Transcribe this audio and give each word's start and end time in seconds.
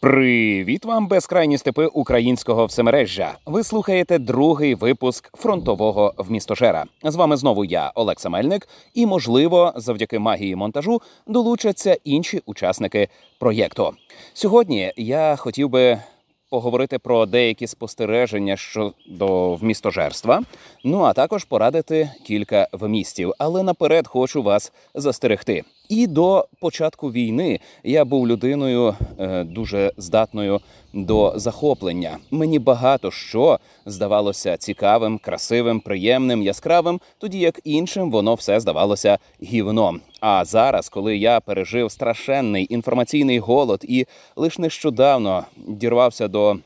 Привіт 0.00 0.84
вам, 0.84 1.06
безкрайні 1.08 1.58
степи 1.58 1.86
українського 1.86 2.66
всемережжя. 2.66 3.34
Ви 3.46 3.64
слухаєте 3.64 4.18
другий 4.18 4.74
випуск 4.74 5.36
фронтового 5.36 6.14
вмістожера. 6.18 6.84
З 7.04 7.14
вами 7.14 7.36
знову 7.36 7.64
я, 7.64 7.92
Олекса 7.94 8.28
Мельник, 8.28 8.68
і 8.94 9.06
можливо, 9.06 9.72
завдяки 9.76 10.18
магії 10.18 10.56
монтажу 10.56 11.02
долучаться 11.26 11.98
інші 12.04 12.42
учасники 12.46 13.08
проєкту. 13.38 13.92
Сьогодні 14.34 14.92
я 14.96 15.36
хотів 15.36 15.68
би 15.68 15.98
поговорити 16.50 16.98
про 16.98 17.26
деякі 17.26 17.66
спостереження 17.66 18.56
щодо 18.56 19.54
вмістожерства. 19.54 20.42
Ну 20.84 21.02
а 21.02 21.12
також 21.12 21.44
порадити 21.44 22.10
кілька 22.26 22.68
вмістів. 22.72 23.32
Але 23.38 23.62
наперед 23.62 24.06
хочу 24.08 24.42
вас 24.42 24.72
застерегти. 24.94 25.64
І 25.88 26.06
до 26.06 26.48
початку 26.60 27.12
війни 27.12 27.60
я 27.84 28.04
був 28.04 28.28
людиною 28.28 28.94
е, 29.18 29.44
дуже 29.44 29.92
здатною 29.96 30.60
до 30.92 31.32
захоплення. 31.36 32.18
Мені 32.30 32.58
багато 32.58 33.10
що 33.10 33.58
здавалося 33.86 34.56
цікавим, 34.56 35.18
красивим, 35.18 35.80
приємним, 35.80 36.42
яскравим, 36.42 37.00
тоді 37.18 37.38
як 37.38 37.60
іншим 37.64 38.10
воно 38.10 38.34
все 38.34 38.60
здавалося 38.60 39.18
гівном. 39.42 40.00
А 40.20 40.44
зараз, 40.44 40.88
коли 40.88 41.16
я 41.16 41.40
пережив 41.40 41.90
страшенний 41.90 42.66
інформаційний 42.70 43.38
голод 43.38 43.84
і 43.88 44.06
лише 44.36 44.62
нещодавно 44.62 45.44
дірвався 45.56 46.28
до 46.28 46.56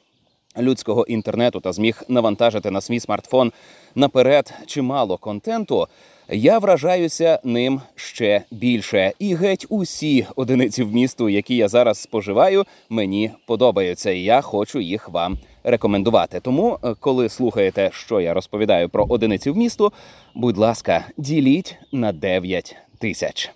людського 0.59 1.06
інтернету 1.06 1.61
та 1.61 1.73
зміг 1.73 2.02
навантажити 2.09 2.70
на 2.70 2.80
свій 2.80 3.00
смартфон 3.00 3.52
наперед 3.95 4.55
чимало 4.66 5.16
контенту. 5.16 5.89
Я 6.33 6.59
вражаюся 6.59 7.39
ним 7.45 7.80
ще 7.95 8.43
більше, 8.51 9.12
і 9.19 9.34
геть 9.34 9.66
усі 9.69 10.27
одиниці 10.37 10.83
вмісту, 10.83 11.29
які 11.29 11.56
я 11.56 11.69
зараз 11.69 11.98
споживаю, 11.98 12.65
мені 12.91 13.30
подобаються. 13.47 14.11
і 14.11 14.23
Я 14.23 14.41
хочу 14.41 14.80
їх 14.80 15.09
вам 15.09 15.39
рекомендувати. 15.65 16.41
Тому, 16.41 16.79
е, 16.84 16.95
коли 17.01 17.28
слухаєте, 17.28 17.91
що 17.92 18.20
я 18.20 18.34
розповідаю 18.34 18.89
про 18.89 19.05
одиниці 19.05 19.50
вмісту, 19.50 19.92
будь 20.34 20.56
ласка, 20.56 21.05
діліть 21.17 21.77
на 21.92 22.12
9 22.12 22.77
тисяч. 22.98 23.50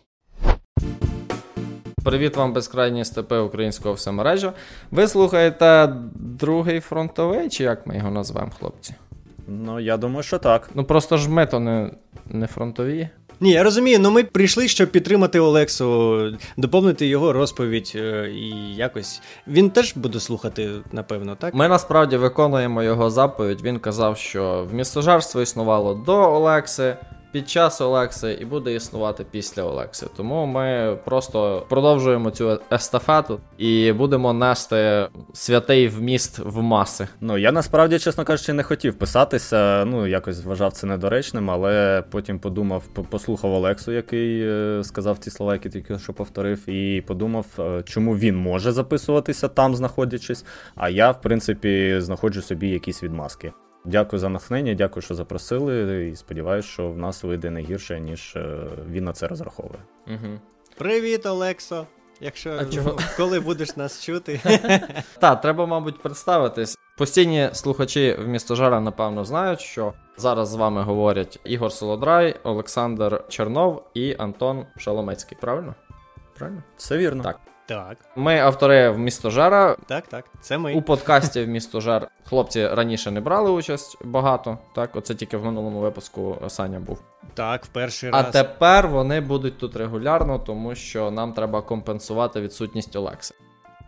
Привіт 2.05 2.36
вам, 2.36 2.53
безкрайні 2.53 3.05
степи 3.05 3.38
українського 3.38 3.94
всемережжя. 3.94 4.53
Ви 4.91 5.09
слухаєте 5.09 5.94
другий 6.14 6.81
фронтовий, 6.81 7.48
чи 7.48 7.64
як 7.64 7.86
ми 7.86 7.97
його 7.97 8.11
назвемо, 8.11 8.50
хлопці? 8.59 8.94
Ну, 9.48 9.81
я 9.81 9.97
думаю, 9.97 10.23
що 10.23 10.39
так. 10.39 10.70
Ну 10.75 10.84
просто 10.84 11.17
ж 11.17 11.31
мето 11.31 11.61
не, 11.61 11.91
не 12.27 12.47
фронтові. 12.47 13.09
Ні, 13.41 13.50
я 13.50 13.62
розумію, 13.62 13.98
ну 14.00 14.11
ми 14.11 14.25
прийшли, 14.25 14.69
щоб 14.69 14.91
підтримати 14.91 15.41
Олексу, 15.41 16.19
доповнити 16.56 17.06
його 17.06 17.33
розповідь 17.33 17.92
е, 17.95 18.31
і 18.31 18.75
якось. 18.75 19.22
Він 19.47 19.70
теж 19.70 19.97
буде 19.97 20.20
слухати, 20.20 20.70
напевно, 20.92 21.37
так? 21.37 21.55
Ми 21.55 21.69
насправді 21.69 22.17
виконуємо 22.17 22.83
його 22.83 23.11
заповідь. 23.11 23.62
Він 23.62 23.78
казав, 23.78 24.19
що 24.19 24.67
в 24.70 24.75
містожарство 24.75 25.41
існувало 25.42 25.95
до 25.95 26.33
Олекси, 26.34 26.97
під 27.34 27.50
час 27.50 27.80
Олекси 27.80 28.38
і 28.40 28.44
буде 28.44 28.74
існувати 28.74 29.27
після 29.30 29.62
Олекси. 29.62 30.06
Тому 30.16 30.46
ми 30.46 30.98
просто 31.04 31.66
продовжуємо 31.68 32.30
цю 32.30 32.60
естафету 32.72 33.41
і 33.58 33.92
будемо 33.92 34.32
нести 34.32 35.08
святий 35.32 35.88
вміст 35.88 36.38
в 36.38 36.62
маси. 36.62 37.08
Ну 37.20 37.38
я 37.38 37.52
насправді, 37.52 37.98
чесно 37.98 38.24
кажучи, 38.24 38.52
не 38.52 38.62
хотів 38.62 38.94
писатися. 38.94 39.84
Ну 39.84 40.06
якось 40.06 40.44
вважав 40.44 40.72
це 40.72 40.86
недоречним, 40.86 41.50
але 41.50 42.04
потім 42.10 42.38
подумав, 42.38 42.82
послухав 43.10 43.52
Олексу, 43.52 43.92
який 43.92 44.42
е, 44.42 44.80
сказав 44.84 45.19
ті 45.19 45.30
слова, 45.30 45.52
які 45.52 45.69
тільки 45.69 45.98
що 45.98 46.12
повторив, 46.12 46.69
і 46.69 47.00
подумав, 47.06 47.46
е, 47.58 47.82
чому 47.82 48.16
він 48.16 48.36
може 48.36 48.72
записуватися 48.72 49.48
там, 49.48 49.74
знаходячись. 49.74 50.44
А 50.74 50.88
я, 50.88 51.10
в 51.10 51.20
принципі, 51.20 51.96
знаходжу 51.98 52.42
собі 52.42 52.69
якісь 52.69 53.02
відмазки. 53.02 53.52
Дякую 53.84 54.20
за 54.20 54.28
натхнення, 54.28 54.74
дякую, 54.74 55.02
що 55.02 55.14
запросили. 55.14 56.08
І 56.08 56.16
сподіваюся, 56.16 56.68
що 56.68 56.88
в 56.88 56.98
нас 56.98 57.24
вийде 57.24 57.50
не 57.50 57.60
гірше, 57.60 58.00
ніж 58.00 58.36
е, 58.36 58.56
він 58.91 59.04
на 59.04 59.12
це 59.12 59.26
розраховує. 59.26 59.81
Угу. 60.06 60.41
Привіт, 60.76 61.26
Олексо! 61.26 61.86
Якщо 62.20 62.59
а 62.60 62.64
чого? 62.64 62.98
коли 63.16 63.41
будеш 63.41 63.76
нас 63.76 64.04
чути. 64.04 64.41
Так, 65.20 65.41
треба, 65.41 65.66
мабуть, 65.66 66.03
представитись. 66.03 66.78
Постійні 66.97 67.48
слухачі 67.53 68.16
в 68.19 68.28
місто 68.28 68.54
Жара, 68.54 68.81
напевно, 68.81 69.25
знають, 69.25 69.60
що 69.60 69.92
зараз 70.16 70.48
з 70.48 70.54
вами 70.54 70.82
говорять 70.82 71.41
Ігор 71.44 71.72
Солодрай, 71.72 72.36
Олександр 72.42 73.25
Чернов 73.28 73.84
і 73.94 74.16
Антон 74.19 74.66
Шаломецький. 74.76 75.38
Правильно? 75.41 75.75
Правильно? 76.38 76.62
Все 76.76 76.97
вірно. 76.97 77.22
Так. 77.22 77.41
Так. 77.66 77.97
Ми 78.16 78.38
автори 78.38 78.91
в 78.91 78.98
місто 78.98 79.30
Жара. 79.30 79.76
Так, 79.86 80.06
так. 80.06 80.25
Це 80.41 80.58
ми. 80.58 80.75
У 80.75 80.82
подкасті 80.82 81.44
в 81.44 81.48
місто 81.48 81.80
Жар 81.80 82.08
хлопці 82.28 82.69
раніше 82.69 83.10
не 83.10 83.20
брали 83.20 83.50
участь 83.50 83.98
багато. 84.04 84.58
Так, 84.75 84.97
оце 84.97 85.14
тільки 85.14 85.36
в 85.36 85.44
минулому 85.44 85.80
випуску 85.80 86.38
Саня 86.48 86.80
був. 86.80 87.03
Так, 87.34 87.64
в 87.64 87.69
перший 87.69 88.10
а 88.12 88.12
раз. 88.12 88.26
А 88.28 88.30
тепер 88.30 88.88
вони 88.88 89.20
будуть 89.20 89.58
тут 89.58 89.76
регулярно, 89.76 90.38
тому 90.38 90.74
що 90.74 91.10
нам 91.10 91.32
треба 91.32 91.62
компенсувати 91.62 92.41
відсутність 92.41 92.97
Олекси. 92.97 93.34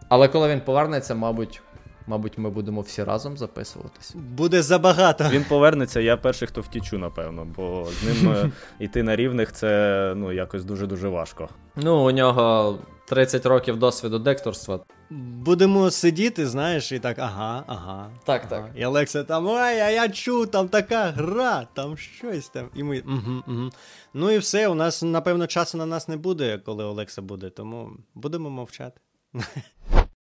Але 0.09 0.29
коли 0.29 0.49
він 0.49 0.61
повернеться, 0.61 1.15
мабуть. 1.15 1.63
Мабуть, 2.09 2.39
ми 2.39 2.51
будемо 2.51 2.81
всі 2.81 3.05
разом 3.05 3.37
записуватись. 3.37 4.15
Буде 4.15 4.63
забагато. 4.63 5.25
Він 5.31 5.45
повернеться, 5.45 6.01
я 6.01 6.17
перший, 6.17 6.49
хто 6.49 6.61
втічу, 6.61 6.99
напевно, 6.99 7.47
бо 7.57 7.85
з 7.85 8.05
ним 8.05 8.53
йти 8.79 9.03
на 9.03 9.17
рівних 9.17 9.53
це 9.53 10.13
ну 10.17 10.33
якось 10.33 10.65
дуже-дуже 10.65 11.09
важко. 11.09 11.49
Ну, 11.77 12.07
у 12.07 12.11
нього 12.11 12.79
30 13.07 13.47
років 13.47 13.79
досвіду 13.79 14.19
декторства. 14.19 14.81
Будемо 15.11 15.91
сидіти, 15.91 16.47
знаєш, 16.47 16.93
і 16.93 16.99
так, 16.99 17.19
ага, 17.19 17.65
ага. 17.67 18.11
Так, 18.25 18.43
ага. 18.51 18.63
так. 18.63 18.71
І 18.77 18.87
Олекса 18.87 19.25
там, 19.25 19.47
ой, 19.47 19.81
а 19.81 19.91
я 19.91 20.09
чув, 20.09 20.47
там 20.47 20.69
така 20.69 21.05
гра, 21.05 21.67
там 21.75 21.97
щось 21.97 22.49
там. 22.49 22.69
І 22.75 22.83
ми. 22.83 23.01
Угу, 23.01 23.43
угу. 23.49 23.71
Ну 24.15 24.31
і 24.31 24.39
все, 24.39 24.69
у 24.69 24.75
нас, 24.75 25.03
напевно, 25.03 25.47
часу 25.47 25.79
на 25.79 25.87
нас 25.87 26.09
не 26.09 26.17
буде, 26.17 26.59
коли 26.59 26.85
Олекса 26.85 27.23
буде, 27.23 27.51
тому 27.51 27.91
будемо 28.15 28.51
мовчати. 28.51 29.01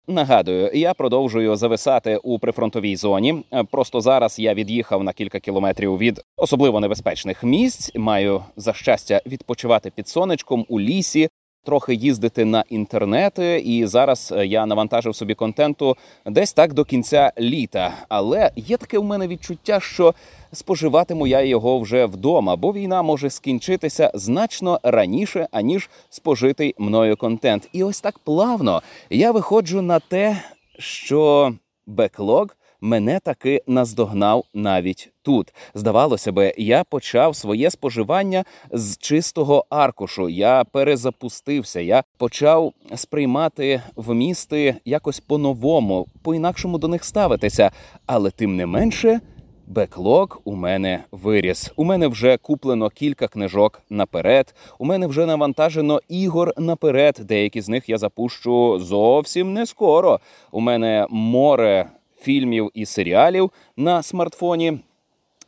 Нагадую, 0.07 0.71
я 0.73 0.93
продовжую 0.93 1.55
зависати 1.55 2.17
у 2.23 2.39
прифронтовій 2.39 2.95
зоні. 2.95 3.43
Просто 3.71 4.01
зараз 4.01 4.39
я 4.39 4.53
від'їхав 4.53 5.03
на 5.03 5.13
кілька 5.13 5.39
кілометрів 5.39 5.97
від 5.97 6.21
особливо 6.37 6.79
небезпечних 6.79 7.43
місць. 7.43 7.91
Маю 7.95 8.43
за 8.55 8.73
щастя 8.73 9.21
відпочивати 9.25 9.91
під 9.95 10.07
сонечком 10.07 10.65
у 10.69 10.79
лісі, 10.79 11.29
трохи 11.65 11.93
їздити 11.93 12.45
на 12.45 12.63
інтернети. 12.69 13.59
І 13.59 13.85
зараз 13.85 14.33
я 14.43 14.65
навантажив 14.65 15.15
собі 15.15 15.35
контенту 15.35 15.97
десь 16.25 16.53
так 16.53 16.73
до 16.73 16.85
кінця 16.85 17.31
літа. 17.39 17.93
Але 18.09 18.51
є 18.55 18.77
таке 18.77 18.99
в 18.99 19.03
мене 19.03 19.27
відчуття, 19.27 19.79
що 19.79 20.13
споживатиму 20.53 21.27
я 21.27 21.41
його 21.41 21.79
вже 21.79 22.05
вдома, 22.05 22.55
бо 22.55 22.73
війна 22.73 23.01
може 23.01 23.29
скінчитися 23.29 24.11
значно 24.13 24.79
раніше, 24.83 25.47
аніж 25.51 25.89
спожитий 26.09 26.75
мною 26.77 27.17
контент. 27.17 27.69
І 27.73 27.83
ось 27.83 28.01
так 28.01 28.19
плавно 28.19 28.81
я 29.09 29.31
виходжу 29.31 29.81
на 29.81 29.99
те, 29.99 30.37
що 30.79 31.53
беклог 31.87 32.47
мене 32.85 33.19
таки 33.19 33.61
наздогнав 33.67 34.45
навіть 34.53 35.09
тут. 35.21 35.53
Здавалося 35.73 36.31
би, 36.31 36.53
я 36.57 36.83
почав 36.83 37.35
своє 37.35 37.71
споживання 37.71 38.43
з 38.71 38.97
чистого 38.97 39.65
аркушу. 39.69 40.29
Я 40.29 40.63
перезапустився, 40.71 41.79
я 41.79 42.03
почав 42.17 42.73
сприймати 42.95 43.81
вмісти 43.95 44.75
якось 44.85 45.19
по-новому, 45.19 46.07
по-інакшому 46.21 46.77
до 46.77 46.87
них 46.87 47.03
ставитися, 47.03 47.71
але 48.05 48.31
тим 48.31 48.55
не 48.55 48.65
менше. 48.65 49.19
Беклог 49.67 50.41
у 50.43 50.55
мене 50.55 51.03
виріс. 51.11 51.71
У 51.75 51.83
мене 51.83 52.07
вже 52.07 52.37
куплено 52.37 52.89
кілька 52.89 53.27
книжок 53.27 53.81
наперед. 53.89 54.55
У 54.79 54.85
мене 54.85 55.07
вже 55.07 55.25
навантажено 55.25 56.01
ігор 56.09 56.53
наперед. 56.57 57.21
Деякі 57.23 57.61
з 57.61 57.69
них 57.69 57.89
я 57.89 57.97
запущу 57.97 58.79
зовсім 58.79 59.53
не 59.53 59.65
скоро. 59.65 60.19
У 60.51 60.59
мене 60.59 61.07
море 61.09 61.89
фільмів 62.25 62.71
і 62.73 62.85
серіалів 62.85 63.51
на 63.77 64.03
смартфоні. 64.03 64.79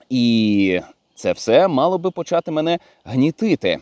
І 0.10 0.82
це 1.16 1.32
все 1.32 1.68
мало 1.68 1.98
би 1.98 2.12
почати 2.12 2.52
мене 2.52 2.80
гнітити. 3.04 3.80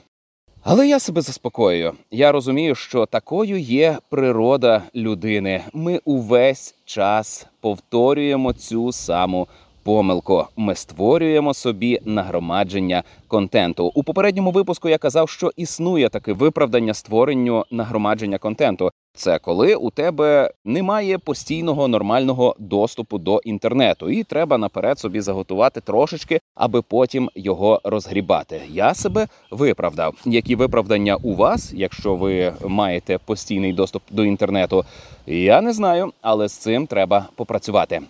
Але 0.64 0.88
я 0.88 1.00
себе 1.00 1.22
заспокоюю. 1.22 1.94
Я 2.12 2.32
розумію, 2.32 2.76
що 2.76 3.06
такою 3.06 3.60
є 3.60 3.98
природа 4.10 4.84
людини. 4.96 5.64
Ми 5.74 6.02
увесь 6.06 6.76
час 6.86 7.48
повторюємо 7.60 8.54
цю 8.54 8.92
саму 8.92 9.48
помилку. 9.86 10.46
Ми 10.58 10.76
створюємо 10.76 11.54
собі 11.54 12.00
нагромадження 12.06 13.04
контенту. 13.28 13.92
У 13.96 14.04
попередньому 14.04 14.52
випуску 14.52 14.90
я 14.90 14.98
казав, 14.98 15.30
що 15.30 15.52
існує 15.56 16.10
таке 16.10 16.34
виправдання 16.34 16.94
створенню 16.94 17.66
нагромадження 17.72 18.38
контенту. 18.38 18.92
Це 19.16 19.40
коли 19.40 19.76
у 19.76 19.90
тебе 19.90 20.52
немає 20.66 21.18
постійного 21.18 21.88
нормального 21.88 22.56
доступу 22.60 23.18
до 23.18 23.42
інтернету, 23.44 24.10
і 24.10 24.24
треба 24.24 24.58
наперед 24.58 25.00
собі 25.00 25.22
заготувати 25.22 25.82
трошечки, 25.82 26.40
аби 26.56 26.82
потім 26.82 27.30
його 27.36 27.82
розгрібати. 27.84 28.62
Я 28.70 28.94
себе 28.94 29.28
виправдав. 29.52 30.16
Які 30.26 30.56
виправдання 30.56 31.16
у 31.16 31.36
вас, 31.36 31.74
якщо 31.76 32.16
ви 32.16 32.54
маєте 32.66 33.18
постійний 33.26 33.74
доступ 33.74 34.04
до 34.12 34.26
інтернету? 34.26 34.86
Я 35.28 35.62
не 35.62 35.74
знаю, 35.74 36.12
але 36.22 36.48
з 36.48 36.54
цим 36.54 36.88
треба 36.88 37.30
попрацювати. 37.36 38.02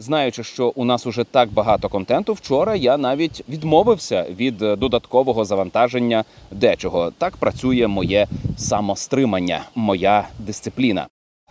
Знаючи, 0.00 0.44
що 0.44 0.72
у 0.74 0.84
нас 0.84 1.06
уже 1.06 1.24
так 1.24 1.52
багато 1.52 1.88
контенту, 1.88 2.32
вчора 2.32 2.76
я 2.76 2.96
навіть 2.96 3.44
відмовився 3.48 4.26
від 4.30 4.58
додаткового 4.58 5.44
завантаження 5.44 6.24
дечого. 6.50 7.12
Так 7.18 7.36
працює 7.36 7.86
моє 7.86 8.26
самостримання, 8.56 9.64
моя 9.74 10.28
дисципліна. 10.38 11.06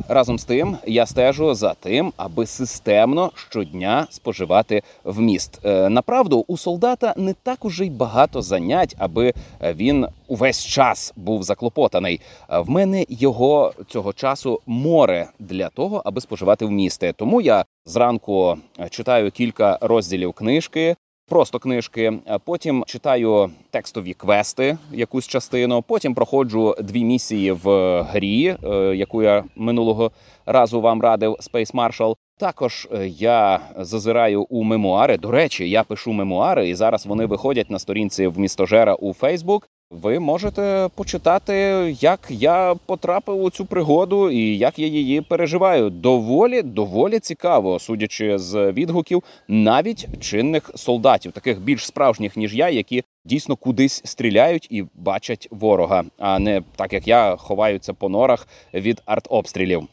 Разом 0.08 0.40
з 0.40 0.46
тим 0.46 0.78
я 0.88 1.06
стежу 1.06 1.54
за 1.54 1.74
тим, 1.74 2.14
аби 2.18 2.46
системно 2.46 3.32
щодня 3.36 4.08
споживати 4.10 4.84
вміст. 5.04 5.66
Е, 5.66 5.90
направду 5.90 6.46
у 6.48 6.58
солдата 6.58 7.14
не 7.18 7.34
так 7.34 7.66
уже 7.66 7.86
й 7.86 7.90
багато 7.90 8.42
занять, 8.42 8.96
аби 8.98 9.34
він 9.62 10.08
увесь 10.28 10.66
час 10.66 11.14
був 11.16 11.44
заклопотаний. 11.44 12.22
В 12.50 12.70
мене 12.70 13.06
його 13.10 13.74
цього 13.88 14.14
часу 14.14 14.62
море 14.66 15.28
для 15.40 15.70
того, 15.70 16.02
аби 16.06 16.22
споживати 16.22 16.66
вмісти. 16.66 17.14
Тому 17.18 17.42
я 17.42 17.66
зранку 17.86 18.58
читаю 18.90 19.32
кілька 19.32 19.78
розділів 19.82 20.34
книжки, 20.34 20.96
просто 21.30 21.60
книжки. 21.60 22.14
Потім 22.46 22.84
читаю 22.88 23.50
текстові 23.72 24.14
квести, 24.14 24.78
якусь 24.92 25.28
частину. 25.28 25.82
Потім 25.82 26.14
проходжу 26.14 26.76
дві 26.82 27.04
місії 27.04 27.52
в 27.52 28.02
грі, 28.02 28.56
е, 28.64 28.96
яку 28.96 29.24
я 29.24 29.44
минулого 29.56 30.12
разу 30.46 30.82
вам 30.82 31.02
радив 31.02 31.32
Space 31.32 31.74
Marshal. 31.74 32.16
Також 32.38 32.88
е, 32.92 33.08
я 33.08 33.60
зазираю 33.78 34.44
у 34.44 34.64
мемуари. 34.64 35.18
До 35.18 35.32
речі, 35.32 35.70
я 35.70 35.84
пишу 35.84 36.14
мемуари, 36.14 36.70
і 36.70 36.76
зараз 36.76 37.06
вони 37.06 37.26
виходять 37.26 37.70
на 37.70 37.80
сторінці 37.80 38.28
в 38.28 38.40
містожера 38.40 38.96
у 38.96 39.14
Фейсбук. 39.14 39.68
Ви 39.92 40.20
можете 40.20 40.90
почитати, 40.96 41.54
як 42.00 42.20
я 42.30 42.76
потрапив 42.86 43.44
у 43.44 43.50
цю 43.50 43.66
пригоду 43.66 44.30
і 44.30 44.58
як 44.58 44.80
я 44.80 44.88
її 44.88 45.22
переживаю. 45.22 45.90
Доволі 45.90 46.62
доволі 46.62 47.20
цікаво, 47.20 47.80
судячи 47.80 48.38
з 48.38 48.72
відгуків, 48.72 49.24
навіть 49.48 50.08
чинних 50.20 50.72
солдатів, 50.76 51.32
таких 51.32 51.62
більш 51.62 51.86
справжніх 51.86 52.38
ніж 52.38 52.56
я, 52.56 52.70
які 52.70 53.04
дійсно 53.26 53.56
кудись 53.56 54.02
стріляють 54.06 54.68
і 54.72 54.86
бачать 54.94 55.48
ворога, 55.52 56.04
а 56.18 56.40
не 56.40 56.62
так 56.76 56.94
як 56.94 57.08
я 57.08 57.36
ховаються 57.36 57.94
по 57.94 58.10
норах 58.10 58.48
від 58.74 59.02
артобстрілів. 59.06 59.88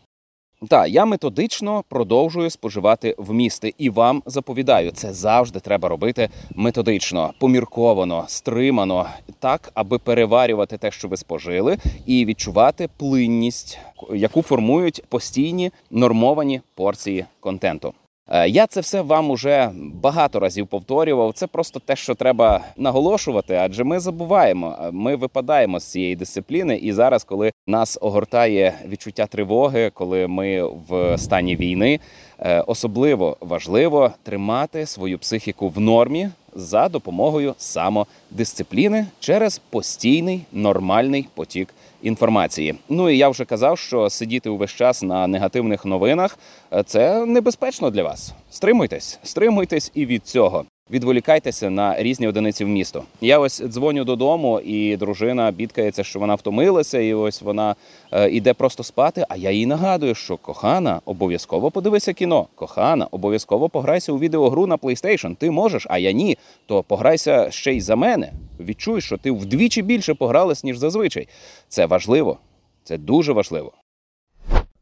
Так, 0.69 0.89
я 0.89 1.05
методично 1.05 1.85
продовжую 1.89 2.51
споживати 2.51 3.15
вмісти, 3.19 3.75
і 3.79 3.91
вам 3.91 4.23
заповідаю, 4.27 4.91
це 4.91 5.13
завжди 5.13 5.61
треба 5.61 5.89
робити 5.89 6.29
методично, 6.55 7.33
помірковано, 7.39 8.25
стримано, 8.29 9.07
так 9.39 9.71
аби 9.75 9.99
переварювати 9.99 10.79
те, 10.79 10.91
що 10.91 11.09
ви 11.09 11.17
спожили, 11.17 11.79
і 12.07 12.25
відчувати 12.25 12.89
плинність, 12.97 13.79
яку 14.15 14.43
формують 14.43 15.05
постійні 15.09 15.71
нормовані 15.91 16.61
порції 16.75 17.25
контенту. 17.41 17.95
Е, 18.29 18.49
я 18.49 18.67
це 18.67 18.81
все 18.81 19.01
вам 19.01 19.31
уже 19.31 19.71
багато 19.75 20.41
разів 20.41 20.67
повторював. 20.67 21.33
Це 21.33 21.47
просто 21.47 21.81
те, 21.81 21.97
що 21.97 22.15
треба 22.15 22.61
наголошувати, 22.77 23.55
адже 23.55 23.85
ми 23.85 24.01
забуваємо. 24.01 24.77
Ми 24.93 25.17
випадаємо 25.17 25.81
з 25.81 25.85
цієї 25.85 26.17
дисципліни. 26.17 26.77
І 26.77 26.93
зараз, 26.93 27.25
коли 27.25 27.53
нас 27.67 27.99
огортає 28.01 28.75
відчуття 28.89 29.27
тривоги, 29.27 29.91
коли 29.95 30.27
ми 30.27 30.63
в 30.89 31.19
стані 31.19 31.57
війни, 31.57 32.01
е, 32.39 32.61
особливо 32.61 33.37
важливо 33.41 34.11
тримати 34.23 34.87
свою 34.87 35.19
психіку 35.19 35.69
в 35.69 35.81
нормі 35.81 36.31
за 36.55 36.89
допомогою 36.89 37.55
самодисципліни 37.59 39.07
через 39.21 39.59
постійний 39.59 40.43
нормальний 40.53 41.29
потік 41.35 41.75
інформації. 42.07 42.75
Ну 42.89 43.11
і 43.11 43.17
я 43.19 43.29
вже 43.29 43.45
казав, 43.45 43.79
що 43.79 44.11
сидіти 44.11 44.51
увесь 44.51 44.71
час 44.71 45.03
на 45.03 45.27
негативних 45.27 45.85
новинах 45.85 46.39
е, 46.73 46.83
це 46.83 47.27
небезпечно 47.27 47.91
для 47.91 48.03
вас. 48.03 48.33
Стримуйтесь, 48.51 49.19
стримуйтесь 49.23 49.91
і 49.95 50.07
від 50.07 50.27
цього. 50.27 50.65
Відволікайтеся 50.91 51.71
на 51.71 52.03
різні 52.03 52.29
одиниці 52.29 52.65
в 52.65 52.69
місто. 52.69 53.05
Я 53.21 53.39
ось 53.39 53.63
дзвоню 53.63 54.05
додому, 54.05 54.61
і 54.61 54.97
дружина 54.97 55.51
бідкається, 55.51 56.05
що 56.05 56.19
вона 56.19 56.35
втомилася, 56.35 56.99
і 56.99 57.15
ось 57.15 57.43
вона 57.43 57.75
е, 58.13 58.31
іде 58.31 58.55
просто 58.55 58.83
спати. 58.83 59.25
А 59.29 59.37
я 59.37 59.51
їй 59.51 59.67
нагадую, 59.67 60.15
що 60.15 60.37
кохана, 60.37 61.01
обов'язково 61.05 61.71
подивися 61.71 62.13
кіно. 62.13 62.47
Кохана, 62.55 63.09
обов'язково 63.11 63.69
пограйся 63.69 64.13
у 64.13 64.19
відеогру 64.19 64.67
на 64.67 64.77
PlayStation. 64.77 65.37
Ти 65.37 65.51
можеш, 65.51 65.87
а 65.91 65.99
я 65.99 66.13
ні. 66.13 66.39
То 66.67 66.83
пограйся 66.83 67.51
ще 67.51 67.73
й 67.73 67.81
за 67.81 67.97
мене. 67.97 68.33
Відчуй, 68.61 69.01
що 69.01 69.17
ти 69.17 69.31
вдвічі 69.31 69.83
більше 69.83 70.15
погралась, 70.15 70.65
ніж 70.65 70.79
зазвичай. 70.79 71.29
Це 71.69 71.87
важливо, 71.87 72.39
це 72.85 72.99
дуже 72.99 73.33
важливо. 73.33 73.73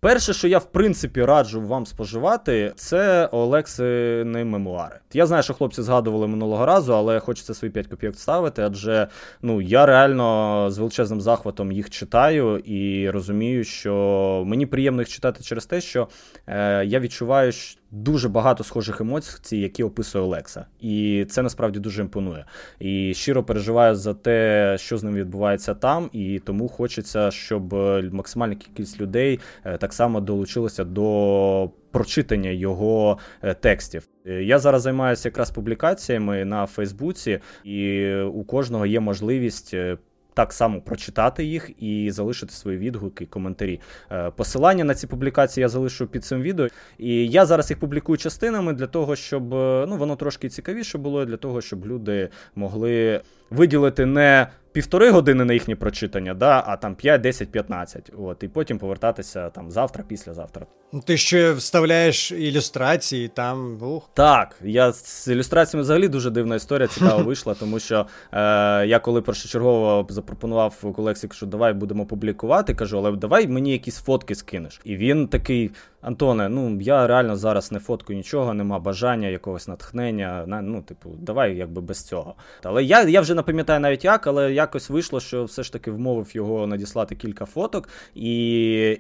Перше, 0.05 0.33
що 0.33 0.49
я 0.49 0.59
в 0.59 0.65
принципі 0.65 1.25
раджу 1.25 1.61
вам 1.61 1.87
споживати, 1.87 2.73
це 2.77 3.27
Олексини 3.27 4.45
мемуари. 4.45 4.97
Я 5.13 5.27
знаю, 5.27 5.43
що 5.43 5.55
хлопці 5.55 5.83
згадували 5.83 6.27
минулого 6.27 6.67
разу, 6.67 6.95
але 6.95 7.21
хочеться 7.21 7.55
свої 7.55 7.73
5 7.73 7.87
копійок 7.87 8.17
ставити, 8.17 8.63
адже 8.63 9.09
ну 9.43 9.61
я 9.61 9.87
реально 9.87 10.67
з 10.71 10.79
величезним 10.79 11.21
захватом 11.21 11.73
їх 11.73 11.91
читаю 11.91 12.59
і 12.59 13.11
розумію, 13.11 13.65
що 13.65 14.43
мені 14.47 14.67
приємно 14.67 15.03
їх 15.03 15.09
читати 15.09 15.45
через 15.45 15.67
те, 15.67 15.81
що 15.81 16.09
е, 16.47 16.85
я 16.85 17.01
відчуваю, 17.01 17.53
що 17.53 17.81
дуже 17.95 18.29
багато 18.29 18.65
схожих 18.65 19.01
емоцій, 19.01 19.57
які 19.57 19.83
описує 19.83 20.25
Олекса. 20.25 20.67
І 20.81 21.27
це 21.31 21.43
насправді 21.43 21.79
дуже 21.79 22.03
імпонує. 22.03 22.45
І 22.79 23.15
щиро 23.15 23.45
переживаю 23.45 23.95
за 23.95 24.15
те, 24.15 24.77
що 24.79 24.99
з 24.99 25.03
ним 25.03 25.15
відбувається 25.15 25.75
там, 25.75 26.11
і 26.13 26.39
тому 26.45 26.69
хочеться, 26.69 27.31
щоб 27.31 27.73
максимальна 28.13 28.55
кількість 28.55 29.01
людей 29.01 29.41
е, 29.65 29.79
так 29.79 29.93
само 29.93 30.21
долучилася 30.21 30.85
до. 30.85 31.71
Прочитання 31.91 32.51
його 32.51 33.19
е, 33.43 33.55
текстів. 33.55 34.09
Е, 34.27 34.43
я 34.43 34.59
зараз 34.59 34.83
займаюся 34.83 35.29
якраз 35.29 35.51
публікаціями 35.51 36.45
на 36.45 36.67
Фейсбуці, 36.67 37.41
і 37.65 38.13
у 38.15 38.45
кожного 38.45 38.87
є 38.87 39.01
можливість 39.01 39.75
так 40.35 40.53
само 40.53 40.81
прочитати 40.81 41.45
їх 41.45 41.71
і 41.79 42.11
залишити 42.11 42.53
свої 42.53 42.79
відгуки, 42.79 43.27
коментарі. 43.27 43.81
Е, 44.13 44.31
посилання 44.31 44.85
на 44.85 44.95
ці 44.95 45.07
публікації 45.07 45.63
я 45.63 45.69
залишу 45.69 46.07
під 46.07 46.25
цим 46.25 46.43
відео. 46.43 46.69
І 46.99 47.29
я 47.29 47.47
зараз 47.47 47.71
їх 47.71 47.81
публікую 47.81 48.19
частинами 48.19 48.73
для 48.73 48.87
того, 48.87 49.17
щоб 49.17 49.55
е, 49.55 49.87
ну 49.89 49.97
воно 49.97 50.17
трошки 50.17 50.49
цікавіше 50.49 50.99
було, 50.99 51.25
для 51.25 51.37
того, 51.37 51.61
щоб 51.61 51.87
люди 51.87 52.29
могли 52.55 53.21
виділити 53.51 54.07
не 54.07 54.47
півтори 54.75 55.11
години 55.11 55.45
на 55.45 55.53
їхнє 55.53 55.77
прочитання, 55.77 56.35
да, 56.35 56.65
а 56.67 56.77
там 56.77 56.95
5, 56.95 57.21
10, 57.21 57.51
15. 57.51 58.13
От, 58.19 58.43
І 58.43 58.49
потім 58.49 58.79
повертатися 58.79 59.51
там 59.51 59.71
завтра, 59.71 60.05
післязавтра. 60.09 60.67
Ну, 60.93 61.01
ти 61.01 61.17
ще 61.17 61.53
вставляєш 61.53 62.33
ілюстрації 62.33 63.29
там. 63.29 63.83
ух. 63.83 64.11
Так, 64.15 64.57
я 64.63 64.93
з 64.93 65.29
ілюстраціями 65.29 65.83
взагалі 65.83 66.09
дуже 66.09 66.31
дивна 66.31 66.57
історія, 66.57 66.89
цікава 66.89 67.23
вийшла, 67.23 67.55
тому 67.55 67.79
що 67.79 68.07
е, 68.33 68.39
я 68.87 68.99
коли 68.99 69.23
першочергово 69.23 70.07
запропонував 70.09 70.93
колекції, 70.97 71.31
що 71.35 71.47
давай 71.47 71.73
будемо 71.73 72.07
публікувати, 72.07 72.75
кажу, 72.75 72.99
але 72.99 73.13
давай 73.13 73.49
мені 73.49 73.73
якісь 73.73 73.97
фотки 73.97 74.35
скинеш. 74.35 74.81
І 74.85 74.97
він 74.97 75.29
такий. 75.29 75.71
Антоне, 76.05 76.49
ну 76.49 76.81
я 76.81 77.07
реально 77.07 77.37
зараз 77.37 77.73
не 77.73 77.79
фоткаю 77.79 78.17
нічого, 78.17 78.55
нема 78.55 78.79
бажання, 78.79 79.29
якогось 79.29 79.69
натхнення. 79.69 80.45
Ну, 80.63 80.83
типу, 80.83 81.11
давай 81.21 81.57
якби 81.57 81.81
без 81.81 82.05
цього. 82.05 82.35
Але 82.63 82.85
я 82.85 83.03
я 83.03 83.21
вже 83.21 83.34
не 83.35 83.43
пам'ятаю 83.43 83.81
навіть 83.81 84.05
як, 84.05 84.27
але 84.27 84.53
якось 84.53 84.91
вийшло, 84.91 85.21
що 85.21 85.45
все 85.45 85.63
ж 85.63 85.73
таки 85.73 85.91
вмовив 85.91 86.37
його 86.37 86.67
надіслати 86.67 87.15
кілька 87.15 87.45
фоток. 87.45 87.89
І 88.15 88.31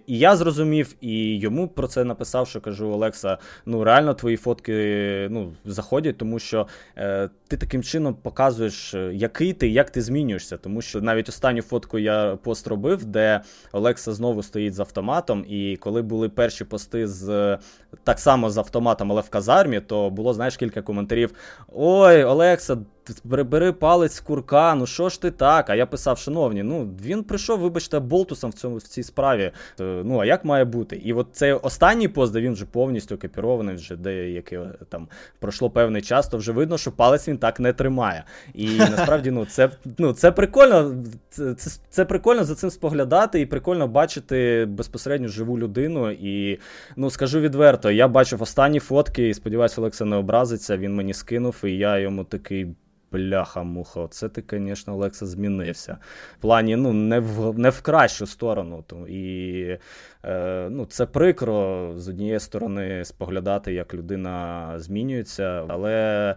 і 0.07 0.19
я 0.19 0.37
зрозумів, 0.37 0.95
і 1.00 1.38
йому 1.38 1.69
про 1.69 1.88
це 1.88 2.05
написав, 2.05 2.49
що 2.49 2.61
кажу: 2.61 2.88
Олекса, 2.88 3.38
ну 3.67 3.85
реально 3.85 4.14
твої 4.14 4.37
фотки 4.37 5.29
ну, 5.31 5.53
заходять, 5.64 6.19
тому 6.19 6.38
що 6.38 6.67
е, 6.97 7.29
ти 7.49 7.57
таким 7.57 7.83
чином 7.83 8.14
показуєш, 8.14 8.95
е, 8.95 9.11
який 9.14 9.53
ти, 9.53 9.69
як 9.69 9.91
ти 9.91 10.03
змінюєшся. 10.03 10.57
Тому 10.57 10.83
що 10.83 11.00
навіть 11.00 11.29
останню 11.29 11.62
фотку 11.62 11.99
я 11.99 12.38
пост 12.43 12.67
робив, 12.67 13.05
де 13.05 13.41
Олекса 13.73 14.12
знову 14.12 14.43
стоїть 14.43 14.75
з 14.75 14.81
автоматом, 14.81 15.45
і 15.49 15.76
коли 15.76 16.03
були 16.03 16.29
перші 16.29 16.64
пости 16.64 16.85
пости 16.85 17.07
з 17.07 17.59
так 18.05 18.19
само 18.19 18.50
з 18.50 18.59
автоматом, 18.59 19.12
але 19.12 19.21
в 19.21 19.29
казармі, 19.29 19.81
то 19.81 20.11
було, 20.11 20.35
знаєш, 20.35 20.57
кілька 20.57 20.83
коментарів. 20.83 21.35
Ой, 21.73 22.25
Олекса, 22.25 22.79
бери 23.25 23.73
палець 23.73 24.14
з 24.14 24.20
курка, 24.20 24.75
ну 24.75 24.87
що 24.87 25.08
ж 25.08 25.23
ти 25.23 25.30
так? 25.30 25.70
А 25.70 25.75
я 25.75 25.87
писав, 25.87 26.18
шановні, 26.18 26.62
ну 26.62 26.90
він 27.04 27.23
прийшов, 27.23 27.61
вибачте, 27.61 27.99
болтусом 27.99 28.50
в 28.50 28.54
цьому 28.54 28.76
в 28.76 28.82
цій 28.82 29.02
справі. 29.02 29.52
Е, 29.80 30.02
ну 30.04 30.18
а 30.18 30.25
як 30.25 30.44
має 30.44 30.64
бути? 30.64 30.96
І 30.96 31.12
от 31.12 31.26
цей 31.32 31.52
останній 31.52 32.08
пост, 32.08 32.32
де 32.32 32.40
він 32.40 32.52
вже 32.52 32.64
повністю 32.64 33.14
екіпірований, 33.14 33.75
вже 33.75 33.96
деяке 33.96 34.61
там 34.88 35.08
пройшло 35.38 35.70
певний 35.70 36.02
час, 36.02 36.28
то 36.28 36.37
вже 36.37 36.52
видно, 36.52 36.78
що 36.78 36.92
палець 36.92 37.28
він 37.28 37.38
так 37.38 37.61
не 37.61 37.73
тримає. 37.73 38.25
І 38.54 38.66
насправді 38.78 39.30
ну 39.30 39.46
це 39.46 39.70
ну, 39.99 40.12
це 40.12 40.32
прикольно. 40.32 40.94
Це, 41.30 41.54
це, 41.54 41.80
це 41.90 42.04
прикольно 42.04 42.44
за 42.44 42.54
цим 42.54 42.70
споглядати, 42.70 43.40
і 43.40 43.46
прикольно 43.46 43.88
бачити 43.88 44.66
безпосередньо 44.68 45.28
живу 45.28 45.58
людину. 45.58 46.11
І 46.11 46.58
ну 46.96 47.11
скажу 47.11 47.40
відверто, 47.40 47.90
я 47.90 48.08
бачив 48.08 48.42
останні 48.42 48.80
фотки, 48.80 49.28
і 49.28 49.34
сподіваюся, 49.34 49.80
Олекса 49.80 50.04
не 50.04 50.16
образиться. 50.16 50.76
Він 50.76 50.94
мені 50.94 51.14
скинув, 51.14 51.56
і 51.64 51.76
я 51.76 51.99
йому 51.99 52.25
такий. 52.25 52.75
Бляха-муха, 53.14 54.06
це 54.11 54.28
ти, 54.28 54.44
звісно, 54.50 54.94
Олекса, 54.94 55.26
змінився. 55.26 55.99
В 56.38 56.40
плані, 56.40 56.76
ну, 56.76 56.92
не 56.92 57.21
в 57.21 57.59
не 57.59 57.71
в 57.71 57.80
кращу 57.80 58.26
сторону. 58.26 58.85
То, 58.87 59.06
І 59.09 59.78
е, 60.25 60.68
ну, 60.71 60.87
це 60.87 61.06
прикро 61.06 61.92
з 61.97 62.09
однієї 62.09 62.40
сторони 62.40 63.04
споглядати, 63.04 63.73
як 63.73 63.94
людина 63.94 64.73
змінюється. 64.76 65.64
Але 65.68 66.37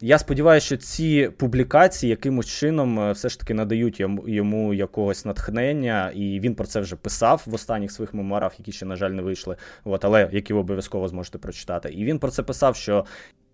я 0.00 0.18
сподіваюся, 0.18 0.66
що 0.66 0.76
ці 0.76 1.30
публікації 1.36 2.10
якимось 2.10 2.46
чином 2.46 3.00
е, 3.00 3.12
все 3.12 3.28
ж 3.28 3.40
таки 3.40 3.54
надають 3.54 4.00
йому, 4.00 4.28
йому 4.28 4.74
якогось 4.74 5.24
натхнення, 5.24 6.10
і 6.14 6.40
він 6.40 6.54
про 6.54 6.66
це 6.66 6.80
вже 6.80 6.96
писав 6.96 7.42
в 7.46 7.54
останніх 7.54 7.92
своїх 7.92 8.14
мемуарах, 8.14 8.58
які 8.58 8.72
ще, 8.72 8.86
на 8.86 8.96
жаль, 8.96 9.10
не 9.10 9.22
вийшли, 9.22 9.56
от, 9.84 10.04
але 10.04 10.28
які 10.32 10.52
ви 10.52 10.60
обов'язково 10.60 11.08
зможете 11.08 11.38
прочитати. 11.38 11.88
І 11.88 12.04
він 12.04 12.18
про 12.18 12.30
це 12.30 12.42
писав, 12.42 12.76
що 12.76 13.04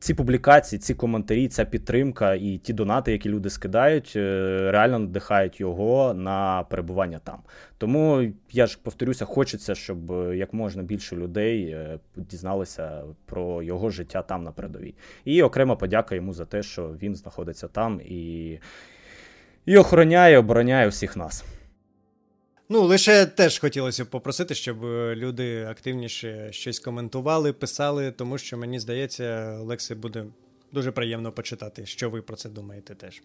ці 0.04 0.14
публікації, 0.14 0.78
ці 0.78 0.94
коментарі, 0.94 1.48
ця 1.48 1.64
підтримка 1.64 2.34
і 2.34 2.58
ті 2.58 2.72
донати, 2.72 3.12
які 3.12 3.28
люди 3.28 3.50
скидають, 3.50 4.12
е, 4.16 4.20
реально 4.72 4.98
надихають 4.98 5.60
його 5.60 6.14
на 6.14 6.62
перебування 6.62 7.20
там. 7.24 7.38
Тому 7.78 8.32
я 8.52 8.66
ж 8.66 8.78
повторюся, 8.82 9.24
хочеться, 9.24 9.74
щоб 9.74 10.12
е, 10.12 10.36
як 10.36 10.52
можна 10.52 10.82
більше 10.82 11.16
людей 11.16 11.64
е, 11.64 11.98
дізналися 12.16 13.02
про 13.26 13.62
його 13.62 13.90
життя 13.90 14.22
там 14.22 14.42
на 14.42 14.52
передовій. 14.52 14.94
І 15.24 15.42
окрема 15.42 15.76
подяка 15.76 16.14
йому 16.14 16.32
за 16.32 16.44
те, 16.44 16.62
що 16.62 16.88
він 17.02 17.14
знаходиться 17.14 17.68
там 17.68 18.00
і, 18.04 18.58
і 19.66 19.76
охороняє, 19.76 20.38
обороняє 20.38 20.88
всіх 20.88 21.16
нас. 21.16 21.44
Ну, 22.68 22.82
лише 22.82 23.26
теж 23.26 23.58
хотілося 23.58 24.04
б 24.04 24.08
попросити, 24.08 24.54
щоб 24.54 24.84
е, 24.84 25.14
люди 25.16 25.64
активніше 25.64 26.48
щось 26.52 26.78
коментували, 26.78 27.52
писали, 27.52 28.12
тому 28.12 28.38
що 28.38 28.58
мені 28.58 28.80
здається, 28.80 29.58
Лексі 29.58 29.94
буде 29.94 30.26
дуже 30.72 30.92
приємно 30.92 31.32
почитати, 31.32 31.86
що 31.86 32.10
ви 32.10 32.22
про 32.22 32.36
це 32.36 32.48
думаєте 32.48 32.94
теж. 32.94 33.22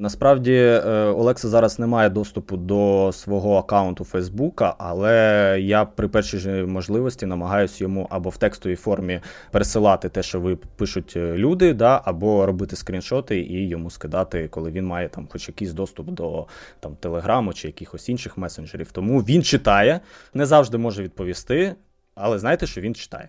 Насправді 0.00 0.54
е, 0.54 0.80
Олекса 1.04 1.48
зараз 1.48 1.78
не 1.78 1.86
має 1.86 2.10
доступу 2.10 2.56
до 2.56 3.10
свого 3.12 3.56
аккаунту 3.56 4.04
Фейсбука, 4.04 4.74
але 4.78 5.58
я 5.60 5.84
при 5.84 6.08
першій 6.08 6.48
можливості 6.50 7.26
намагаюся 7.26 7.84
йому 7.84 8.06
або 8.10 8.30
в 8.30 8.36
текстовій 8.36 8.76
формі 8.76 9.20
пересилати 9.50 10.08
те, 10.08 10.22
що 10.22 10.40
ви 10.40 10.56
пишуть 10.56 11.12
е, 11.16 11.36
люди, 11.36 11.74
да, 11.74 12.02
або 12.04 12.46
робити 12.46 12.76
скріншоти 12.76 13.40
і 13.40 13.68
йому 13.68 13.90
скидати, 13.90 14.48
коли 14.48 14.70
він 14.70 14.86
має 14.86 15.08
там 15.08 15.28
хоч 15.30 15.48
якийсь 15.48 15.72
доступ 15.72 16.10
до 16.10 16.46
там 16.80 16.96
телеграму 17.00 17.52
чи 17.52 17.68
якихось 17.68 18.08
інших 18.08 18.38
месенджерів. 18.38 18.92
Тому 18.92 19.20
він 19.20 19.42
читає, 19.42 20.00
не 20.34 20.46
завжди 20.46 20.78
може 20.78 21.02
відповісти, 21.02 21.74
але 22.14 22.38
знаєте, 22.38 22.66
що 22.66 22.80
він 22.80 22.94
читає. 22.94 23.28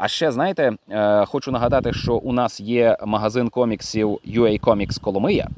А 0.00 0.08
ще 0.08 0.32
знаєте, 0.32 0.72
е, 0.90 1.24
хочу 1.24 1.52
нагадати, 1.52 1.92
що 1.92 2.14
у 2.14 2.32
нас 2.32 2.60
є 2.60 2.96
магазин 3.06 3.48
коміксів 3.48 4.08
UA 4.08 4.60
Comics 4.60 5.00
Коломия. 5.00 5.48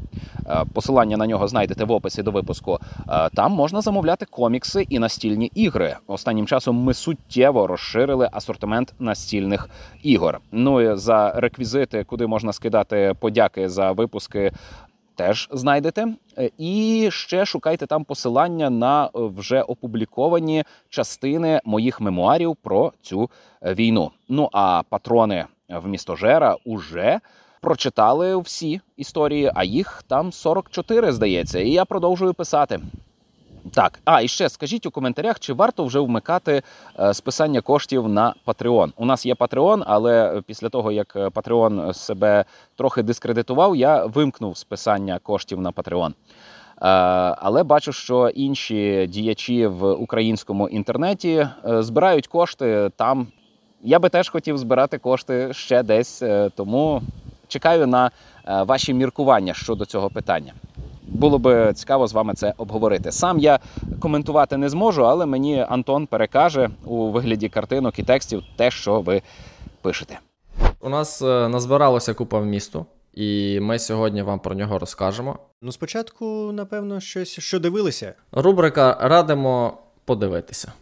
Е, 0.46 0.64
посилання 0.74 1.16
на 1.16 1.26
нього 1.26 1.48
знайдете 1.48 1.84
в 1.84 1.92
описі 1.92 2.22
до 2.22 2.30
випуску. 2.30 2.78
Е, 3.08 3.28
там 3.34 3.52
можна 3.52 3.80
замовляти 3.80 4.26
комікси 4.26 4.86
і 4.88 4.98
настільні 4.98 5.50
ігри. 5.54 5.96
Останнім 6.06 6.46
часом 6.46 6.76
ми 6.76 6.94
суттєво 6.94 7.66
розширили 7.66 8.28
асортимент 8.32 8.94
настільних 8.98 9.68
ігор. 10.02 10.40
Ну 10.52 10.80
і 10.80 10.96
за 10.96 11.32
реквізити, 11.36 12.04
куди 12.04 12.26
можна 12.26 12.52
скидати 12.52 13.14
подяки 13.20 13.68
за 13.68 13.92
випуски 13.92 14.52
теж 15.20 15.48
знайдете. 15.52 16.06
Е, 16.38 16.50
і 16.58 17.08
ще 17.12 17.46
шукайте 17.46 17.86
там 17.86 18.04
посилання 18.04 18.70
на 18.70 19.04
е, 19.04 19.10
вже 19.14 19.62
опубліковані 19.62 20.64
частини 20.88 21.60
моїх 21.64 22.00
мемуарів 22.00 22.56
про 22.62 22.92
цю 23.02 23.30
е, 23.62 23.74
війну. 23.74 24.10
Ну 24.28 24.48
а 24.52 24.82
патрони 24.88 25.44
в 25.68 25.88
містожера 25.88 26.56
уже 26.64 27.20
прочитали 27.60 28.36
всі 28.36 28.80
історії, 28.96 29.52
а 29.54 29.64
їх 29.64 30.04
там 30.08 30.32
44, 30.32 31.12
здається. 31.12 31.60
І 31.60 31.70
я 31.70 31.84
продовжую 31.84 32.34
писати. 32.34 32.80
Так, 33.74 34.00
а 34.04 34.20
і 34.20 34.28
ще 34.28 34.48
скажіть 34.48 34.86
у 34.86 34.90
коментарях, 34.90 35.40
чи 35.40 35.52
варто 35.52 35.84
вже 35.84 36.00
вмикати 36.00 36.62
е, 37.00 37.14
списання 37.14 37.60
коштів 37.60 38.08
на 38.08 38.34
Patreon. 38.46 38.92
У 38.96 39.04
нас 39.04 39.26
є 39.26 39.34
Patreon, 39.34 39.82
але 39.86 40.42
після 40.46 40.68
того 40.68 40.92
як 40.92 41.16
Patreon 41.16 41.94
себе 41.94 42.44
трохи 42.76 43.02
дискредитував, 43.02 43.76
я 43.76 44.04
вимкнув 44.06 44.56
списання 44.56 45.18
коштів 45.18 45.60
на 45.60 45.70
Patreon. 45.70 46.08
Е, 46.08 46.14
але 47.38 47.62
бачу, 47.62 47.92
що 47.92 48.28
інші 48.28 49.06
діячі 49.06 49.66
в 49.66 49.92
українському 49.92 50.68
інтернеті 50.68 51.48
е, 51.68 51.82
збирають 51.82 52.26
кошти 52.26 52.90
там. 52.96 53.26
Я 53.82 53.98
би 53.98 54.08
теж 54.08 54.28
хотів 54.28 54.58
збирати 54.58 54.98
кошти 54.98 55.48
ще 55.52 55.82
десь, 55.82 56.22
тому 56.54 57.02
чекаю 57.48 57.86
на 57.86 58.10
ваші 58.46 58.94
міркування 58.94 59.54
щодо 59.54 59.84
цього 59.84 60.10
питання 60.10 60.52
було 61.10 61.38
би 61.38 61.72
цікаво 61.74 62.06
з 62.06 62.12
вами 62.12 62.34
це 62.34 62.54
обговорити. 62.56 63.12
Сам 63.12 63.38
я 63.38 63.58
коментувати 64.00 64.56
не 64.56 64.68
зможу, 64.68 65.06
але 65.06 65.26
мені 65.26 65.66
Антон 65.68 66.06
перекаже 66.06 66.70
у 66.84 67.10
вигляді 67.10 67.48
картинок 67.48 67.98
і 67.98 68.02
текстів 68.02 68.42
те, 68.56 68.70
що 68.70 69.00
ви 69.00 69.22
пишете. 69.82 70.18
У 70.80 70.88
нас 70.88 71.22
е, 71.22 71.48
назбиралося 71.48 72.14
купа 72.14 72.38
в 72.38 72.46
місту, 72.46 72.86
і 73.14 73.58
ми 73.60 73.78
сьогодні 73.78 74.22
вам 74.22 74.38
про 74.38 74.54
нього 74.54 74.78
розкажемо. 74.78 75.38
Ну, 75.62 75.72
спочатку, 75.72 76.50
напевно, 76.52 77.00
щось 77.00 77.40
що 77.40 77.60
дивилися. 77.60 78.14
Рубрика 78.32 78.98
Радимо 79.00 79.78
подивитися. 80.04 80.72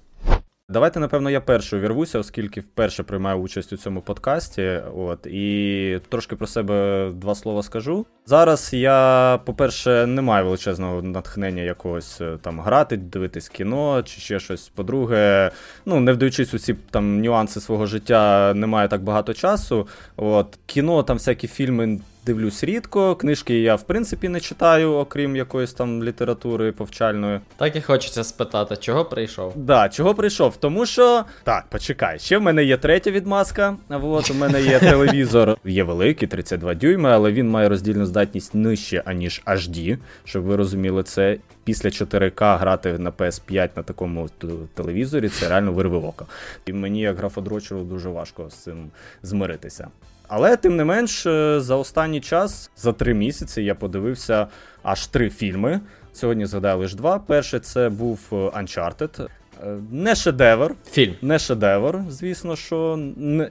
Давайте, 0.70 1.00
напевно, 1.00 1.30
я 1.30 1.40
першою 1.40 1.82
вірвуся, 1.82 2.18
оскільки 2.18 2.60
вперше 2.60 3.02
приймаю 3.02 3.38
участь 3.38 3.72
у 3.72 3.76
цьому 3.76 4.00
подкасті. 4.00 4.80
От 4.96 5.26
і 5.26 6.00
трошки 6.08 6.36
про 6.36 6.46
себе 6.46 7.10
два 7.14 7.34
слова 7.34 7.62
скажу. 7.62 8.06
Зараз 8.26 8.72
я, 8.72 9.40
по-перше, 9.44 10.06
не 10.06 10.22
маю 10.22 10.44
величезного 10.44 11.02
натхнення 11.02 11.62
якогось 11.62 12.20
е, 12.20 12.38
там 12.42 12.60
грати, 12.60 12.96
дивитись 12.96 13.48
кіно 13.48 14.02
чи 14.02 14.20
ще 14.20 14.40
щось. 14.40 14.68
По-друге, 14.68 15.50
ну 15.86 16.00
не 16.00 16.12
вдаючись 16.12 16.54
у 16.54 16.58
ці 16.58 16.74
там 16.74 17.20
нюанси 17.20 17.60
свого 17.60 17.86
життя, 17.86 18.52
немає 18.54 18.88
так 18.88 19.02
багато 19.02 19.34
часу. 19.34 19.88
От 20.16 20.58
кіно, 20.66 21.02
там 21.02 21.16
всякі 21.16 21.48
фільми 21.48 22.00
дивлюсь 22.28 22.64
рідко. 22.64 23.16
Книжки 23.16 23.60
я 23.60 23.74
в 23.74 23.82
принципі 23.82 24.28
не 24.28 24.40
читаю, 24.40 24.92
окрім 24.92 25.36
якоїсь 25.36 25.72
там 25.72 26.04
літератури 26.04 26.72
повчальної. 26.72 27.40
Так 27.56 27.76
і 27.76 27.80
хочеться 27.80 28.24
спитати, 28.24 28.76
чого 28.76 29.04
прийшов? 29.04 29.52
Да, 29.56 29.88
чого 29.88 30.14
прийшов? 30.14 30.56
Тому 30.56 30.86
що 30.86 31.24
так, 31.44 31.64
почекай, 31.68 32.18
ще 32.18 32.38
в 32.38 32.42
мене 32.42 32.64
є 32.64 32.76
третя 32.76 33.10
відмазка. 33.10 33.76
От 33.88 34.30
у 34.30 34.34
мене 34.34 34.62
є 34.62 34.78
телевізор, 34.78 35.56
є 35.64 35.82
великий, 35.84 36.28
32 36.28 36.74
дюйми, 36.74 37.10
але 37.10 37.32
він 37.32 37.50
має 37.50 37.68
роздільну 37.68 38.06
здатність 38.06 38.54
нижче, 38.54 39.02
аніж 39.04 39.42
HD, 39.46 39.98
щоб 40.24 40.42
ви 40.42 40.56
розуміли 40.56 41.02
це. 41.02 41.38
Після 41.64 41.88
4К 41.88 42.58
грати 42.58 42.98
на 42.98 43.10
PS5 43.10 43.68
на 43.76 43.82
такому 43.82 44.28
телевізорі 44.74 45.28
це 45.28 45.48
реально 45.48 45.72
вирви 45.72 45.96
око. 45.96 46.26
І 46.66 46.72
мені, 46.72 47.00
як 47.00 47.16
графодрочеру, 47.18 47.80
дуже 47.80 48.08
важко 48.08 48.50
з 48.50 48.54
цим 48.54 48.90
змиритися. 49.22 49.88
Але 50.28 50.56
тим 50.56 50.76
не 50.76 50.84
менш, 50.84 51.26
е, 51.26 51.60
за 51.60 51.76
останній 51.76 52.20
час, 52.20 52.70
за 52.76 52.92
три 52.92 53.14
місяці, 53.14 53.62
я 53.62 53.74
подивився 53.74 54.46
аж 54.82 55.06
три 55.06 55.30
фільми. 55.30 55.80
Сьогодні 56.12 56.46
згадаю 56.46 56.78
лише 56.78 56.96
два. 56.96 57.18
Перший 57.18 57.60
це 57.60 57.88
був 57.88 58.20
е, 58.32 58.34
Uncharted. 58.34 59.26
Е, 59.64 59.76
не 59.90 60.14
шедевр. 60.14 60.74
Фільм. 60.90 61.14
Не 61.22 61.38
шедевр, 61.38 62.00
звісно, 62.10 62.56
що. 62.56 62.98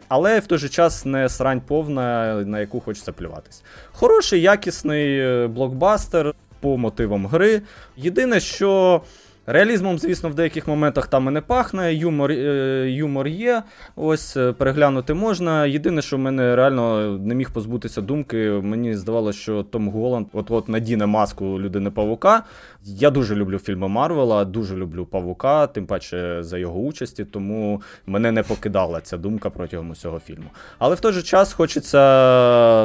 Але 0.08 0.40
в 0.40 0.48
той 0.48 0.58
же 0.58 0.70
час 0.70 1.06
не 1.06 1.30
срань 1.30 1.62
повна, 1.62 2.36
на 2.36 2.60
яку 2.60 2.80
хочеться 2.80 3.12
плюватись. 3.12 3.64
Хороший, 3.92 4.42
якісний 4.42 5.48
блокбастер 5.48 6.34
по 6.60 6.78
мотивам 6.78 7.28
гри. 7.28 7.62
Єдине, 7.98 8.40
що 8.40 9.02
Реалізмом, 9.50 10.00
звісно, 10.00 10.30
в 10.30 10.36
деяких 10.36 10.68
моментах 10.68 11.08
там 11.08 11.28
і 11.28 11.32
не 11.32 11.42
пахне, 11.42 11.94
юмор 11.94 12.32
е, 12.32 12.92
юмор 12.92 13.28
є. 13.28 13.64
Ось 13.96 14.38
е, 14.38 14.54
переглянути 14.54 15.14
можна. 15.14 15.66
Єдине, 15.66 16.02
що 16.02 16.16
в 16.16 16.20
мене 16.20 16.56
реально 16.56 17.18
не 17.18 17.36
міг 17.36 17.52
позбутися 17.52 18.02
думки, 18.02 18.50
мені 18.64 18.96
здавалося, 18.96 19.40
що 19.40 19.64
Том 19.64 19.90
Голланд 19.90 20.28
от-от 20.34 20.70
надіне 20.70 21.06
маску 21.06 21.60
людини 21.60 21.92
Павука. 21.92 22.44
Я 22.84 23.10
дуже 23.10 23.36
люблю 23.36 23.60
фільми 23.60 23.88
Марвела, 23.88 24.46
дуже 24.46 24.76
люблю 24.76 25.06
Павука, 25.06 25.68
тим 25.68 25.86
паче 25.86 26.38
за 26.44 26.58
його 26.58 26.80
участі, 26.80 27.26
тому 27.26 27.82
мене 28.06 28.32
не 28.32 28.44
покидала 28.44 29.02
ця 29.02 29.18
думка 29.18 29.50
протягом 29.50 29.90
усього 29.90 30.20
фільму. 30.20 30.50
Але 30.80 30.96
в 30.96 31.00
той 31.00 31.14
же 31.14 31.22
час 31.22 31.54
хочеться 31.54 32.00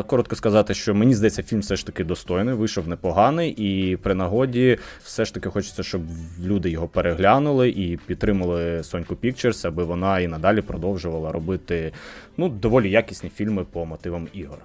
коротко 0.07 0.37
сказати, 0.37 0.75
що 0.75 0.95
мені 0.95 1.15
здається, 1.15 1.43
фільм 1.43 1.61
все 1.61 1.77
ж 1.77 1.87
таки 1.87 2.05
достойний, 2.05 2.55
вийшов 2.55 2.89
непоганий, 2.89 3.51
і 3.51 3.97
при 3.97 4.15
нагоді 4.15 4.79
все 5.03 5.25
ж 5.25 5.35
таки 5.35 5.49
хочеться, 5.49 5.83
щоб 5.83 6.03
люди 6.45 6.52
його 6.65 6.89
переглянули 6.89 7.69
і 7.69 7.99
підтримали 8.07 8.83
Соньку 8.83 9.15
Pictures, 9.15 9.67
аби 9.67 9.85
вона 9.85 10.21
і 10.21 10.27
надалі 10.27 10.61
продовжувала 10.61 11.33
робити 11.33 11.93
ну, 12.37 12.49
доволі 12.49 12.91
якісні 12.91 13.31
фільми 13.31 13.65
по 13.65 13.87
мотивам 13.87 14.29
ігор. 14.33 14.59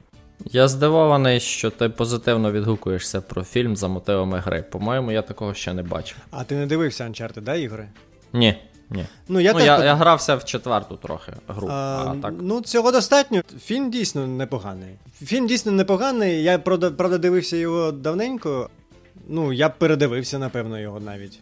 Я 0.45 0.67
здивований, 0.67 1.39
що 1.39 1.69
ти 1.69 1.89
позитивно 1.89 2.51
відгукуєшся 2.51 3.21
про 3.21 3.43
фільм 3.43 3.75
за 3.75 3.87
мотивами 3.87 4.39
гри. 4.39 4.63
По-моєму, 4.71 5.11
я 5.11 5.21
такого 5.21 5.53
ще 5.53 5.73
не 5.73 5.83
бачив. 5.83 6.17
А 6.31 6.43
ти 6.43 6.55
не 6.55 6.65
дивився 6.65 7.03
Uncharted, 7.03 7.41
да, 7.41 7.55
ігри? 7.55 7.87
Ні. 8.33 8.55
Ні. 8.89 9.05
Ну, 9.27 9.39
я, 9.39 9.53
ну, 9.53 9.59
теж 9.59 9.67
я, 9.67 9.85
я 9.85 9.95
грався 9.95 10.35
в 10.35 10.45
четверту 10.45 10.95
трохи 10.95 11.31
гру. 11.47 11.67
А, 11.71 12.03
А, 12.07 12.21
так. 12.21 12.33
Ну, 12.41 12.61
цього 12.61 12.91
достатньо. 12.91 13.41
Фільм 13.63 13.91
дійсно 13.91 14.27
непоганий. 14.27 14.95
Фільм 15.23 15.47
дійсно 15.47 15.71
непоганий. 15.71 16.43
Я 16.43 16.59
правда, 16.59 16.91
правда 16.91 17.17
дивився 17.17 17.57
його 17.57 17.91
давненько. 17.91 18.69
Ну, 19.27 19.53
я 19.53 19.69
передивився, 19.69 20.39
напевно, 20.39 20.79
його 20.79 20.99
навіть. 20.99 21.39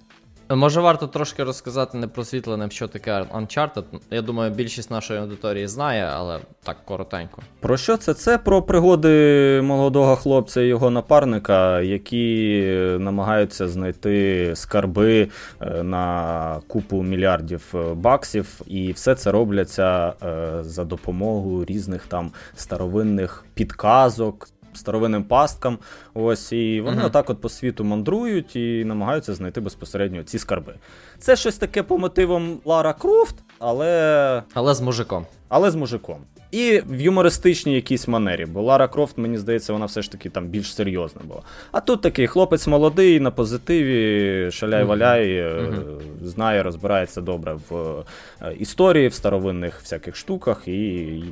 Може, 0.50 0.82
варто 0.82 1.08
трошки 1.08 1.44
розказати 1.44 1.98
непросвітленим, 1.98 2.72
що 2.72 2.88
таке 2.88 3.12
Uncharted. 3.22 3.84
Я 4.12 4.22
думаю, 4.22 4.52
більшість 4.52 4.92
нашої 4.92 5.20
аудиторії 5.20 5.68
знає, 5.68 6.10
але 6.14 6.40
так 6.64 6.78
коротенько. 6.86 7.42
Про 7.60 7.78
що 7.78 7.98
це? 7.98 8.14
Це 8.14 8.38
про 8.38 8.62
пригоди 8.62 9.62
молодого 9.64 10.16
хлопця 10.16 10.62
і 10.62 10.68
його 10.68 10.90
напарника, 10.90 11.82
які 11.82 12.62
намагаються 13.00 13.68
знайти 13.68 14.52
скарби 14.56 15.30
е, 15.62 15.84
на 15.84 16.62
купу 16.68 17.04
мільярдів 17.04 17.64
е, 17.76 17.94
баксів, 17.94 18.62
і 18.68 18.92
все 18.92 19.16
це 19.16 19.32
робляться 19.32 20.14
е, 20.24 20.64
за 20.64 20.84
допомогою 20.86 21.66
різних 21.66 22.06
там 22.08 22.32
старовинних 22.56 23.46
підказок. 23.54 24.48
Старовинним 24.76 25.24
пасткам, 25.24 25.78
ось 26.14 26.52
і 26.52 26.82
вони 26.82 26.98
Мгм. 26.98 27.06
отак 27.06 27.30
от 27.30 27.42
по 27.42 27.50
світу 27.50 27.84
мандрують 27.84 28.56
і 28.56 28.86
намагаються 28.86 29.34
знайти 29.34 29.62
безпосередньо 29.62 30.24
ці 30.24 30.40
скарби. 30.40 30.74
Це 31.20 31.36
щось 31.36 31.58
таке 31.58 31.84
по 31.84 31.98
мотивам 31.98 32.58
Лара 32.66 32.94
Крофт, 32.94 33.36
але 33.60 34.44
Але 34.54 34.74
з 34.74 34.82
мужиком. 34.82 35.26
але 35.50 35.72
з 35.72 35.76
мужиком. 35.76 36.18
І 36.52 36.82
в 36.90 37.02
юмористичній 37.02 37.76
якійсь 37.76 38.08
манері, 38.08 38.46
бо 38.46 38.62
Лара 38.62 38.88
Крофт, 38.88 39.18
мені 39.18 39.38
здається, 39.38 39.74
вона 39.74 39.86
все 39.86 40.02
ж 40.02 40.12
таки 40.12 40.30
там 40.30 40.48
більш 40.48 40.76
серйозна 40.76 41.22
була. 41.26 41.42
А 41.72 41.80
тут 41.82 42.02
такий 42.02 42.28
хлопець 42.28 42.68
молодий, 42.68 43.20
на 43.20 43.32
позитиві, 43.32 44.48
шаляй-валяй, 44.52 45.28
е, 45.38 45.62
Мгм. 45.62 45.84
знає, 46.24 46.64
розбирається 46.64 47.22
добре 47.22 47.58
в 47.70 48.04
е, 48.42 48.54
історії, 48.60 49.08
в 49.08 49.14
старовинних 49.14 49.80
всяких 49.82 50.16
штуках, 50.16 50.68
і, 50.68 51.24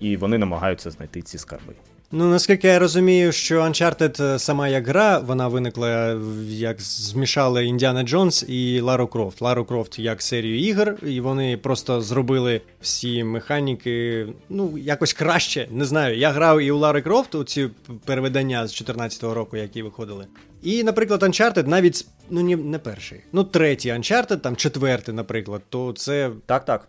і 0.00 0.16
вони 0.16 0.38
намагаються 0.38 0.90
знайти 0.90 1.22
ці 1.22 1.38
скарби. 1.38 1.72
Ну, 2.14 2.30
наскільки 2.30 2.68
я 2.68 2.78
розумію, 2.78 3.32
що 3.32 3.60
Uncharted 3.60 4.24
е, 4.24 4.38
сама 4.38 4.68
як 4.68 4.88
гра, 4.88 5.18
вона 5.18 5.48
виникла 5.48 5.88
е, 5.88 6.18
як 6.48 6.80
змішали 6.80 7.64
Індіана 7.64 8.02
Джонс 8.02 8.44
і 8.48 8.80
Лару 8.80 9.06
Крофт. 9.06 9.40
Лару 9.40 9.64
Крофт 9.64 9.98
як 9.98 10.22
серію 10.22 10.60
ігор, 10.60 10.96
і 11.02 11.20
вони 11.20 11.56
просто 11.56 12.00
зробили 12.00 12.60
всі 12.80 13.24
механіки, 13.24 14.26
ну, 14.48 14.78
якось 14.78 15.12
краще. 15.12 15.68
Не 15.70 15.84
знаю. 15.84 16.18
Я 16.18 16.30
грав 16.30 16.60
і 16.60 16.70
у 16.70 16.78
Лари 16.78 17.02
Крофт 17.02 17.34
у 17.34 17.44
ці 17.44 17.70
переведення 18.04 18.66
з 18.66 18.82
14-го 18.82 19.34
року, 19.34 19.56
які 19.56 19.82
виходили. 19.82 20.26
І, 20.62 20.84
наприклад, 20.84 21.22
Uncharted 21.22 21.66
навіть 21.66 22.06
ну 22.30 22.40
ні, 22.40 22.56
не 22.56 22.78
перший. 22.78 23.20
Ну, 23.32 23.44
третій 23.44 23.90
Uncharted, 23.90 24.36
там 24.36 24.56
четвертий, 24.56 25.14
наприклад, 25.14 25.62
то 25.68 25.92
це 25.92 26.30
Так, 26.46 26.64
так. 26.64 26.88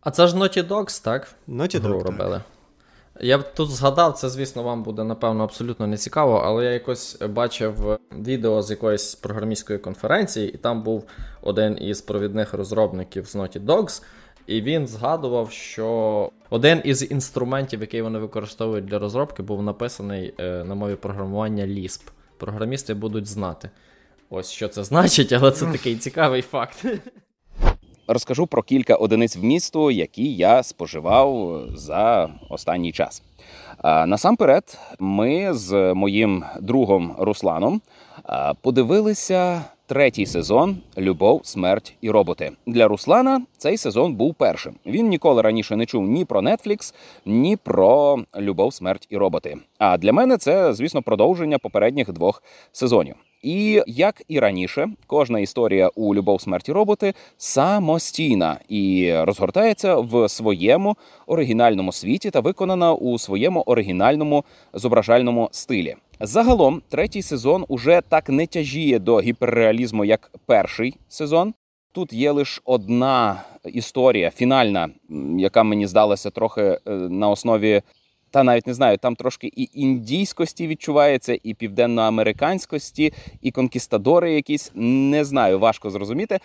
А 0.00 0.10
це 0.10 0.26
ж 0.26 0.36
Naughty 0.36 0.68
Dogs, 0.68 1.04
так? 1.04 1.28
Naughty 1.48 1.80
гру 1.80 1.98
так. 1.98 2.06
робили. 2.06 2.40
Я 3.20 3.38
б 3.38 3.54
тут 3.54 3.70
згадав, 3.70 4.12
це, 4.12 4.28
звісно, 4.28 4.62
вам 4.62 4.82
буде, 4.82 5.04
напевно, 5.04 5.44
абсолютно 5.44 5.86
не 5.86 5.96
цікаво, 5.96 6.42
але 6.44 6.64
я 6.64 6.70
якось 6.70 7.18
бачив 7.28 7.98
відео 8.12 8.62
з 8.62 8.70
якоїсь 8.70 9.14
програмістської 9.14 9.78
конференції, 9.78 10.52
і 10.52 10.56
там 10.56 10.82
був 10.82 11.04
один 11.42 11.78
із 11.82 12.00
провідних 12.00 12.54
розробників 12.54 13.26
з 13.26 13.36
Naughty 13.36 13.64
Dogs, 13.64 14.02
і 14.46 14.62
він 14.62 14.86
згадував, 14.86 15.50
що 15.50 16.30
один 16.50 16.80
із 16.84 17.10
інструментів, 17.10 17.80
який 17.80 18.02
вони 18.02 18.18
використовують 18.18 18.84
для 18.84 18.98
розробки, 18.98 19.42
був 19.42 19.62
написаний 19.62 20.34
е, 20.38 20.64
на 20.64 20.74
мові 20.74 20.94
програмування 20.94 21.66
Lisp. 21.66 22.00
Програмісти 22.36 22.94
будуть 22.94 23.26
знати. 23.26 23.70
Ось 24.30 24.50
що 24.50 24.68
це 24.68 24.84
значить, 24.84 25.32
але 25.32 25.52
це 25.52 25.66
такий 25.66 25.96
цікавий 25.96 26.42
факт. 26.42 26.84
Розкажу 28.08 28.46
про 28.46 28.62
кілька 28.62 28.94
одиниць 28.94 29.36
вмісту, 29.36 29.90
які 29.90 30.34
я 30.34 30.62
споживав 30.62 31.60
за 31.74 32.30
останній 32.48 32.92
час. 32.92 33.22
Насамперед, 33.84 34.78
ми 34.98 35.54
з 35.54 35.94
моїм 35.94 36.44
другом 36.60 37.14
Русланом 37.18 37.80
подивилися 38.60 39.64
третій 39.86 40.26
сезон 40.26 40.76
Любов, 40.98 41.40
смерть 41.44 41.94
і 42.00 42.10
роботи. 42.10 42.52
Для 42.66 42.88
Руслана 42.88 43.42
цей 43.58 43.76
сезон 43.76 44.14
був 44.14 44.34
першим. 44.34 44.74
Він 44.86 45.08
ніколи 45.08 45.42
раніше 45.42 45.76
не 45.76 45.86
чув 45.86 46.08
ні 46.08 46.24
про 46.24 46.40
Netflix, 46.40 46.94
ні 47.24 47.56
про 47.56 48.18
Любов, 48.38 48.74
смерть 48.74 49.06
і 49.10 49.16
роботи. 49.16 49.56
А 49.78 49.98
для 49.98 50.12
мене 50.12 50.36
це, 50.36 50.74
звісно, 50.74 51.02
продовження 51.02 51.58
попередніх 51.58 52.12
двох 52.12 52.42
сезонів. 52.72 53.14
І 53.46 53.82
як 53.86 54.22
і 54.28 54.40
раніше, 54.40 54.88
кожна 55.06 55.40
історія 55.40 55.90
у 55.94 56.14
Любов, 56.14 56.40
смерті 56.40 56.72
роботи 56.72 57.14
самостійна 57.36 58.58
і 58.68 59.12
розгортається 59.14 59.96
в 59.96 60.28
своєму 60.28 60.96
оригінальному 61.26 61.92
світі 61.92 62.30
та 62.30 62.40
виконана 62.40 62.94
у 62.94 63.18
своєму 63.18 63.60
оригінальному 63.60 64.44
зображальному 64.72 65.48
стилі. 65.52 65.96
Загалом, 66.20 66.82
третій 66.88 67.22
сезон 67.22 67.64
уже 67.68 68.02
так 68.08 68.28
не 68.28 68.46
тяжіє 68.46 68.98
до 68.98 69.20
гіперреалізму, 69.20 70.04
як 70.04 70.30
перший 70.46 70.94
сезон. 71.08 71.54
Тут 71.92 72.12
є 72.12 72.30
лише 72.30 72.60
одна 72.64 73.42
історія, 73.64 74.30
фінальна, 74.30 74.88
яка 75.38 75.62
мені 75.62 75.86
здалася 75.86 76.30
трохи 76.30 76.62
е, 76.62 76.78
на 76.94 77.28
основі 77.28 77.82
та 78.30 78.42
навіть 78.42 78.66
не 78.66 78.74
знаю, 78.74 78.98
там 78.98 79.16
трошки 79.16 79.50
і 79.56 79.70
індійськості 79.74 80.66
відчувається, 80.66 81.38
і 81.42 81.54
південноамериканськості, 81.54 83.12
і 83.42 83.50
конкістадори 83.50 84.32
якісь. 84.32 84.72
Не 84.74 85.24
знаю, 85.24 85.58
важко 85.58 85.90
зрозуміти. 85.90 86.38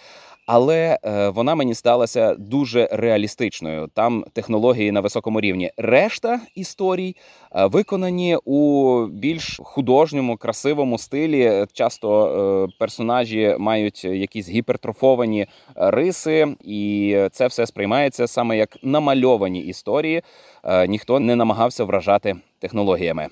Але 0.54 1.00
е, 1.04 1.30
вона 1.30 1.56
мені 1.56 1.76
сталася 1.76 2.36
дуже 2.36 2.90
реалістичною. 2.92 3.90
Там 3.94 4.26
технології 4.34 4.92
на 4.92 5.00
високому 5.00 5.42
рівні. 5.42 5.72
Решта 5.78 6.40
історій 6.56 7.16
е, 7.56 7.66
виконані 7.66 8.38
у 8.46 9.06
більш 9.06 9.60
художньому, 9.64 10.38
красивому 10.38 10.98
стилі. 10.98 11.66
Часто 11.74 12.28
е, 12.70 12.74
персонажі 12.80 13.56
мають 13.60 14.04
якісь 14.06 14.50
гіпертрофовані 14.50 15.46
риси, 15.76 16.56
і 16.64 17.18
це 17.32 17.48
все 17.48 17.66
сприймається 17.66 18.28
саме 18.28 18.58
як 18.58 18.78
намальовані 18.84 19.60
історії. 19.60 20.22
Ніхто 20.88 21.20
не 21.20 21.36
намагався 21.36 21.84
вражати 21.84 22.36
технологіями. 22.60 23.28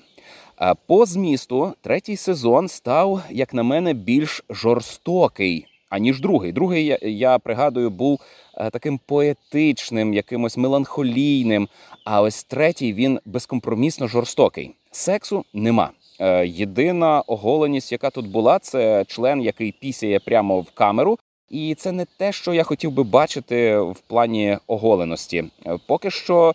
По 0.86 1.06
змісту 1.06 1.72
третій 1.80 2.16
сезон 2.16 2.68
став, 2.68 3.22
як 3.30 3.54
на 3.54 3.62
мене, 3.62 3.94
більш 3.94 4.44
жорстокий 4.50 5.66
аніж 5.90 6.20
другий. 6.20 6.52
Другий 6.52 6.84
я, 6.84 6.98
я 7.02 7.38
пригадую 7.38 7.90
був 7.90 8.20
е, 8.54 8.70
таким 8.70 9.00
поетичним, 9.06 10.14
якимось 10.14 10.56
меланхолійним. 10.56 11.68
А 12.04 12.22
ось 12.22 12.44
третій 12.44 12.92
він 12.92 13.20
безкомпромісно 13.24 14.08
жорстокий. 14.08 14.74
Сексу 14.90 15.44
нема. 15.54 15.90
Е, 16.20 16.46
Єдина 16.46 17.20
оголеність, 17.20 17.92
яка 17.92 18.10
тут 18.10 18.30
була, 18.30 18.58
це 18.58 19.04
член, 19.04 19.42
який 19.42 19.72
пісяє 19.72 20.20
прямо 20.20 20.60
в 20.60 20.70
камеру. 20.70 21.18
І 21.48 21.74
це 21.74 21.92
не 21.92 22.06
те, 22.18 22.32
що 22.32 22.54
я 22.54 22.62
хотів 22.62 22.92
би 22.92 23.02
бачити 23.02 23.78
в 23.78 24.00
плані 24.06 24.58
оголеності. 24.66 25.44
Е, 25.66 25.78
Поки 25.86 26.10
що 26.10 26.54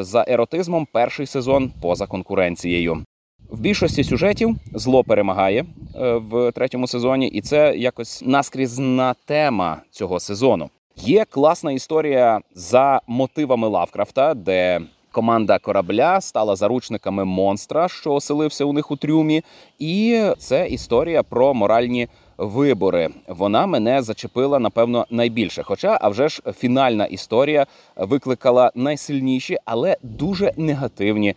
за 0.00 0.24
еротизмом 0.28 0.86
перший 0.92 1.26
сезон 1.26 1.72
поза 1.82 2.06
конкуренцією. 2.06 3.04
В 3.50 3.60
більшості 3.60 4.04
сюжетів 4.04 4.56
зло 4.74 5.04
перемагає 5.04 5.64
е, 5.94 6.14
в 6.14 6.52
третьому 6.52 6.86
сезоні, 6.86 7.28
і 7.28 7.40
це 7.40 7.74
якось 7.76 8.22
наскрізна 8.26 9.14
тема 9.24 9.82
цього 9.90 10.20
сезону. 10.20 10.70
Є 10.96 11.24
класна 11.24 11.72
історія 11.72 12.40
за 12.54 13.00
мотивами 13.06 13.68
Лавкрафта, 13.68 14.34
де 14.34 14.80
команда 15.12 15.58
корабля 15.58 16.20
стала 16.20 16.56
заручниками 16.56 17.24
монстра, 17.24 17.88
що 17.88 18.12
оселився 18.12 18.64
у 18.64 18.72
них 18.72 18.90
у 18.90 18.96
трюмі. 18.96 19.42
І 19.78 20.22
це 20.38 20.68
історія 20.68 21.22
про 21.22 21.54
моральні 21.54 22.08
вибори. 22.38 23.08
Вона 23.28 23.66
мене 23.66 24.02
зачепила 24.02 24.58
напевно 24.58 25.06
найбільше. 25.10 25.62
Хоча, 25.62 25.98
а 26.00 26.08
вже 26.08 26.28
ж 26.28 26.42
фінальна 26.58 27.06
історія 27.06 27.66
викликала 27.96 28.72
найсильніші, 28.74 29.58
але 29.64 29.96
дуже 30.02 30.52
негативні 30.56 31.34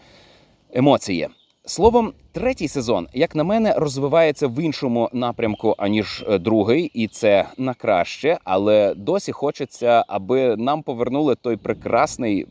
емоції. 0.74 1.28
Словом, 1.70 2.14
третій 2.32 2.68
сезон, 2.68 3.08
як 3.14 3.36
на 3.36 3.44
мене, 3.44 3.74
розвивається 3.78 4.48
в 4.48 4.60
іншому 4.64 5.10
напрямку 5.14 5.76
аніж 5.78 6.26
е, 6.28 6.38
другий, 6.38 6.92
і 6.94 7.08
це 7.08 7.46
на 7.58 7.74
краще. 7.74 8.38
Але 8.44 8.94
досі 8.96 9.32
хочеться, 9.32 10.06
аби 10.08 10.56
нам 10.56 10.84
повернули 10.84 11.36
той 11.36 11.58
прекрасний, 11.58 12.48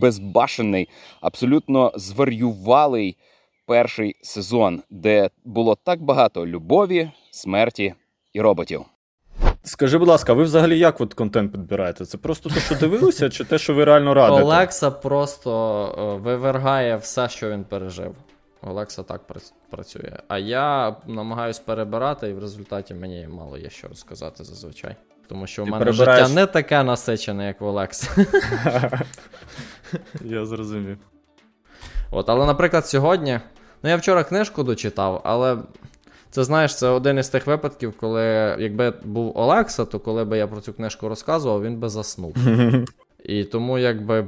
безбашений, 0.00 0.88
абсолютно 1.20 1.92
зварювалий 1.96 3.16
перший 3.66 4.16
сезон, 4.22 4.82
де 4.90 5.30
було 5.44 5.76
так 5.84 6.02
багато 6.02 6.46
любові, 6.46 7.10
смерті 7.30 7.94
і 8.32 8.40
роботів. 8.40 8.82
Скажи, 9.62 9.98
будь 9.98 10.08
ласка, 10.08 10.32
ви 10.32 10.42
взагалі 10.42 10.78
як 10.78 11.00
от 11.00 11.14
контент 11.14 11.52
підбираєте? 11.52 12.04
Це 12.04 12.18
просто 12.18 12.50
те, 12.50 12.60
що 12.60 12.74
дивилися, 12.74 13.30
чи 13.30 13.44
те, 13.44 13.58
що 13.58 13.74
ви 13.74 13.84
реально 13.84 14.14
радите? 14.14 14.42
Олекса 14.42 14.90
просто 14.90 15.50
е, 15.98 16.22
вивергає 16.22 16.96
все, 16.96 17.28
що 17.28 17.50
він 17.50 17.64
пережив. 17.64 18.14
Олекса 18.62 19.02
так 19.02 19.20
працює. 19.70 20.12
А 20.28 20.38
я 20.38 20.96
намагаюсь 21.06 21.58
перебирати, 21.58 22.28
і 22.28 22.32
в 22.32 22.38
результаті 22.38 22.94
мені 22.94 23.28
мало 23.28 23.58
є 23.58 23.70
що 23.70 23.88
розказати 23.88 24.44
зазвичай. 24.44 24.96
Тому 25.28 25.46
що 25.46 25.64
в 25.64 25.68
мене 25.68 25.84
перебираєш- 25.84 26.26
життя 26.26 26.34
не 26.34 26.46
таке 26.46 26.82
насичене, 26.82 27.46
як 27.46 27.60
в 27.60 27.64
Олекса. 27.64 28.26
Я 30.20 30.46
зрозумів. 30.46 30.98
От, 32.10 32.28
але, 32.28 32.46
наприклад, 32.46 32.86
сьогодні. 32.86 33.40
Ну, 33.82 33.90
я 33.90 33.96
вчора 33.96 34.24
книжку 34.24 34.62
дочитав, 34.62 35.20
але 35.24 35.58
це 36.30 36.44
знаєш, 36.44 36.76
це 36.76 36.88
один 36.88 37.18
із 37.18 37.28
тих 37.28 37.46
випадків, 37.46 37.94
коли 38.00 38.56
якби 38.58 38.90
був 39.04 39.38
Олекса, 39.38 39.84
то 39.84 40.00
коли 40.00 40.24
би 40.24 40.38
я 40.38 40.46
про 40.46 40.60
цю 40.60 40.72
книжку 40.72 41.08
розказував, 41.08 41.62
він 41.62 41.76
би 41.76 41.88
заснув. 41.88 42.36
І 43.24 43.44
тому 43.44 43.78
якби. 43.78 44.26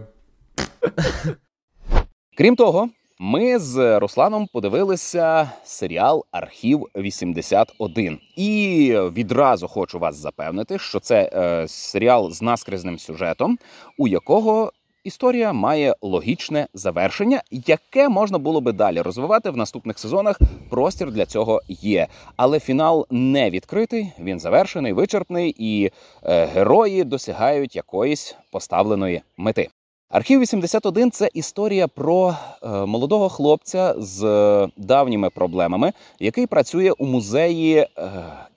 Крім 2.39 2.57
того, 2.57 2.89
ми 3.21 3.59
з 3.59 3.99
Русланом 3.99 4.47
подивилися 4.53 5.51
серіал 5.65 6.25
Архів 6.31 6.87
81. 6.97 8.19
І 8.37 8.95
відразу 9.13 9.69
хочу 9.69 9.99
вас 9.99 10.17
запевнити, 10.17 10.79
що 10.79 11.01
це 11.01 11.31
е, 11.33 11.69
серіал 11.69 12.31
з 12.31 12.43
наскрізним 12.43 12.99
сюжетом, 12.99 13.59
у 13.99 14.09
якого 14.09 14.73
історія 15.05 15.53
має 15.53 15.95
логічне 16.03 16.67
завершення, 16.75 17.43
яке 17.51 18.09
можна 18.09 18.39
було 18.39 18.61
би 18.61 18.73
далі 18.73 19.01
розвивати 19.01 19.51
в 19.51 19.57
наступних 19.57 19.99
сезонах. 19.99 20.41
Простір 20.71 21.11
для 21.11 21.27
цього 21.27 21.61
є. 21.69 22.07
Але 22.37 22.61
фінал 22.61 23.07
не 23.11 23.51
відкритий, 23.51 24.13
він 24.21 24.41
завершений, 24.41 24.93
вичерпний, 24.93 25.55
і 25.59 25.91
е, 26.23 26.45
герої 26.47 27.05
досягають 27.05 27.77
якоїсь 27.77 28.37
поставленої 28.51 29.23
мети. 29.37 29.69
Архів 30.11 30.41
81– 30.41 31.11
це 31.13 31.29
історія 31.35 31.89
про 31.89 32.37
е, 32.63 32.69
молодого 32.69 33.29
хлопця 33.29 33.95
з 33.99 34.25
е, 34.25 34.69
давніми 34.77 35.31
проблемами, 35.31 35.93
який 36.21 36.47
працює 36.47 36.91
у 36.99 37.07
музеї 37.07 37.77
е, 37.77 37.89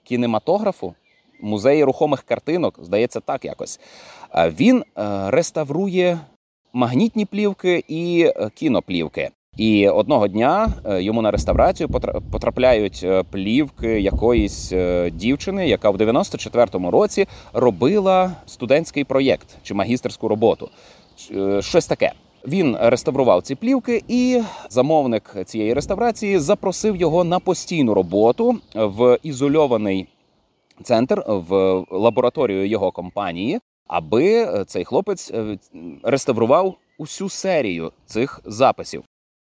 кінематографу, 0.04 0.94
музеї 1.42 1.84
рухомих 1.84 2.22
картинок, 2.22 2.78
здається, 2.82 3.20
так 3.20 3.44
якось. 3.44 3.80
Він 4.34 4.84
реставрує 5.26 6.18
магнітні 6.72 7.24
плівки 7.24 7.84
і 7.88 8.30
кіноплівки. 8.54 9.30
І 9.56 9.88
одного 9.88 10.28
дня 10.28 10.72
йому 10.86 11.22
на 11.22 11.30
реставрацію 11.30 11.88
потрапляють 12.30 13.06
плівки 13.30 14.00
якоїсь 14.00 14.72
дівчини, 15.12 15.68
яка 15.68 15.90
в 15.90 15.96
94-му 15.96 16.90
році 16.90 17.26
робила 17.52 18.32
студентський 18.46 19.04
проєкт 19.04 19.48
чи 19.62 19.74
магістерську 19.74 20.28
роботу. 20.28 20.68
Е, 21.30 21.62
Щось 21.62 21.86
таке. 21.86 22.12
Він 22.48 22.76
реставрував 22.80 23.42
ці 23.42 23.54
плівки, 23.54 24.02
і 24.08 24.42
замовник 24.70 25.36
цієї 25.44 25.74
реставрації 25.74 26.38
запросив 26.38 26.96
його 26.96 27.24
на 27.24 27.38
постійну 27.38 27.94
роботу 27.94 28.58
в 28.74 29.18
ізольований 29.22 30.08
центр 30.82 31.24
в 31.26 31.84
лабораторію 31.90 32.66
його 32.66 32.90
компанії, 32.90 33.60
аби 33.86 34.24
е, 34.24 34.64
цей 34.64 34.84
хлопець 34.84 35.30
е, 35.30 35.58
реставрував 36.02 36.74
усю 36.98 37.28
серію 37.28 37.92
цих 38.06 38.40
записів. 38.44 39.02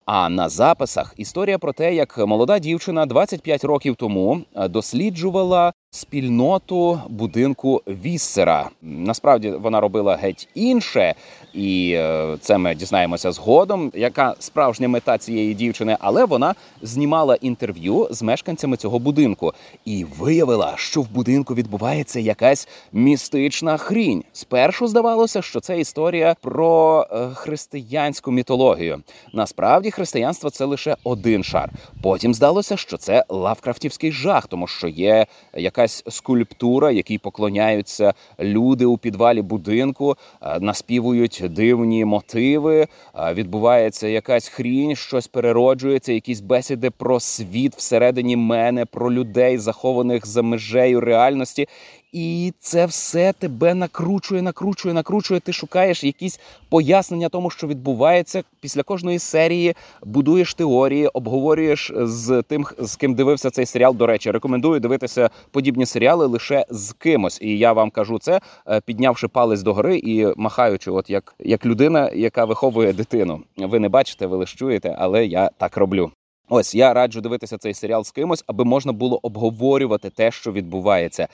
А 0.05 0.29
на 0.29 0.49
записах 0.49 1.13
історія 1.17 1.57
про 1.57 1.73
те, 1.73 1.95
як 1.95 2.17
молода 2.17 2.59
дівчина 2.59 3.05
25 3.05 3.63
років 3.63 3.95
тому 3.95 4.41
досліджувала 4.69 5.73
спільноту 5.95 7.01
будинку 7.09 7.81
Віссера. 7.87 8.69
Насправді 8.81 9.49
вона 9.49 9.79
робила 9.79 10.15
геть 10.15 10.47
інше, 10.55 11.15
і 11.53 11.91
е, 11.95 12.37
це 12.41 12.57
ми 12.57 12.75
дізнаємося 12.75 13.31
згодом, 13.31 13.91
яка 13.95 14.35
справжня 14.39 14.87
мета 14.87 15.17
цієї 15.17 15.53
дівчини. 15.53 15.97
Але 15.99 16.25
вона 16.25 16.55
знімала 16.81 17.35
інтерв'ю 17.35 18.07
з 18.11 18.21
мешканцями 18.21 18.77
цього 18.77 18.99
будинку 18.99 19.53
і 19.85 20.05
виявила, 20.19 20.73
що 20.77 21.01
в 21.01 21.09
будинку 21.09 21.55
відбувається 21.55 22.19
якась 22.19 22.67
містична 22.93 23.77
хрінь. 23.77 24.23
Спершу 24.33 24.87
здавалося, 24.87 25.41
що 25.41 25.59
це 25.59 25.79
історія 25.79 26.35
про 26.41 27.07
е, 27.11 27.29
християнську 27.33 28.31
мітологію. 28.31 29.01
Насправді, 29.33 29.91
християнство 29.91 30.49
це 30.49 30.65
лише 30.65 30.97
один 31.03 31.43
шар. 31.43 31.69
Потім 32.01 32.33
здалося, 32.33 32.77
що 32.77 32.97
це 32.97 33.25
лавкрафтівський 33.29 34.11
жах, 34.11 34.47
тому 34.47 34.67
що 34.67 34.87
є 34.87 35.25
якась 35.53 35.84
скульптура, 35.87 36.91
якій 36.91 37.17
поклоняються 37.17 38.13
люди 38.39 38.85
у 38.85 38.97
підвалі 38.97 39.41
будинку, 39.41 40.17
е, 40.41 40.59
наспівують 40.59 41.43
дивні 41.49 42.05
мотиви. 42.05 42.87
е, 43.15 43.33
Відбувається 43.33 44.07
якась 44.07 44.47
хрінь, 44.47 44.95
щось 44.95 45.27
перероджується, 45.27 46.13
якісь 46.13 46.41
бесіди 46.41 46.89
про 46.89 47.19
світ 47.19 47.75
всередині 47.75 48.35
мене, 48.37 48.85
про 48.85 49.13
людей, 49.13 49.57
захованих 49.57 50.27
за 50.27 50.41
межею 50.41 51.01
реальності. 51.01 51.67
І 52.15 52.53
це 52.59 52.85
все 52.85 53.33
тебе 53.33 53.73
накручує, 53.73 54.41
накручує, 54.41 54.93
накручує. 54.93 55.39
Ти 55.39 55.53
шукаєш 55.53 56.03
якісь 56.03 56.39
пояснення 56.69 57.29
тому, 57.29 57.49
що 57.49 57.67
відбувається 57.67 58.43
після 58.61 58.83
кожної 58.83 59.19
серії. 59.19 59.75
Будуєш 60.03 60.53
теорії, 60.53 61.07
обговорюєш 61.07 61.91
з 61.95 62.41
тим, 62.41 62.65
з 62.79 62.95
ким 62.95 63.15
дивився 63.15 63.49
цей 63.49 63.65
серіал. 63.65 63.95
До 63.95 64.07
речі, 64.07 64.31
рекомендую 64.31 64.79
дивитися 64.79 65.29
подібні 65.51 65.85
серіали 65.85 66.25
лише 66.25 66.65
з 66.69 66.93
кимось. 66.93 67.41
І 67.41 67.57
я 67.57 67.73
вам 67.73 67.89
кажу 67.89 68.19
це, 68.19 68.41
е, 68.67 68.81
піднявши 68.81 69.27
палець 69.27 69.61
догори 69.61 69.97
і 69.97 70.27
махаючи, 70.37 70.91
от 70.91 71.09
як, 71.09 71.35
як 71.39 71.65
людина, 71.65 72.11
яка 72.13 72.45
виховує 72.45 72.93
дитину. 72.93 73.41
Ви 73.57 73.79
не 73.79 73.89
бачите, 73.89 74.27
ви 74.27 74.37
лише 74.37 74.57
чуєте, 74.57 74.95
але 74.99 75.25
я 75.25 75.49
так 75.57 75.77
роблю. 75.77 76.11
Ось 76.49 76.75
я 76.75 76.93
раджу 76.93 77.19
дивитися 77.19 77.57
цей 77.57 77.73
серіал 77.73 78.03
з 78.03 78.11
кимось, 78.11 78.43
аби 78.47 78.65
можна 78.65 78.91
було 78.91 79.19
обговорювати 79.23 80.09
те, 80.09 80.31
що 80.31 80.51
відбувається. 80.51 81.27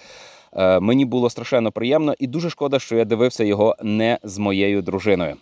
Е, 0.54 0.80
Мені 0.80 1.06
було 1.06 1.30
страшенно 1.30 1.72
приємно 1.72 2.14
і 2.20 2.28
дуже 2.28 2.50
шкода, 2.50 2.80
що 2.80 2.96
я 2.96 3.06
дивився 3.06 3.44
його 3.44 3.76
не 3.84 4.20
з 4.24 4.38
моєю 4.38 4.82
дружиною. 4.82 5.36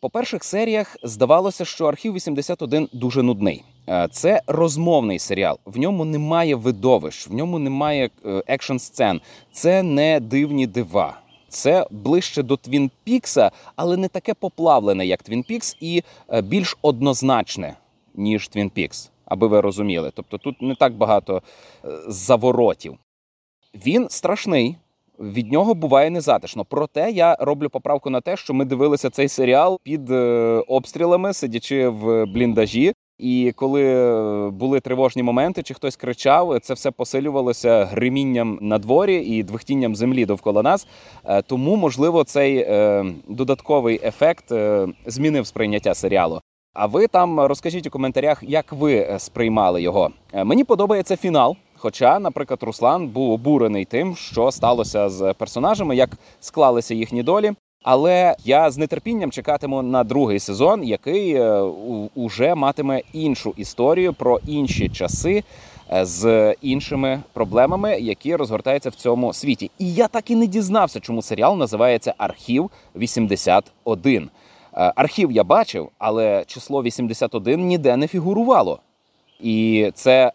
По 0.00 0.10
перших 0.10 0.44
серіях 0.44 0.96
здавалося, 1.02 1.64
що 1.64 1.86
архів 1.86 2.12
81 2.12 2.88
дуже 2.92 3.22
нудний. 3.22 3.64
Е, 3.88 4.08
Це 4.10 4.42
розмовний 4.46 5.18
серіал. 5.18 5.58
В 5.64 5.78
ньому 5.78 6.04
немає 6.04 6.54
видовищ, 6.54 7.28
в 7.28 7.34
ньому 7.34 7.58
немає 7.58 8.10
е, 8.26 8.42
екшн 8.46 8.76
сцен. 8.76 9.20
Це 9.52 9.82
не 9.82 10.20
дивні 10.20 10.66
дива. 10.66 11.18
Це 11.48 11.86
ближче 11.90 12.42
до 12.42 12.56
Твін 12.56 12.90
Пікса, 13.04 13.50
але 13.76 13.96
не 13.96 14.08
таке 14.08 14.34
поплавлене, 14.34 15.06
як 15.06 15.22
Твін 15.22 15.42
Пікс, 15.42 15.76
і 15.80 16.02
більш 16.42 16.78
однозначне, 16.82 17.74
ніж 18.14 18.48
Твін 18.48 18.70
Пікс, 18.70 19.10
аби 19.24 19.46
ви 19.46 19.60
розуміли. 19.60 20.10
Тобто 20.14 20.38
тут 20.38 20.62
не 20.62 20.74
так 20.74 20.92
багато 20.92 21.42
заворотів. 22.08 22.98
Він 23.74 24.06
страшний. 24.10 24.76
Від 25.20 25.52
нього 25.52 25.74
буває 25.74 26.10
незатишно. 26.10 26.64
Проте 26.64 27.10
я 27.10 27.36
роблю 27.40 27.70
поправку 27.70 28.10
на 28.10 28.20
те, 28.20 28.36
що 28.36 28.54
ми 28.54 28.64
дивилися 28.64 29.10
цей 29.10 29.28
серіал 29.28 29.78
під 29.82 30.10
е, 30.10 30.16
обстрілами, 30.68 31.32
сидячи 31.32 31.88
в 31.88 32.24
бліндажі. 32.24 32.92
І 33.18 33.52
коли 33.56 33.84
е, 33.84 34.50
були 34.50 34.80
тривожні 34.80 35.22
моменти, 35.22 35.62
чи 35.62 35.74
хтось 35.74 35.96
кричав, 35.96 36.60
це 36.62 36.74
все 36.74 36.90
посилювалося 36.90 37.84
гримінням 37.84 38.58
на 38.60 38.78
дворі 38.78 39.16
і 39.16 39.42
двихтінням 39.42 39.96
землі 39.96 40.26
довкола 40.26 40.62
нас. 40.62 40.86
Е, 41.24 41.42
Тому, 41.42 41.76
можливо, 41.76 42.24
цей 42.24 42.66
додатковий 43.28 44.00
ефект 44.04 44.52
змінив 45.06 45.46
сприйняття 45.46 45.94
серіалу. 45.94 46.40
А 46.74 46.86
ви 46.86 47.06
там 47.06 47.40
розкажіть 47.40 47.86
у 47.86 47.90
коментарях, 47.90 48.42
як 48.42 48.72
ви 48.72 49.16
сприймали 49.18 49.82
його. 49.82 50.10
Мені 50.44 50.64
подобається 50.64 51.16
фінал. 51.16 51.56
Хоча, 51.80 52.18
наприклад, 52.18 52.62
Руслан 52.62 53.08
був 53.08 53.30
обурений 53.30 53.84
тим, 53.84 54.16
що 54.16 54.50
сталося 54.50 55.08
з 55.08 55.34
персонажами, 55.34 55.96
як 55.96 56.10
склалися 56.40 56.94
їхні 56.94 57.22
долі. 57.22 57.52
Але 57.82 58.36
я 58.44 58.70
з 58.70 58.86
нетерпінням 58.86 59.30
чекатиму 59.30 59.82
на 59.82 60.04
другий 60.04 60.38
сезон, 60.38 60.84
який 60.84 61.34
е, 61.34 61.60
уже 62.14 62.54
матиме 62.54 63.02
іншу 63.12 63.54
історію 63.56 64.12
про 64.12 64.40
інші 64.46 64.88
часи. 64.88 65.44
е, 65.92 66.04
з 66.04 66.52
іншими 66.62 67.20
проблемами, 67.32 68.00
які 68.00 68.36
розгортаються 68.36 68.90
в 68.90 68.94
цьому 68.94 69.32
світі. 69.32 69.70
І 69.78 69.94
я 69.94 70.08
так 70.08 70.30
і 70.30 70.36
не 70.36 70.46
дізнався, 70.46 71.00
чому 71.00 71.22
серіал 71.22 71.56
називається 71.56 72.14
Архів 72.18 72.70
81. 72.96 74.30
Е, 74.74 74.92
Архів 74.96 75.32
я 75.32 75.44
бачив, 75.44 75.88
але 75.98 76.44
число 76.46 76.82
81 76.82 77.66
ніде 77.66 77.96
не 77.96 78.06
фігурувало. 78.08 78.78
І 79.40 79.90
це 79.94 80.32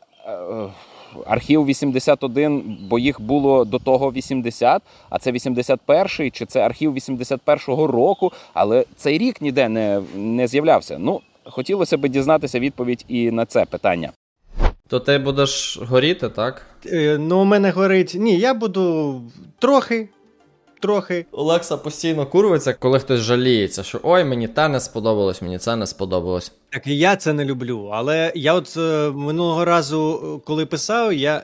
архів 1.26 1.66
81, 1.66 2.78
бо 2.90 3.00
їх 3.00 3.22
було 3.22 3.66
до 3.66 3.80
того 3.80 4.12
80, 4.12 4.82
а 5.10 5.20
це 5.20 5.32
81-й, 5.32 6.30
чи 6.32 6.46
це 6.46 6.60
архів 6.62 6.96
81-го 6.96 7.88
року, 7.88 8.32
але 8.54 8.86
цей 8.96 9.18
рік 9.18 9.42
ніде 9.42 9.70
не, 9.70 10.02
не 10.16 10.48
з'являвся. 10.48 10.98
Ну, 11.00 11.22
хотілося 11.46 11.98
б 11.98 12.08
дізнатися 12.08 12.60
відповідь 12.60 13.06
і 13.08 13.32
на 13.32 13.46
це 13.46 13.66
питання. 13.66 14.12
То 14.88 15.00
ти 15.00 15.18
будеш 15.18 15.80
горіти, 15.82 16.30
так? 16.30 16.66
Е, 16.86 17.18
Ну, 17.20 17.40
у 17.40 17.44
мене 17.46 17.72
горить. 17.72 18.16
Ні, 18.20 18.38
я 18.38 18.54
буду 18.54 19.22
трохи. 19.60 20.10
Трохи. 20.84 21.26
Олекса 21.32 21.78
постійно 21.78 22.26
курвиться, 22.26 22.74
коли 22.74 23.00
хтось 23.00 23.20
жаліється, 23.20 23.84
що 23.84 24.00
ой, 24.04 24.24
мені 24.24 24.48
те 24.48 24.68
не 24.68 24.80
сподобалось, 24.80 25.42
мені 25.42 25.58
це 25.58 25.76
не 25.76 25.88
сподобалось. 25.88 26.52
Так 26.70 26.88
і 26.88 26.98
я 26.98 27.16
це 27.16 27.34
не 27.34 27.46
люблю. 27.46 27.90
Але 27.94 28.32
я 28.36 28.54
от 28.54 28.78
е, 28.78 29.12
минулого 29.12 29.66
разу, 29.66 30.22
е, 30.24 30.46
коли 30.46 30.66
писав, 30.66 31.14
я 31.14 31.44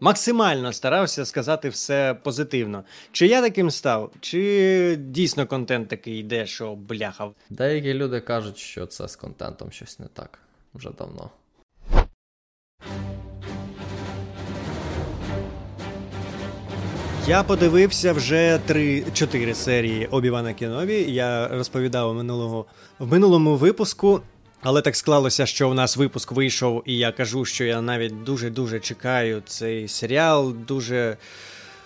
максимально 0.00 0.72
старався 0.72 1.24
сказати 1.24 1.68
все 1.68 2.16
позитивно. 2.22 2.84
Чи 3.12 3.26
я 3.26 3.42
таким 3.42 3.70
став, 3.70 4.10
чи 4.20 4.96
дійсно 5.00 5.46
контент 5.46 5.88
такий 5.88 6.18
йде, 6.18 6.46
що 6.46 6.74
бляха. 6.74 7.30
Деякі 7.50 7.94
люди 7.94 8.20
кажуть, 8.20 8.58
що 8.58 8.86
це 8.86 9.08
з 9.08 9.16
контентом 9.16 9.72
щось 9.72 9.98
не 9.98 10.06
так 10.06 10.38
вже 10.74 10.90
давно. 10.98 11.30
Я 17.28 17.42
подивився 17.42 18.12
вже 18.12 18.60
3-4 18.68 19.54
серії 19.54 20.06
Обівана 20.06 20.52
Кінові. 20.52 21.12
Я 21.12 21.48
розповідав 21.48 22.14
минулого 22.14 22.66
в 22.98 23.12
минулому 23.12 23.56
випуску. 23.56 24.20
Але 24.62 24.82
так 24.82 24.96
склалося, 24.96 25.46
що 25.46 25.70
у 25.70 25.74
нас 25.74 25.96
випуск 25.96 26.32
вийшов, 26.32 26.82
і 26.86 26.98
я 26.98 27.12
кажу, 27.12 27.44
що 27.44 27.64
я 27.64 27.80
навіть 27.80 28.22
дуже-дуже 28.22 28.80
чекаю 28.80 29.42
цей 29.46 29.88
серіал, 29.88 30.54
дуже 30.68 31.16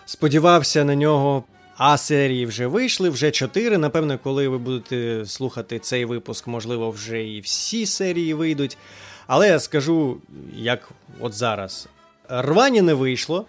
сподівався 0.06 0.84
на 0.84 0.94
нього. 0.94 1.44
А 1.76 1.96
серії 1.96 2.46
вже 2.46 2.66
вийшли, 2.66 3.10
вже 3.10 3.30
чотири. 3.30 3.78
Напевно, 3.78 4.18
коли 4.22 4.48
ви 4.48 4.58
будете 4.58 5.26
слухати 5.26 5.78
цей 5.78 6.04
випуск, 6.04 6.46
можливо, 6.46 6.90
вже 6.90 7.24
і 7.24 7.40
всі 7.40 7.86
серії 7.86 8.34
вийдуть. 8.34 8.78
Але 9.26 9.48
я 9.48 9.60
скажу, 9.60 10.16
як 10.56 10.88
от 11.20 11.34
зараз. 11.34 11.88
Рвані 12.28 12.82
не 12.82 12.94
вийшло. 12.94 13.46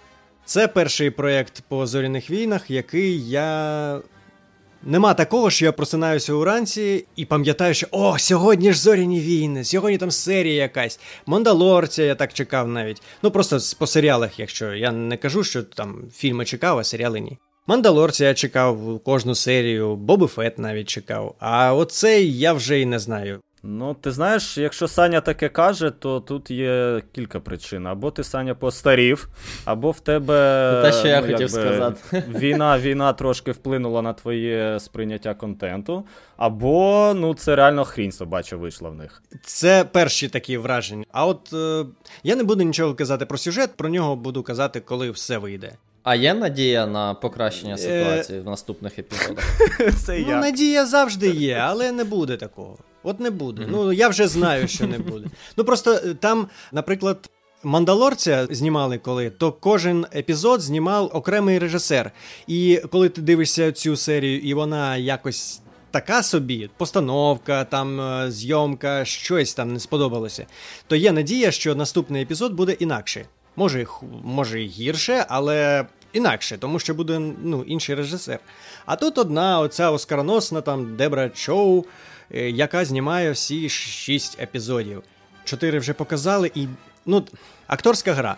Це 0.49 0.67
перший 0.67 1.09
проєкт 1.09 1.63
по 1.67 1.87
зоряних 1.87 2.29
війнах, 2.29 2.71
який 2.71 3.29
я. 3.29 4.01
Нема 4.83 5.13
такого, 5.13 5.49
що 5.49 5.65
я 5.65 5.71
просинаюся 5.71 6.33
уранці 6.33 7.05
і 7.15 7.25
пам'ятаю, 7.25 7.73
що 7.73 7.87
о, 7.91 8.19
сьогодні 8.19 8.73
ж 8.73 8.79
зоряні 8.79 9.19
війни, 9.19 9.63
сьогодні 9.63 9.97
там 9.97 10.11
серія 10.11 10.53
якась. 10.53 10.99
Мандалорця 11.25 12.03
я 12.03 12.15
так 12.15 12.33
чекав 12.33 12.67
навіть. 12.67 13.01
Ну 13.23 13.31
просто 13.31 13.57
по 13.77 13.87
серіалах, 13.87 14.39
якщо 14.39 14.73
я 14.73 14.91
не 14.91 15.17
кажу, 15.17 15.43
що 15.43 15.63
там 15.63 16.03
фільми 16.15 16.45
чекав, 16.45 16.77
а 16.77 16.83
серіали 16.83 17.19
ні. 17.19 17.37
Мандалорця 17.67 18.25
я 18.25 18.33
чекав 18.33 18.99
кожну 19.05 19.35
серію, 19.35 19.95
Боби 19.95 20.27
Фет 20.27 20.59
навіть 20.59 20.89
чекав. 20.89 21.35
А 21.39 21.73
оцей 21.73 22.37
я 22.37 22.53
вже 22.53 22.79
й 22.79 22.85
не 22.85 22.99
знаю. 22.99 23.41
Ну, 23.63 23.93
ти 23.93 24.11
знаєш, 24.11 24.57
якщо 24.57 24.87
Саня 24.87 25.21
таке 25.21 25.49
каже, 25.49 25.91
то 25.91 26.19
тут 26.19 26.51
є 26.51 27.01
кілька 27.11 27.39
причин. 27.39 27.87
Або 27.87 28.11
ти, 28.11 28.23
Саня, 28.23 28.55
постарів, 28.55 29.29
або 29.65 29.91
в 29.91 29.99
тебе. 29.99 30.71
Ну, 30.75 30.81
те, 30.81 30.97
що 30.97 31.07
я 31.07 31.21
ну, 31.21 31.21
хотів 31.21 31.39
якби, 31.41 31.49
сказати. 31.49 32.23
Війна, 32.39 32.79
війна 32.79 33.13
трошки 33.13 33.51
вплинула 33.51 34.01
на 34.01 34.13
твоє 34.13 34.79
сприйняття 34.79 35.33
контенту, 35.33 36.05
або 36.37 37.13
ну 37.15 37.33
це 37.33 37.55
реально 37.55 37.85
хрінь 37.85 38.11
собача 38.11 38.55
вийшла 38.55 38.89
в 38.89 38.95
них. 38.95 39.23
Це 39.43 39.83
перші 39.83 40.27
такі 40.27 40.57
враження. 40.57 41.05
А 41.11 41.25
от 41.25 41.53
е, 41.53 41.85
я 42.23 42.35
не 42.35 42.43
буду 42.43 42.63
нічого 42.63 42.95
казати 42.95 43.25
про 43.25 43.37
сюжет, 43.37 43.77
про 43.77 43.89
нього 43.89 44.15
буду 44.15 44.43
казати, 44.43 44.79
коли 44.79 45.11
все 45.11 45.37
вийде. 45.37 45.71
А 46.03 46.15
є 46.15 46.33
надія 46.33 46.87
на 46.87 47.13
покращення 47.13 47.77
ситуації 47.77 48.39
в 48.39 48.45
наступних 48.45 48.99
епізодах? 48.99 49.45
Це 50.05 50.19
Ну, 50.27 50.35
надія 50.35 50.85
завжди 50.85 51.29
є, 51.29 51.55
але 51.55 51.91
не 51.91 52.03
буде 52.03 52.37
такого. 52.37 52.77
От 53.03 53.19
не 53.19 53.29
буде. 53.29 53.67
Ну 53.69 53.93
я 53.93 54.09
вже 54.09 54.27
знаю, 54.27 54.67
що 54.67 54.87
не 54.87 54.97
буде. 54.99 55.27
Ну 55.57 55.63
просто 55.63 55.93
е, 55.93 56.13
там, 56.19 56.47
наприклад. 56.71 57.29
Мандалорця 57.63 58.47
знімали 58.49 58.97
коли, 58.97 59.29
то 59.29 59.51
кожен 59.51 60.05
епізод 60.15 60.61
знімав 60.61 61.11
окремий 61.13 61.59
режисер. 61.59 62.11
І 62.47 62.81
коли 62.91 63.09
ти 63.09 63.21
дивишся 63.21 63.71
цю 63.71 63.95
серію, 63.95 64.39
і 64.39 64.53
вона 64.53 64.97
якось 64.97 65.61
така 65.91 66.23
собі, 66.23 66.69
постановка, 66.77 67.63
там 67.63 68.01
е, 68.01 68.31
зйомка, 68.31 69.05
щось 69.05 69.53
там 69.53 69.73
не 69.73 69.79
сподобалося, 69.79 70.45
то 70.87 70.95
є 70.95 71.11
надія, 71.11 71.51
що 71.51 71.75
наступний 71.75 72.23
епізод 72.23 72.53
буде 72.53 72.71
інакше. 72.71 73.25
Може, 73.59 73.85
може 74.23 74.63
і 74.63 74.67
гірше, 74.67 75.25
але 75.29 75.85
інакше, 76.13 76.57
тому 76.57 76.79
що 76.79 76.93
буде 76.93 77.19
ну, 77.43 77.63
інший 77.67 77.95
режисер. 77.95 78.39
А 78.85 78.95
тут 78.95 79.17
одна, 79.17 79.59
оця 79.59 79.91
оскароносна 79.91 80.61
там 80.61 80.95
Дебра 80.95 81.29
Чоу, 81.29 81.85
е, 82.33 82.49
яка 82.49 82.85
знімає 82.85 83.31
всі 83.31 83.69
шість 83.69 84.41
епізодів. 84.41 85.03
Чотири 85.43 85.79
вже 85.79 85.93
показали, 85.93 86.51
і 86.55 86.67
ну, 87.05 87.23
акторська 87.67 88.13
гра. 88.13 88.37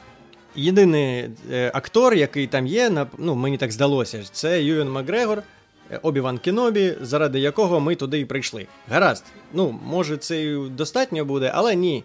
Єдиний 0.56 1.30
е, 1.52 1.72
актор, 1.74 2.14
який 2.14 2.48
там 2.48 2.68
є, 2.68 3.06
ну, 3.18 3.36
мені 3.36 3.58
так 3.58 3.72
здалося, 3.72 4.24
це 4.32 4.64
Юен 4.64 4.90
Макгрегор, 4.90 5.44
е, 5.92 6.00
Обіван 6.04 6.38
Кенобі, 6.38 6.94
заради 7.02 7.40
якого 7.40 7.80
ми 7.80 7.96
туди 7.96 8.20
і 8.20 8.26
прийшли. 8.26 8.68
Гаразд, 8.90 9.26
ну, 9.54 9.80
може, 9.86 10.18
це 10.18 10.44
і 10.44 10.70
достатньо 10.70 11.26
буде, 11.26 11.52
але 11.56 11.76
ні. 11.76 12.04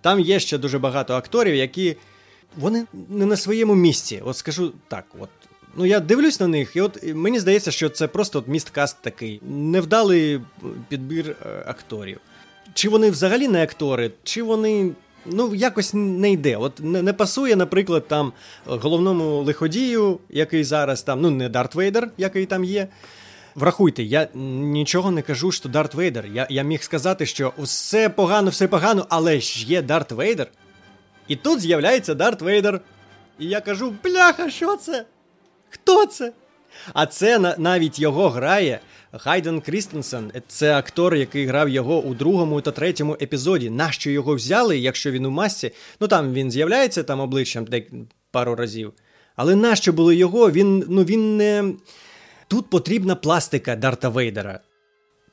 Там 0.00 0.20
є 0.20 0.40
ще 0.40 0.58
дуже 0.58 0.78
багато 0.78 1.14
акторів, 1.14 1.54
які 1.54 1.96
вони 2.56 2.86
не 3.08 3.26
на 3.26 3.36
своєму 3.36 3.74
місці. 3.74 4.22
От 4.24 4.36
скажу 4.36 4.72
так, 4.88 5.04
от. 5.18 5.28
Ну, 5.76 5.86
я 5.86 6.00
дивлюсь 6.00 6.40
на 6.40 6.48
них, 6.48 6.76
і 6.76 6.80
от 6.80 7.14
мені 7.14 7.40
здається, 7.40 7.70
що 7.70 7.88
це 7.88 8.08
просто 8.08 8.38
от 8.38 8.48
місткаст 8.48 8.96
такий. 9.00 9.40
Невдалий 9.48 10.40
підбір 10.88 11.36
е, 11.46 11.64
акторів. 11.66 12.20
Чи 12.74 12.88
вони 12.88 13.10
взагалі 13.10 13.48
не 13.48 13.62
актори, 13.62 14.10
чи 14.22 14.42
вони. 14.42 14.90
Ну, 15.26 15.54
якось 15.54 15.94
не 15.94 16.32
йде. 16.32 16.56
От 16.56 16.80
не, 16.80 17.02
не 17.02 17.12
пасує, 17.12 17.56
наприклад, 17.56 18.08
там 18.08 18.32
головному 18.66 19.42
лиходію, 19.42 20.18
який 20.30 20.64
зараз 20.64 21.02
там, 21.02 21.20
ну, 21.20 21.30
не 21.30 21.48
Дарт 21.48 21.74
Вейдер, 21.74 22.10
який 22.18 22.46
там 22.46 22.64
є. 22.64 22.88
Врахуйте, 23.54 24.02
я 24.02 24.28
нічого 24.34 25.10
не 25.10 25.22
кажу, 25.22 25.52
що 25.52 25.68
Дарт 25.68 25.94
Вейдер. 25.94 26.26
Я, 26.26 26.46
я 26.50 26.62
міг 26.62 26.82
сказати, 26.82 27.26
що 27.26 27.52
все 27.58 28.08
погано, 28.08 28.50
все 28.50 28.68
погано, 28.68 29.06
але 29.08 29.40
ж 29.40 29.66
є 29.66 29.82
Дарт 29.82 30.12
Вейдер. 30.12 30.48
І 31.28 31.36
тут 31.36 31.60
з'являється 31.60 32.14
Дарт 32.14 32.42
Вейдер. 32.42 32.80
І 33.38 33.46
я 33.48 33.60
кажу: 33.60 33.94
бляха, 34.04 34.50
що 34.50 34.76
це? 34.76 35.04
Хто 35.70 36.06
це? 36.06 36.32
А 36.92 37.06
це 37.06 37.54
навіть 37.58 37.98
його 37.98 38.28
грає 38.28 38.80
Хайден 39.12 39.60
Крістенсен. 39.60 40.32
Це 40.48 40.74
актор, 40.74 41.14
який 41.14 41.46
грав 41.46 41.68
його 41.68 42.00
у 42.00 42.14
другому 42.14 42.60
та 42.60 42.70
третьому 42.70 43.16
епізоді. 43.20 43.70
Нащо 43.70 44.10
його 44.10 44.34
взяли, 44.34 44.78
якщо 44.78 45.10
він 45.10 45.26
у 45.26 45.30
масці? 45.30 45.70
Ну 46.00 46.08
там 46.08 46.32
він 46.32 46.50
з'являється 46.50 47.02
там 47.02 47.20
обличчям 47.20 47.64
дек- 47.64 48.04
пару 48.30 48.54
разів. 48.54 48.92
Але 49.36 49.56
нащо 49.56 49.92
було 49.92 50.12
його? 50.12 50.50
Він 50.50 50.84
ну 50.88 51.04
він 51.04 51.36
не. 51.36 51.74
Тут 52.48 52.70
потрібна 52.70 53.14
пластика 53.14 53.76
Дарта 53.76 54.08
Вейдера. 54.08 54.60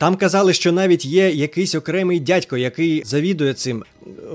Там 0.02 0.16
казали, 0.16 0.52
що 0.52 0.72
навіть 0.72 1.04
є 1.04 1.30
якийсь 1.30 1.74
окремий 1.74 2.20
дядько, 2.20 2.56
який 2.56 3.02
завідує 3.04 3.54
цим. 3.54 3.84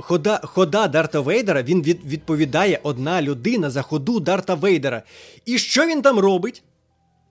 Хода, 0.01 0.41
хода 0.43 0.87
Дарта 0.87 1.19
Вейдера 1.19 1.63
він 1.63 1.81
від, 1.81 2.05
відповідає 2.05 2.79
одна 2.83 3.21
людина 3.21 3.69
за 3.69 3.81
ходу 3.81 4.19
Дарта 4.19 4.53
Вейдера. 4.53 5.03
І 5.45 5.57
що 5.57 5.85
він 5.85 6.01
там 6.01 6.19
робить? 6.19 6.63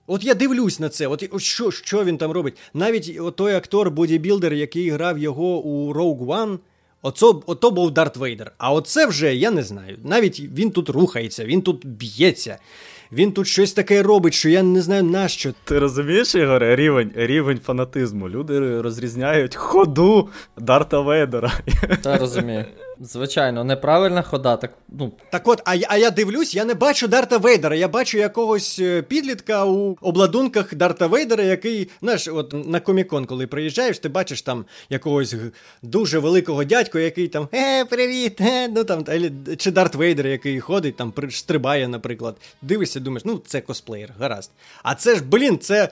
От 0.07 0.23
я 0.23 0.33
дивлюсь 0.33 0.79
на 0.79 0.89
це. 0.89 1.07
От, 1.07 1.41
що, 1.41 1.71
що 1.71 2.03
він 2.03 2.17
там 2.17 2.31
робить? 2.31 2.57
Навіть 2.73 3.35
той 3.35 3.53
актор 3.53 3.91
бодібілдер, 3.91 4.53
який 4.53 4.89
грав 4.89 5.17
його 5.17 5.59
у 5.59 5.93
Rogue 5.93 6.25
One, 6.25 6.57
оцо, 7.01 7.43
ото 7.45 7.71
був 7.71 7.91
Дарт 7.91 8.17
Вейдер. 8.17 8.51
А 8.57 8.73
оце 8.73 9.05
вже 9.05 9.35
я 9.35 9.51
не 9.51 9.63
знаю. 9.63 9.97
Навіть 10.03 10.39
він 10.39 10.71
тут 10.71 10.89
рухається, 10.89 11.45
він 11.45 11.61
тут 11.61 11.85
б'ється. 11.85 12.59
Він 13.11 13.31
тут 13.31 13.47
щось 13.47 13.73
таке 13.73 14.03
робить, 14.03 14.33
що 14.33 14.49
я 14.49 14.63
не 14.63 14.81
знаю 14.81 15.03
нащо. 15.03 15.53
Ти 15.63 15.79
розумієш, 15.79 16.35
Ігоре, 16.35 16.75
рівень, 16.75 17.11
рівень 17.15 17.59
фанатизму. 17.59 18.29
Люди 18.29 18.81
розрізняють 18.81 19.55
ходу 19.55 20.29
Дарта 20.57 20.99
Вейдера. 20.99 21.51
Та 22.01 22.17
розумію. 22.17 22.65
Звичайно, 22.99 23.63
неправильна 23.63 24.21
хода. 24.21 24.57
Так, 24.57 24.71
ну, 24.89 25.11
Так 25.31 25.47
от, 25.47 25.61
а, 25.65 25.75
я- 25.75 25.87
а 25.89 25.97
я 25.97 26.11
дивлюсь, 26.11 26.55
я 26.55 26.65
не 26.65 26.73
бачу 26.73 27.07
Дарта 27.07 27.37
Вейдера. 27.37 27.75
Я 27.75 27.87
бачу 27.87 28.17
якогось 28.17 28.79
е, 28.79 29.01
підлітка 29.01 29.65
у 29.65 29.97
обладунках 30.01 30.75
Дарта 30.75 31.07
Вейдера, 31.07 31.43
який, 31.43 31.89
знаєш, 32.01 32.27
от 32.27 32.53
на 32.67 32.79
комікон, 32.79 33.25
коли 33.25 33.47
приїжджаєш, 33.47 33.99
ти 33.99 34.09
бачиш 34.09 34.41
там 34.41 34.65
якогось 34.89 35.35
дуже 35.81 36.19
великого 36.19 36.63
дядьку, 36.63 36.99
який 36.99 37.27
там 37.27 37.47
е, 37.53 37.85
привіт, 37.85 38.41
е, 38.41 38.67
ну 38.67 38.83
там 38.83 39.05
чи 39.57 39.71
Дарт 39.71 39.95
Вейдер, 39.95 40.27
який 40.27 40.59
ходить, 40.59 40.95
там 40.95 41.13
стрибає, 41.29 41.87
наприклад. 41.87 42.35
Дивишся, 42.61 42.99
думаєш, 42.99 43.25
ну 43.25 43.41
це 43.47 43.61
косплеєр, 43.61 44.09
гаразд. 44.19 44.51
А 44.83 44.95
це 44.95 45.15
ж, 45.15 45.23
блін, 45.23 45.59
це, 45.59 45.89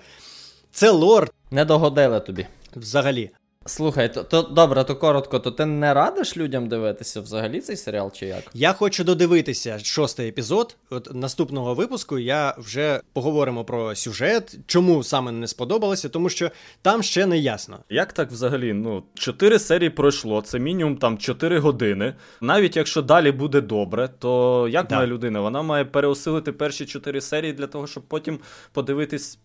це 0.72 0.90
лор 0.90 1.30
не 1.52 1.66
догодили 1.66 2.20
тобі. 2.20 2.48
взагалі. 2.76 3.30
Слухай, 3.68 4.14
то, 4.14 4.24
то 4.24 4.42
добре, 4.42 4.84
то 4.84 4.96
коротко, 4.96 5.40
то 5.40 5.52
ти 5.52 5.66
не 5.66 5.94
радиш 5.94 6.38
людям 6.38 6.68
дивитися 6.68 7.22
взагалі 7.22 7.62
цей 7.62 7.78
серіал 7.78 8.12
чи 8.12 8.26
як? 8.26 8.44
Я 8.54 8.74
хочу 8.74 9.04
додивитися 9.04 9.80
шостий 9.80 10.30
епізод. 10.30 10.78
От 10.90 11.10
наступного 11.14 11.74
випуску 11.74 12.20
я 12.20 12.56
вже 12.58 13.02
поговоримо 13.14 13.66
про 13.66 13.96
сюжет, 13.96 14.58
чому 14.68 15.04
саме 15.04 15.32
не 15.32 15.48
сподобалося, 15.48 16.10
тому 16.10 16.30
що 16.30 16.52
там 16.82 17.04
ще 17.04 17.26
не 17.26 17.38
ясно. 17.38 17.80
Як 17.90 18.14
так 18.14 18.32
взагалі? 18.32 18.74
Ну, 18.74 19.04
чотири 19.14 19.60
серії 19.60 19.90
пройшло, 19.90 20.42
це 20.42 20.60
мінімум 20.60 20.98
там 20.98 21.18
4 21.18 21.60
години. 21.60 22.14
Навіть 22.42 22.76
якщо 22.76 23.02
далі 23.02 23.32
буде 23.32 23.62
добре, 23.62 24.10
то 24.20 24.68
як 24.72 24.88
Да. 24.88 24.96
має 24.96 25.08
людина? 25.08 25.42
Вона 25.42 25.62
має 25.62 25.86
переосилити 25.86 26.52
перші 26.52 26.86
чотири 26.86 27.22
серії 27.22 27.54
для 27.54 27.68
того, 27.68 27.88
щоб 27.88 28.04
потім 28.04 28.40
подивитись 28.74 29.40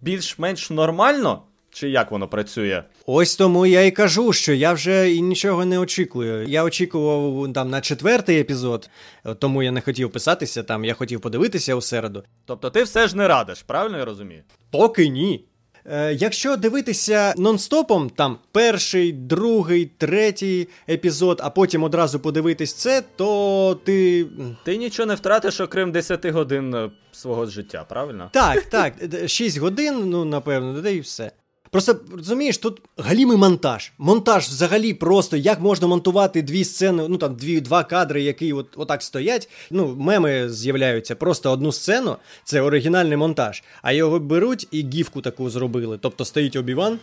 більш-менш 0.00 0.70
нормально? 0.70 1.42
Чи 1.70 1.90
як 1.90 2.10
воно 2.10 2.28
працює? 2.28 2.82
Ось 3.06 3.36
тому 3.36 3.66
я 3.66 3.82
і 3.82 3.90
кажу, 3.90 4.32
що 4.32 4.52
я 4.52 4.72
вже 4.72 5.12
і 5.12 5.22
нічого 5.22 5.64
не 5.64 5.78
очікую. 5.78 6.48
Я 6.48 6.64
очікував 6.64 7.52
там 7.52 7.70
на 7.70 7.80
четвертий 7.80 8.40
епізод, 8.40 8.90
тому 9.38 9.62
я 9.62 9.70
не 9.70 9.80
хотів 9.80 10.12
писатися 10.12 10.62
там. 10.62 10.84
Я 10.84 10.94
хотів 10.94 11.20
подивитися 11.20 11.74
у 11.74 11.80
середу. 11.80 12.24
Тобто 12.44 12.70
ти 12.70 12.82
все 12.82 13.08
ж 13.08 13.16
не 13.16 13.28
радиш, 13.28 13.62
правильно 13.62 13.98
я 13.98 14.04
розумію? 14.04 14.42
Поки 14.70 15.08
ні. 15.08 15.44
Е, 15.90 16.14
якщо 16.14 16.56
дивитися 16.56 17.34
нон-стопом, 17.36 18.10
там 18.10 18.38
перший, 18.52 19.12
другий, 19.12 19.86
третій 19.86 20.68
епізод, 20.88 21.40
а 21.44 21.50
потім 21.50 21.82
одразу 21.82 22.20
подивитись 22.20 22.72
це, 22.72 23.02
то 23.16 23.80
ти. 23.84 24.26
Ти 24.64 24.76
нічого 24.76 25.06
не 25.06 25.14
втратиш, 25.14 25.60
окрім 25.60 25.92
10 25.92 26.26
годин 26.26 26.74
е, 26.74 26.90
свого 27.12 27.46
життя, 27.46 27.84
правильно? 27.88 28.30
Так, 28.32 28.62
так, 28.62 28.94
6 29.26 29.58
годин, 29.58 30.02
ну 30.10 30.24
напевно, 30.24 30.88
й 30.88 31.00
все. 31.00 31.32
Просто 31.70 32.00
розумієш, 32.16 32.58
тут 32.58 32.82
галімий 32.96 33.36
монтаж. 33.36 33.92
Монтаж 33.98 34.46
взагалі 34.46 34.94
просто 34.94 35.36
як 35.36 35.60
можна 35.60 35.86
монтувати 35.86 36.42
дві 36.42 36.64
сцени, 36.64 37.08
ну 37.08 37.16
там 37.16 37.34
дві 37.34 37.60
два 37.60 37.84
кадри, 37.84 38.22
які 38.22 38.52
от 38.52 38.66
отак 38.76 39.02
стоять. 39.02 39.48
Ну, 39.70 39.96
меми 39.96 40.48
з'являються 40.50 41.14
просто 41.14 41.50
одну 41.50 41.72
сцену, 41.72 42.16
це 42.44 42.60
оригінальний 42.60 43.16
монтаж. 43.16 43.62
А 43.82 43.92
його 43.92 44.18
беруть 44.18 44.68
і 44.70 44.88
гіфку 44.88 45.20
таку 45.20 45.50
зробили. 45.50 45.98
Тобто 46.02 46.24
стоїть 46.24 46.56
Обіван, 46.56 46.98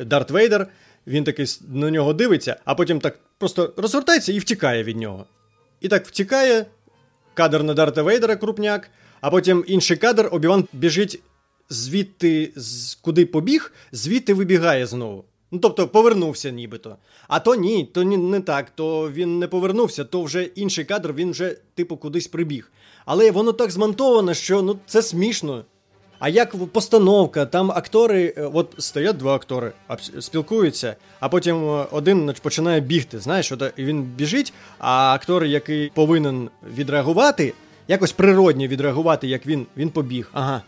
Дарт 0.00 0.30
Вейдер, 0.30 0.66
він 1.06 1.24
такий 1.24 1.46
на 1.68 1.90
нього 1.90 2.12
дивиться, 2.12 2.56
а 2.64 2.74
потім 2.74 3.00
так 3.00 3.18
просто 3.38 3.72
розгортається 3.76 4.32
і 4.32 4.38
втікає 4.38 4.84
від 4.84 4.96
нього. 4.96 5.26
І 5.80 5.88
так 5.88 6.06
втікає, 6.06 6.66
кадр 7.34 7.62
на 7.62 7.74
Дарта 7.74 8.02
Вейдера 8.02 8.36
крупняк, 8.36 8.90
а 9.20 9.30
потім 9.30 9.64
інший 9.66 9.96
кадр, 9.96 10.28
Обіван 10.32 10.68
біжить 10.72 11.20
звідти, 11.70 12.52
куди 13.00 13.26
побіг, 13.26 13.72
звідти 13.92 14.34
вибігає 14.34 14.86
знову. 14.86 15.24
Ну, 15.50 15.58
тобто 15.58 15.88
повернувся 15.88 16.50
нібито. 16.50 16.96
А 17.28 17.40
то 17.40 17.54
ні, 17.54 17.84
то 17.94 18.02
ні, 18.02 18.16
не 18.16 18.40
так, 18.40 18.70
то 18.70 19.10
він 19.10 19.38
не 19.38 19.48
повернувся, 19.48 20.04
то 20.04 20.22
вже 20.22 20.42
інший 20.42 20.84
кадр, 20.84 21.12
він 21.12 21.30
вже, 21.30 21.56
типу, 21.74 21.96
кудись 21.96 22.26
прибіг. 22.26 22.70
Але 23.06 23.30
воно 23.30 23.52
так 23.52 23.70
змонтовано, 23.70 24.34
що 24.34 24.62
ну, 24.62 24.78
це 24.86 25.02
смішно. 25.02 25.64
А 26.18 26.28
як 26.28 26.56
постановка, 26.72 27.46
там 27.46 27.70
актори, 27.70 28.34
е, 28.36 28.50
от 28.54 28.74
стоять 28.78 29.16
два 29.16 29.34
актори, 29.34 29.72
спілкуються, 30.20 30.96
а 31.20 31.28
потім 31.28 31.56
е, 31.56 31.86
один 31.90 32.34
починає 32.42 32.80
бігти. 32.80 33.18
Знаєш, 33.18 33.52
от 33.52 33.62
е, 33.62 33.72
він 33.78 34.02
біжить, 34.02 34.52
а 34.78 35.14
актор, 35.14 35.44
який 35.44 35.90
повинен 35.94 36.50
відреагувати, 36.74 37.54
якось 37.88 38.12
природньо 38.12 38.66
відреагувати, 38.66 39.28
як 39.28 39.46
він, 39.46 39.66
він 39.76 39.90
побіг. 39.90 40.30
Ага. 40.32 40.62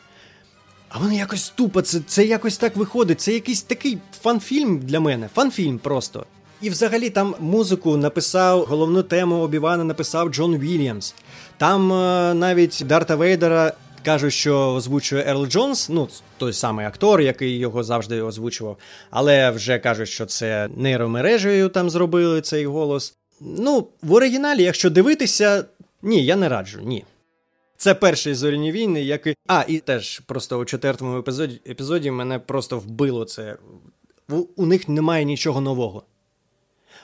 А 0.92 0.98
воно 0.98 1.12
якось 1.12 1.48
тупо, 1.48 1.82
це, 1.82 2.00
це 2.06 2.26
якось 2.26 2.56
так 2.56 2.76
виходить. 2.76 3.20
Це 3.20 3.32
якийсь 3.32 3.62
такий 3.62 3.98
фан-фільм 4.22 4.78
для 4.78 5.00
мене. 5.00 5.28
Фан-фільм 5.34 5.78
просто. 5.78 6.26
І 6.60 6.70
взагалі 6.70 7.10
там 7.10 7.34
музику 7.40 7.96
написав, 7.96 8.64
головну 8.64 9.02
тему 9.02 9.34
Обівана 9.36 9.84
написав 9.84 10.28
Джон 10.28 10.56
Вільямс. 10.56 11.14
Там 11.58 11.92
е, 11.92 12.34
навіть 12.34 12.82
Дарта 12.86 13.16
Вейдера 13.16 13.72
кажуть, 14.04 14.32
що 14.32 14.74
озвучує 14.74 15.24
Ерл 15.26 15.46
Джонс, 15.46 15.88
ну, 15.88 16.08
той 16.38 16.52
самий 16.52 16.86
актор, 16.86 17.20
який 17.20 17.58
його 17.58 17.82
завжди 17.82 18.22
озвучував. 18.22 18.76
Але 19.10 19.50
вже 19.50 19.78
кажуть, 19.78 20.08
що 20.08 20.26
це 20.26 20.68
нейромережею 20.76 21.68
там 21.68 21.90
зробили 21.90 22.40
цей 22.40 22.66
голос. 22.66 23.14
Ну, 23.40 23.88
в 24.02 24.12
оригіналі, 24.12 24.62
якщо 24.62 24.90
дивитися, 24.90 25.64
ні, 26.02 26.24
я 26.24 26.36
не 26.36 26.48
раджу, 26.48 26.80
ні. 26.82 27.04
Це 27.80 27.94
перший 27.94 28.34
зоряні 28.34 28.72
війни, 28.72 29.02
який. 29.02 29.36
А, 29.46 29.64
і 29.68 29.78
теж 29.78 30.18
просто 30.18 30.58
у 30.58 30.64
четвертому 30.64 31.18
епізоді, 31.18 31.60
епізоді 31.68 32.10
мене 32.10 32.38
просто 32.38 32.78
вбило 32.78 33.24
це. 33.24 33.56
У, 34.56 34.66
них 34.66 34.88
немає 34.88 35.24
нічого 35.24 35.60
нового. 35.60 36.02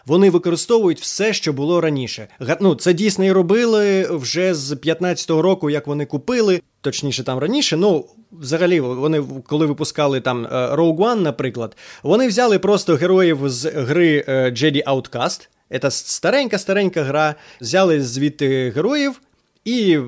Вони 0.06 0.30
використовують 0.30 1.00
все, 1.00 1.32
що 1.32 1.52
було 1.52 1.80
раніше. 1.80 2.28
Ну, 2.60 2.74
це 2.74 2.92
дійсно 2.92 3.24
і 3.24 3.32
робили 3.32 4.06
вже 4.10 4.54
з 4.54 4.72
15-го 4.72 5.42
року, 5.42 5.70
як 5.70 5.86
вони 5.86 6.06
купили, 6.06 6.60
точніше 6.80 7.24
там 7.24 7.38
раніше. 7.38 7.76
Ну, 7.76 8.06
взагалі, 8.32 8.80
вони 8.80 9.24
коли 9.46 9.66
випускали 9.66 10.20
там 10.20 10.46
е, 10.46 10.48
Rogue 10.50 10.98
One, 10.98 11.20
наприклад, 11.20 11.76
вони 12.02 12.28
взяли 12.28 12.58
просто 12.58 12.94
героїв 12.94 13.48
з 13.48 13.64
гри 13.70 14.24
е, 14.28 14.50
Jedi 14.50 14.84
Outcast. 14.84 15.48
Це 15.80 15.90
старенька-старенька 15.90 17.02
гра. 17.02 17.34
Взяли 17.60 18.02
звідти 18.02 18.70
героїв, 18.70 19.20
і 19.64 19.98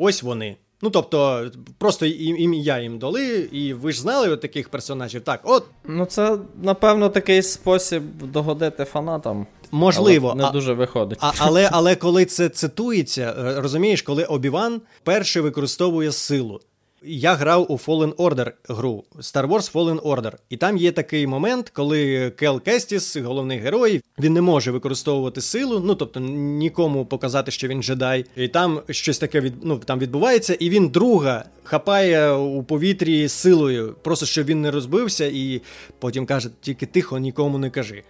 ось 0.00 0.22
вони. 0.22 0.56
Ну, 0.82 0.90
тобто, 0.90 1.46
просто 1.78 2.06
ім- 2.06 2.36
ім'я 2.36 2.78
їм 2.78 2.98
дали, 2.98 3.48
і 3.52 3.74
ви 3.74 3.92
ж 3.92 4.00
знали 4.00 4.28
от 4.28 4.40
таких 4.40 4.68
персонажів. 4.68 5.20
Так, 5.20 5.40
от, 5.44 5.64
Ну, 5.84 6.04
це, 6.04 6.38
напевно, 6.62 7.08
такий 7.08 7.42
спосіб 7.42 8.02
догодити 8.22 8.84
фанатам. 8.84 9.46
можливо, 9.70 10.28
але 10.28 10.42
не 10.42 10.48
а- 10.48 10.50
дуже 10.50 10.72
виходить. 10.72 11.18
А, 11.22 11.32
але, 11.38 11.68
але 11.72 11.96
коли 11.96 12.24
це 12.24 12.48
цитується, 12.48 13.34
е, 13.38 13.60
розумієш, 13.60 14.02
коли 14.02 14.24
Обіван 14.24 14.80
перший 15.04 15.42
використовує 15.42 16.12
силу. 16.12 16.60
Я 17.02 17.34
грав 17.34 17.72
у 17.72 17.76
Fallen 17.76 18.14
Order 18.14 18.52
гру 18.68 19.04
Star 19.18 19.48
Wars 19.48 19.72
Fallen 19.72 20.00
Order. 20.00 20.32
І 20.48 20.56
там 20.56 20.76
є 20.76 20.92
такий 20.92 21.26
момент, 21.26 21.70
коли 21.70 22.30
Кел 22.30 22.60
Кестіс, 22.62 23.16
головний 23.16 23.58
герой, 23.58 24.02
він 24.18 24.32
не 24.32 24.40
може 24.40 24.70
використовувати 24.70 25.40
силу, 25.40 25.80
ну 25.84 25.94
тобто 25.94 26.20
нікому 26.20 27.06
показати, 27.06 27.50
що 27.50 27.68
він 27.68 27.82
джедай. 27.82 28.24
І 28.36 28.48
там 28.48 28.80
щось 28.90 29.18
таке 29.18 29.40
від, 29.40 29.54
ну, 29.62 29.78
там 29.78 29.98
відбувається, 29.98 30.54
і 30.54 30.70
він 30.70 30.88
друга 30.88 31.44
хапає 31.64 32.32
у 32.32 32.62
повітрі 32.62 33.28
силою, 33.28 33.96
просто 34.02 34.26
щоб 34.26 34.46
він 34.46 34.60
не 34.60 34.70
розбився, 34.70 35.26
і 35.26 35.62
потім 35.98 36.26
каже: 36.26 36.50
тільки 36.60 36.86
тихо, 36.86 37.18
нікому 37.18 37.58
не 37.58 37.70
кажи. 37.70 38.02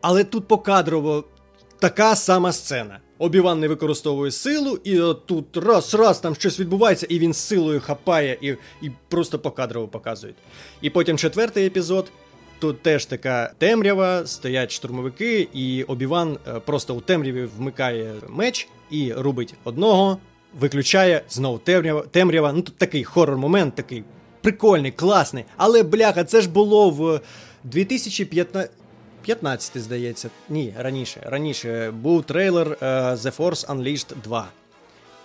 Але 0.00 0.24
тут 0.24 0.48
покадрово 0.48 1.24
така 1.78 2.16
сама 2.16 2.52
сцена. 2.52 3.00
Обіван 3.18 3.60
не 3.60 3.68
використовує 3.68 4.30
силу, 4.30 4.78
і 4.84 5.00
тут 5.26 5.56
раз, 5.56 5.94
раз 5.94 6.20
там 6.20 6.34
щось 6.34 6.60
відбувається, 6.60 7.06
і 7.10 7.18
він 7.18 7.32
з 7.32 7.36
силою 7.36 7.80
хапає 7.80 8.38
і, 8.40 8.48
і 8.82 8.90
просто 9.08 9.38
покадрово 9.38 9.88
показують. 9.88 10.36
І 10.80 10.90
потім 10.90 11.18
четвертий 11.18 11.66
епізод. 11.66 12.10
Тут 12.60 12.82
теж 12.82 13.06
така 13.06 13.52
темрява, 13.58 14.26
стоять 14.26 14.72
штурмовики, 14.72 15.48
і 15.54 15.82
Обіван 15.82 16.38
е, 16.48 16.60
просто 16.60 16.94
у 16.94 17.00
темряві 17.00 17.48
вмикає 17.58 18.12
меч 18.28 18.68
і 18.90 19.12
рубить 19.12 19.54
одного, 19.64 20.18
виключає 20.60 21.22
знову 21.28 21.58
темрява. 21.58 22.02
темрява. 22.10 22.52
Ну 22.52 22.62
тут 22.62 22.76
такий 22.76 23.04
хорор-момент, 23.04 23.74
такий 23.74 24.04
прикольний, 24.40 24.92
класний. 24.92 25.44
Але 25.56 25.82
бляха, 25.82 26.24
це 26.24 26.40
ж 26.40 26.50
було 26.50 26.90
в 26.90 27.20
2015. 27.64 28.70
15, 29.22 29.82
здається. 29.82 30.30
Ні, 30.48 30.74
раніше. 30.78 31.22
Раніше 31.26 31.90
був 31.90 32.24
трейлер 32.24 32.78
е, 32.80 32.86
The 33.14 33.36
Force 33.36 33.66
Unleashed 33.66 34.14
2. 34.24 34.48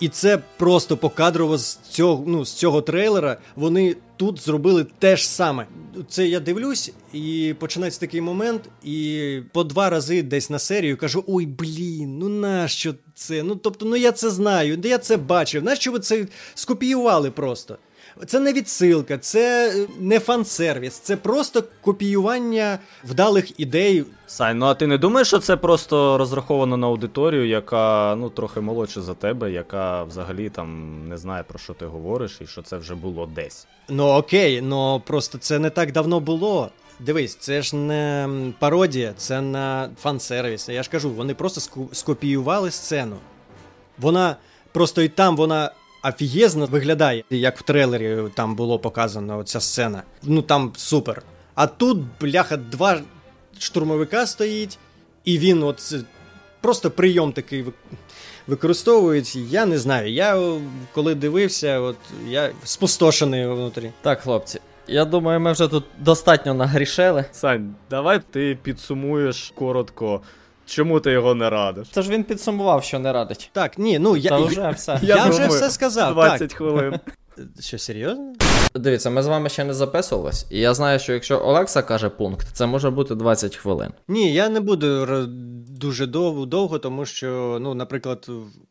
І 0.00 0.08
це 0.08 0.38
просто 0.56 0.96
покадрово 0.96 1.58
з 1.58 1.76
цього, 1.76 2.24
ну, 2.26 2.44
з 2.44 2.52
цього 2.52 2.82
трейлера 2.82 3.36
вони 3.56 3.96
тут 4.16 4.40
зробили 4.40 4.86
те 4.98 5.16
ж 5.16 5.28
саме. 5.28 5.66
Це 6.08 6.26
я 6.26 6.40
дивлюсь, 6.40 6.92
і 7.12 7.54
починається 7.58 8.00
такий 8.00 8.20
момент, 8.20 8.62
і 8.84 9.40
по 9.52 9.64
два 9.64 9.90
рази 9.90 10.22
десь 10.22 10.50
на 10.50 10.58
серію 10.58 10.96
кажу: 10.96 11.24
ой, 11.26 11.46
блін, 11.46 12.18
ну 12.18 12.28
нащо 12.28 12.94
це? 13.14 13.42
Ну 13.42 13.56
тобто, 13.56 13.86
ну 13.86 13.96
я 13.96 14.12
це 14.12 14.30
знаю, 14.30 14.80
я 14.84 14.98
це 14.98 15.16
бачив. 15.16 15.64
Нащо 15.64 15.92
ви 15.92 15.98
це 15.98 16.26
скопіювали 16.54 17.30
просто? 17.30 17.78
Це 18.26 18.40
не 18.40 18.52
відсилка, 18.52 19.18
це 19.18 19.72
е, 19.76 19.86
не 19.98 20.18
фан-сервіс, 20.18 20.98
це 20.98 21.16
просто 21.16 21.64
копіювання 21.80 22.78
вдалих 23.04 23.60
ідей. 23.60 24.04
Сань, 24.26 24.58
ну 24.58 24.66
а 24.66 24.74
ти 24.74 24.86
не 24.86 24.98
думаєш, 24.98 25.28
що 25.28 25.38
це 25.38 25.56
просто 25.56 26.18
розраховано 26.18 26.76
на 26.76 26.86
аудиторію, 26.86 27.48
яка 27.48 28.16
ну 28.18 28.30
трохи 28.30 28.60
молодша 28.60 29.02
за 29.02 29.14
тебе, 29.14 29.52
яка 29.52 30.04
взагалі 30.04 30.50
там 30.50 30.98
не 31.08 31.16
знає 31.16 31.44
про 31.48 31.58
що 31.58 31.74
ти 31.74 31.86
говориш, 31.86 32.38
і 32.40 32.46
що 32.46 32.62
це 32.62 32.76
вже 32.76 32.94
було 32.94 33.26
десь. 33.26 33.66
Ну 33.88 34.06
окей, 34.06 34.60
ну 34.60 35.02
просто 35.06 35.38
це 35.38 35.58
не 35.58 35.70
так 35.70 35.92
давно 35.92 36.20
було. 36.20 36.70
Дивись, 37.00 37.36
це 37.36 37.62
ж 37.62 37.76
не 37.76 38.28
пародія, 38.58 39.12
це 39.16 39.40
на 39.40 39.90
фан-сервіс. 40.02 40.68
Я 40.68 40.82
ж 40.82 40.90
кажу, 40.90 41.10
вони 41.10 41.34
просто 41.34 41.88
скопіювали 41.92 42.70
сцену. 42.70 43.16
Вона 43.98 44.36
просто 44.72 45.02
і 45.02 45.08
там 45.08 45.36
вона 45.36 45.70
офігезно 46.04 46.66
виглядає, 46.66 47.24
як 47.30 47.58
в 47.58 47.62
трейлері 47.62 48.18
там 48.34 48.54
було 48.54 48.78
показано 48.78 49.42
ця 49.42 49.60
сцена. 49.60 50.02
Ну 50.22 50.42
там 50.42 50.72
супер. 50.76 51.22
А 51.54 51.66
тут, 51.66 51.98
бляха, 52.20 52.56
два 52.56 53.00
штурмовика 53.58 54.26
стоїть, 54.26 54.78
і 55.24 55.38
він 55.38 55.62
от 55.62 55.94
просто 56.60 56.90
прийом 56.90 57.32
такий 57.32 57.62
ви- 57.62 57.72
використовують. 58.46 59.36
Я 59.36 59.66
не 59.66 59.78
знаю. 59.78 60.12
Я 60.12 60.58
коли 60.94 61.14
дивився, 61.14 61.80
от 61.80 61.96
я 62.28 62.50
спустошений 62.64 63.46
внутрі. 63.46 63.90
Так, 64.02 64.20
хлопці, 64.20 64.60
я 64.88 65.04
думаю, 65.04 65.40
ми 65.40 65.52
вже 65.52 65.68
тут 65.68 65.84
достатньо 65.98 66.54
нагрішили. 66.54 67.24
Сань, 67.32 67.74
давай 67.90 68.20
ти 68.30 68.58
підсумуєш 68.62 69.52
коротко, 69.54 70.20
чому 70.66 71.00
ти 71.00 71.10
його 71.10 71.34
не 71.34 71.50
радиш. 71.50 71.88
Це 71.90 72.02
ж 72.02 72.10
він 72.10 72.24
підсумував, 72.24 72.84
що 72.84 72.98
не 72.98 73.12
радить. 73.12 73.50
Так, 73.52 73.78
ні, 73.78 73.98
ну 73.98 74.16
я, 74.16 74.30
Та 74.30 74.38
вже 74.38 74.70
все. 74.70 74.98
я 75.02 75.16
вже 75.26 75.32
думаю, 75.42 75.50
все 75.50 75.70
сказав. 75.70 76.14
20 76.14 76.54
хвилин. 76.54 76.94
Що, 77.60 77.78
серйозно? 77.78 78.32
Дивіться, 78.74 79.10
ми 79.10 79.22
з 79.22 79.26
вами 79.26 79.48
ще 79.48 79.64
не 79.64 79.74
записувались, 79.74 80.46
і 80.50 80.58
я 80.60 80.74
знаю, 80.74 80.98
що 80.98 81.12
якщо 81.12 81.40
Олекса 81.44 81.82
каже 81.82 82.08
пункт, 82.08 82.46
це 82.52 82.66
може 82.66 82.90
бути 82.90 83.14
20 83.14 83.56
хвилин. 83.56 83.90
Ні, 84.08 84.32
я 84.32 84.48
не 84.48 84.60
буду 84.60 85.06
дуже 85.68 86.06
довго, 86.06 86.46
довго, 86.46 86.78
тому 86.78 87.06
що, 87.06 87.58
ну, 87.60 87.74
наприклад, 87.74 88.28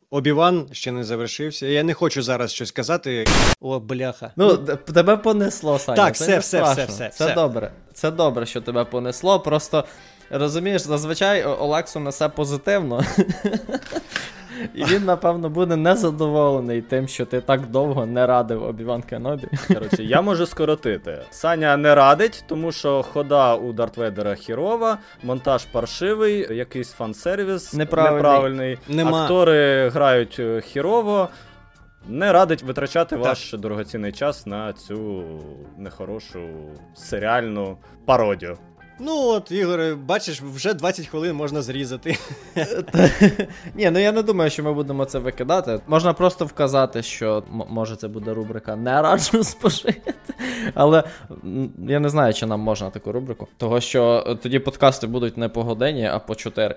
Обіван 0.09 0.65
ще 0.71 0.91
не 0.91 1.03
завершився. 1.03 1.67
Я 1.67 1.83
не 1.83 1.93
хочу 1.93 2.21
зараз 2.21 2.53
щось 2.53 2.71
казати. 2.71 3.25
О, 3.61 3.79
бляха. 3.79 4.31
Ну, 4.35 4.57
тебе 4.93 5.17
понесло, 5.17 5.79
Саня. 5.79 5.95
Так, 5.95 6.15
це 6.15 6.39
все, 6.39 6.57
не 6.57 6.63
все, 6.63 6.73
все, 6.73 6.85
все, 6.85 7.09
Це 7.09 7.25
все. 7.25 7.35
добре. 7.35 7.71
Це 7.93 8.11
добре, 8.11 8.45
що 8.45 8.61
тебе 8.61 8.85
понесло. 8.85 9.39
Просто 9.39 9.83
розумієш, 10.30 10.82
зазвичай 10.82 11.43
Олексу 11.45 11.99
несе 11.99 12.30
позитивно. 12.30 13.01
І 14.76 14.84
він, 14.86 15.05
напевно, 15.05 15.49
буде 15.49 15.76
незадоволений 15.76 16.82
тим, 16.82 17.07
що 17.07 17.26
ти 17.26 17.41
так 17.41 17.67
довго 17.67 18.05
не 18.05 18.28
радив 18.28 18.63
Обіван 18.63 19.01
Кенобі. 19.01 19.47
Коротше, 19.67 20.03
я 20.03 20.21
можу 20.21 20.45
скоротити. 20.45 21.21
Саня 21.32 21.78
не 21.78 21.95
радить, 21.95 22.43
тому 22.47 22.71
що 22.71 23.03
хода 23.03 23.55
у 23.55 23.74
Дарт 23.74 23.97
Вейдера 23.97 24.36
хірова, 24.36 24.97
монтаж 25.24 25.65
паршивий, 25.65 26.55
якийсь 26.55 26.91
фан-сервіс 26.99 27.74
Неправильний. 27.74 28.17
неправильний. 28.17 28.78
Нема. 28.88 29.21
Актори 29.21 29.89
грають 29.89 30.36
е, 30.39 30.61
хірово. 30.61 31.30
Не 32.07 32.32
радить 32.34 32.63
витрачати 32.63 33.15
ваш 33.15 33.53
дорогоцінний 33.53 34.11
час 34.11 34.45
на 34.45 34.74
цю 34.74 35.24
нехорошу 35.78 36.39
серіальну 36.95 37.78
пародію. 38.05 38.57
Ну 38.99 39.27
от, 39.27 39.51
Ігоре, 39.51 39.95
бачиш, 39.95 40.41
вже 40.41 40.73
20 40.73 41.07
хвилин 41.07 41.35
можна 41.35 41.61
зрізати. 41.61 42.17
Ні, 43.75 43.89
ну 43.89 43.99
я 43.99 44.11
не 44.11 44.21
думаю, 44.21 44.49
що 44.49 44.63
ми 44.63 44.73
будемо 44.73 45.05
це 45.05 45.19
викидати. 45.19 45.79
Можна 45.87 46.13
просто 46.13 46.45
вказати, 46.45 47.03
що 47.03 47.43
може 47.49 47.95
це 47.95 48.07
буде 48.07 48.33
рубрика 48.33 48.75
Не 48.75 49.01
раджу 49.01 49.43
спожити. 49.43 50.13
Але 50.73 51.03
я 51.87 51.99
не 51.99 52.09
знаю, 52.09 52.33
чи 52.33 52.45
нам 52.45 52.59
можна 52.59 52.89
таку 52.89 53.11
рубрику. 53.11 53.47
Того 53.57 53.81
що 53.81 54.23
е, 54.27 54.35
тоді 54.35 54.59
подкасти 54.59 55.07
будуть 55.07 55.37
не 55.37 55.49
по 55.49 55.63
годині, 55.63 56.05
а 56.05 56.19
по 56.19 56.35
4. 56.35 56.75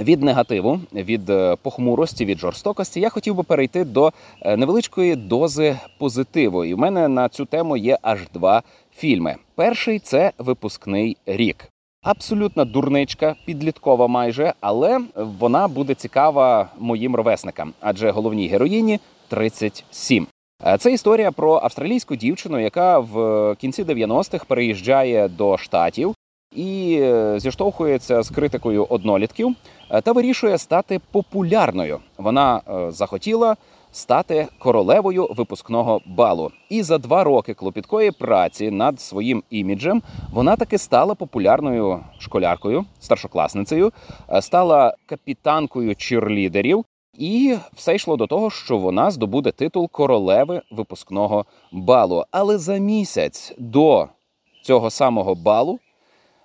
Від 0.00 0.22
негативу, 0.22 0.80
від 0.92 1.30
е, 1.30 1.56
похмурості, 1.62 2.24
від 2.24 2.38
жорстокості 2.38 3.00
я 3.00 3.08
хотів 3.08 3.34
би 3.34 3.42
перейти 3.42 3.84
до 3.84 4.12
е, 4.42 4.56
невеличкої 4.56 5.16
дози 5.16 5.78
позитиву. 5.98 6.64
І 6.64 6.74
в 6.74 6.78
мене 6.78 7.08
на 7.08 7.28
цю 7.28 7.44
тему 7.44 7.76
є 7.76 7.98
аж 8.02 8.20
два 8.34 8.62
фільми. 8.96 9.36
Перший 9.54 9.98
це 9.98 10.32
випускний 10.38 11.16
рік. 11.26 11.68
Абсолютна 12.02 12.64
дурничка, 12.64 13.34
підліткова 13.46 14.06
майже, 14.06 14.54
але 14.60 15.00
вона 15.14 15.68
буде 15.68 15.94
цікава 15.94 16.68
моїм 16.78 17.16
ровесникам, 17.16 17.72
адже 17.80 18.10
головній 18.10 18.48
героїні 18.48 19.00
37. 19.28 20.26
Е, 20.66 20.78
Це 20.78 20.92
історія 20.92 21.32
про 21.32 21.60
австралійську 21.62 22.16
дівчину, 22.16 22.58
яка 22.58 22.98
в 22.98 23.54
кінці 23.60 23.84
90-х 23.84 24.44
переїжджає 24.44 25.28
до 25.28 25.58
штатів 25.58 26.14
і 26.54 26.98
е, 27.00 27.40
зіштовхується 27.40 28.22
з 28.22 28.30
критикою 28.30 28.86
однолітків 28.90 29.54
е, 29.90 30.00
та 30.00 30.12
вирішує 30.12 30.58
стати 30.58 31.00
популярною. 31.12 31.98
Вона 32.18 32.60
захотіла 32.88 33.56
стати 33.96 34.48
королевою 34.58 35.28
випускного 35.30 36.00
балу. 36.06 36.50
І 36.68 36.82
за 36.82 36.98
два 36.98 37.24
роки 37.24 37.54
клопіткої 37.54 38.10
праці 38.10 38.70
над 38.70 39.00
своїм 39.00 39.42
іміджем 39.50 40.02
вона 40.32 40.56
таки 40.56 40.78
стала 40.78 41.14
популярною 41.14 42.00
школяркою, 42.18 42.84
старшокласницею, 43.00 43.92
е, 44.28 44.42
стала 44.42 44.94
капітанкою 45.06 45.96
чірлідерів. 45.96 46.84
І 47.18 47.56
все 47.72 47.94
йшло 47.94 48.16
до 48.16 48.26
того, 48.26 48.50
що 48.50 48.78
вона 48.78 49.10
здобуде 49.10 49.52
титул 49.52 49.90
королеви 49.90 50.62
випускного 50.70 51.44
балу. 51.72 52.24
Але 52.30 52.58
за 52.58 52.76
місяць 52.76 53.54
до 53.58 54.08
цього 54.62 54.90
самого 54.90 55.34
балу 55.34 55.78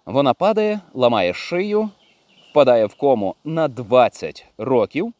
вона 0.06 0.34
падає, 0.34 0.80
ламає 0.94 1.34
шию, 1.34 1.90
впадає 2.52 2.86
в 2.86 2.96
кому 2.96 3.36
на 3.44 3.68
20 3.68 4.46
років. 4.58 5.14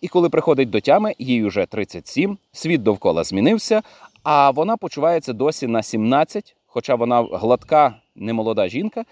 І 0.00 0.08
коли 0.08 0.28
приходить 0.28 0.70
до 0.70 0.80
тями, 0.80 1.14
їй 1.18 1.44
уже 1.44 1.66
37, 1.66 2.38
світ 2.52 2.82
довкола 2.82 3.24
змінився, 3.24 3.82
а 4.22 4.50
вона 4.50 4.76
почувається 4.76 5.32
досі 5.32 5.66
на 5.66 5.82
17, 5.82 6.56
хоча 6.66 6.94
вона 6.94 7.22
гладка, 7.22 7.94
немолода 8.16 8.68
жінка, 8.68 9.04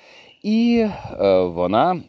і 0.43 0.87
е, 1.21 1.41
вона 1.41 2.03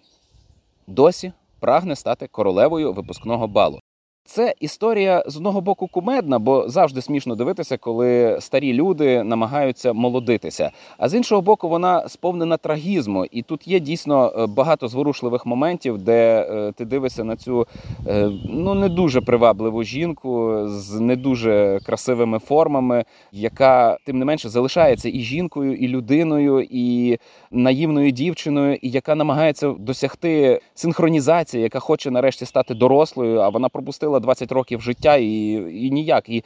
досі 0.87 1.31
прагне 1.59 1.95
стати 1.95 2.27
королевою 2.27 2.93
випускного 2.93 3.47
балу. 3.47 3.79
Це 4.27 4.53
історія 4.59 5.23
з 5.27 5.37
одного 5.37 5.61
боку 5.61 5.87
кумедна, 5.87 6.39
бо 6.39 6.69
завжди 6.69 7.01
смішно 7.01 7.35
дивитися, 7.35 7.77
коли 7.77 8.37
старі 8.41 8.73
люди 8.73 9.23
намагаються 9.23 9.93
молодитися. 9.93 10.71
А 10.97 11.09
з 11.09 11.15
іншого 11.15 11.41
боку, 11.41 11.69
вона 11.69 12.09
сповнена 12.09 12.57
трагізму, 12.57 13.25
і 13.25 13.41
тут 13.41 13.67
є 13.67 13.79
дійсно 13.79 14.33
е, 14.37 14.45
багато 14.45 14.87
зворушливих 14.87 15.45
моментів, 15.45 15.97
де 15.97 16.47
е, 16.49 16.71
ти 16.71 16.85
дивишся 16.85 17.23
на 17.23 17.35
цю 17.35 17.67
е, 18.07 18.29
ну 18.49 18.73
не 18.73 18.89
дуже 18.89 19.21
привабливу 19.21 19.83
жінку 19.83 20.63
з 20.65 20.99
не 20.99 21.15
дуже 21.15 21.79
красивими 21.85 22.39
формами, 22.39 23.05
яка 23.31 23.97
тим 24.05 24.19
не 24.19 24.25
менше 24.25 24.49
залишається 24.49 25.09
і 25.09 25.19
жінкою, 25.19 25.75
і 25.75 25.87
людиною, 25.87 26.67
і 26.69 27.17
наївною 27.51 28.11
дівчиною, 28.11 28.77
і 28.81 28.89
яка 28.89 29.15
намагається 29.15 29.75
досягти 29.79 30.61
синхронізації, 30.73 31.63
яка 31.63 31.79
хоче 31.79 32.11
нарешті 32.11 32.45
стати 32.45 32.73
дорослою, 32.73 33.39
а 33.39 33.49
вона 33.49 33.69
пропустила 33.69 34.16
20 34.19 34.51
років 34.51 34.81
життя 34.81 35.15
і, 35.15 35.51
і 35.85 35.91
ніяк. 35.91 36.29
І 36.29 36.43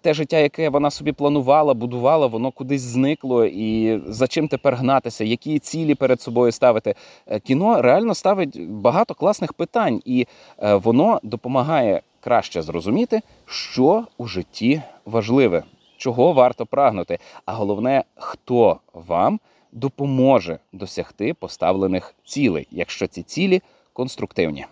те 0.00 0.14
життя, 0.14 0.38
яке 0.38 0.68
вона 0.68 0.90
собі 0.90 1.12
планувала, 1.12 1.74
будувала, 1.74 2.26
воно 2.26 2.50
кудись 2.50 2.82
зникло. 2.82 3.44
І 3.44 4.00
за 4.06 4.26
чим 4.26 4.48
тепер 4.48 4.76
гнатися, 4.76 5.24
які 5.24 5.58
цілі 5.58 5.94
перед 5.94 6.20
собою 6.20 6.52
ставити. 6.52 6.94
Е, 7.26 7.40
Кіно 7.40 7.82
реально 7.82 8.14
ставить 8.14 8.68
багато 8.68 9.14
класних 9.14 9.52
питань, 9.52 10.00
і 10.04 10.26
е, 10.58 10.74
воно 10.74 11.20
допомагає 11.22 12.02
краще 12.20 12.62
зрозуміти, 12.62 13.20
що 13.46 14.06
у 14.18 14.26
житті 14.26 14.82
важливе, 15.04 15.62
чого 15.96 16.32
варто 16.32 16.66
прагнути. 16.66 17.18
А 17.46 17.52
головне, 17.52 18.04
хто 18.14 18.78
вам 18.92 19.40
допоможе 19.72 20.58
досягти 20.72 21.34
поставлених 21.34 22.14
цілей, 22.24 22.66
якщо 22.70 23.06
ці 23.06 23.22
цілі 23.22 23.62
конструктивні. 23.92 24.66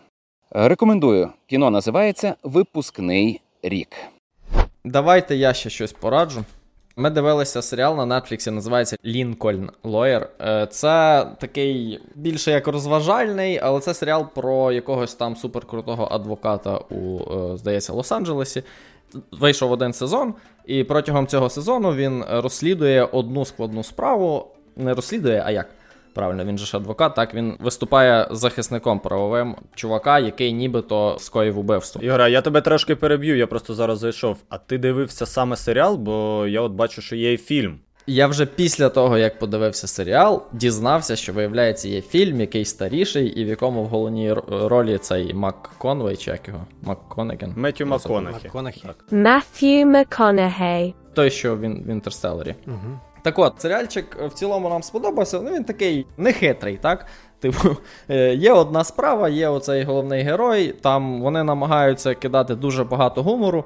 Рекомендую. 0.55 1.30
Кіно 1.46 1.70
називається 1.70 2.34
Випускний 2.42 3.40
рік. 3.62 3.88
Давайте 4.84 5.36
я 5.36 5.53
ще 5.55 5.70
щось 5.70 5.92
пораджу. 5.92 6.44
Ми 6.96 7.11
дивилися 7.11 7.62
серіал 7.62 7.96
на 7.96 8.20
Нетфліксі, 8.20 8.50
називається 8.50 8.96
Лінкольн 9.05 9.70
Лоєр. 9.82 10.30
Е, 10.40 10.66
Це 10.70 11.26
такий 11.40 12.00
більше 12.14 12.50
як 12.50 12.68
розважальний, 12.68 13.59
але 13.62 13.80
це 13.80 13.94
серіал 13.94 14.26
про 14.34 14.72
якогось 14.72 15.14
там 15.14 15.36
суперкрутого 15.36 16.09
адвоката 16.11 16.76
у, 16.90 17.18
е, 17.34 17.57
здається, 17.57 17.92
Лос-Анджелесі. 17.92 18.62
Вийшов 19.32 19.72
один 19.72 19.92
сезон, 19.92 20.34
і 20.66 20.84
протягом 20.84 21.26
цього 21.26 21.50
сезону 21.50 21.94
він 21.94 22.24
розслідує 22.30 23.05
одну 23.05 23.44
складну 23.44 23.82
справу. 23.82 24.46
Не 24.76 24.94
розслідує, 24.94 25.42
а 25.46 25.50
як? 25.50 25.68
Правильно, 26.14 26.44
він 26.44 26.58
же 26.58 26.66
ж 26.66 26.76
адвокат. 26.76 27.14
Так 27.14 27.34
він 27.34 27.56
виступає 27.60 28.28
захисником 28.30 29.00
правовим 29.00 29.56
чувака, 29.74 30.18
який 30.18 30.52
нібито 30.52 31.16
скоїв 31.18 31.58
убивство. 31.58 32.02
Ігора, 32.02 32.28
я 32.28 32.40
тебе 32.40 32.60
трошки 32.60 32.96
переб'ю, 32.96 33.36
я 33.36 33.46
просто 33.46 33.74
зараз 33.74 33.98
зайшов. 33.98 34.36
А 34.48 34.58
ти 34.58 34.78
дивився 34.78 35.26
саме 35.26 35.56
серіал, 35.56 35.96
бо 35.96 36.46
я 36.46 36.60
от 36.60 36.72
бачу, 36.72 37.02
що 37.02 37.16
є 37.16 37.32
і 37.32 37.36
фільм. 37.36 37.78
Я 38.06 38.26
вже 38.26 38.46
після 38.46 38.88
того, 38.88 39.18
як 39.18 39.38
подивився 39.38 39.86
серіал, 39.86 40.42
дізнався, 40.52 41.16
що 41.16 41.32
виявляється, 41.32 41.88
є 41.88 42.00
фільм, 42.00 42.40
який 42.40 42.64
старіший, 42.64 43.26
і 43.26 43.44
в 43.44 43.48
якому 43.48 43.82
в 43.82 43.86
головній 43.86 44.32
ролі 44.48 44.98
цей 44.98 45.34
Мак 45.34 45.70
Конвей, 45.78 46.16
чи 46.16 46.30
як 46.30 46.48
його 46.48 46.66
МакКонеген. 46.82 47.52
Меттю 47.56 47.86
МакКонахі. 47.86 48.44
МакКонахі. 48.44 48.82
Так. 48.86 49.04
Matthew 49.12 49.84
Той, 51.14 51.30
що 51.30 51.56
він 51.56 51.82
в 51.86 51.88
інтерстелері. 51.88 52.54
Угу. 52.66 52.98
Так 53.22 53.38
от, 53.38 53.60
серіальчик 53.60 54.16
в 54.22 54.32
цілому 54.32 54.68
нам 54.68 54.82
сподобався. 54.82 55.40
Ну 55.40 55.50
він 55.50 55.64
такий 55.64 56.06
нехитрий, 56.16 56.76
так? 56.76 57.06
Типу, 57.40 57.76
е, 58.08 58.34
є 58.34 58.52
одна 58.52 58.84
справа, 58.84 59.28
є 59.28 59.48
оцей 59.48 59.84
головний 59.84 60.22
герой. 60.22 60.72
Там 60.72 61.22
вони 61.22 61.44
намагаються 61.44 62.14
кидати 62.14 62.54
дуже 62.54 62.84
багато 62.84 63.22
гумору, 63.22 63.64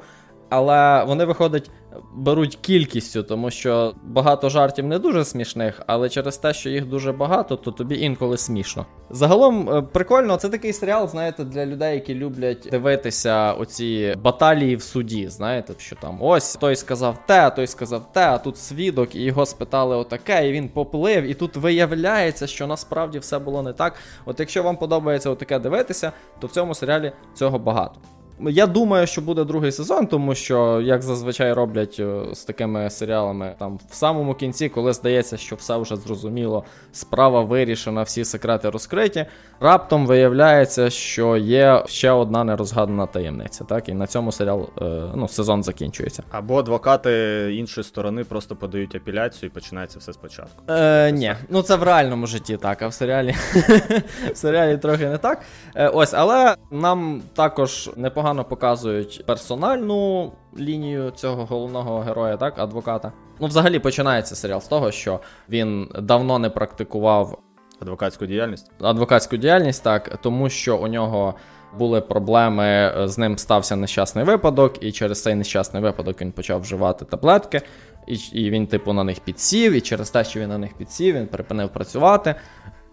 але 0.49 1.05
вони 1.05 1.25
виходить, 1.25 1.71
беруть 2.15 2.59
кількістю, 2.61 3.23
тому 3.23 3.51
що 3.51 3.95
багато 4.05 4.49
жартів 4.49 4.87
не 4.87 4.99
дуже 4.99 5.25
смішних, 5.25 5.83
але 5.87 6.09
через 6.09 6.39
те, 6.39 6.55
що 6.55 6.71
їх 6.71 6.87
дуже 6.87 7.13
багато, 7.13 7.57
то 7.57 7.71
тобі 7.71 7.99
інколи 7.99 8.37
смішно. 8.37 8.87
Загалом 9.11 9.71
е, 9.71 9.83
прикольно, 9.83 10.37
це 10.37 10.49
такий 10.49 10.73
серіал, 10.73 11.09
знаєте, 11.09 11.45
для 11.45 11.67
людей, 11.67 11.95
які 11.95 12.15
люблять 12.15 12.69
дивитися 12.71 13.53
оці 13.53 14.17
баталії 14.23 14.77
в 14.77 14.83
суді. 14.83 15.29
Знаєте, 15.29 15.75
що 15.79 15.97
там 15.97 16.19
ось 16.23 16.57
той 16.57 16.77
сказав 16.77 17.19
те, 17.27 17.51
той 17.51 17.67
сказав 17.67 18.13
те, 18.13 18.29
а 18.29 18.39
тут 18.39 18.59
свідок, 18.59 19.15
і 19.15 19.23
його 19.23 19.47
спитали 19.47 19.97
отаке, 19.97 20.49
і 20.49 20.53
він 20.53 20.69
поплив, 20.69 21.25
і 21.25 21.35
тут 21.35 21.57
виявляється, 21.57 22.47
що 22.47 22.67
насправді 22.67 23.19
все 23.19 23.39
було 23.39 23.63
не 23.63 23.73
так. 23.73 23.95
От 24.25 24.41
якщо 24.41 24.63
вам 24.63 24.77
подобається 24.77 25.31
отаке 25.31 25.59
дивитися, 25.59 26.13
то 26.41 26.47
в 26.47 26.51
цьому 26.51 26.75
серіалі 26.75 27.13
цього 27.35 27.59
багато. 27.59 28.01
Я 28.41 28.67
думаю, 28.67 29.07
що 29.07 29.21
буде 29.21 29.45
другий 29.45 29.73
сезон, 29.73 30.07
тому 30.07 30.35
що, 30.35 30.81
як 30.81 31.03
зазвичай 31.03 31.53
роблять 31.53 31.97
е, 32.01 32.21
з 32.33 32.45
такими 32.45 32.91
серіалами, 32.91 33.55
там 33.59 33.79
в 33.91 33.95
самому 33.95 34.35
кінці, 34.35 34.69
коли 34.69 34.93
здається, 34.93 35.37
що 35.37 35.57
все 35.57 35.77
вже 35.77 35.97
зрозуміло, 35.97 36.65
справа 36.93 37.41
вирішена, 37.41 38.03
всі 38.03 38.25
секрети 38.25 38.71
розкриті. 38.71 39.27
Раптом 39.61 40.07
виявляється, 40.07 40.91
що 40.91 41.37
є 41.37 41.83
ще 41.87 42.11
одна 42.11 42.45
нерозгадана 42.45 43.07
таємниця. 43.07 43.65
Так, 43.65 43.89
і 43.89 43.95
на 43.95 44.07
цьому 44.07 44.33
серіал 44.33 44.69
е, 44.83 45.03
ну, 45.15 45.29
сезон 45.29 45.63
закінчується. 45.63 46.23
Або 46.31 46.59
адвокати 46.59 47.11
іншої 47.53 47.85
сторони 47.85 48.25
просто 48.25 48.57
подають 48.57 48.95
апеляцію 48.95 49.51
і 49.51 49.55
починається 49.55 49.99
все 49.99 50.13
спочатку. 50.13 50.63
Е, 50.69 51.13
Ні, 51.13 51.35
ну 51.49 51.63
це 51.63 51.77
в 51.77 51.83
реальному 51.83 52.27
житті 52.27 52.57
так, 52.57 52.83
а 52.83 52.89
в 52.89 52.95
серіалі 52.95 53.35
в 54.33 54.37
серіалі 54.37 54.79
трохи 54.79 55.07
не 55.07 55.19
так. 55.19 55.43
Е, 55.75 55.89
Ось, 55.89 56.15
але 56.15 56.55
нам 56.71 57.23
також 57.35 57.91
непогано 57.97 58.26
показують 58.35 59.23
персональну 59.27 60.33
лінію 60.59 61.11
цього 61.11 61.45
головного 61.45 61.99
героя, 61.99 62.37
так, 62.37 62.59
адвоката. 62.59 63.13
Ну, 63.41 63.47
взагалі 63.47 63.79
починається 63.79 64.35
серіал 64.35 64.61
з 64.61 64.69
того, 64.69 64.91
що 64.91 65.21
він 65.49 65.91
давно 66.03 66.39
не 66.39 66.51
практикував 66.51 67.39
Адвокатську 67.81 68.27
діяльність. 68.27 68.71
адвокатську 68.81 69.37
діяльність, 69.37 69.85
так, 69.85 70.19
тому 70.23 70.49
що 70.49 70.79
у 70.79 70.87
нього 70.87 71.35
були 71.79 72.01
проблеми, 72.01 72.95
з 73.05 73.19
ним 73.19 73.39
стався 73.39 73.77
нещасний 73.77 74.25
випадок, 74.25 74.85
і 74.85 74.93
через 74.93 75.23
цей 75.23 75.35
нещасний 75.35 75.83
випадок 75.83 76.21
він 76.21 76.33
почав 76.33 76.61
вживати 76.61 77.05
таблетки, 77.05 77.63
і, 78.07 78.15
і 78.33 78.51
він, 78.51 78.67
типу, 78.67 78.93
на 78.93 79.05
них 79.05 79.21
підсів, 79.21 79.73
і 79.73 79.81
через 79.81 80.11
те, 80.11 80.25
що 80.25 80.41
він 80.41 80.49
на 80.49 80.59
них 80.59 80.75
підсів, 80.79 81.15
він 81.15 81.27
припинив 81.27 81.69
працювати. 81.69 82.35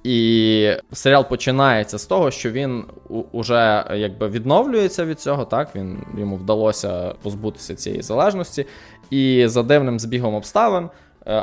І 0.04 0.72
серіал 0.92 1.30
починається 1.30 1.98
з 1.98 2.06
того, 2.06 2.32
що 2.32 2.52
він 2.52 2.84
уже 3.32 3.86
якби 3.96 4.28
відновлюється 4.28 5.06
від 5.06 5.20
цього, 5.20 5.46
так 5.46 5.76
він 5.76 5.98
йому 6.18 6.36
вдалося 6.36 7.14
позбутися 7.22 7.76
цієї 7.76 8.02
залежності, 8.02 8.66
і 9.10 9.44
за 9.48 9.64
дивним 9.64 10.00
збігом 10.00 10.36
обставин, 10.36 10.84
е, 10.84 10.90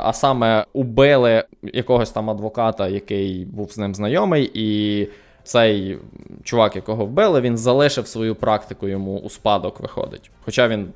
а 0.03 0.13
саме 0.13 0.65
убили 0.73 1.43
якогось 1.63 2.11
там 2.11 2.29
адвоката, 2.29 2.87
який 2.87 3.45
був 3.45 3.71
з 3.71 3.77
ним 3.77 3.95
знайомий, 3.95 4.51
і 4.53 5.07
цей 5.43 5.97
чувак, 6.43 6.75
якого 6.75 7.05
вбили, 7.05 7.41
він 7.41 7.57
залишив 7.57 8.07
свою 8.07 8.35
практику 8.35 8.87
йому 8.87 9.17
у 9.19 9.29
спадок 9.29 9.79
виходить. 9.79 10.31
Хоча 10.45 10.67
він, 10.67 10.93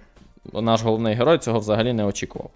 наш 0.54 0.84
головний 0.84 1.16
герой, 1.16 1.38
цього 1.38 1.60
взагалі 1.60 1.94
не 1.94 2.06
очікував. 2.06 2.50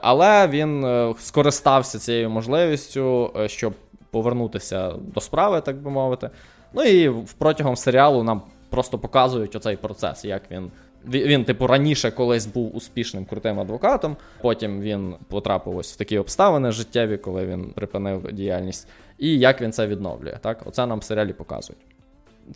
Але 0.00 0.48
він 0.48 0.84
е, 0.84 1.14
скористався 1.18 1.98
цією 1.98 2.30
можливістю, 2.30 3.32
е, 3.36 3.48
щоб 3.48 3.72
повернутися 4.16 4.92
до 5.14 5.20
справи, 5.20 5.60
так 5.60 5.76
би 5.76 5.90
мовити. 5.90 6.30
Ну 6.72 6.82
і 6.82 7.12
протягом 7.38 7.76
серіалу 7.76 8.22
нам 8.22 8.42
просто 8.70 8.98
показують 8.98 9.56
оцей 9.56 9.76
процес, 9.76 10.24
як 10.24 10.42
він. 10.50 10.70
Він, 11.06 11.44
типу, 11.44 11.66
раніше 11.66 12.10
колись 12.10 12.46
був 12.46 12.76
успішним 12.76 13.24
крутим 13.24 13.60
адвокатом, 13.60 14.16
потім 14.40 14.80
він 14.80 15.14
потрапив 15.28 15.76
ось 15.76 15.92
в 15.92 15.96
такі 15.96 16.18
обставини 16.18 16.72
життєві, 16.72 17.16
коли 17.16 17.46
він 17.46 17.72
припинив 17.74 18.32
діяльність, 18.32 18.88
і 19.18 19.38
як 19.38 19.60
він 19.60 19.72
це 19.72 19.86
відновлює. 19.86 20.38
Так, 20.40 20.58
оце 20.66 20.86
нам 20.86 20.98
в 20.98 21.04
серіалі 21.04 21.32
показують. 21.32 21.82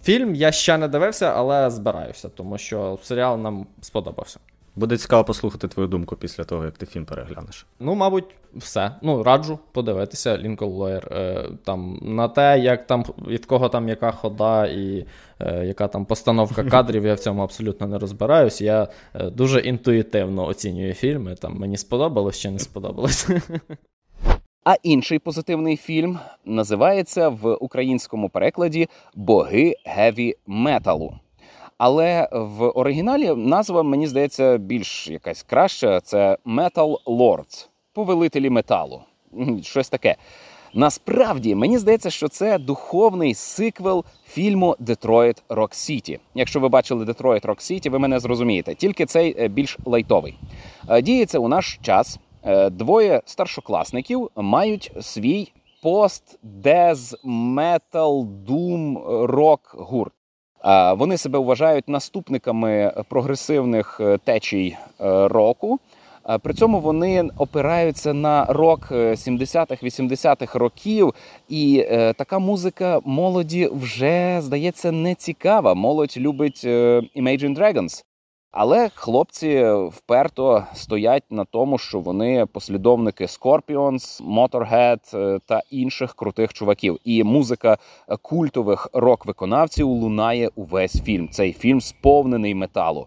Фільм 0.02 0.34
я 0.34 0.52
ще 0.52 0.78
не 0.78 0.88
дивився, 0.88 1.32
але 1.36 1.70
збираюся, 1.70 2.28
тому 2.28 2.58
що 2.58 2.98
серіал 3.02 3.38
нам 3.38 3.66
сподобався. 3.80 4.38
Буде 4.81 4.97
цікаво 4.97 5.24
послухати 5.24 5.68
твою 5.68 5.89
думку 5.89 6.16
після 6.16 6.45
того, 6.45 6.64
як 6.64 6.78
ти 6.78 6.87
фільм 6.87 7.05
переглянеш. 7.05 7.66
Ну, 7.81 7.95
мабуть, 7.95 8.24
все. 8.55 8.95
Ну, 9.03 9.22
раджу 9.22 9.59
подивитися 9.72 10.39
Лінкольн 10.39 10.70
Лоєр. 10.70 11.09
Е, 11.12 11.49
там 11.64 11.99
на 12.03 12.28
те, 12.28 12.59
як 12.59 12.87
там 12.87 13.05
від 13.28 13.47
кого 13.47 13.68
там 13.68 13.89
яка 13.89 14.11
хода 14.11 14.66
і 14.66 15.07
е, 15.41 15.66
яка 15.66 15.89
там 15.89 16.05
постановка 16.05 16.64
кадрів, 16.70 17.07
я 17.07 17.14
в 17.14 17.18
цьому 17.18 17.43
абсолютно 17.43 17.87
не 17.87 17.99
розбираюсь. 17.99 18.61
Я 18.61 18.89
е, 19.14 19.31
дуже 19.31 19.61
інтуїтивно 19.61 20.47
оцінюю 20.47 20.95
фільми. 20.95 21.35
Там 21.35 21.55
мені 21.59 21.76
сподобалось 21.76 22.39
чи 22.39 22.51
не 22.51 22.59
сподобалось. 22.59 23.28
А 24.64 24.74
інший 24.83 25.18
позитивний 25.18 25.76
фільм 25.76 26.18
називається 26.45 27.28
в 27.28 27.55
українському 27.55 28.28
перекладі 28.28 28.89
Боги 29.14 29.74
геві 29.85 30.35
металу. 30.47 31.14
Але 31.83 32.28
в 32.33 32.68
оригіналі 32.68 33.35
назва, 33.35 33.83
мені 33.83 34.07
здається, 34.07 34.59
більш 34.59 35.09
якась 35.09 35.43
краща. 35.43 36.01
Це 36.01 36.39
Metal 36.47 36.97
Lords, 37.07 37.68
повелителі 37.93 38.51
металу. 38.51 39.01
Щось 39.62 39.89
таке. 39.89 40.16
Насправді 40.74 41.55
мені 41.55 41.78
здається, 41.78 42.11
що 42.11 42.28
це 42.28 42.59
духовний 42.59 43.35
сиквел 43.35 44.05
фільму 44.26 44.76
Детройт 44.78 45.43
Рок 45.49 45.74
Сіті. 45.74 46.18
Якщо 46.35 46.61
ви 46.61 46.68
бачили 46.68 47.05
Детройт 47.05 47.45
Рок 47.45 47.62
Сіті, 47.62 47.91
ви 47.91 47.99
мене 47.99 48.20
зрозумієте. 48.20 48.74
Тільки 48.74 49.07
цей 49.07 49.45
е, 49.45 49.49
більш 49.49 49.78
лайтовий. 49.85 50.39
Е, 50.89 51.03
Діється 51.03 51.39
у 51.39 51.49
наш 51.49 51.78
час. 51.83 52.18
Е, 52.45 52.70
Двоє 52.70 53.22
старшокласників 53.24 54.31
мають 54.37 54.93
свій 55.01 55.53
пост 55.83 56.39
дез 56.43 57.16
метал 57.24 58.26
дум 58.26 58.99
рок 59.09 59.76
гурт. 59.78 60.12
Е, 60.64 60.92
Вони 60.92 61.16
себе 61.16 61.38
вважають 61.38 61.88
наступниками 61.88 62.92
прогресивних 63.08 64.00
е, 64.00 64.18
течій 64.24 64.76
е, 65.00 65.28
року. 65.28 65.78
При 66.42 66.54
цьому 66.54 66.80
вони 66.80 67.28
опираються 67.36 68.12
на 68.14 68.44
рок 68.44 68.88
е, 68.92 69.11
70-х, 69.11 69.82
80-х 69.82 70.58
років, 70.58 71.14
і 71.48 71.86
така 72.16 72.38
музика 72.38 73.00
молоді 73.04 73.68
вже 73.72 74.40
здається 74.40 74.92
не 74.92 75.14
цікава. 75.14 75.74
Молодь 75.74 76.14
любить 76.16 76.64
Imagine 76.64 77.58
Dragons. 77.58 78.04
Але 78.53 78.90
хлопці 78.94 79.70
вперто 79.92 80.64
стоять 80.74 81.24
на 81.30 81.44
тому, 81.44 81.78
що 81.78 82.01
вони 82.01 82.46
послідовники 82.46 83.24
Scorpions, 83.24 84.22
Motorhead 84.22 85.16
е, 85.16 85.40
та 85.46 85.62
інших 85.70 86.14
крутих 86.14 86.53
чуваків. 86.53 86.98
І 87.05 87.24
музика 87.24 87.78
культових 88.22 88.88
рок-виконавців 88.92 89.88
лунає 89.88 90.51
увесь 90.55 91.03
фільм. 91.03 91.28
Цей 91.28 91.53
фільм 91.53 91.80
сповнений 91.80 92.55
металу. 92.55 93.07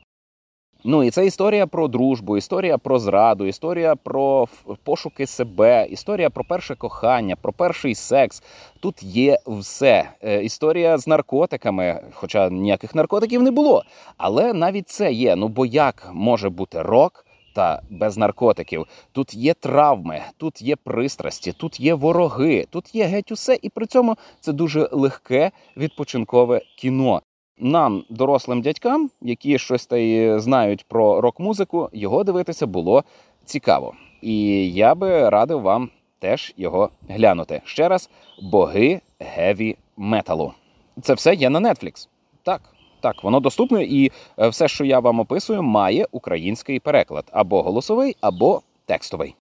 Ну 0.86 1.04
і 1.04 1.10
це 1.12 1.26
історія 1.26 1.68
про 1.68 1.88
дружбу, 1.88 2.38
історія 2.38 2.78
про 2.78 3.00
зраду, 3.00 3.46
історія 3.46 3.96
про 3.96 4.48
пошуки 4.84 5.28
себе, 5.28 5.88
історія 5.90 6.30
про 6.30 6.44
перше 6.44 6.76
кохання, 6.76 7.36
про 7.36 7.54
перший 7.54 7.96
секс. 7.96 8.44
Тут 8.80 9.04
є 9.04 9.40
все. 9.48 10.10
Е, 10.24 10.44
Історія 10.44 10.98
з 10.98 11.08
наркотиками, 11.08 12.02
хоча 12.14 12.50
ніяких 12.50 12.96
наркотиків 12.96 13.44
не 13.44 13.52
було. 13.52 13.84
Але 14.18 14.54
навіть 14.54 14.90
це 14.90 15.12
є. 15.12 15.36
Ну 15.36 15.48
бо 15.48 15.66
як 15.66 16.10
може 16.14 16.50
бути 16.50 16.82
рок 16.82 17.26
та 17.56 17.82
без 17.90 18.18
наркотиків? 18.18 18.86
Тут 19.12 19.34
є 19.34 19.54
травми, 19.54 20.22
тут 20.38 20.62
є 20.62 20.76
пристрасті, 20.76 21.52
тут 21.52 21.80
є 21.80 21.94
вороги, 21.94 22.68
тут 22.70 22.96
є 22.96 23.06
геть 23.06 23.32
усе, 23.32 23.58
і 23.62 23.70
при 23.70 23.86
цьому 23.86 24.18
це 24.40 24.54
дуже 24.54 24.90
легке 24.92 25.52
відпочинкове 25.78 26.62
кіно. 26.78 27.22
Нам, 27.58 28.04
дорослим 28.10 28.62
дядькам, 28.62 29.10
які 29.22 29.58
щось 29.58 29.86
та 29.86 29.98
й 29.98 30.40
знають 30.40 30.86
про 30.88 31.22
рок-музику, 31.22 31.90
його 31.94 32.24
дивитися 32.24 32.68
було 32.68 33.04
цікаво. 33.46 33.94
І 34.22 34.70
я 34.74 34.96
би 34.96 35.30
радив 35.30 35.62
вам 35.62 35.90
теж 36.20 36.54
його 36.58 36.90
глянути. 37.10 37.62
Ще 37.66 37.90
раз, 37.90 38.10
боги 38.42 39.02
геві 39.20 39.78
металу. 39.98 40.54
Це 41.02 41.14
все 41.14 41.34
є 41.36 41.50
на 41.50 41.60
Netflix. 41.60 42.08
Так, 42.44 42.62
так, 43.02 43.24
воно 43.24 43.40
доступне, 43.40 43.84
і 43.84 44.12
е, 44.40 44.48
все, 44.48 44.68
що 44.68 44.86
я 44.86 45.00
вам 45.00 45.20
описую, 45.20 45.64
має 45.64 46.08
український 46.12 46.80
переклад 46.80 47.26
або 47.32 47.64
голосовий, 47.64 48.16
або 48.22 48.62
текстовий. 48.86 49.36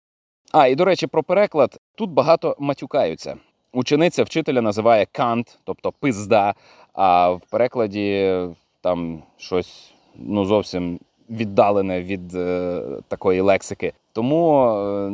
А 0.53 0.67
і 0.67 0.75
до 0.75 0.85
речі, 0.85 1.07
про 1.07 1.23
переклад 1.23 1.81
тут 1.95 2.11
багато 2.11 2.57
матюкаються. 2.59 3.37
Учениця 3.73 4.23
вчителя 4.23 4.61
називає 4.63 5.07
кант, 5.13 5.59
тобто 5.65 5.93
пизда. 5.93 6.55
А 6.93 7.31
в 7.31 7.41
перекладі 7.51 8.35
там 8.81 9.23
щось 9.37 9.93
ну 10.17 10.45
зовсім 10.45 11.01
віддалене 11.31 12.03
від 12.03 12.35
е, 12.35 12.83
такої 13.09 13.41
лексики. 13.41 13.93
Тому, 14.13 14.67
е, 14.69 15.13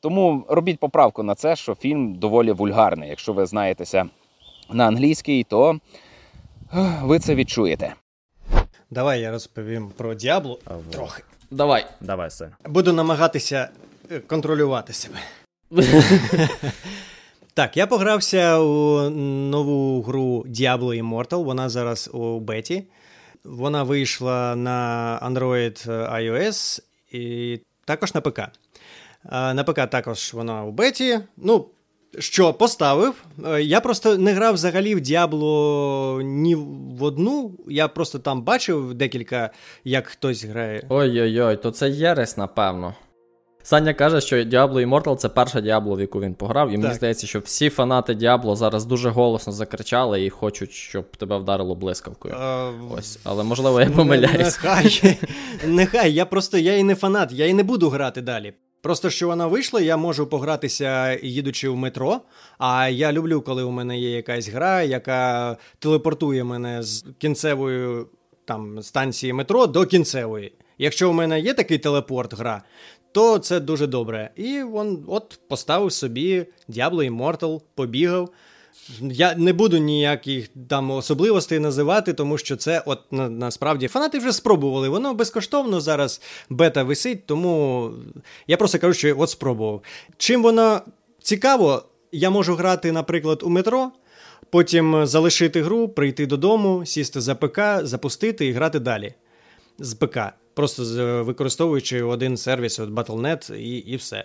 тому 0.00 0.44
робіть 0.48 0.78
поправку 0.78 1.22
на 1.22 1.34
це, 1.34 1.56
що 1.56 1.74
фільм 1.74 2.14
доволі 2.14 2.52
вульгарний. 2.52 3.08
Якщо 3.08 3.32
ви 3.32 3.46
знаєтеся 3.46 4.04
на 4.72 4.86
англійській, 4.86 5.44
то 5.44 5.78
е, 6.74 7.00
ви 7.02 7.18
це 7.18 7.34
відчуєте. 7.34 7.94
Давай 8.90 9.20
я 9.20 9.30
розповім 9.30 9.90
про 9.96 10.14
Діабло 10.14 10.58
А, 10.64 10.74
вот. 10.74 10.90
трохи. 10.90 11.22
Давай. 11.50 11.86
Давай, 12.00 12.30
Сань. 12.30 12.50
Буду 12.66 12.92
намагатися 12.92 13.68
е, 14.10 14.18
контролювати 14.18 14.92
себе. 14.92 15.16
Так, 17.60 17.76
я 17.76 17.86
погрався 17.86 18.58
у 18.58 19.10
нову 19.10 20.00
гру 20.00 20.44
Diablo 20.48 20.94
Immortal. 21.02 21.44
Вона 21.44 21.68
зараз 21.68 22.10
у 22.12 22.40
беті. 22.40 22.84
Вона 23.44 23.82
вийшла 23.82 24.56
на 24.56 25.20
Android 25.22 25.88
iOS 26.14 26.80
і 27.12 27.60
також 27.84 28.14
на 28.14 28.20
ПК. 28.20 28.40
На 29.32 29.64
ПК 29.64 29.90
також 29.90 30.34
вона 30.34 30.64
у 30.64 30.72
беті. 30.72 31.20
Ну, 31.36 31.66
що 32.18 32.52
поставив? 32.54 33.24
Е, 33.46 33.62
Я 33.62 33.80
просто 33.80 34.18
не 34.18 34.32
грав 34.32 34.54
взагалі 34.54 34.94
в 34.94 35.00
Діабло 35.00 36.20
ні 36.24 36.54
в 36.54 37.02
одну. 37.02 37.52
Я 37.68 37.88
просто 37.88 38.18
там 38.18 38.42
бачив 38.42 38.94
декілька, 38.94 39.50
як 39.84 40.06
хтось 40.06 40.44
грає. 40.44 40.86
Ой-ой-ой, 40.88 41.56
то 41.56 41.70
це 41.70 41.90
Єресь, 41.90 42.36
напевно. 42.36 42.94
Саня 43.62 43.94
каже, 43.94 44.20
що 44.20 44.36
Diablo 44.36 44.88
Immortal 44.88 45.16
це 45.16 45.28
перша 45.28 45.60
Діабло, 45.60 45.96
в 45.96 46.00
яку 46.00 46.20
він 46.20 46.34
пограв, 46.34 46.70
і 46.70 46.78
мені 46.78 46.94
здається, 46.94 47.26
що 47.26 47.38
всі 47.38 47.70
фанати 47.70 48.14
Діабло 48.14 48.56
зараз 48.56 48.84
дуже 48.84 49.10
голосно 49.10 49.52
закричали 49.52 50.24
і 50.24 50.30
хочуть, 50.30 50.72
щоб 50.72 51.16
тебе 51.16 51.38
вдарило 51.38 51.74
блискавкою. 51.74 52.34
Е, 52.34 52.72
Ось, 52.98 53.18
але 53.24 53.44
можливо 53.44 53.80
я 53.80 53.90
помиляюсь. 53.90 54.38
Нехай, 54.64 55.18
нехай, 55.66 56.12
я 56.12 56.26
просто 56.26 56.58
я 56.58 56.76
і 56.76 56.82
не 56.82 56.94
фанат, 56.94 57.32
я 57.32 57.46
і 57.46 57.54
не 57.54 57.62
буду 57.62 57.88
грати 57.88 58.22
далі. 58.22 58.52
Просто 58.82 59.10
що 59.10 59.26
вона 59.26 59.46
вийшла, 59.46 59.80
я 59.80 59.96
можу 59.96 60.26
погратися, 60.26 61.18
їдучи 61.22 61.68
в 61.68 61.76
метро. 61.76 62.20
А 62.58 62.88
я 62.88 63.12
люблю, 63.12 63.40
коли 63.40 63.62
у 63.62 63.70
мене 63.70 63.98
є 63.98 64.10
якась 64.10 64.48
гра, 64.48 64.82
яка 64.82 65.56
телепортує 65.78 66.44
мене 66.44 66.82
з 66.82 67.04
кінцевої 67.18 68.04
там, 68.44 68.82
станції 68.82 69.32
метро 69.32 69.66
до 69.66 69.86
кінцевої. 69.86 70.52
Якщо 70.78 71.10
у 71.10 71.12
мене 71.12 71.40
є 71.40 71.54
такий 71.54 71.78
телепорт 71.78 72.34
гра, 72.34 72.62
то 73.12 73.38
це 73.38 73.60
дуже 73.60 73.86
добре. 73.86 74.30
І 74.36 74.62
он 74.62 75.04
от 75.08 75.40
поставив 75.48 75.92
собі 75.92 76.46
Diablo 76.68 77.16
Immortal, 77.16 77.60
побігав. 77.74 78.30
Я 79.00 79.34
не 79.34 79.52
буду 79.52 79.78
ніяких 79.78 80.48
там 80.68 80.90
особливостей 80.90 81.58
називати, 81.58 82.12
тому 82.12 82.38
що 82.38 82.56
це, 82.56 82.82
от 82.86 83.12
на, 83.12 83.28
насправді, 83.28 83.88
фанати 83.88 84.18
вже 84.18 84.32
спробували. 84.32 84.88
Воно 84.88 85.14
безкоштовно 85.14 85.80
зараз 85.80 86.20
бета 86.50 86.82
висить, 86.82 87.26
тому 87.26 87.90
я 88.46 88.56
просто 88.56 88.78
кажу, 88.78 88.94
що 88.94 89.18
от 89.18 89.30
спробував. 89.30 89.82
Чим 90.16 90.42
воно 90.42 90.80
цікаво, 91.22 91.82
я 92.12 92.30
можу 92.30 92.54
грати, 92.54 92.92
наприклад, 92.92 93.42
у 93.42 93.48
метро, 93.48 93.90
потім 94.50 95.06
залишити 95.06 95.62
гру, 95.62 95.88
прийти 95.88 96.26
додому, 96.26 96.86
сісти 96.86 97.20
за 97.20 97.34
ПК, 97.34 97.60
запустити 97.82 98.46
і 98.46 98.52
грати 98.52 98.78
далі 98.78 99.14
з 99.78 99.94
ПК. 99.94 100.18
Просто 100.54 101.24
використовуючи 101.24 102.02
один 102.02 102.36
сервіс 102.36 102.78
от 102.78 102.90
Battle.net 102.90 103.54
і, 103.56 103.76
і 103.76 103.96
все. 103.96 104.24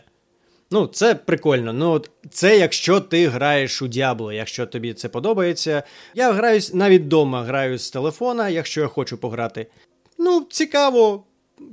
Ну, 0.71 0.87
це 0.87 1.15
прикольно. 1.15 1.73
Ну, 1.73 2.01
це 2.29 2.57
якщо 2.57 2.99
ти 2.99 3.27
граєш 3.27 3.81
у 3.81 3.87
Diablo, 3.87 4.31
якщо 4.31 4.65
тобі 4.65 4.93
це 4.93 5.09
подобається. 5.09 5.83
Я 6.15 6.31
граюсь 6.31 6.73
навіть 6.73 7.01
вдома, 7.01 7.43
граю 7.43 7.77
з 7.77 7.91
телефона, 7.91 8.49
якщо 8.49 8.81
я 8.81 8.87
хочу 8.87 9.17
пограти. 9.17 9.67
Ну, 10.17 10.47
цікаво. 10.49 11.23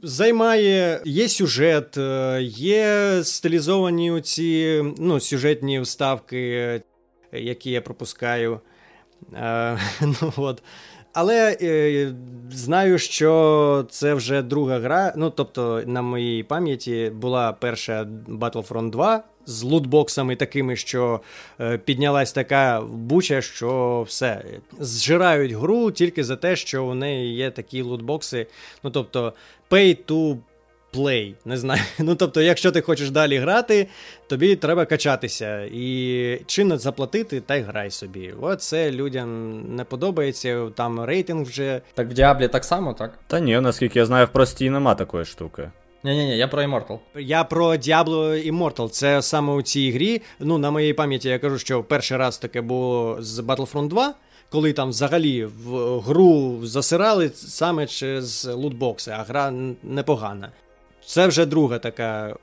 Займає, 0.03 1.03
є 1.05 1.29
сюжет, 1.29 1.97
е, 1.97 2.39
є 2.43 3.21
стилізовані 3.25 4.21
ці 4.21 4.83
ну, 4.99 5.21
сюжетні 5.21 5.81
вставки, 5.81 6.83
які 7.33 7.71
я 7.71 7.81
пропускаю. 7.81 8.61
Е, 9.35 9.79
ну, 10.01 10.33
от. 10.37 10.63
Але 11.13 11.57
е, 11.63 12.15
знаю, 12.51 12.99
що 12.99 13.87
це 13.91 14.15
вже 14.15 14.43
друга 14.43 14.79
гра. 14.79 15.13
Ну, 15.17 15.31
тобто, 15.31 15.83
на 15.87 16.03
моїй 16.03 16.43
пам'яті 16.43 17.13
була 17.15 17.53
перша 17.53 18.07
Battlefront 18.29 18.91
2 18.91 19.23
з 19.47 19.63
лутбоксами 19.63 20.37
такими, 20.37 20.77
що 20.77 21.21
е, 21.61 21.79
піднялась 21.79 22.33
така 22.33 22.81
буча, 22.81 23.43
що 23.43 24.03
все. 24.09 24.45
Зжирають 24.81 25.53
гру 25.53 25.91
тільки 25.91 26.25
за 26.25 26.37
те, 26.37 26.57
що 26.57 26.85
у 26.85 26.95
неї 26.95 27.35
є 27.35 27.51
такі 27.51 27.83
лутбокси. 27.83 28.47
Ну, 28.83 28.91
тобто, 28.91 29.33
pay 29.71 29.97
to 30.07 30.37
play. 30.93 31.35
Не 31.45 31.57
знаю. 31.57 31.81
Ну, 31.99 32.15
тобто, 32.15 32.43
якщо 32.43 32.73
ти 32.73 32.81
хочеш 32.81 33.11
далі 33.11 33.39
грати, 33.39 33.87
тобі 34.27 34.57
треба 34.57 34.85
качатися. 34.85 35.69
І 35.73 36.39
чи 36.47 36.65
не 36.65 36.79
заплатити, 36.79 37.41
та 37.41 37.57
й 37.57 37.61
грай 37.61 37.91
собі. 37.91 38.35
От 38.41 38.63
це 38.63 38.91
людям 38.91 39.61
не 39.77 39.85
подобається. 39.85 40.71
Там 40.75 41.05
рейтинг 41.05 41.43
вже. 41.43 41.81
Так 41.95 42.09
в 42.09 42.13
Діаблі 42.13 42.49
так 42.49 42.65
само, 42.65 42.93
так? 42.95 43.19
Та 43.27 43.41
ні, 43.41 43.61
наскільки 43.61 43.99
я 43.99 44.07
знаю, 44.07 44.27
в 44.27 44.29
простій 44.29 44.71
нема 44.71 44.95
такої 44.95 45.25
штуки. 45.25 45.71
Ні-ні-ні, 46.05 46.37
я 46.37 46.49
про 46.49 46.63
Immortal. 46.63 46.99
Я 47.17 47.45
про 47.45 47.67
Diablo 47.75 48.53
Immortal. 48.53 48.89
Це 48.89 49.23
саме 49.23 49.53
у 49.53 49.63
цій 49.63 49.91
грі. 49.91 50.23
Ну, 50.41 50.59
на 50.59 50.71
моїй 50.71 50.93
пам'яті 50.93 51.29
я 51.29 51.39
кажу, 51.39 51.59
що 51.59 51.85
перший 51.85 52.17
раз 52.17 52.39
таке 52.39 52.61
було 52.61 53.17
з 53.21 53.39
Battlefront 53.39 53.89
2. 53.89 54.15
Коли 54.51 54.73
там 54.73 54.89
взагалі 54.89 55.45
в 55.45 55.99
гру 56.01 56.59
засирали 56.67 57.31
саме 57.35 57.87
через 57.87 58.45
лутбокси, 58.55 59.11
а 59.11 59.23
гра 59.23 59.53
непогана. 59.83 60.49
Це 61.07 61.27
вже 61.27 61.47
друга 61.47 61.79
така 61.79 62.37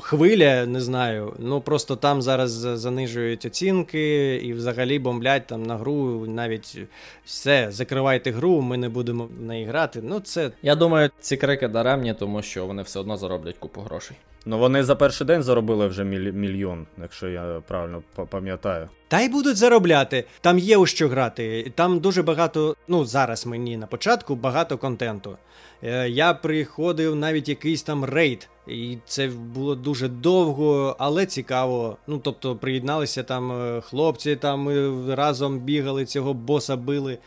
хвиля, 0.00 0.66
не 0.66 0.80
знаю. 0.80 1.32
Ну 1.38 1.60
просто 1.60 1.96
там 1.96 2.22
зараз 2.22 2.50
занижують 2.50 3.44
оцінки 3.44 4.34
і 4.36 4.52
взагалі 4.52 4.98
бомблять 4.98 5.46
там 5.46 5.62
на 5.62 5.76
гру. 5.76 6.26
Навіть 6.26 6.78
все, 7.24 7.66
закривайте 7.70 8.30
гру, 8.30 8.60
ми 8.60 8.76
не 8.76 8.88
будемо 8.88 9.28
в 9.40 9.42
неї 9.42 9.64
грати. 9.66 10.00
Ну, 10.02 10.20
це 10.20 10.50
Я 10.62 10.74
думаю, 10.74 11.10
ці 11.20 11.36
крики 11.36 11.68
даремні, 11.68 12.14
тому 12.14 12.42
що 12.42 12.66
вони 12.66 12.82
все 12.82 13.00
одно 13.00 13.16
зароблять 13.16 13.56
купу 13.58 13.80
грошей. 13.80 14.16
Ну 14.46 14.58
вони 14.58 14.84
за 14.84 14.96
перший 14.96 15.26
день 15.26 15.42
заробили 15.42 15.86
вже 15.86 16.04
мільйон, 16.04 16.86
якщо 17.02 17.28
я 17.28 17.62
правильно 17.68 18.02
па- 18.14 18.24
пам'ятаю. 18.24 18.88
Та 19.08 19.20
й 19.20 19.28
будуть 19.28 19.56
заробляти. 19.56 20.24
Там 20.40 20.58
є 20.58 20.76
у 20.76 20.86
що 20.86 21.08
грати. 21.08 21.72
Там 21.74 21.98
дуже 22.00 22.22
багато. 22.22 22.76
Ну 22.88 23.04
зараз 23.04 23.46
мені 23.46 23.76
на 23.76 23.86
початку 23.86 24.34
багато 24.34 24.78
контенту. 24.78 25.36
Е, 25.82 26.08
Я 26.08 26.34
приходив 26.34 27.16
навіть 27.16 27.48
якийсь 27.48 27.82
там 27.82 28.04
рейд, 28.04 28.48
і 28.66 28.98
це 29.06 29.28
було 29.28 29.74
дуже 29.74 30.08
довго, 30.08 30.96
але 30.98 31.26
цікаво. 31.26 31.96
Ну 32.06 32.18
тобто 32.18 32.56
приєдналися 32.56 33.22
там 33.22 33.52
е, 33.52 33.80
хлопці, 33.80 34.36
там 34.36 34.60
ми 34.60 35.14
разом 35.14 35.58
бігали, 35.58 36.04
цього 36.04 36.34
боса 36.34 36.76
били. 36.76 37.18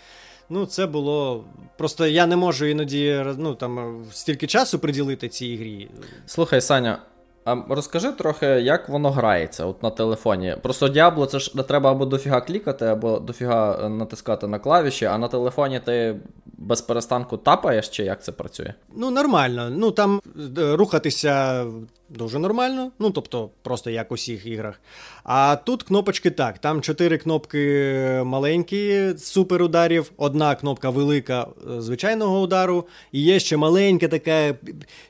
Ну, 0.54 0.66
це 0.66 0.88
було. 0.88 1.44
Просто 1.78 2.08
я 2.08 2.28
не 2.28 2.36
можу 2.36 2.66
іноді 2.66 3.26
ну, 3.38 3.56
там, 3.56 3.80
е, 3.80 4.06
стільки 4.12 4.48
часу 4.48 4.80
приділити 4.80 5.30
цій 5.30 5.56
грі. 5.56 5.90
Слухай, 6.26 6.62
Саня, 6.62 7.00
а 7.46 7.56
розкажи 7.70 8.12
трохи, 8.12 8.46
як 8.46 8.90
воно 8.90 9.12
грається 9.12 9.66
от 9.66 9.84
на 9.84 9.90
телефоні. 9.90 10.56
Просто 10.62 10.88
Diablo 10.88 11.26
це 11.26 11.40
ж 11.40 11.64
треба 11.68 11.92
або 11.92 12.06
дофіга 12.06 12.42
клікати, 12.42 12.86
або 12.86 13.20
дофіга 13.20 13.80
е, 13.86 13.90
натискати 13.90 14.48
на 14.48 14.60
клавіші, 14.60 15.06
а 15.06 15.18
на 15.18 15.28
телефоні 15.28 15.80
ти 15.80 16.16
без 16.46 16.82
перестанку 16.82 17.38
тапаєш, 17.38 17.90
чи 17.90 18.04
як 18.04 18.24
це 18.24 18.32
працює? 18.32 18.74
Ну, 18.96 19.12
нормально. 19.12 19.70
Ну 19.72 19.92
там 19.92 20.22
е, 20.58 20.76
рухатися 20.76 21.66
дуже 22.10 22.40
нормально. 22.40 22.92
Ну, 23.00 23.10
тобто, 23.10 23.50
просто 23.62 23.90
як 23.90 24.12
у 24.12 24.16
всіх 24.16 24.46
іграх. 24.46 24.82
А 25.24 25.56
тут 25.56 25.84
кнопочки 25.84 26.32
так. 26.32 26.60
Там 26.60 26.82
чотири 26.82 27.18
кнопки 27.18 28.22
маленькі 28.26 29.14
супер 29.18 29.62
ударів, 29.62 30.12
одна 30.18 30.56
кнопка 30.56 30.90
велика 30.90 31.48
е, 31.78 31.82
звичайного 31.82 32.42
удару, 32.42 32.88
і 33.12 33.22
є 33.22 33.40
ще 33.40 33.58
маленька 33.58 34.08
така 34.08 34.56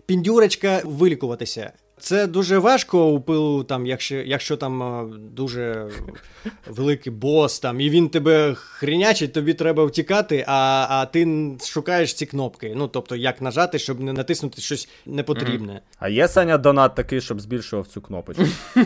піндюрочка 0.05 0.81
вилікуватися. 0.85 1.71
Це 2.01 2.27
дуже 2.27 2.57
важко 2.57 3.11
у 3.11 3.19
пилу, 3.19 3.63
там, 3.63 3.85
якщо 3.85 4.15
якщо 4.15 4.57
там 4.57 5.07
дуже 5.35 5.87
великий 6.67 7.13
бос, 7.13 7.59
там, 7.59 7.81
і 7.81 7.89
він 7.89 8.09
тебе 8.09 8.53
хрінячить, 8.55 9.33
тобі 9.33 9.53
треба 9.53 9.85
втікати, 9.85 10.45
а 10.47 10.87
а 10.89 11.05
ти 11.05 11.51
шукаєш 11.63 12.13
ці 12.13 12.25
кнопки. 12.25 12.73
Ну, 12.75 12.87
тобто, 12.87 13.15
як 13.15 13.41
нажати, 13.41 13.79
щоб 13.79 13.99
не 13.99 14.13
натиснути 14.13 14.61
щось 14.61 14.89
непотрібне. 15.05 15.81
А 15.99 16.09
є 16.09 16.27
Саня 16.27 16.57
донат 16.57 16.95
такий, 16.95 17.21
щоб 17.21 17.41
збільшував 17.41 17.87
цю 17.87 18.01
кнопочку. 18.01 18.43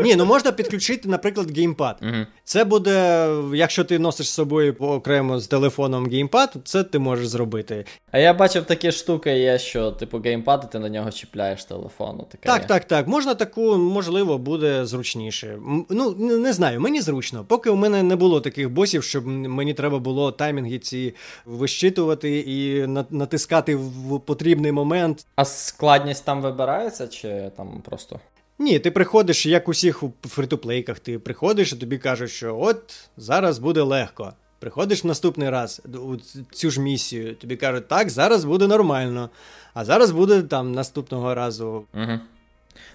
Ні, 0.00 0.16
ну 0.16 0.24
можна 0.24 0.52
підключити, 0.52 1.08
наприклад, 1.08 1.56
геймпад. 1.58 2.02
Це 2.44 2.64
буде, 2.64 3.28
якщо 3.54 3.84
ти 3.84 3.98
носиш 3.98 4.28
з 4.28 4.34
собою 4.34 4.76
окремо 4.78 5.40
з 5.40 5.46
телефоном 5.46 6.10
геймпад, 6.10 6.54
це 6.64 6.84
ти 6.84 6.98
можеш 6.98 7.28
зробити. 7.28 7.84
А 8.10 8.18
я 8.18 8.34
бачив 8.34 8.64
такі 8.64 8.92
штуки, 8.92 9.38
є, 9.38 9.58
що, 9.58 9.90
типу, 9.90 10.18
геймпад, 10.18 10.70
ти 10.70 10.78
на 10.78 10.88
нього 10.88 11.05
чіпляєш 11.12 11.64
телефон. 11.64 12.18
Таке 12.30 12.46
Так, 12.48 12.62
є. 12.62 12.68
так, 12.68 12.84
так. 12.84 13.06
Можна 13.06 13.34
таку, 13.34 13.76
можливо, 13.76 14.38
буде 14.38 14.86
зручніше. 14.86 15.58
Ну, 15.90 16.10
не 16.18 16.52
знаю, 16.52 16.80
мені 16.80 17.00
зручно. 17.00 17.44
Поки 17.48 17.70
у 17.70 17.76
мене 17.76 18.02
не 18.02 18.16
було 18.16 18.40
таких 18.40 18.70
босів, 18.70 19.02
щоб 19.04 19.26
мені 19.26 19.74
треба 19.74 19.98
було 19.98 20.32
таймінги 20.32 20.78
ці 20.78 21.14
вищитувати 21.44 22.38
і 22.38 22.86
натискати 23.10 23.76
в 23.76 24.20
потрібний 24.20 24.72
момент. 24.72 25.26
А 25.36 25.44
складність 25.44 26.24
там 26.24 26.42
вибирається, 26.42 27.08
чи 27.08 27.50
там 27.56 27.82
просто. 27.84 28.20
Ні, 28.58 28.78
ти 28.78 28.90
приходиш, 28.90 29.46
як 29.46 29.68
усіх 29.68 30.02
у 30.02 30.12
фритуплейках, 30.22 30.98
ти 30.98 31.18
приходиш 31.18 31.72
і 31.72 31.76
тобі 31.76 31.98
кажуть, 31.98 32.30
що 32.30 32.58
от 32.60 33.08
зараз 33.16 33.58
буде 33.58 33.82
легко. 33.82 34.32
Приходиш 34.58 35.04
в 35.04 35.06
наступний 35.06 35.50
раз 35.50 35.82
у 35.94 36.16
цю 36.50 36.70
ж 36.70 36.80
місію, 36.80 37.34
тобі 37.34 37.56
кажуть, 37.56 37.88
так, 37.88 38.10
зараз 38.10 38.44
буде 38.44 38.66
нормально, 38.66 39.30
а 39.74 39.84
зараз 39.84 40.10
буде 40.10 40.42
там 40.42 40.72
наступного 40.72 41.34
разу. 41.34 41.84
Угу. 41.94 42.20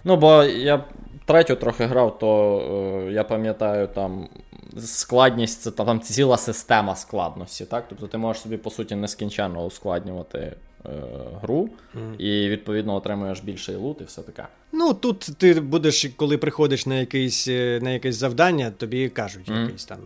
Ну, 0.03 0.17
бо 0.17 0.43
я 0.43 0.85
третю 1.25 1.55
трохи 1.55 1.85
грав, 1.85 2.19
то 2.19 2.59
е, 3.07 3.11
я 3.11 3.23
пам'ятаю, 3.23 3.87
там 3.87 4.27
складність 4.77 5.61
це 5.61 5.71
там 5.71 5.99
ціла 5.99 6.37
система 6.37 6.95
складності, 6.95 7.65
так? 7.65 7.85
Тобто 7.89 8.07
ти 8.07 8.17
можеш 8.17 8.41
собі, 8.41 8.57
по 8.57 8.69
суті, 8.69 8.95
нескінченно 8.95 9.65
ускладнювати 9.65 10.53
е, 10.85 10.89
гру, 11.41 11.69
і 12.17 12.49
відповідно 12.49 12.95
отримуєш 12.95 13.41
більший 13.41 13.75
лут 13.75 14.01
і 14.01 14.03
все 14.03 14.21
таке. 14.21 14.47
Ну, 14.71 14.93
тут 14.93 15.19
ти 15.37 15.53
будеш, 15.53 16.07
коли 16.15 16.37
приходиш 16.37 16.85
на 16.85 16.99
якесь, 16.99 17.47
е, 17.47 17.79
на 17.81 17.91
якесь 17.91 18.15
завдання, 18.15 18.71
тобі 18.71 19.09
кажуть 19.09 19.49
mm. 19.49 19.61
якийсь 19.61 19.85
там 19.85 19.99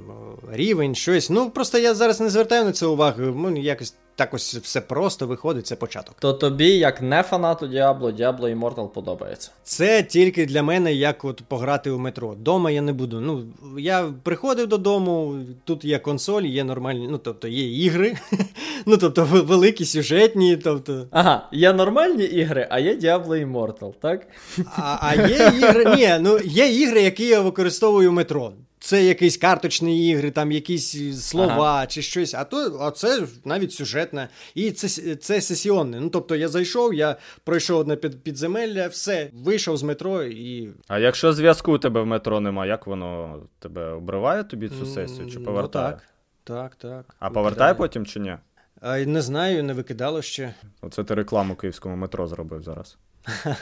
рівень, 0.51 0.95
щось. 0.95 1.29
Ну, 1.29 1.49
просто 1.49 1.77
я 1.77 1.93
зараз 1.93 2.21
не 2.21 2.29
звертаю 2.29 2.65
на 2.65 2.71
це 2.71 2.85
уваги. 2.85 3.33
Ну, 3.35 3.57
якось 3.57 3.95
так 4.15 4.33
ось 4.33 4.55
все 4.55 4.81
просто 4.81 5.27
виходить, 5.27 5.67
це 5.67 5.75
початок. 5.75 6.15
То 6.19 6.33
тобі, 6.33 6.69
як 6.69 7.01
не 7.01 7.23
фанату 7.23 7.67
Діабло, 7.67 8.11
Diablo 8.11 8.49
Immortal 8.49 8.87
подобається. 8.87 9.51
Це 9.63 10.03
тільки 10.03 10.45
для 10.45 10.63
мене 10.63 10.93
як 10.93 11.25
от 11.25 11.41
пограти 11.47 11.91
у 11.91 11.99
метро. 11.99 12.35
Дома 12.35 12.71
я 12.71 12.81
не 12.81 12.93
буду. 12.93 13.21
Ну, 13.21 13.43
я 13.77 14.13
приходив 14.23 14.67
додому, 14.67 15.35
тут 15.63 15.85
є 15.85 15.99
консоль, 15.99 16.43
є 16.43 16.63
нормальні, 16.63 17.07
ну 17.11 17.17
тобто 17.17 17.47
є 17.47 17.83
ігри, 17.85 18.17
ну 18.85 18.97
тобто 18.97 19.25
великі 19.25 19.85
сюжетні, 19.85 20.57
тобто. 20.57 21.07
Ага, 21.11 21.49
є 21.51 21.73
нормальні 21.73 22.23
ігри, 22.23 22.67
а 22.69 22.79
є 22.79 22.95
Diablo 22.95 23.51
Immortal, 23.51 23.93
так? 24.01 24.27
А, 24.75 24.97
а 25.01 25.15
є 25.15 25.51
ігри. 25.57 25.95
Ні, 25.95 26.09
ну 26.19 26.39
є 26.43 26.67
ігри, 26.67 27.01
які 27.01 27.25
я 27.27 27.41
використовую 27.41 28.09
в 28.09 28.13
метро. 28.13 28.53
Це 28.85 29.03
якісь 29.03 29.37
карточні 29.37 30.09
ігри, 30.09 30.31
там 30.31 30.51
якісь 30.51 31.21
слова 31.21 31.87
чи 31.87 32.01
щось. 32.01 32.33
А 32.33 32.43
то 32.43 32.77
а 32.81 32.91
це 32.91 33.27
навіть 33.45 33.73
сюжетне. 33.73 34.29
І 34.55 34.71
це, 34.71 35.15
це 35.15 35.41
сесіонне. 35.41 35.99
Ну 35.99 36.09
тобто 36.09 36.35
я 36.35 36.47
зайшов, 36.47 36.93
я 36.93 37.15
пройшов 37.43 37.79
одне 37.79 37.95
під, 37.95 38.23
підземелля, 38.23 38.87
все, 38.87 39.29
вийшов 39.33 39.77
з 39.77 39.83
метро 39.83 40.23
і. 40.23 40.69
А 40.87 40.99
якщо 40.99 41.33
зв'язку 41.33 41.73
у 41.73 41.77
тебе 41.77 42.01
в 42.01 42.05
метро 42.05 42.39
нема, 42.39 42.65
як 42.65 42.87
воно 42.87 43.39
тебе 43.59 43.89
обриває 43.89 44.43
тобі 44.43 44.69
цю 44.69 44.85
сесію 44.85 45.31
чи 45.31 45.39
Ну, 45.39 45.45
повертає? 45.45 45.91
так, 45.91 46.03
так, 46.43 46.75
так. 46.75 47.15
А 47.19 47.29
повертає 47.29 47.73
потім 47.73 48.05
чи 48.05 48.19
ні? 48.19 48.35
А, 48.81 48.99
не 48.99 49.21
знаю, 49.21 49.63
не 49.63 49.73
викидало 49.73 50.21
ще. 50.21 50.53
Оце 50.81 51.03
ти 51.03 51.13
рекламу 51.15 51.55
київському 51.55 51.95
метро 51.95 52.27
зробив 52.27 52.63
зараз. 52.63 52.97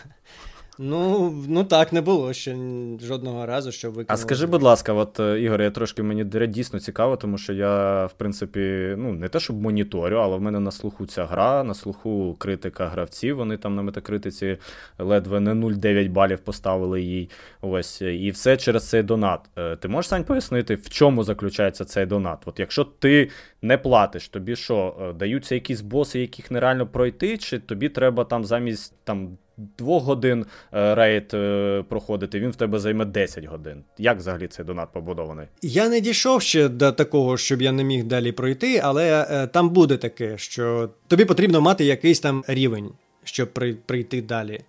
Ну, 0.79 1.29
ну 1.47 1.63
так, 1.63 1.93
не 1.93 2.01
було 2.01 2.33
ще 2.33 2.55
жодного 3.01 3.45
разу, 3.45 3.71
що 3.71 3.87
викинуло. 3.87 4.07
А 4.07 4.17
скажи, 4.17 4.45
будь 4.45 4.61
ласка, 4.61 4.93
от 4.93 5.19
е, 5.19 5.41
Ігор, 5.41 5.61
я 5.61 5.71
трошки 5.71 6.03
мені 6.03 6.47
дійсно 6.47 6.79
цікаво, 6.79 7.17
тому 7.17 7.37
що 7.37 7.53
я, 7.53 8.05
в 8.05 8.13
принципі, 8.13 8.95
ну 8.97 9.13
не 9.13 9.29
те, 9.29 9.39
щоб 9.39 9.61
моніторю, 9.61 10.15
але 10.15 10.37
в 10.37 10.41
мене 10.41 10.59
на 10.59 10.71
слуху 10.71 11.05
ця 11.05 11.25
гра, 11.25 11.63
на 11.63 11.73
слуху 11.73 12.35
критика 12.39 12.87
гравців. 12.87 13.37
Вони 13.37 13.57
там 13.57 13.75
на 13.75 13.81
метакритиці 13.81 14.57
ледве 14.99 15.39
не 15.39 15.51
0,9 15.53 16.09
балів 16.09 16.39
поставили 16.39 17.01
їй. 17.01 17.29
Ось, 17.61 18.01
і 18.01 18.31
все 18.31 18.57
через 18.57 18.89
цей 18.89 19.03
донат. 19.03 19.49
Е, 19.57 19.75
Ти 19.75 19.87
можеш 19.87 20.09
Сань 20.09 20.23
пояснити, 20.23 20.75
в 20.75 20.89
чому 20.89 21.23
заключається 21.23 21.85
цей 21.85 22.05
донат? 22.05 22.39
От 22.45 22.59
якщо 22.59 22.83
ти 22.83 23.29
не 23.63 23.77
платиш, 23.77 24.29
тобі 24.29 24.55
що, 24.55 24.95
е, 25.01 25.13
даються 25.13 25.55
якісь 25.55 25.81
боси, 25.81 26.19
яких 26.19 26.51
нереально 26.51 26.87
пройти, 26.87 27.37
чи 27.37 27.59
тобі 27.59 27.89
треба 27.89 28.23
там 28.23 28.45
замість 28.45 28.93
там. 29.03 29.37
Двох 29.77 30.03
годин 30.03 30.45
е, 30.73 30.95
рейд 30.95 31.31
е, 31.33 31.83
проходити, 31.89 32.39
він 32.39 32.49
в 32.49 32.55
тебе 32.55 32.79
займе 32.79 33.05
10 33.05 33.45
годин. 33.45 33.83
Як 33.97 34.17
взагалі 34.17 34.47
цей 34.47 34.65
донат 34.65 34.89
побудований? 34.93 35.47
Я 35.61 35.89
не 35.89 35.99
дійшов 35.99 36.41
ще 36.41 36.69
до 36.69 36.91
такого, 36.91 37.37
щоб 37.37 37.61
я 37.61 37.71
не 37.71 37.83
міг 37.83 38.03
далі 38.03 38.31
пройти, 38.31 38.81
але 38.83 39.27
е, 39.29 39.47
там 39.47 39.69
буде 39.69 39.97
таке, 39.97 40.37
що 40.37 40.89
тобі 41.07 41.25
потрібно 41.25 41.61
мати 41.61 41.85
якийсь 41.85 42.19
там 42.19 42.43
рівень, 42.47 42.91
щоб 43.23 43.53
при, 43.53 43.73
прийти 43.73 44.21
далі. 44.21 44.59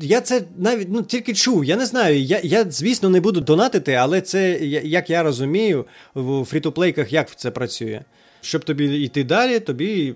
Я 0.00 0.20
це 0.20 0.42
навіть 0.56 0.88
ну 0.90 1.02
тільки 1.02 1.34
чув. 1.34 1.64
Я 1.64 1.76
не 1.76 1.86
знаю. 1.86 2.20
Я, 2.20 2.40
я 2.42 2.64
звісно, 2.70 3.10
не 3.10 3.20
буду 3.20 3.40
донатити, 3.40 3.92
але 3.92 4.20
це 4.20 4.58
як 4.84 5.10
я 5.10 5.22
розумію, 5.22 5.86
в 6.14 6.44
фрітоплейках 6.44 7.12
як 7.12 7.36
це 7.36 7.50
працює. 7.50 8.02
Щоб 8.44 8.64
тобі 8.64 9.02
йти 9.04 9.24
далі, 9.24 9.60
тобі 9.60 10.14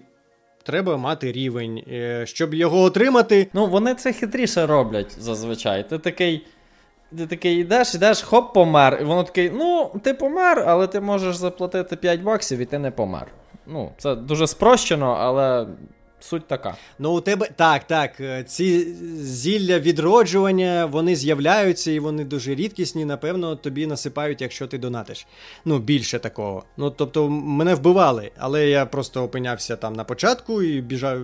треба 0.62 0.96
мати 0.96 1.32
рівень. 1.32 1.82
Е, 1.92 2.26
Щоб 2.26 2.54
його 2.54 2.82
отримати, 2.82 3.48
Ну, 3.52 3.66
вони 3.66 3.94
це 3.94 4.12
хитріше 4.12 4.66
роблять 4.66 5.16
зазвичай. 5.20 5.88
Ти 5.88 5.98
такий. 5.98 6.46
Ти 7.18 7.26
такий 7.26 7.56
йдеш, 7.60 7.94
йдеш, 7.94 8.22
хоп, 8.22 8.54
помер. 8.54 8.98
І 9.00 9.04
воно 9.04 9.24
такий, 9.24 9.50
ну, 9.54 9.90
ти 10.04 10.14
помер, 10.14 10.64
але 10.66 10.86
ти 10.86 11.00
можеш 11.00 11.36
заплатити 11.36 11.96
5 11.96 12.20
баксів 12.22 12.58
і 12.58 12.64
ти 12.64 12.78
не 12.78 12.90
помер. 12.90 13.26
Ну, 13.66 13.92
це 13.98 14.14
дуже 14.14 14.46
спрощено, 14.46 15.16
але 15.20 15.66
суть 16.20 16.46
така. 16.46 16.76
Ну, 16.98 17.12
у 17.12 17.20
тебе 17.20 17.48
так, 17.56 17.84
так. 17.86 18.20
е, 18.20 18.44
Ці 18.44 18.94
зілля 19.22 19.78
відроджування 19.78 20.86
вони 20.86 21.16
з'являються 21.16 21.90
і 21.90 21.98
вони 21.98 22.24
дуже 22.24 22.54
рідкісні. 22.54 23.04
Напевно, 23.04 23.56
тобі 23.56 23.86
насипають, 23.86 24.40
якщо 24.40 24.66
ти 24.66 24.78
донатиш. 24.78 25.26
Ну, 25.64 25.78
більше 25.78 26.18
такого. 26.18 26.64
Ну, 26.76 26.90
тобто, 26.90 27.28
мене 27.28 27.74
вбивали, 27.74 28.30
але 28.38 28.68
я 28.68 28.86
просто 28.86 29.22
опинявся 29.22 29.76
там 29.76 29.92
на 29.92 30.04
початку 30.04 30.62
і 30.62 30.80
біжав, 30.80 31.18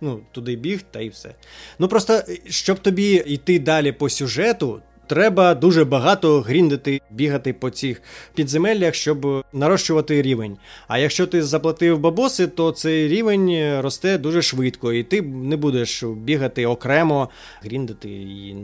ну, 0.00 0.20
туди 0.32 0.56
біг, 0.56 0.80
та 0.90 1.00
й 1.00 1.08
все. 1.08 1.34
Ну 1.78 1.88
просто, 1.88 2.12
е, 2.12 2.38
щоб 2.48 2.78
тобі 2.78 3.12
йти 3.14 3.58
далі 3.58 3.92
по 3.92 4.08
сюжету. 4.08 4.80
Треба 5.10 5.54
дуже 5.54 5.84
багато 5.84 6.40
гріндити, 6.40 7.00
бігати 7.10 7.52
по 7.52 7.70
цих 7.70 8.02
підземеллях, 8.34 8.94
щоб 8.94 9.44
нарощувати 9.52 10.22
рівень. 10.22 10.56
А 10.88 10.98
якщо 10.98 11.26
ти 11.26 11.42
заплатив 11.42 11.98
бабоси, 11.98 12.46
то 12.46 12.72
цей 12.72 13.08
рівень 13.08 13.80
росте 13.80 14.18
дуже 14.18 14.42
швидко, 14.42 14.92
і 14.92 15.02
ти 15.02 15.22
не 15.22 15.56
будеш 15.56 16.04
бігати 16.04 16.66
окремо, 16.66 17.28
гріндити 17.62 18.08
і 18.10 18.54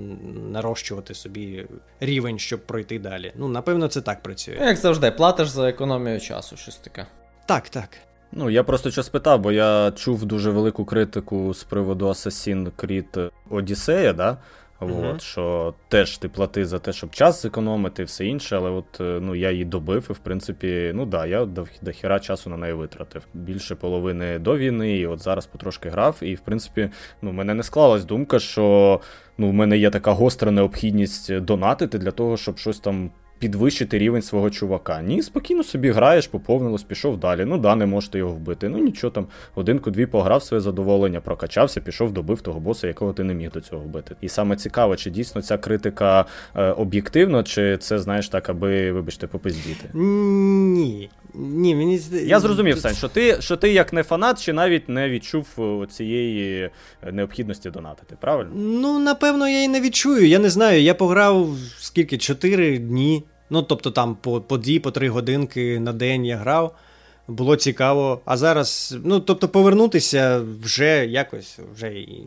нарощувати 0.53 1.14
собі 1.14 1.66
рівень, 2.01 2.38
щоб 2.38 2.66
пройти 2.66 2.99
далі. 2.99 3.32
Ну, 3.36 3.49
напевно, 3.49 3.88
це 3.88 4.01
так 4.01 4.22
працює. 4.22 4.59
Як 4.61 4.76
завжди, 4.76 5.11
платиш 5.11 5.49
за 5.49 5.68
економію 5.68 6.20
часу, 6.20 6.57
щось 6.57 6.76
таке. 6.76 7.07
Так, 7.47 7.68
так. 7.68 7.88
Ну, 8.32 8.51
я 8.51 8.62
просто 8.62 8.90
що 8.90 9.03
спитав, 9.03 9.40
бо 9.40 9.53
я 9.53 9.92
чув 9.97 10.24
дуже 10.24 10.51
велику 10.51 10.84
критику 10.84 11.55
з 11.55 11.64
приводу 11.64 12.09
Assassin's 12.09 12.70
Creed 12.78 13.30
Odyssey, 13.51 14.14
да? 14.14 14.38
Мгм. 14.81 15.07
От, 15.07 15.22
що 15.22 15.74
теж 15.89 16.18
ти 16.18 16.29
плати 16.29 16.64
за 16.64 16.79
те, 16.79 16.93
щоб 16.93 17.11
час 17.11 17.43
зекономити, 17.43 18.05
все 18.05 18.27
інше, 18.27 18.57
але 18.57 18.70
от 18.70 19.01
е, 19.01 19.18
ну, 19.22 19.35
я 19.35 19.51
її 19.51 19.64
добив, 19.64 20.07
і 20.11 20.12
в 20.12 20.18
принципі, 20.18 20.93
ну 20.95 21.07
да, 21.07 21.27
я 21.27 21.45
до, 21.45 21.66
до 21.83 21.91
хіра 21.91 22.20
часу 22.20 22.51
на 22.51 22.57
неї 22.57 22.72
витратив. 22.72 23.22
Більше 23.35 23.74
половини 23.74 24.39
до 24.39 24.57
війни, 24.57 24.97
і 24.97 25.07
от 25.07 25.22
зараз 25.22 25.47
потрошки 25.47 25.89
грав. 25.89 26.18
І 26.20 26.35
в 26.35 26.41
принципі, 26.41 26.91
ну, 27.22 27.33
мене 27.33 27.55
не 27.55 27.62
склалась 27.62 28.05
думка, 28.05 28.39
що 28.39 29.01
ну, 29.39 29.51
в 29.51 29.53
мене 29.53 29.79
є 29.79 29.91
така 29.91 30.12
гостра 30.12 30.51
необхідність 30.51 31.39
донатити 31.39 31.99
для 31.99 32.11
того, 32.11 32.37
щоб 32.37 32.59
щось 32.59 32.81
там 32.81 33.11
підвищити 33.39 33.99
рівень 33.99 34.22
свого 34.22 34.51
чувака. 34.51 35.03
Ні, 35.03 35.22
спокійно 35.22 35.62
собі 35.62 35.91
граєш, 35.91 36.26
поповнилось, 36.26 36.82
пішов 36.82 37.20
далі. 37.20 37.45
Ну 37.45 37.59
да, 37.59 37.74
не 37.74 37.87
можете 37.87 38.18
його 38.18 38.32
вбити. 38.32 38.68
Ну 38.68 38.78
нічого 38.78 39.11
там, 39.11 39.26
годинку-дві 39.55 40.07
пограв 40.07 40.43
своє 40.43 40.61
задоволення, 40.61 41.20
прокачався, 41.20 41.80
пішов, 41.80 42.12
добив 42.12 42.41
того 42.41 42.61
боса, 42.61 42.87
якого 42.87 43.12
ти 43.12 43.24
не 43.24 43.34
міг 43.34 43.51
до 43.51 43.61
цього 43.61 43.82
вбити. 43.82 44.16
І 44.20 44.28
саме 44.28 44.57
цікаво, 44.57 44.97
чи 44.97 45.11
дійсно 45.11 45.43
ця 45.43 45.59
критика 45.59 46.24
е, 46.55 46.70
об'єктивна, 46.70 47.43
чи 47.43 47.76
це, 47.76 47.99
знаєш, 47.99 48.28
так, 48.28 48.49
аби, 48.49 48.93
вибачте, 48.93 49.26
попиздіти. 49.26 49.89
Ні. 49.95 51.11
Ні, 51.39 51.74
мені. 51.74 52.01
Я 52.12 52.41
зрозумів, 52.41 52.78
Сань, 52.78 52.95
що 52.95 53.09
ти, 53.09 53.37
що 53.41 53.57
ти 53.57 53.72
як 53.72 53.93
не 53.93 54.03
фанат, 54.03 54.43
чи 54.43 54.53
навіть 54.53 54.89
не 54.89 55.11
відчув 55.11 55.47
е, 55.59 55.87
цієї 55.87 56.70
необхідності 57.12 57.70
донатити, 57.70 58.16
правильно? 58.20 58.51
Ну, 58.55 58.99
напевно, 58.99 59.49
я 59.49 59.62
і 59.62 59.68
не 59.68 59.80
відчую. 59.80 60.28
Я 60.28 60.39
не 60.39 60.51
знаю. 60.51 60.82
Я 60.82 60.95
пограв 60.95 61.57
скільки? 61.78 62.18
Чотири 62.18 62.78
дні. 62.78 63.24
Ну, 63.51 63.62
тобто 63.62 63.91
там 63.91 64.16
по, 64.20 64.41
по 64.41 64.59
дві, 64.59 64.78
по 64.78 64.91
три 64.91 65.09
годинки 65.09 65.80
на 65.80 65.93
день 65.93 66.26
я 66.26 66.37
грав. 66.37 66.74
Було 67.28 67.57
цікаво. 67.57 68.20
А 68.24 68.37
зараз, 68.37 68.97
ну, 69.05 69.20
тобто, 69.20 69.49
повернутися 69.49 70.43
вже 70.62 71.07
якось 71.07 71.59
вже 71.74 71.89
і. 71.93 72.26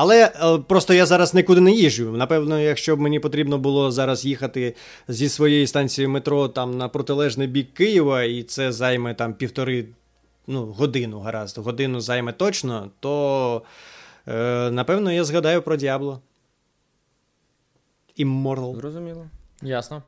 Але 0.00 0.24
е, 0.24 0.58
просто 0.58 0.94
я 0.94 1.06
зараз 1.06 1.34
нікуди 1.34 1.60
не 1.60 1.70
їжджу. 1.72 2.12
Напевно, 2.12 2.60
якщо 2.60 2.96
б 2.96 3.00
мені 3.00 3.20
потрібно 3.20 3.58
було 3.58 3.90
зараз 3.90 4.24
їхати 4.24 4.74
зі 5.08 5.28
своєї 5.28 5.66
станції 5.66 6.08
метро 6.08 6.48
там 6.48 6.78
на 6.78 6.88
протилежний 6.88 7.46
бік 7.46 7.74
Києва, 7.74 8.22
і 8.22 8.42
це 8.42 8.72
займе 8.72 9.14
там 9.14 9.34
півтори 9.34 9.86
ну, 10.46 10.66
годину, 10.66 11.20
гаразд, 11.20 11.58
годину 11.58 12.00
займе 12.00 12.32
точно, 12.32 12.90
то 13.00 13.62
е, 14.28 14.70
напевно 14.70 15.12
я 15.12 15.24
згадаю 15.24 15.62
про 15.62 15.76
Діабло. 15.76 16.20
Immortal. 18.18 18.76
Зрозуміло. 18.76 19.26
Ясно. 19.62 20.02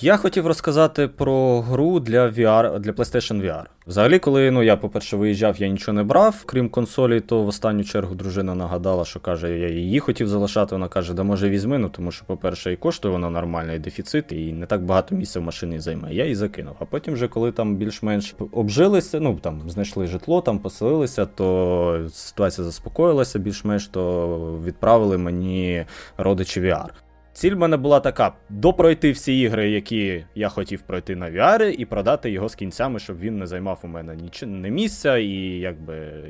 Я 0.00 0.16
хотів 0.16 0.46
розказати 0.46 1.08
про 1.08 1.60
гру 1.60 2.00
для 2.00 2.28
VR, 2.28 2.78
для 2.78 2.92
PlayStation 2.92 3.42
VR. 3.42 3.64
Взагалі, 3.86 4.18
коли 4.18 4.50
ну 4.50 4.62
я, 4.62 4.76
по-перше, 4.76 5.16
виїжджав, 5.16 5.56
я 5.60 5.68
нічого 5.68 5.92
не 5.92 6.02
брав, 6.02 6.42
крім 6.46 6.68
консолі, 6.68 7.20
то 7.20 7.42
в 7.42 7.48
останню 7.48 7.84
чергу 7.84 8.14
дружина 8.14 8.54
нагадала, 8.54 9.04
що 9.04 9.20
каже, 9.20 9.58
я 9.58 9.68
її 9.68 10.00
хотів 10.00 10.28
залишати. 10.28 10.74
Вона 10.74 10.88
каже, 10.88 11.14
да 11.14 11.22
може 11.22 11.50
візьми, 11.50 11.78
ну 11.78 11.88
тому 11.88 12.12
що, 12.12 12.24
по-перше, 12.24 12.72
і 12.72 12.76
коштує 12.76 13.12
вона 13.12 13.30
нормально, 13.30 13.72
і 13.72 13.78
дефіцит, 13.78 14.32
і 14.32 14.52
не 14.52 14.66
так 14.66 14.84
багато 14.84 15.14
місця 15.14 15.40
в 15.40 15.42
машині 15.42 15.78
займає. 15.78 16.16
Я 16.16 16.22
її 16.22 16.34
закинув. 16.34 16.76
А 16.78 16.84
потім, 16.84 17.14
вже, 17.14 17.28
коли 17.28 17.52
там 17.52 17.76
більш-менш 17.76 18.34
обжилися, 18.52 19.20
ну 19.20 19.38
там 19.42 19.70
знайшли 19.70 20.06
житло, 20.06 20.40
там 20.40 20.58
поселилися, 20.58 21.26
то 21.26 22.08
ситуація 22.12 22.64
заспокоїлася 22.64 23.38
більш-менш, 23.38 23.86
то 23.88 24.60
відправили 24.64 25.18
мені 25.18 25.84
родичі 26.16 26.60
VR. 26.60 26.88
Ціль 27.36 27.54
в 27.54 27.58
мене 27.58 27.76
була 27.76 28.00
така: 28.00 28.32
допройти 28.48 29.12
всі 29.12 29.40
ігри, 29.40 29.70
які 29.70 30.24
я 30.34 30.48
хотів 30.48 30.82
пройти 30.82 31.16
на 31.16 31.30
VR, 31.30 31.70
і 31.70 31.84
продати 31.84 32.30
його 32.30 32.48
з 32.48 32.54
кінцями, 32.54 32.98
щоб 32.98 33.18
він 33.18 33.38
не 33.38 33.46
займав 33.46 33.80
у 33.84 33.86
мене 33.86 34.16
нічого 34.16 34.52
не 34.52 34.70
місця 34.70 35.16
і 35.16 35.30
якби 35.58 36.24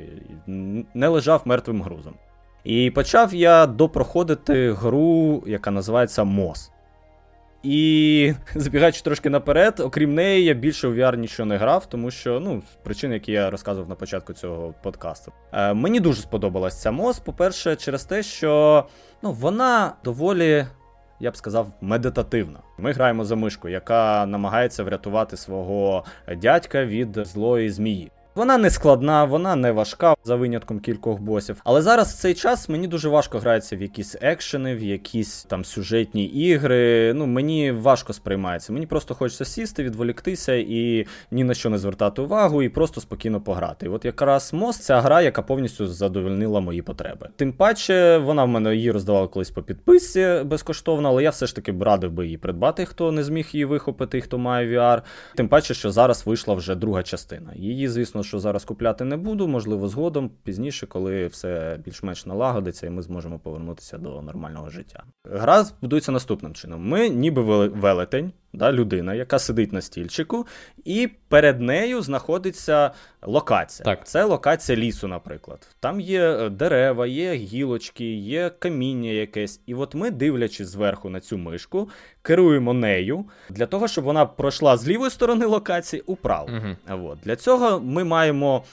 не 0.93 1.07
лежав 1.07 1.41
мертвим 1.45 1.81
грузом. 1.81 2.13
І 2.63 2.91
почав 2.91 3.33
я 3.33 3.65
допроходити 3.65 4.71
гру, 4.71 5.43
яка 5.47 5.71
називається 5.71 6.23
MOS. 6.23 6.71
І 7.63 8.33
забігаючи 8.55 9.01
трошки 9.01 9.29
наперед, 9.29 9.79
окрім 9.79 10.15
неї, 10.15 10.45
я 10.45 10.53
більше 10.53 10.87
у 10.87 10.93
VR 10.93 11.17
нічого 11.17 11.47
не 11.47 11.57
грав, 11.57 11.85
тому 11.85 12.11
що, 12.11 12.39
ну, 12.39 12.61
з 12.71 12.75
причин, 12.83 13.13
які 13.13 13.31
я 13.31 13.49
розказував 13.49 13.89
на 13.89 13.95
початку 13.95 14.33
цього 14.33 14.73
подкасту. 14.83 15.31
Е, 15.53 15.73
Мені 15.73 15.99
дуже 15.99 16.21
сподобалась 16.21 16.81
ця 16.81 16.91
MOS, 16.91 17.23
по-перше, 17.23 17.75
через 17.75 18.05
те, 18.05 18.23
що 18.23 18.85
ну, 19.23 19.31
вона 19.31 19.93
доволі 20.03 20.65
я 21.19 21.31
б 21.31 21.37
сказав, 21.37 21.67
медитативна. 21.81 22.59
Ми 22.77 22.91
граємо 22.91 23.25
за 23.25 23.35
мишку, 23.35 23.69
яка 23.69 24.25
намагається 24.25 24.83
врятувати 24.83 25.37
свого 25.37 26.05
дядька 26.37 26.85
від 26.85 27.19
злої 27.27 27.69
змії. 27.69 28.11
Вона 28.37 28.57
не 28.57 28.69
складна, 28.69 29.23
вона 29.23 29.55
не 29.55 29.71
важка, 29.71 30.15
за 30.23 30.35
винятком 30.35 30.79
кількох 30.79 31.19
босів. 31.19 31.61
Але 31.63 31.81
зараз 31.81 32.13
в 32.13 32.17
цей 32.17 32.33
час 32.33 32.69
мені 32.69 32.87
дуже 32.87 33.09
важко 33.09 33.39
грається 33.39 33.77
в 33.77 33.81
якісь 33.81 34.15
екшени, 34.21 34.75
в 34.75 34.83
якісь 34.83 35.43
там 35.43 35.65
сюжетні 35.65 36.25
ігри. 36.25 37.13
Ну, 37.15 37.25
мені 37.25 37.71
важко 37.71 38.13
сприймається. 38.13 38.73
Мені 38.73 38.85
просто 38.85 39.15
хочеться 39.15 39.45
сісти, 39.45 39.83
відволіктися 39.83 40.53
і 40.53 41.05
ні 41.31 41.43
на 41.43 41.53
що 41.53 41.69
не 41.69 41.77
звертати 41.77 42.21
увагу, 42.21 42.63
і 42.63 42.69
просто 42.69 43.01
спокійно 43.01 43.41
пограти. 43.41 43.85
І 43.85 43.89
от 43.89 44.05
якраз 44.05 44.53
мост 44.53 44.83
ця 44.83 45.01
гра, 45.01 45.21
яка 45.21 45.41
повністю 45.41 45.87
задовольнила 45.87 46.59
мої 46.59 46.81
потреби. 46.81 47.29
Тим 47.35 47.53
паче, 47.53 48.17
вона 48.17 48.43
в 48.43 48.47
мене 48.47 48.75
її 48.75 48.91
роздавала 48.91 49.27
колись 49.27 49.51
по 49.51 49.63
підписці 49.63 50.41
безкоштовно, 50.45 51.09
але 51.09 51.23
я 51.23 51.29
все 51.29 51.47
ж 51.47 51.55
таки 51.55 51.71
б 51.71 51.83
радив 51.83 52.11
би 52.11 52.25
її 52.25 52.37
придбати, 52.37 52.85
хто 52.85 53.11
не 53.11 53.23
зміг 53.23 53.49
її 53.51 53.65
вихопити, 53.65 54.21
хто 54.21 54.37
має 54.37 54.79
VR. 54.79 55.01
Тим 55.35 55.47
паче, 55.47 55.73
що 55.73 55.91
зараз 55.91 56.23
вийшла 56.25 56.53
вже 56.53 56.75
друга 56.75 57.03
частина. 57.03 57.53
Її, 57.55 57.87
звісно 57.87 58.23
що 58.27 58.39
зараз 58.39 58.65
купляти 58.65 59.05
не 59.05 59.17
буду, 59.17 59.47
можливо, 59.47 59.87
згодом, 59.87 60.31
пізніше, 60.43 60.87
коли 60.87 61.27
все 61.27 61.79
більш-менш 61.85 62.25
налагодиться, 62.25 62.87
і 62.87 62.89
ми 62.89 63.01
зможемо 63.01 63.39
повернутися 63.39 63.97
до 63.97 64.21
нормального 64.21 64.69
життя. 64.69 65.03
Гра 65.23 65.65
будується 65.81 66.11
наступним 66.11 66.53
чином: 66.53 66.87
ми, 66.87 67.09
ніби 67.09 67.67
велетень, 67.67 68.31
да, 68.57 68.71
людина, 68.71 69.13
яка 69.13 69.39
сидить 69.39 69.73
на 69.73 69.81
стільчику, 69.81 70.47
і 70.85 71.09
перед 71.29 71.61
нею 71.61 72.01
знаходиться 72.01 72.91
локація. 73.21 73.85
Так. 73.85 74.07
Це 74.07 74.23
локація 74.23 74.77
лісу, 74.77 75.07
наприклад. 75.07 75.67
Там 75.79 75.99
є 75.99 76.21
е, 76.21 76.49
дерева, 76.49 77.07
є 77.07 77.33
гілочки, 77.33 78.13
є 78.13 78.51
каміння 78.59 79.09
якесь. 79.09 79.61
І 79.65 79.75
от 79.75 79.95
ми, 79.95 80.11
дивлячись 80.11 80.67
зверху 80.67 81.09
на 81.09 81.19
цю 81.19 81.37
мишку, 81.37 81.89
керуємо 82.21 82.73
нею 82.73 83.25
для 83.49 83.65
того, 83.65 83.87
щоб 83.87 84.03
вона 84.03 84.25
пройшла 84.25 84.77
з 84.77 84.87
лівої 84.87 85.11
сторони 85.11 85.45
локації 85.45 86.01
управо. 86.05 86.49
Угу. 86.57 87.07
От. 87.07 87.19
Для 87.23 87.35
цього 87.35 87.79
ми 87.79 88.03
маємо 88.03 88.63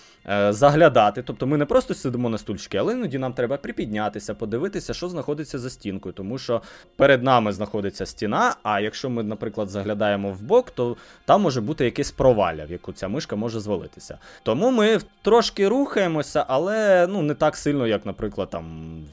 заглядати. 0.50 1.22
Тобто 1.22 1.46
ми 1.46 1.56
не 1.56 1.64
просто 1.64 1.94
сидимо 1.94 2.28
на 2.28 2.38
стульчики, 2.38 2.78
але 2.78 2.92
іноді 2.92 3.18
нам 3.18 3.32
треба 3.32 3.56
припіднятися, 3.56 4.34
подивитися, 4.34 4.94
що 4.94 5.08
знаходиться 5.08 5.58
за 5.58 5.70
стінкою, 5.70 6.12
тому 6.12 6.38
що 6.38 6.62
перед 6.96 7.22
нами 7.22 7.52
знаходиться 7.52 8.06
стіна. 8.06 8.54
А 8.62 8.80
якщо 8.80 9.10
ми, 9.10 9.22
наприклад, 9.22 9.68
заглядаємо 9.68 10.30
в 10.30 10.42
бок, 10.42 10.70
то 10.70 10.96
там 11.24 11.42
може 11.42 11.60
бути 11.60 11.84
якесь 11.84 12.10
провалля, 12.10 12.64
в 12.64 12.70
яку 12.70 12.92
ця 12.92 13.08
мишка 13.08 13.36
може 13.36 13.60
звалитися. 13.60 14.18
Тому 14.42 14.70
ми 14.70 14.98
трошки 15.22 15.68
рухаємося, 15.68 16.44
але 16.48 17.06
ну 17.06 17.22
не 17.22 17.34
так 17.34 17.56
сильно, 17.56 17.86
як, 17.86 18.06
наприклад, 18.06 18.50
там 18.50 18.64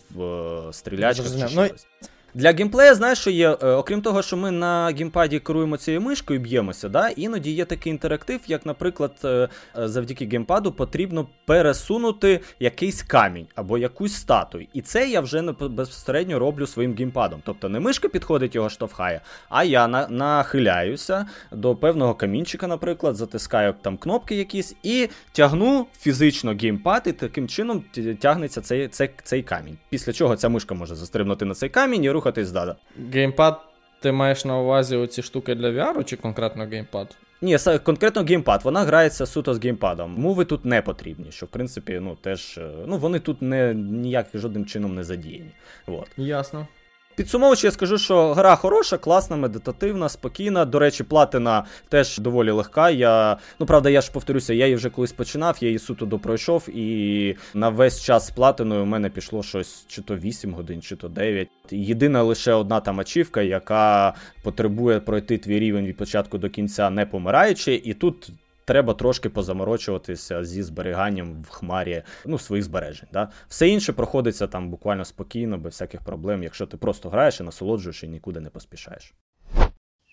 в 0.10 0.24
е, 0.24 0.74
стрілячках 0.74 1.28
чи 1.28 1.56
Ну, 1.56 1.66
щось. 1.66 1.88
Для 2.34 2.52
геймплея, 2.52 2.96
знаєш, 2.96 3.20
що 3.20 3.30
є, 3.30 3.58
е, 3.64 3.68
окрім 3.68 4.02
того, 4.02 4.22
що 4.22 4.38
ми 4.38 4.52
на 4.52 4.86
геймпаді 4.98 5.40
керуємо 5.40 5.78
цією 5.78 6.02
мишкою, 6.02 6.40
б'ємося, 6.40 6.90
да, 6.90 7.10
іноді 7.10 7.52
є 7.52 7.66
такий 7.66 7.92
інтерактив, 7.92 8.40
як, 8.48 8.66
наприклад, 8.66 9.12
е, 9.24 9.28
е, 9.28 9.88
завдяки 9.88 10.26
геймпаду 10.26 10.72
потрібно 10.72 11.28
пересунути 11.46 12.40
якийсь 12.60 13.04
камінь 13.04 13.48
або 13.56 13.78
якусь 13.78 14.14
статую. 14.14 14.68
І 14.74 14.82
це 14.82 15.10
я 15.10 15.22
вже 15.22 15.42
безпосередньо 15.52 16.40
роблю 16.40 16.68
своїм 16.68 16.96
геймпадом. 16.96 17.42
Тобто 17.46 17.70
не 17.70 17.80
мишка 17.80 18.08
підходить, 18.10 18.56
його 18.56 18.70
штовхає, 18.70 19.22
а 19.50 19.64
я 19.64 19.88
на- 19.88 20.08
нахиляюся 20.08 21.26
до 21.52 21.76
певного 21.76 22.16
камінчика, 22.16 22.68
наприклад, 22.68 23.16
затискаю 23.16 23.74
там 23.82 23.98
кнопки 23.98 24.36
якісь 24.36 24.76
і 24.84 25.10
тягну 25.32 25.88
фізично 26.00 26.56
геймпад, 26.62 27.04
і 27.06 27.12
таким 27.12 27.48
чином 27.48 27.84
тягнеться 28.20 28.62
цей, 28.62 28.88
цей, 28.88 29.10
цей 29.24 29.44
камінь. 29.44 29.78
Після 29.90 30.14
чого 30.14 30.36
ця 30.36 30.50
мишка 30.50 30.76
може 30.76 30.96
застрибнути 30.96 31.46
на 31.46 31.54
цей 31.54 31.70
камінь 31.70 32.04
і 32.04 32.10
рухатись 32.22 32.52
далі. 32.52 32.74
Геймпад, 33.14 33.62
ти 34.02 34.12
маєш 34.12 34.46
на 34.46 34.60
увазі 34.60 34.96
оці 34.96 35.22
штуки 35.22 35.56
для 35.56 35.70
VR 35.72 36.04
чи 36.04 36.16
конкретно 36.16 36.66
геймпад? 36.66 37.18
Ні, 37.42 37.58
конкретно 37.84 38.24
геймпад, 38.24 38.62
вона 38.64 38.84
грається 38.84 39.26
суто 39.26 39.54
з 39.54 39.64
геймпадом. 39.64 40.16
Мови 40.18 40.46
тут 40.46 40.66
не 40.66 40.82
потрібні, 40.82 41.32
що 41.32 41.46
в 41.46 41.50
принципі, 41.50 42.00
ну 42.02 42.18
теж 42.22 42.58
е, 42.58 42.72
ну 42.88 42.98
вони 42.98 43.20
тут 43.20 43.42
не 43.42 43.74
ніяк 43.74 44.28
жодним 44.34 44.66
чином 44.66 44.96
не 44.96 45.04
задіяні. 45.04 45.52
От. 45.88 46.08
Ясно. 46.18 46.68
Підсумовуючи, 47.16 47.68
я 47.68 47.72
скажу, 47.72 47.98
що 47.98 48.34
гра 48.34 48.56
хороша, 48.56 48.98
класна, 48.98 49.38
медитативна, 49.38 50.10
спокійна. 50.10 50.66
До 50.66 50.80
речі, 50.80 51.04
платина 51.04 51.64
теж 51.90 52.18
доволі 52.18 52.52
легка. 52.52 52.90
Я, 52.90 53.38
ну 53.60 53.66
правда, 53.66 53.90
я 53.90 54.02
ж 54.02 54.12
повторюся, 54.12 54.54
я 54.54 54.66
її 54.66 54.76
вже 54.76 54.90
колись 54.90 55.12
починав, 55.12 55.58
я 55.62 55.68
її 55.68 55.80
суто 55.80 56.06
допройшов, 56.06 56.70
і 56.70 57.36
на 57.54 57.70
весь 57.70 58.04
час 58.04 58.28
з 58.28 58.32
платиною 58.32 58.84
у 58.84 58.86
мене 58.86 59.10
пішло 59.10 59.44
щось 59.44 59.86
чи 59.88 60.02
то 60.02 60.16
8 60.16 60.54
годин, 60.54 60.82
чи 60.82 60.96
то 60.96 61.08
9. 61.08 61.50
Єдина 61.72 62.24
лише 62.24 62.54
одна 62.54 62.80
там 62.80 63.00
ачівка, 63.00 63.42
яка 63.42 64.14
потребує 64.44 65.00
пройти 65.00 65.38
твій 65.38 65.60
рівень 65.60 65.86
від 65.86 65.98
початку 65.98 66.38
до 66.38 66.50
кінця, 66.50 66.90
не 66.90 67.06
помираючи, 67.06 67.82
і 67.84 67.94
тут. 67.94 68.32
Треба 68.72 68.94
трошки 68.94 69.30
позаморочуватися 69.30 70.44
зі 70.44 70.64
зберіганням 70.64 71.42
в 71.42 71.50
хмарі 71.50 72.04
ну, 72.26 72.40
своїх 72.40 72.66
збережень. 72.66 73.08
Да? 73.14 73.30
Все 73.48 73.70
інше 73.70 73.94
проходиться 73.94 74.48
там 74.48 74.70
буквально 74.70 75.06
спокійно, 75.06 75.58
без 75.58 75.74
всяких 75.74 76.02
проблем, 76.02 76.44
якщо 76.44 76.66
ти 76.66 76.78
просто 76.78 77.10
граєш 77.10 77.40
і 77.40 77.44
насолоджуєш 77.44 78.04
і 78.04 78.08
нікуди 78.08 78.40
не 78.40 78.50
поспішаєш. 78.50 79.14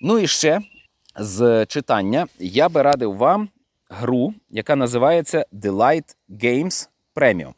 Ну 0.01 0.19
і 0.19 0.27
ще 0.27 0.61
з 1.19 1.67
читання 1.67 2.27
я 2.39 2.69
би 2.69 2.83
радив 2.83 3.17
вам 3.17 3.49
гру, 3.89 4.35
яка 4.51 4.77
називається 4.77 5.47
Delight 5.53 6.17
Games 6.31 6.89
Premium. 7.17 7.53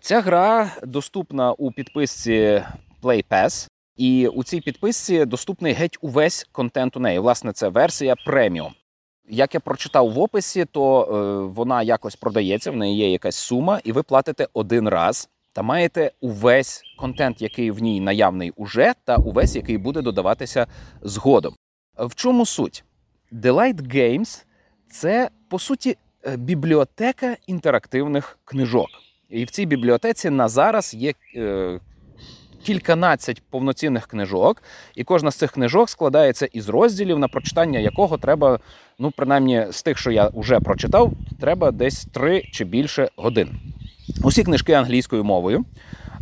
Ця 0.00 0.20
гра 0.20 0.70
доступна 0.82 1.52
у 1.52 1.72
підписці 1.72 2.62
Play 3.02 3.24
Pass. 3.30 3.68
І 3.96 4.28
у 4.28 4.44
цій 4.44 4.60
підписці 4.60 5.24
доступний 5.24 5.72
геть 5.72 5.98
увесь 6.00 6.48
контент 6.52 6.96
у 6.96 7.00
неї. 7.00 7.18
Власне, 7.18 7.52
це 7.52 7.68
версія 7.68 8.14
преміум. 8.26 8.72
Як 9.28 9.54
я 9.54 9.60
прочитав 9.60 10.12
в 10.12 10.18
описі, 10.18 10.64
то 10.64 11.02
е, 11.02 11.46
вона 11.54 11.82
якось 11.82 12.16
продається, 12.16 12.70
в 12.70 12.76
неї 12.76 12.96
є 12.96 13.10
якась 13.10 13.36
сума, 13.36 13.80
і 13.84 13.92
ви 13.92 14.02
платите 14.02 14.48
один 14.52 14.88
раз 14.88 15.28
та 15.52 15.62
маєте 15.62 16.10
увесь 16.20 16.82
контент, 16.98 17.42
який 17.42 17.70
в 17.70 17.82
ній 17.82 18.00
наявний 18.00 18.52
уже, 18.56 18.94
та 19.04 19.16
увесь, 19.16 19.56
який 19.56 19.78
буде 19.78 20.02
додаватися 20.02 20.66
згодом. 21.02 21.54
В 21.98 22.14
чому 22.14 22.46
суть? 22.46 22.84
Delight 23.32 23.94
Games– 23.94 24.44
це 24.90 25.30
по 25.48 25.58
суті 25.58 25.96
е, 26.26 26.36
бібліотека 26.36 27.36
інтерактивних 27.46 28.38
книжок. 28.44 28.88
І 29.28 29.44
в 29.44 29.50
цій 29.50 29.66
бібліотеці 29.66 30.30
на 30.30 30.48
зараз 30.48 30.94
є 30.94 31.12
е, 31.36 31.80
кільканадцять 32.66 33.42
повноцінних 33.50 34.06
книжок, 34.06 34.62
і 34.94 35.04
кожна 35.04 35.30
з 35.30 35.36
цих 35.36 35.52
книжок 35.52 35.90
складається 35.90 36.46
із 36.46 36.68
розділів, 36.68 37.18
на 37.18 37.28
прочитання 37.28 37.78
якого 37.78 38.18
треба, 38.18 38.58
ну 38.98 39.10
принаймні 39.16 39.66
з 39.70 39.82
тих, 39.82 39.98
що 39.98 40.10
я 40.10 40.30
вже 40.34 40.60
прочитав, 40.60 41.12
треба 41.40 41.70
десь 41.70 42.04
три 42.04 42.42
чи 42.52 42.64
більше 42.64 43.08
годин. 43.16 43.48
Усі 44.22 44.42
книжки 44.42 44.72
англійською 44.72 45.24
мовою. 45.24 45.64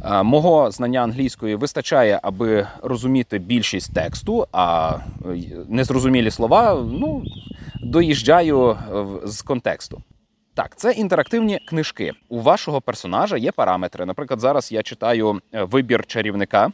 Е, 0.04 0.22
Мого 0.22 0.70
знання 0.70 1.00
англійської 1.00 1.54
вистачає, 1.54 2.20
аби 2.22 2.66
розуміти 2.82 3.38
більшість 3.38 3.94
тексту, 3.94 4.46
а 4.52 4.96
е, 5.24 5.36
незрозумілі 5.68 6.30
слова 6.30 6.84
ну, 6.92 7.22
доїжджаю 7.82 8.70
е, 8.70 8.76
з 9.24 9.42
контексту. 9.42 10.02
Так, 10.54 10.76
це 10.76 10.92
інтерактивні 10.92 11.58
книжки. 11.58 12.12
У 12.28 12.40
вашого 12.40 12.80
персонажа 12.80 13.36
є 13.36 13.52
параметри. 13.52 14.06
Наприклад, 14.06 14.40
зараз 14.40 14.72
я 14.72 14.82
читаю 14.82 15.40
е, 15.52 15.62
вибір 15.64 16.06
чарівника. 16.06 16.72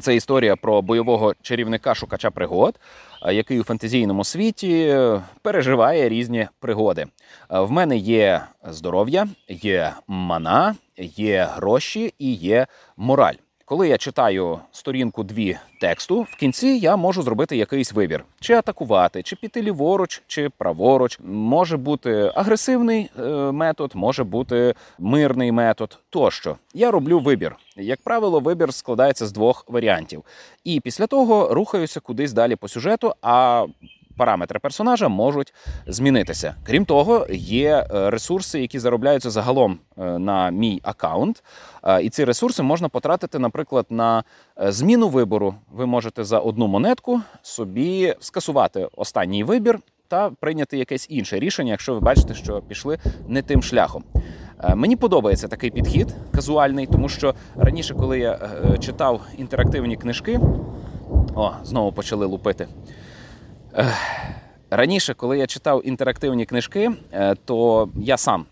Це 0.00 0.14
історія 0.14 0.56
про 0.56 0.82
бойового 0.82 1.34
чарівника 1.42 1.94
шукача 1.94 2.30
пригод, 2.30 2.80
е, 3.22 3.34
який 3.34 3.60
у 3.60 3.64
фантазійному 3.64 4.24
світі 4.24 4.80
е, 4.88 5.22
переживає 5.42 6.08
різні 6.08 6.48
пригоди. 6.60 7.06
В 7.50 7.70
мене 7.70 7.96
є 7.96 8.42
здоров'я, 8.64 9.28
є 9.48 9.92
мана, 10.06 10.74
є 11.16 11.48
гроші 11.54 12.14
і 12.18 12.32
є 12.32 12.66
мораль. 12.96 13.34
Коли 13.70 13.88
я 13.88 13.98
читаю 13.98 14.58
сторінку 14.72 15.22
дві 15.22 15.58
тексту, 15.80 16.22
в 16.22 16.36
кінці 16.36 16.66
я 16.66 16.96
можу 16.96 17.22
зробити 17.22 17.56
якийсь 17.56 17.92
вибір: 17.92 18.24
чи 18.40 18.54
атакувати, 18.54 19.22
чи 19.22 19.36
піти 19.36 19.62
ліворуч, 19.62 20.22
чи 20.26 20.48
праворуч. 20.48 21.18
Може 21.24 21.76
бути 21.76 22.32
агресивний 22.34 23.10
е, 23.18 23.22
метод, 23.52 23.90
може 23.94 24.24
бути 24.24 24.74
мирний 24.98 25.52
метод. 25.52 25.98
Тощо 26.10 26.56
я 26.74 26.90
роблю 26.90 27.18
вибір. 27.18 27.56
Як 27.76 28.00
правило, 28.02 28.40
вибір 28.40 28.74
складається 28.74 29.26
з 29.26 29.32
двох 29.32 29.64
варіантів, 29.68 30.24
і 30.64 30.80
після 30.80 31.06
того 31.06 31.54
рухаюся 31.54 32.00
кудись 32.00 32.32
далі 32.32 32.56
по 32.56 32.68
сюжету. 32.68 33.14
А 33.22 33.66
параметри 34.20 34.58
персонажа 34.58 35.08
можуть 35.08 35.54
змінитися. 35.86 36.54
Крім 36.62 36.84
того, 36.84 37.26
є 37.30 37.86
е, 37.94 38.10
ресурси, 38.10 38.60
які 38.60 38.78
заробляються 38.78 39.30
загалом 39.30 39.78
е, 39.98 40.18
на 40.18 40.50
мій 40.50 40.80
аккаунт. 40.82 41.42
Е, 41.84 42.02
І 42.02 42.10
ці 42.10 42.24
ресурси 42.24 42.62
можна 42.62 42.88
потратити, 42.88 43.38
наприклад, 43.38 43.86
на 43.90 44.24
зміну 44.56 45.08
вибору. 45.08 45.54
Ви 45.72 45.86
можете 45.86 46.24
за 46.24 46.38
одну 46.38 46.66
монетку 46.66 47.20
собі 47.42 48.14
скасувати 48.20 48.88
останній 48.96 49.44
вибір 49.44 49.78
та 50.08 50.30
прийняти 50.30 50.78
якесь 50.78 51.06
інше 51.10 51.38
рішення, 51.38 51.70
якщо 51.70 51.94
ви 51.94 52.00
бачите, 52.00 52.34
що 52.34 52.60
пішли 52.60 52.98
не 53.28 53.42
тим 53.42 53.62
шляхом. 53.62 54.04
Мені 54.74 54.96
подобається 54.96 55.48
такий 55.48 55.70
підхід 55.70 56.14
казуальний, 56.34 56.86
тому 56.86 57.08
що 57.08 57.34
раніше, 57.56 57.94
коли 57.94 58.18
я 58.18 58.38
читав 58.80 59.20
інтерактивні 59.38 59.96
книжки, 59.96 60.40
о, 61.34 61.50
знову 61.64 61.92
почали 61.92 62.26
лупити. 62.26 62.68
Раніше, 64.70 65.14
коли 65.14 65.38
я 65.38 65.46
читав 65.46 65.86
інтерактивні 65.86 66.46
книжки, 66.46 66.90
е, 67.12 67.34
то 67.44 67.88
я 67.96 68.16
сам 68.16 68.46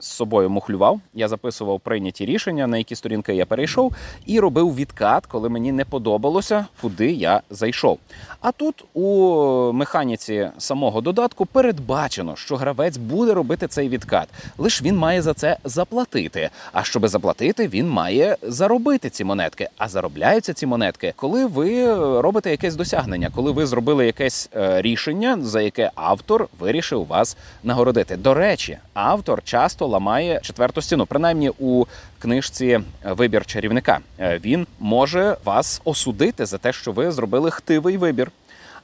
з 0.00 0.06
собою 0.06 0.50
мухлював, 0.50 1.00
я 1.14 1.28
записував 1.28 1.80
прийняті 1.80 2.26
рішення, 2.26 2.66
на 2.66 2.78
які 2.78 2.94
сторінки 2.96 3.34
я 3.34 3.46
перейшов, 3.46 3.92
і 4.26 4.40
робив 4.40 4.74
відкат, 4.74 5.26
коли 5.26 5.48
мені 5.48 5.72
не 5.72 5.84
подобалося, 5.84 6.66
куди 6.80 7.12
я 7.12 7.40
зайшов. 7.50 7.98
А 8.40 8.52
тут 8.52 8.84
у 8.94 9.72
механіці 9.72 10.50
самого 10.58 11.00
додатку 11.00 11.46
передбачено, 11.46 12.36
що 12.36 12.56
гравець 12.56 12.96
буде 12.96 13.34
робити 13.34 13.66
цей 13.66 13.88
відкат. 13.88 14.28
Лиш 14.58 14.82
він 14.82 14.96
має 14.96 15.22
за 15.22 15.34
це 15.34 15.56
заплатити. 15.64 16.50
А 16.72 16.84
щоб 16.84 17.08
заплатити, 17.08 17.68
він 17.68 17.90
має 17.90 18.36
заробити 18.42 19.10
ці 19.10 19.24
монетки. 19.24 19.68
А 19.78 19.88
заробляються 19.88 20.52
ці 20.52 20.66
монетки, 20.66 21.12
коли 21.16 21.46
ви 21.46 21.94
робите 22.20 22.50
якесь 22.50 22.76
досягнення, 22.76 23.30
коли 23.34 23.52
ви 23.52 23.66
зробили 23.66 24.06
якесь 24.06 24.50
е, 24.56 24.82
рішення, 24.82 25.38
за 25.42 25.60
яке 25.60 25.90
автор 25.94 26.48
вирішив 26.58 27.06
вас 27.06 27.36
нагородити. 27.64 28.16
До 28.16 28.34
речі, 28.34 28.78
автор 28.94 29.42
часто 29.44 29.87
ламає 29.88 30.40
четверту 30.42 30.82
стіну, 30.82 31.06
принаймні 31.06 31.50
у 31.58 31.84
книжці 32.18 32.80
Вибір 33.04 33.46
чарівника. 33.46 33.98
Е, 34.18 34.40
Він 34.44 34.66
може 34.78 35.36
вас 35.44 35.80
осудити 35.84 36.46
за 36.46 36.58
те, 36.58 36.72
що 36.72 36.92
ви 36.92 37.12
зробили 37.12 37.50
хтивий 37.50 37.96
вибір. 37.96 38.30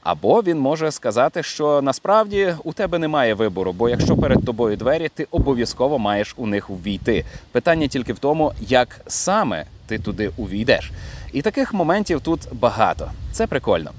Або 0.03 0.41
він 0.41 0.59
може 0.59 0.91
сказати, 0.91 1.43
що 1.43 1.81
насправді 1.81 2.53
у 2.63 2.73
тебе 2.73 2.97
немає 2.99 3.33
вибору, 3.33 3.73
бо 3.73 3.89
якщо 3.89 4.17
перед 4.17 4.45
тобою 4.45 4.77
двері, 4.77 5.09
ти 5.09 5.27
обов'язково 5.31 5.99
маєш 5.99 6.33
у 6.37 6.47
них 6.47 6.69
увійти. 6.69 7.25
Питання 7.51 7.87
тільки 7.87 8.13
в 8.13 8.19
тому, 8.19 8.51
як 8.59 9.01
саме 9.07 9.65
ти 9.87 9.99
туди 9.99 10.31
увійдеш. 10.37 10.91
І 11.33 11.41
таких 11.41 11.73
моментів 11.73 12.21
тут 12.21 12.47
багато. 12.51 13.11
Це 13.31 13.47
прикольно. 13.47 13.91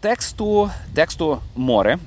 Тексту, 0.00 0.70
тексту 0.94 1.38
море. 1.56 1.98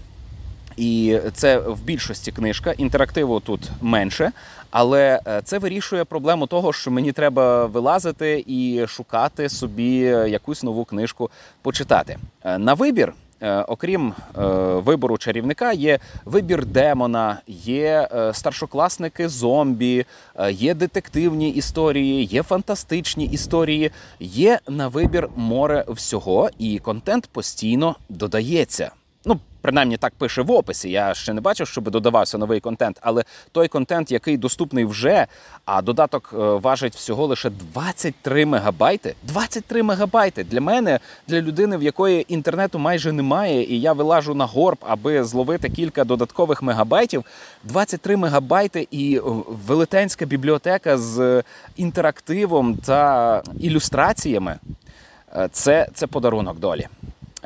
І 0.78 1.20
це 1.34 1.60
в 1.60 1.82
більшості 1.82 2.32
книжка. 2.32 2.72
Інтерактиву 2.72 3.40
тут 3.40 3.70
менше, 3.82 4.32
але 4.72 5.20
е, 5.28 5.42
це 5.44 5.60
вирішує 5.60 6.06
проблему 6.06 6.48
того, 6.48 6.74
що 6.74 6.92
мені 6.92 7.12
треба 7.12 7.66
вилазити 7.66 8.44
і 8.48 8.86
шукати 8.88 9.50
собі 9.50 9.96
якусь 10.28 10.64
нову 10.64 10.86
книжку 10.86 11.30
почитати. 11.62 12.18
Е, 12.44 12.58
На 12.58 12.74
вибір, 12.74 13.14
е, 13.42 13.62
окрім 13.62 14.14
вибору 14.74 15.18
чарівника, 15.18 15.72
є 15.72 16.00
вибір 16.26 16.66
демона, 16.66 17.42
є 17.48 18.10
старшокласники 18.34 19.30
зомбі, 19.30 20.06
є 20.50 20.74
детективні 20.74 21.50
історії, 21.50 22.26
є 22.26 22.44
фантастичні 22.44 23.26
історії, 23.26 23.92
є 24.20 24.60
на 24.70 24.88
вибір 24.88 25.30
море 25.36 25.86
всього, 25.88 26.50
і 26.60 26.80
контент 26.80 27.30
постійно 27.32 27.96
додається. 28.10 28.92
Принаймні 29.66 29.98
так 29.98 30.14
пише 30.18 30.42
в 30.42 30.52
описі. 30.52 30.90
Я 30.90 31.14
ще 31.14 31.34
не 31.34 31.42
бачив, 31.42 31.68
щоб 31.68 31.90
додавався 31.90 32.38
новий 32.38 32.60
контент, 32.60 33.00
але 33.02 33.24
той 33.52 33.68
контент, 33.68 34.12
який 34.12 34.38
доступний 34.38 34.86
вже, 34.86 35.28
а 35.66 35.82
додаток 35.82 36.30
е, 36.34 36.38
важить 36.38 36.96
всього 36.96 37.26
лише 37.26 37.50
23 37.50 38.46
мегабайти. 38.46 39.16
23 39.24 39.84
мегабайти 39.84 40.44
для 40.44 40.62
мене, 40.62 41.00
для 41.28 41.42
людини, 41.42 41.78
в 41.78 41.84
якої 41.84 42.34
інтернету 42.34 42.80
майже 42.80 43.12
немає, 43.12 43.64
і 43.64 43.82
я 43.82 43.94
вилажу 43.94 44.34
на 44.34 44.46
горб, 44.46 44.78
аби 44.82 45.24
зловити 45.24 45.70
кілька 45.70 46.04
додаткових 46.04 46.62
мегабайтів. 46.64 47.24
23 47.64 48.18
мегабайти 48.18 48.88
і 48.92 49.18
е, 49.18 49.22
велетенська 49.68 50.26
бібліотека 50.26 50.98
з 50.98 51.44
інтерактивом 51.76 52.76
та 52.76 53.44
ілюстраціями. 53.60 54.60
Е, 55.36 55.50
Це, 55.52 55.88
це 55.94 56.08
подарунок 56.08 56.60
долі. 56.60 56.88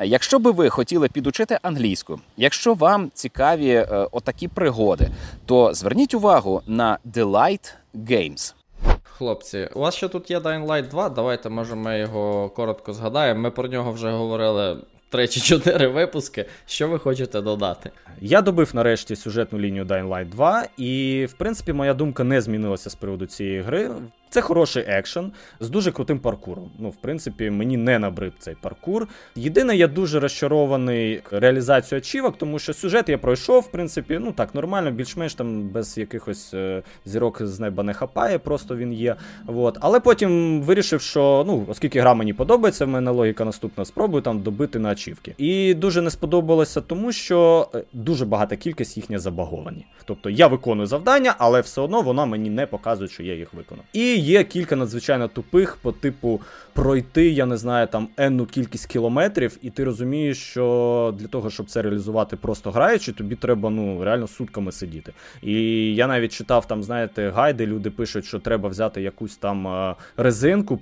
Якщо 0.04 0.38
би 0.38 0.50
ви 0.50 0.68
хотіли 0.68 1.08
підучити 1.08 1.58
англійську, 1.62 2.20
якщо 2.36 2.74
вам 2.74 3.10
цікаві 3.14 3.70
е, 3.70 3.86
отакі 4.12 4.48
пригоди, 4.48 5.10
то 5.46 5.74
зверніть 5.74 6.14
увагу 6.14 6.62
на 6.66 6.98
Delight 7.12 7.74
Games. 7.94 8.54
Хлопці, 9.02 9.68
у 9.74 9.80
вас 9.80 9.94
ще 9.94 10.08
тут 10.08 10.30
є 10.30 10.38
Dying 10.38 10.66
Light 10.66 10.88
2, 10.88 11.08
давайте 11.08 11.48
може 11.48 11.74
ми 11.74 11.98
його 11.98 12.48
коротко 12.48 12.92
згадаємо. 12.92 13.40
Ми 13.40 13.50
про 13.50 13.68
нього 13.68 13.92
вже 13.92 14.10
говорили 14.10 14.76
3 15.10 15.28
чи 15.28 15.40
4 15.40 15.86
випуски. 15.88 16.44
Що 16.66 16.88
ви 16.88 16.98
хочете 16.98 17.40
додати? 17.40 17.90
Я 18.20 18.42
добив 18.42 18.70
нарешті 18.74 19.16
сюжетну 19.16 19.58
лінію 19.58 19.84
Dying 19.84 20.08
Light 20.08 20.28
2, 20.28 20.64
і 20.76 21.26
в 21.30 21.32
принципі 21.32 21.72
моя 21.72 21.94
думка 21.94 22.24
не 22.24 22.40
змінилася 22.40 22.90
з 22.90 22.94
приводу 22.94 23.26
цієї 23.26 23.60
гри. 23.60 23.90
Це 24.30 24.40
хороший 24.40 24.84
екшен 24.86 25.32
з 25.60 25.70
дуже 25.70 25.92
крутим 25.92 26.18
паркуром. 26.18 26.70
Ну, 26.78 26.90
в 26.90 26.96
принципі, 26.96 27.50
мені 27.50 27.76
не 27.76 27.98
набрид 27.98 28.32
цей 28.38 28.54
паркур. 28.62 29.08
Єдине, 29.36 29.76
я 29.76 29.88
дуже 29.88 30.20
розчарований 30.20 31.22
реалізацією 31.30 32.00
ачівок, 32.00 32.38
тому 32.38 32.58
що 32.58 32.72
сюжет 32.72 33.08
я 33.08 33.18
пройшов, 33.18 33.62
в 33.62 33.70
принципі, 33.70 34.18
ну 34.20 34.32
так, 34.32 34.54
нормально, 34.54 34.90
більш-менш 34.90 35.34
там 35.34 35.68
без 35.68 35.98
якихось 35.98 36.54
е, 36.54 36.82
зірок 37.04 37.42
з 37.42 37.60
неба 37.60 37.82
не 37.82 37.94
хапає, 37.94 38.38
просто 38.38 38.76
він 38.76 38.92
є. 38.92 39.16
От. 39.46 39.78
Але 39.80 40.00
потім 40.00 40.62
вирішив, 40.62 41.00
що 41.00 41.44
ну, 41.46 41.64
оскільки 41.68 42.00
гра 42.00 42.14
мені 42.14 42.32
подобається, 42.32 42.84
в 42.84 42.88
мене 42.88 43.10
логіка 43.10 43.44
наступна, 43.44 43.84
спробую 43.84 44.22
там 44.22 44.40
добити 44.40 44.78
на 44.78 44.88
ачівки. 44.88 45.34
І 45.38 45.74
дуже 45.74 46.02
не 46.02 46.10
сподобалося, 46.10 46.80
тому 46.80 47.12
що 47.12 47.68
е, 47.74 47.82
дуже 47.92 48.24
багата 48.24 48.56
кількість 48.56 48.96
їхня 48.96 49.18
забаговані. 49.18 49.86
Тобто 50.04 50.30
я 50.30 50.46
виконую 50.46 50.86
завдання, 50.86 51.34
але 51.38 51.60
все 51.60 51.80
одно 51.80 52.02
вона 52.02 52.26
мені 52.26 52.50
не 52.50 52.66
показує, 52.66 53.08
що 53.08 53.22
я 53.22 53.34
їх 53.34 53.54
виконав. 53.54 53.84
І 53.92 54.19
є 54.20 54.44
кілька 54.44 54.76
надзвичайно 54.76 55.28
тупих 55.28 55.76
по 55.76 55.92
типу 55.92 56.40
пройти, 56.72 57.30
я 57.30 57.46
не 57.46 57.56
знаю, 57.56 57.86
там 57.86 58.08
енну 58.16 58.46
кількість 58.46 58.86
кілометрів, 58.86 59.58
і 59.62 59.70
ти 59.70 59.84
розумієш, 59.84 60.38
що 60.38 61.14
для 61.18 61.26
того, 61.26 61.50
щоб 61.50 61.66
це 61.66 61.82
реалізувати 61.82 62.36
просто 62.36 62.70
граючи, 62.70 63.12
тобі 63.12 63.36
треба 63.36 63.70
ну 63.70 64.04
реально 64.04 64.28
сутками 64.28 64.72
сидіти. 64.72 65.12
І 65.42 65.54
я 65.94 66.06
навіть 66.06 66.32
читав 66.32 66.66
там, 66.66 66.82
знаєте, 66.82 67.30
гайди, 67.30 67.66
люди 67.66 67.90
пишуть, 67.90 68.24
що 68.24 68.38
треба 68.38 68.68
взяти 68.68 69.02
якусь 69.02 69.36
там 69.36 69.68
е, 69.68 69.94
резинку, 70.16 70.80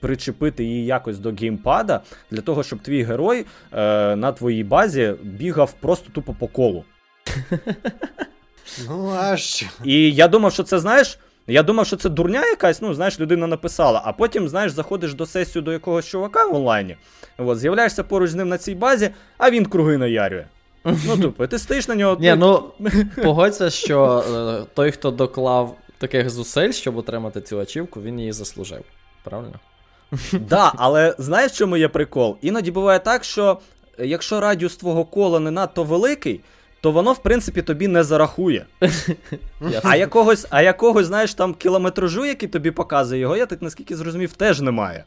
причепити 0.00 0.64
її 0.64 0.86
якось 0.86 1.18
до 1.18 1.32
геймпада, 1.32 2.00
для 2.30 2.40
того, 2.40 2.62
щоб 2.62 2.78
твій 2.78 3.02
герой 3.02 3.46
е, 3.72 4.16
на 4.16 4.32
твоїй 4.32 4.64
базі 4.64 5.14
бігав 5.22 5.74
просто 5.80 6.10
тупо 6.12 6.34
по 6.38 6.46
колу. 6.48 6.84
Ну, 8.88 9.16
а 9.20 9.36
що? 9.36 9.66
І 9.84 10.12
я 10.12 10.28
думав, 10.28 10.52
що 10.52 10.62
це 10.62 10.78
знаєш. 10.78 11.18
Я 11.46 11.62
думав, 11.62 11.86
що 11.86 11.96
це 11.96 12.08
дурня 12.08 12.46
якась, 12.46 12.82
ну, 12.82 12.94
знаєш, 12.94 13.20
людина 13.20 13.46
написала, 13.46 14.02
а 14.04 14.12
потім, 14.12 14.48
знаєш, 14.48 14.72
заходиш 14.72 15.14
до 15.14 15.26
сесію 15.26 15.62
до 15.62 15.72
якогось 15.72 16.06
чувака 16.06 16.44
в 16.46 16.54
онлайні, 16.54 16.96
от, 17.38 17.58
з'являєшся 17.58 18.04
поруч 18.04 18.30
з 18.30 18.34
ним 18.34 18.48
на 18.48 18.58
цій 18.58 18.74
базі, 18.74 19.10
а 19.38 19.50
він 19.50 19.66
круги 19.66 19.98
наярює. 19.98 20.44
Ну, 20.84 21.16
тупо, 21.22 21.46
ти 21.46 21.58
стоїш 21.58 21.88
на 21.88 21.94
нього. 21.94 22.16
Ні, 22.20 22.34
ну 22.38 22.64
погодься, 23.22 23.70
що 23.70 24.24
е, 24.62 24.66
той, 24.74 24.90
хто 24.90 25.10
доклав 25.10 25.76
таких 25.98 26.30
зусиль, 26.30 26.72
щоб 26.72 26.96
отримати 26.96 27.40
цю 27.40 27.60
ачівку, 27.60 28.02
він 28.02 28.18
її 28.18 28.32
заслужив. 28.32 28.82
Правильно? 29.24 29.60
Да, 30.32 30.72
але 30.76 31.14
знаєш, 31.18 31.52
в 31.52 31.56
чому 31.56 31.76
є 31.76 31.88
прикол? 31.88 32.36
Іноді 32.42 32.70
буває 32.70 32.98
так, 32.98 33.24
що 33.24 33.58
е, 33.98 34.06
якщо 34.06 34.40
радіус 34.40 34.76
твого 34.76 35.04
кола 35.04 35.40
не 35.40 35.50
надто 35.50 35.84
великий, 35.84 36.40
то 36.84 36.90
воно, 36.90 37.12
в 37.12 37.18
принципі, 37.18 37.62
тобі 37.62 37.88
не 37.88 38.02
зарахує. 38.04 38.66
А 39.82 39.96
якогось, 39.96 40.46
а 40.50 40.62
якогось, 40.62 41.06
знаєш, 41.06 41.34
там 41.34 41.54
кілометражу, 41.54 42.24
який 42.24 42.48
тобі 42.48 42.70
показує 42.70 43.20
його, 43.20 43.36
я 43.36 43.46
так 43.46 43.62
наскільки 43.62 43.96
зрозумів, 43.96 44.32
теж 44.32 44.60
немає. 44.60 45.04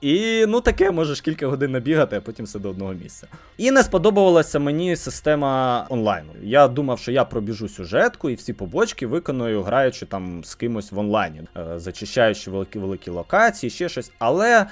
І 0.00 0.46
ну 0.48 0.60
таке 0.60 0.90
можеш 0.90 1.20
кілька 1.20 1.46
годин 1.46 1.72
набігати, 1.72 2.16
а 2.16 2.20
потім 2.20 2.44
все 2.44 2.58
до 2.58 2.70
одного 2.70 2.92
місця. 2.92 3.26
І 3.58 3.70
не 3.70 3.82
сподобалася 3.82 4.58
мені 4.58 4.96
система 4.96 5.86
онлайну. 5.90 6.30
Я 6.42 6.68
думав, 6.68 6.98
що 6.98 7.12
я 7.12 7.24
пробіжу 7.24 7.68
сюжетку 7.68 8.30
і 8.30 8.34
всі 8.34 8.52
побочки 8.52 9.06
виконую, 9.06 9.62
граючи 9.62 10.06
там 10.06 10.44
з 10.44 10.54
кимось 10.54 10.92
в 10.92 10.98
онлайні, 10.98 11.40
е, 11.56 11.64
зачищаючи 11.76 12.50
великі 12.50 12.78
великі 12.78 13.10
локації, 13.10 13.70
ще 13.70 13.88
щось. 13.88 14.12
Але 14.18 14.66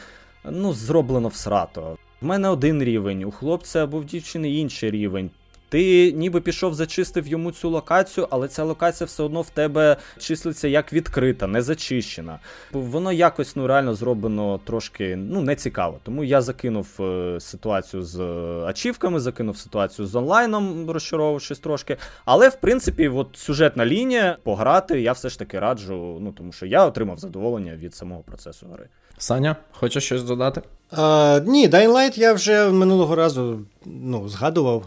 ну 0.45 0.73
зроблено 0.73 1.29
всрато. 1.29 1.97
В 2.21 2.25
мене 2.27 2.49
один 2.49 2.83
рівень, 2.83 3.25
у 3.25 3.31
хлопця 3.31 3.85
або 3.85 3.99
в 3.99 4.05
дівчини 4.05 4.51
інший 4.51 4.91
рівень. 4.91 5.31
Ти 5.71 6.12
ніби 6.12 6.41
пішов, 6.41 6.75
зачистив 6.75 7.27
йому 7.27 7.53
цю 7.53 7.71
локацію, 7.71 8.27
але 8.31 8.49
ця 8.49 8.64
локація 8.64 9.07
все 9.07 9.23
одно 9.23 9.43
в 9.43 9.51
тебе 9.51 9.97
числиться 10.18 10.68
як 10.68 10.93
відкрита, 10.93 11.47
не 11.47 11.62
зачищена. 11.62 12.39
Воно 12.73 13.12
якось 13.12 13.57
ну 13.57 13.66
реально 13.66 13.95
зроблено 13.95 14.61
трошки 14.64 15.16
ну 15.16 15.41
не 15.41 15.57
цікаво. 15.57 15.99
Тому 16.03 16.25
я 16.25 16.41
закинув 16.41 16.89
е, 17.01 17.41
ситуацію 17.41 18.03
з 18.03 18.21
е, 18.21 18.64
ачівками, 18.66 19.21
закинув 19.21 19.57
ситуацію 19.57 20.07
з 20.07 20.14
онлайном, 20.14 20.91
розчаровувавшись 20.91 21.59
трошки. 21.59 21.97
Але 22.25 22.49
в 22.49 22.57
принципі, 22.57 23.09
от 23.09 23.29
сюжетна 23.35 23.87
лінія 23.87 24.37
пограти 24.43 25.01
я 25.01 25.12
все 25.12 25.29
ж 25.29 25.39
таки 25.39 25.59
раджу. 25.59 26.18
Ну 26.21 26.33
тому 26.33 26.53
що 26.53 26.66
я 26.66 26.87
отримав 26.87 27.18
задоволення 27.18 27.77
від 27.77 27.95
самого 27.95 28.21
процесу 28.21 28.66
гри. 28.73 28.89
Саня, 29.18 29.57
хочеш 29.73 30.05
щось 30.05 30.23
додати? 30.23 30.62
А, 30.91 31.41
ні, 31.47 31.68
Dying 31.68 31.93
Light 31.93 32.18
я 32.18 32.33
вже 32.33 32.71
минулого 32.71 33.14
разу 33.14 33.61
ну, 33.85 34.29
згадував. 34.29 34.85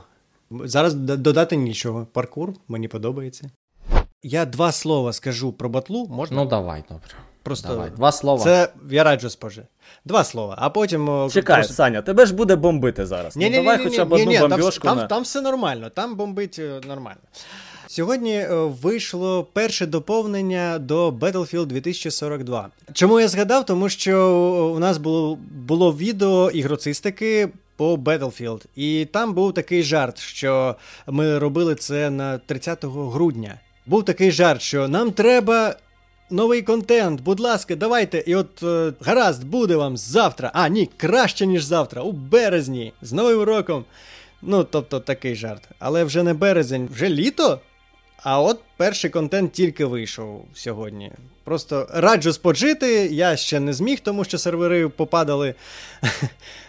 Зараз 0.64 0.94
додати 0.94 1.56
нічого. 1.56 2.08
Паркур 2.14 2.54
мені 2.68 2.88
подобається. 2.88 3.50
Я 4.24 4.46
два 4.46 4.72
слова 4.72 5.14
скажу 5.14 5.54
про 5.54 5.70
батлу. 5.70 6.08
Можна? 6.08 6.38
Ну 6.38 6.46
давай, 6.46 6.84
добре. 6.90 7.14
Просто 7.44 7.68
Давай. 7.68 7.90
Два 7.90 8.12
слова. 8.12 8.44
це 8.44 8.70
я 8.90 9.04
раджу 9.04 9.30
споже. 9.30 9.68
Два 10.06 10.24
слова, 10.24 10.56
а 10.60 10.70
потім. 10.70 11.10
о, 11.10 11.30
Чекай, 11.30 11.56
просто- 11.56 11.74
Саня, 11.74 12.02
тебе 12.02 12.26
ж 12.26 12.34
буде 12.34 12.56
бомбити 12.56 13.06
зараз. 13.06 13.36
Ні, 13.36 13.46
ну, 13.46 13.52
ні, 13.52 13.58
давай 13.58 13.78
ні, 13.78 13.84
хоча 13.84 14.06
б 14.06 14.14
ні, 14.14 14.22
одну 14.22 14.32
ні, 14.32 14.40
там, 14.40 14.50
бомбьошку. 14.50 14.88
там, 14.88 14.98
на... 14.98 15.08
там 15.08 15.24
все 15.24 15.42
нормально, 15.42 15.90
там 15.90 16.16
бомбить 16.16 16.60
е, 16.60 16.82
нормально. 16.88 17.20
Сьогодні 17.88 18.36
е, 18.36 18.56
вийшло 18.82 19.48
перше 19.54 19.86
доповнення 19.86 20.80
до 20.80 21.10
Battlefield 21.10 21.66
2042. 21.66 22.70
Чому 22.94 23.20
я 23.20 23.28
згадав? 23.28 23.66
Тому 23.66 23.90
що 23.90 24.34
у 24.76 24.80
нас 24.80 24.98
було, 24.98 25.38
було 25.52 25.94
відео 25.94 26.52
ігроцистики 26.52 27.50
по 27.76 27.96
Battlefield, 27.96 28.66
і 28.76 29.06
там 29.06 29.34
був 29.34 29.54
такий 29.54 29.84
жарт, 29.84 30.20
що 30.20 30.76
ми 31.08 31.40
робили 31.40 31.76
це 31.76 32.10
на 32.10 32.38
30 32.38 32.86
грудня. 32.86 33.60
Був 33.86 34.06
такий 34.06 34.32
жарт, 34.32 34.62
що 34.62 34.88
нам 34.88 35.12
треба. 35.12 35.76
Новий 36.30 36.62
контент, 36.62 37.22
будь 37.22 37.40
ласка, 37.40 37.76
давайте. 37.76 38.24
І 38.28 38.36
от 38.36 38.64
е, 38.64 38.94
гаразд, 39.02 39.44
буде 39.44 39.76
вам 39.76 39.98
завтра. 39.98 40.52
А, 40.54 40.68
ні, 40.68 40.90
краще, 40.98 41.46
ніж 41.46 41.64
завтра, 41.64 42.02
у 42.02 42.12
березні, 42.12 42.94
з 43.02 43.14
Новим 43.14 43.42
роком. 43.42 43.86
Ну, 44.42 44.64
тобто 44.64 45.00
такий 45.00 45.36
жарт. 45.36 45.70
Але 45.80 46.04
вже 46.04 46.24
не 46.24 46.34
березень, 46.34 46.90
вже 46.94 47.10
літо. 47.10 47.60
А 48.24 48.42
от 48.42 48.60
перший 48.78 49.10
контент 49.10 49.52
тільки 49.52 49.86
вийшов 49.86 50.46
сьогодні. 50.54 51.12
Просто 51.44 51.88
раджу 51.94 52.34
споджити, 52.34 53.10
я 53.12 53.36
ще 53.36 53.60
не 53.60 53.74
зміг, 53.74 54.00
тому 54.00 54.24
що 54.24 54.38
сервери 54.38 54.90
попадали. 54.90 55.56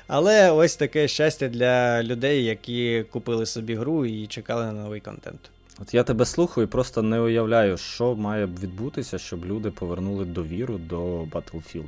Але 0.06 0.50
ось 0.50 0.76
таке 0.76 1.08
щастя 1.08 1.48
для 1.48 2.02
людей, 2.02 2.44
які 2.44 3.04
купили 3.10 3.46
собі 3.46 3.74
гру 3.74 4.06
і 4.06 4.26
чекали 4.26 4.64
на 4.64 4.72
новий 4.72 5.00
контент. 5.00 5.40
От 5.82 5.94
я 5.94 6.02
тебе 6.02 6.24
слухаю 6.24 6.66
і 6.66 6.70
просто 6.70 7.02
не 7.02 7.20
уявляю, 7.20 7.76
що 7.76 8.14
має 8.14 8.46
відбутися, 8.46 9.18
щоб 9.18 9.44
люди 9.44 9.70
повернули 9.70 10.24
довіру 10.24 10.78
до 10.78 11.22
Battlefield. 11.22 11.84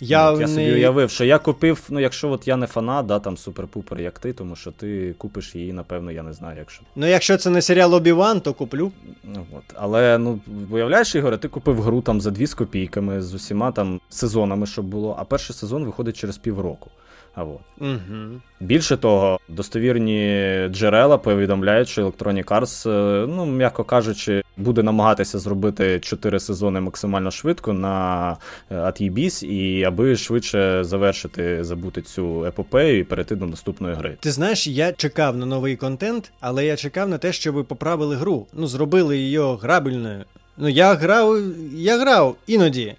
Я, 0.00 0.30
Ну, 0.30 0.34
от 0.34 0.40
я 0.40 0.46
не... 0.46 0.52
собі 0.52 0.72
уявив, 0.72 1.10
що 1.10 1.24
я 1.24 1.38
купив, 1.38 1.82
ну 1.88 2.00
якщо 2.00 2.30
от 2.30 2.48
я 2.48 2.56
не 2.56 2.66
фанат, 2.66 3.06
да, 3.06 3.18
там 3.18 3.36
супер-пупер, 3.36 4.00
як 4.00 4.18
ти, 4.18 4.32
тому 4.32 4.56
що 4.56 4.72
ти 4.72 5.14
купиш 5.18 5.54
її, 5.54 5.72
напевно, 5.72 6.10
я 6.12 6.22
не 6.22 6.32
знаю, 6.32 6.58
якщо. 6.58 6.82
Ну, 6.96 7.06
якщо 7.06 7.36
це 7.36 7.50
не 7.50 7.62
серіал 7.62 7.94
Обі-Ван, 7.94 8.40
то 8.40 8.54
куплю. 8.54 8.92
Ну, 9.24 9.46
от. 9.52 9.64
Але 9.74 10.18
ну, 10.18 10.40
уявляєш, 10.70 11.14
Ігоре, 11.14 11.38
ти 11.38 11.48
купив 11.48 11.82
гру 11.82 12.02
там 12.02 12.20
за 12.20 12.30
дві 12.30 12.46
з 12.46 12.54
копійками, 12.54 13.22
з 13.22 13.34
усіма 13.34 13.72
там 13.72 14.00
сезонами, 14.08 14.66
щоб 14.66 14.84
було, 14.84 15.16
а 15.18 15.24
перший 15.24 15.56
сезон 15.56 15.84
виходить 15.84 16.16
через 16.16 16.38
півроку. 16.38 16.90
А 17.38 17.44
от. 17.44 17.60
Угу. 17.80 18.40
Більше 18.60 18.96
того, 18.96 19.40
достовірні 19.48 20.44
джерела 20.68 21.18
повідомляють, 21.18 21.88
що 21.88 22.06
Electronic 22.06 22.44
Arts, 22.44 22.90
е, 22.90 23.26
ну 23.26 23.46
м'яко 23.46 23.84
кажучи, 23.84 24.42
буде 24.56 24.82
намагатися 24.82 25.38
зробити 25.38 26.00
4 26.00 26.40
сезони 26.40 26.80
максимально 26.80 27.30
швидко 27.30 27.72
на 27.72 28.36
е, 28.70 28.76
ATBIS, 28.76 29.44
і 29.44 29.84
аби 29.84 30.16
швидше 30.16 30.84
завершити, 30.84 31.64
забути 31.64 32.02
цю 32.02 32.44
епопею 32.44 32.98
і 32.98 33.04
перейти 33.04 33.36
до 33.36 33.46
наступної 33.46 33.94
гри. 33.94 34.16
Ти 34.20 34.30
знаєш, 34.30 34.66
я 34.66 34.92
чекав 34.92 35.36
на 35.36 35.46
новий 35.46 35.76
контент, 35.76 36.32
але 36.40 36.66
я 36.66 36.76
чекав 36.76 37.08
на 37.08 37.18
те, 37.18 37.32
щоб 37.32 37.66
поправили 37.66 38.16
гру. 38.16 38.46
Ну, 38.52 38.66
зробили 38.66 39.18
її 39.18 39.40
грабельною. 39.60 40.24
Ну, 40.56 40.68
я 40.68 40.94
грав, 40.94 41.38
я 41.74 41.98
грав 41.98 42.36
іноді. 42.46 42.94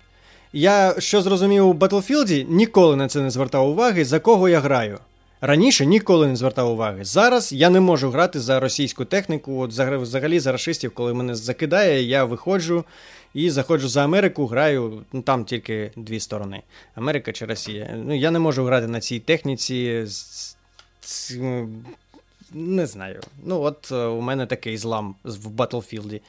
Я 0.54 0.96
що 1.00 1.22
зрозумів 1.22 1.68
у 1.68 1.74
Battlefield, 1.74 2.46
ніколи 2.50 2.96
на 2.96 3.08
це 3.08 3.22
не 3.22 3.30
звертав 3.30 3.70
уваги, 3.70 4.06
за 4.06 4.20
кого 4.20 4.50
я 4.50 4.60
граю. 4.60 5.00
Раніше 5.42 5.86
ніколи 5.86 6.28
не 6.28 6.36
звертав 6.36 6.72
уваги. 6.72 7.06
Зараз 7.06 7.54
я 7.54 7.70
не 7.70 7.80
можу 7.80 8.10
грати 8.10 8.40
за 8.40 8.60
російську 8.60 9.06
техніку. 9.06 9.60
От 9.62 9.72
взагалі- 9.72 10.40
за 10.40 10.52
рашистів, 10.52 10.92
коли 10.94 11.14
мене 11.14 11.36
закидає, 11.36 12.04
я 12.04 12.24
виходжу 12.24 12.84
і 13.34 13.50
заходжу 13.50 13.88
за 13.88 14.04
Америку, 14.04 14.48
граю. 14.48 15.06
Ну 15.14 15.22
там 15.22 15.46
тільки 15.46 15.92
дві 15.96 16.20
сторони: 16.20 16.62
Америка 16.96 17.32
чи 17.32 17.46
Росія. 17.46 17.96
Ну 18.06 18.16
я 18.18 18.32
не 18.32 18.40
можу 18.40 18.64
грати 18.64 18.88
на 18.88 19.00
цій 19.00 19.20
техніці. 19.20 20.06
Не 22.54 22.88
знаю. 22.88 23.22
Ну, 23.44 23.62
от 23.62 23.90
е, 23.92 23.96
у 23.96 24.22
мене 24.22 24.46
такий 24.46 24.78
злам 24.78 25.16
в 25.24 25.48
Battlefield. 25.48 26.22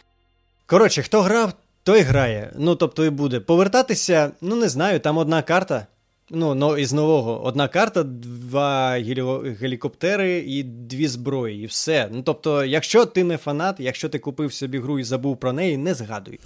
Коротше, 0.67 1.03
хто 1.03 1.23
грав, 1.23 1.53
той 1.91 2.01
грає. 2.01 2.53
Ну, 2.59 2.75
тобто 2.77 3.05
і 3.05 3.11
буде. 3.11 3.41
Повертатися, 3.41 4.31
ну 4.41 4.57
не 4.57 4.69
знаю, 4.69 5.01
там 5.01 5.19
одна 5.19 5.43
карта. 5.43 5.87
Ну, 6.31 6.55
ну 6.55 6.77
із 6.79 6.93
нового 6.93 7.45
одна 7.45 7.69
карта, 7.69 8.03
два 8.03 8.93
гелі- 8.93 9.57
гелікоптери 9.57 10.39
і 10.39 10.63
дві 10.63 11.09
зброї, 11.09 11.63
і 11.63 11.67
все. 11.67 12.09
Ну 12.13 12.23
тобто, 12.23 12.65
якщо 12.65 13.07
ти 13.07 13.25
не 13.25 13.37
фанат, 13.37 13.77
якщо 13.79 14.09
ти 14.09 14.19
купив 14.19 14.53
собі 14.53 14.79
гру 14.79 14.99
і 14.99 15.05
забув 15.05 15.37
про 15.41 15.53
неї, 15.53 15.77
не 15.77 15.95
згадуй. 15.95 16.41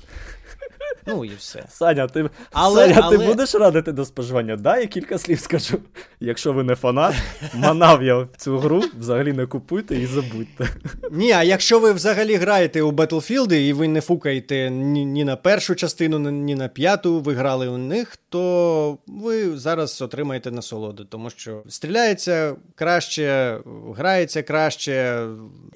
Ну 1.07 1.25
і 1.25 1.31
все. 1.39 1.65
Саня, 1.71 2.07
ти, 2.07 2.31
Але- 2.53 2.81
Саня, 2.87 3.01
але- 3.03 3.19
ти 3.19 3.27
будеш 3.27 3.55
радити 3.55 3.93
до 3.93 4.05
споживання? 4.05 4.57
Да, 4.57 4.79
я 4.79 4.87
кілька 4.87 5.19
слів 5.19 5.41
скажу. 5.41 5.79
Якщо 6.21 6.53
ви 6.53 6.65
не 6.65 6.75
фанат, 6.75 7.15
манав 7.55 8.03
я 8.03 8.29
цю 8.37 8.59
гру, 8.59 8.83
взагалі 8.99 9.33
не 9.33 9.47
купуйте 9.47 9.97
і 9.97 10.07
забудьте. 10.07 10.69
Ні, 11.11 11.33
а 11.33 11.43
якщо 11.43 11.81
ви 11.81 11.93
взагалі 11.93 12.35
граєте 12.35 12.83
у 12.83 12.93
Battlefield 12.93 13.53
і 13.55 13.73
ви 13.73 13.89
не 13.89 14.01
фукаєте 14.01 14.71
ні, 14.71 15.05
ні 15.05 15.25
на 15.25 15.37
першу 15.37 15.75
частину, 15.75 16.19
ні- 16.31 16.55
на 16.55 16.69
п'яту, 16.69 17.21
ви 17.21 17.35
грали 17.35 17.69
у 17.69 17.79
них, 17.79 18.17
то 18.29 18.99
ви 19.07 19.57
зараз 19.57 20.03
отримаєте 20.03 20.51
насолоду, 20.51 21.05
тому 21.05 21.31
що 21.31 21.63
стріляється 21.69 22.57
краще, 22.75 23.59
грається 23.97 24.43
краще, 24.43 25.27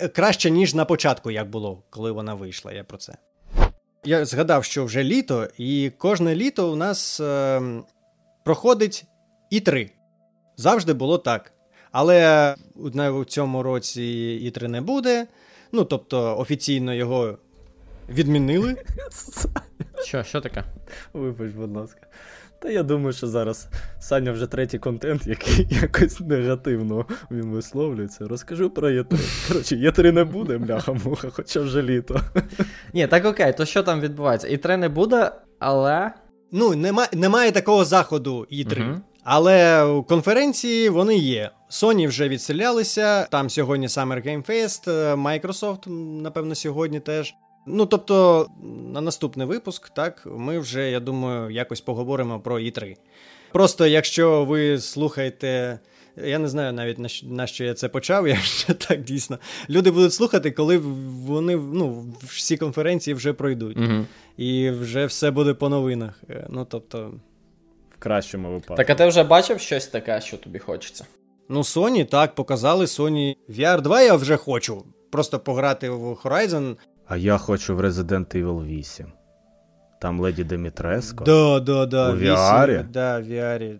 е, 0.01 0.09
краще, 0.09 0.51
ніж 0.51 0.75
на 0.75 0.85
початку, 0.85 1.31
як 1.31 1.51
було, 1.51 1.83
коли 1.91 2.13
вона 2.13 2.35
вийшла. 2.35 2.73
Я 2.73 2.85
про 2.85 2.97
це. 2.99 3.15
Я 4.05 4.25
згадав, 4.25 4.65
що 4.65 4.85
вже 4.85 5.05
літо, 5.05 5.49
і 5.59 5.93
кожне 5.99 6.35
літо 6.35 6.73
у 6.73 6.77
нас 6.77 7.21
е, 7.21 7.63
проходить 8.45 9.05
і 9.51 9.61
три. 9.61 9.91
Завжди 10.57 10.93
було 10.93 11.19
так. 11.19 11.53
Але 11.93 12.55
у 13.11 13.25
цьому 13.25 13.63
році 13.63 14.03
і 14.43 14.51
три 14.51 14.69
не 14.69 14.81
буде. 14.81 15.27
Ну, 15.73 15.85
тобто, 15.85 16.39
офіційно 16.39 16.95
його 16.95 17.39
відмінили. 18.09 18.77
Що, 20.05 20.25
що 20.25 20.41
таке? 20.41 20.65
Вибач, 21.13 21.53
будь 21.53 21.77
ласка. 21.77 22.07
Та 22.61 22.69
я 22.71 22.83
думаю, 22.83 23.13
що 23.13 23.27
зараз 23.27 23.69
Саня 24.01 24.33
вже 24.33 24.47
третій 24.47 24.79
контент, 24.79 25.27
який 25.27 25.67
якось 25.83 26.21
негативно 26.21 27.07
він 27.31 27.51
висловлюється. 27.51 28.27
Розкажу 28.29 28.71
про 28.71 28.91
Є3. 28.91 29.49
Коротше, 29.49 29.77
Є3 29.77 30.13
не 30.13 30.25
буде, 30.25 30.59
бляха-муха, 30.59 31.31
хоча 31.31 31.61
вже 31.61 31.83
літо. 31.83 32.21
Ні, 32.93 33.07
так 33.07 33.25
окей, 33.25 33.53
то 33.53 33.65
що 33.65 33.83
там 33.83 34.01
відбувається? 34.01 34.49
І 34.49 34.57
3 34.57 34.77
не 34.77 34.89
буде, 34.89 35.33
але. 35.59 36.13
Ну, 36.53 36.75
немає, 36.75 37.09
немає 37.13 37.53
такого 37.53 37.85
заходу 37.85 38.47
І3. 38.53 38.79
Мгм. 38.81 39.03
Але 39.25 39.85
у 39.85 40.03
конференції 40.03 40.89
вони 40.89 41.17
є. 41.17 41.51
Sony 41.71 42.09
вже 42.09 42.29
відселялися, 42.29 43.25
там 43.25 43.51
сьогодні 43.51 43.87
Summer 43.87 44.27
Game 44.29 44.51
Fest, 44.51 44.91
е, 44.91 45.15
Microsoft, 45.15 45.89
напевно, 46.23 46.55
сьогодні 46.55 47.01
теж. 47.01 47.35
Ну, 47.69 47.87
тобто, 47.87 48.47
на 48.93 49.01
наступний 49.01 49.47
випуск, 49.47 49.89
так, 49.91 50.23
ми 50.27 50.59
вже, 50.59 50.91
я 50.91 51.01
думаю, 51.01 51.51
якось 51.51 51.81
поговоримо 51.81 52.41
про 52.41 52.59
І3. 52.59 52.97
Просто 53.53 53.87
якщо 53.87 54.45
ви 54.45 54.79
слухаєте. 54.79 55.79
Я 56.25 56.39
не 56.39 56.49
знаю 56.49 56.73
навіть 56.73 56.99
на 56.99 57.09
що, 57.09 57.27
на 57.27 57.47
що 57.47 57.65
я 57.65 57.75
це 57.75 57.89
почав, 57.89 58.29
якщо 58.29 58.75
так 58.75 59.03
дійсно. 59.05 59.39
Люди 59.71 59.91
будуть 59.91 60.13
слухати, 60.13 60.51
коли 60.51 60.79
вони 60.79 61.57
ну, 61.57 62.15
всі 62.23 62.57
конференції 62.57 63.15
вже 63.15 63.33
пройдуть. 63.33 63.77
Угу. 63.77 64.07
І 64.37 64.71
вже 64.71 65.07
все 65.07 65.31
буде 65.31 65.55
по 65.55 65.69
новинах. 65.69 66.23
Е, 66.31 66.47
Ну, 66.51 66.67
тобто, 66.71 67.13
В 67.91 67.99
кращому 67.99 68.49
випадку. 68.49 68.75
Так, 68.75 68.91
а 68.91 68.95
ти 68.95 69.07
вже 69.07 69.23
бачив 69.23 69.61
щось 69.61 69.87
таке, 69.87 70.21
що 70.21 70.37
тобі 70.37 70.59
хочеться? 70.59 71.07
Ну, 71.49 71.61
Sony 71.61 72.09
так, 72.09 72.35
показали 72.35 72.85
Sony 72.85 73.37
VR 73.49 73.81
2 73.81 74.03
я 74.03 74.15
вже 74.15 74.37
хочу. 74.37 74.85
Просто 75.11 75.39
пограти 75.39 75.91
в 75.91 76.13
Horizon. 76.13 76.77
А 77.09 77.17
я 77.17 77.39
хочу 77.39 77.75
в 77.75 77.81
Resident 77.81 78.37
Evil 78.37 78.65
8. 78.67 79.07
Там 80.01 80.21
Леді 80.21 80.45
Демітреско. 80.45 81.25
Да, 81.25 81.61
да, 81.61 81.87
да. 81.87 82.13
У 82.13 82.17
VR? 82.17 82.85
Да, 82.91 83.19
в 83.21 83.23
VR. 83.23 83.79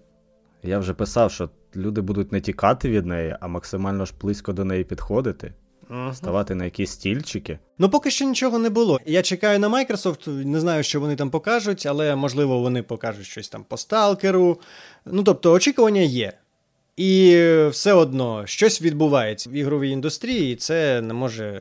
Я 0.63 0.79
вже 0.79 0.95
писав, 0.95 1.33
що 1.33 1.51
люди 1.77 2.01
будуть 2.01 2.33
не 2.33 2.41
тікати 2.41 2.91
від 2.91 3.07
неї, 3.07 3.37
а 3.41 3.49
максимально 3.49 4.05
ж 4.07 4.15
близько 4.21 4.53
до 4.53 4.65
неї 4.65 4.85
підходити, 4.85 5.53
Мгм. 5.89 6.15
ставати 6.15 6.55
на 6.55 6.65
якісь 6.65 6.91
стільчики. 6.91 7.59
Ну, 7.79 7.89
поки 7.91 8.11
що 8.11 8.25
нічого 8.25 8.59
не 8.59 8.71
було. 8.71 9.01
Я 9.07 9.23
чекаю 9.23 9.59
на 9.59 9.69
Microsoft, 9.69 10.29
не 10.45 10.61
знаю, 10.61 10.83
що 10.83 11.01
вони 11.01 11.17
там 11.17 11.31
покажуть, 11.31 11.87
але 11.87 12.17
можливо 12.17 12.59
вони 12.61 12.83
покажуть 12.83 13.27
щось 13.27 13.49
там 13.49 13.65
по 13.65 13.77
сталкеру. 13.77 14.61
Ну, 15.07 15.23
тобто, 15.23 15.53
очікування 15.53 16.01
є. 16.01 16.33
І 16.97 17.37
все 17.71 17.93
одно 17.93 18.47
щось 18.47 18.83
відбувається 18.83 19.51
в 19.51 19.53
ігровій 19.53 19.91
індустрії, 19.91 20.53
і 20.53 20.57
це 20.57 21.01
не 21.01 21.15
може 21.15 21.61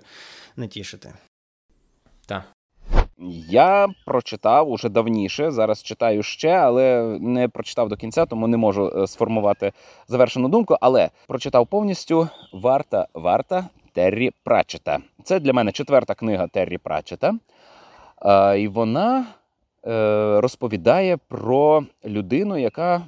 не 0.56 0.68
тішити. 0.68 1.14
Так. 2.28 2.44
Я 3.50 3.88
прочитав 4.06 4.70
уже 4.70 4.90
давніше, 4.90 5.52
зараз 5.52 5.84
читаю 5.84 6.24
ще, 6.24 6.52
але 6.52 7.18
не 7.22 7.48
прочитав 7.48 7.90
до 7.90 7.96
кінця, 7.96 8.26
тому 8.26 8.48
не 8.48 8.58
можу 8.58 8.92
е, 8.96 9.08
сформувати 9.08 9.72
завершену 10.08 10.50
думку. 10.50 10.78
Але 10.82 11.10
прочитав 11.28 11.68
повністю 11.68 12.30
Варта 12.54 13.08
Варта 13.14 13.70
Террі 13.94 14.32
Пратчета. 14.44 15.00
Це 15.24 15.40
для 15.40 15.54
мене 15.54 15.72
четверта 15.72 16.14
книга 16.14 16.48
Террі 16.48 16.78
Пратчета. 16.78 17.34
Е, 18.22 18.60
і 18.60 18.68
вона 18.68 19.26
е, 19.88 20.42
розповідає 20.42 21.18
про 21.18 21.84
людину, 22.06 22.58
яка 22.58 23.08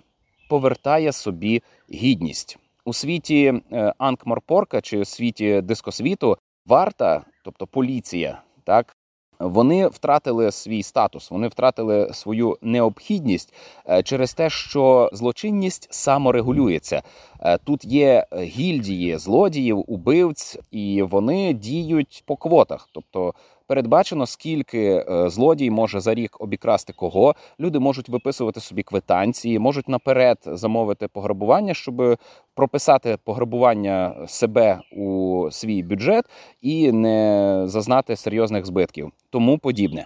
повертає 0.49 1.11
собі 1.11 1.63
гідність. 1.93 2.57
У 2.85 2.93
світі 2.93 3.61
е, 3.71 3.93
Анкморпорка 3.97 4.81
чи 4.81 4.99
у 4.99 5.05
світі 5.05 5.61
дискосвіту 5.61 6.37
варта, 6.65 7.21
тобто 7.43 7.67
поліція, 7.67 8.41
так, 8.63 8.95
вони 9.39 9.87
втратили 9.87 10.51
свій 10.51 10.83
статус, 10.83 11.31
вони 11.31 11.47
втратили 11.47 12.09
свою 12.13 12.57
необхідність 12.61 13.53
е, 13.89 14.03
через 14.03 14.33
те, 14.33 14.49
що 14.49 15.09
злочинність 15.13 15.87
саморегулюється. 15.93 17.01
Е, 17.39 17.57
Тут 17.57 17.85
є 17.85 18.25
гільдії 18.37 19.17
злодіїв, 19.17 19.83
убивць, 19.87 20.57
і 20.71 21.01
вони 21.01 21.53
діють 21.53 22.23
по 22.25 22.35
квотах. 22.35 22.89
Тобто 22.93 23.33
передбачено, 23.69 24.25
скільки 24.25 25.05
е, 25.09 25.29
злодій 25.29 25.69
може 25.69 25.99
за 25.99 26.13
рік 26.13 26.37
обікрасти 26.39 26.93
кого. 26.93 27.35
Люди 27.59 27.79
можуть 27.79 28.09
виписувати 28.09 28.59
собі 28.59 28.83
квитанції, 28.83 29.59
можуть 29.59 29.89
наперед 29.89 30.37
замовити 30.45 31.07
пограбування, 31.07 31.73
щоб 31.73 32.17
прописати 32.55 33.17
пограбування 33.23 34.15
себе 34.27 34.79
у 34.91 35.47
свій 35.51 35.83
бюджет 35.83 36.25
і 36.61 36.91
не 36.91 37.61
зазнати 37.65 38.15
серйозних 38.15 38.65
збитків. 38.65 39.11
Тому 39.29 39.57
подібне. 39.57 40.05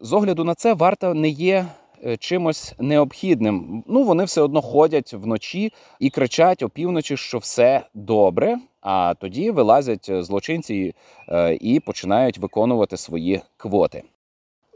З 0.00 0.12
огляду 0.12 0.44
на 0.44 0.54
це 0.54 0.74
варта 0.74 1.14
не 1.14 1.28
є 1.28 1.66
е, 2.04 2.16
чимось 2.16 2.74
необхідним. 2.78 3.84
Ну 3.86 4.02
вони 4.02 4.24
все 4.24 4.40
одно 4.40 4.62
ходять 4.62 5.12
вночі 5.12 5.72
і 6.00 6.10
кричать 6.10 6.62
опівночі, 6.62 7.16
що 7.16 7.38
все 7.38 7.82
добре. 7.94 8.58
А 8.84 9.14
тоді 9.20 9.50
вилазять 9.50 10.08
е, 10.08 10.22
злочинці 10.22 10.94
е, 11.28 11.54
і 11.60 11.80
починають 11.80 12.38
виконувати 12.38 12.96
свої 12.96 13.40
квоти. 13.56 14.02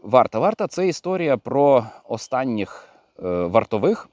Варта 0.02 0.38
варта 0.38 0.66
це 0.66 0.88
історія 0.88 1.36
про 1.36 1.86
останніх 2.08 2.88
е, 3.18 3.28
вартових, 3.28 4.08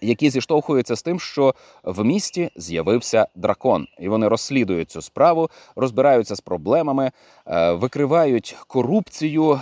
які 0.00 0.30
зіштовхуються 0.30 0.96
з 0.96 1.02
тим, 1.02 1.20
що 1.20 1.54
в 1.84 2.04
місті 2.04 2.50
з'явився 2.56 3.26
дракон, 3.34 3.86
і 3.98 4.08
вони 4.08 4.28
розслідують 4.28 4.90
цю 4.90 5.02
справу, 5.02 5.50
розбираються 5.76 6.36
з 6.36 6.40
проблемами, 6.40 7.10
викривають 7.70 8.56
корупцію, 8.66 9.60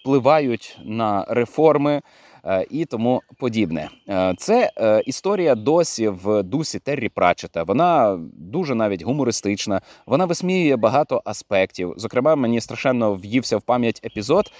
впливають 0.00 0.78
на 0.84 1.24
реформи. 1.28 2.02
Е, 2.44 2.66
І 2.70 2.84
тому 2.84 3.22
подібне. 3.38 3.88
Е, 4.08 4.34
Це 4.38 4.70
е, 4.76 5.02
історія 5.06 5.54
досі 5.54 6.08
в 6.08 6.42
дусі 6.42 6.78
Террі 6.78 7.08
Пратчета. 7.08 7.62
Вона 7.62 8.18
дуже 8.32 8.74
навіть 8.74 9.02
гумористична. 9.02 9.80
Вона 10.06 10.24
висміює 10.24 10.76
багато 10.76 11.22
аспектів. 11.24 11.94
Зокрема, 11.96 12.36
мені 12.36 12.60
страшенно 12.60 13.14
в'ївся 13.14 13.56
в 13.56 13.62
пам'ять 13.62 14.00
епізод, 14.04 14.52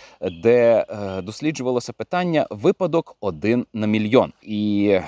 де 0.43 0.86
досліджувалося 1.23 1.93
питання 1.93 2.47
випадок 2.51 3.16
один 3.20 3.66
на 3.73 3.86
мільйон. 3.86 4.32
І 4.43 4.98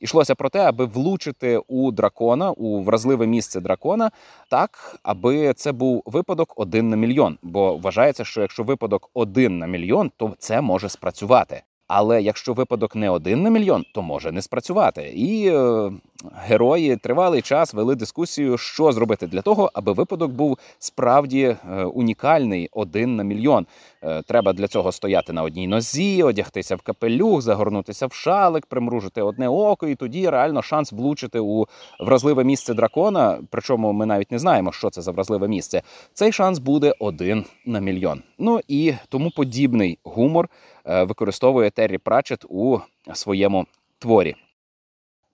йшлося 0.00 0.34
про 0.34 0.48
те, 0.48 0.58
аби 0.58 0.84
влучити 0.84 1.58
у 1.68 1.90
дракона, 1.90 2.50
у 2.50 2.82
вразливе 2.82 3.26
місце 3.26 3.60
дракона, 3.60 4.10
так, 4.50 4.96
аби 5.02 5.52
це 5.52 5.72
був 5.72 6.02
випадок 6.06 6.52
один 6.56 6.88
на 6.88 6.96
мільйон. 6.96 7.38
Бо 7.42 7.76
вважається, 7.76 8.24
що 8.24 8.40
якщо 8.40 8.62
випадок 8.62 9.10
один 9.14 9.58
на 9.58 9.66
мільйон, 9.66 10.10
то 10.16 10.34
це 10.38 10.60
може 10.60 10.88
спрацювати. 10.88 11.62
Але 11.92 12.22
якщо 12.22 12.52
випадок 12.52 12.96
не 12.96 13.10
один 13.10 13.42
на 13.42 13.50
мільйон, 13.50 13.84
то 13.94 14.02
може 14.02 14.32
не 14.32 14.42
спрацювати. 14.42 15.12
І 15.16 15.48
е, 15.48 15.92
герої 16.36 16.96
тривалий 16.96 17.42
час 17.42 17.74
вели 17.74 17.94
дискусію, 17.94 18.58
що 18.58 18.92
зробити 18.92 19.26
для 19.26 19.42
того, 19.42 19.70
аби 19.74 19.92
випадок 19.92 20.30
був 20.30 20.58
справді 20.78 21.42
е, 21.42 21.84
унікальний 21.84 22.68
один 22.72 23.16
на 23.16 23.24
мільйон. 23.24 23.66
Е, 24.02 24.22
треба 24.22 24.52
для 24.52 24.68
цього 24.68 24.92
стояти 24.92 25.32
на 25.32 25.42
одній 25.42 25.66
нозі, 25.66 26.22
одягтися 26.22 26.76
в 26.76 26.80
капелюх, 26.80 27.42
загорнутися 27.42 28.06
в 28.06 28.12
шалик, 28.12 28.66
примружити 28.66 29.22
одне 29.22 29.48
око, 29.48 29.88
і 29.88 29.94
тоді 29.94 30.30
реально 30.30 30.62
шанс 30.62 30.92
влучити 30.92 31.38
у 31.38 31.66
вразливе 32.00 32.44
місце 32.44 32.74
дракона. 32.74 33.38
Причому 33.50 33.92
ми 33.92 34.06
навіть 34.06 34.32
не 34.32 34.38
знаємо, 34.38 34.72
що 34.72 34.90
це 34.90 35.02
за 35.02 35.10
вразливе 35.10 35.48
місце. 35.48 35.82
Цей 36.14 36.32
шанс 36.32 36.58
буде 36.58 36.94
один 36.98 37.44
на 37.66 37.80
мільйон. 37.80 38.22
Ну 38.38 38.60
і 38.68 38.94
тому 39.08 39.30
подібний 39.30 39.98
гумор 40.04 40.48
використовує 40.84 41.70
Террі 41.70 41.98
Пратчет 41.98 42.44
у 42.48 42.78
своєму 43.14 43.66
творі. 43.98 44.36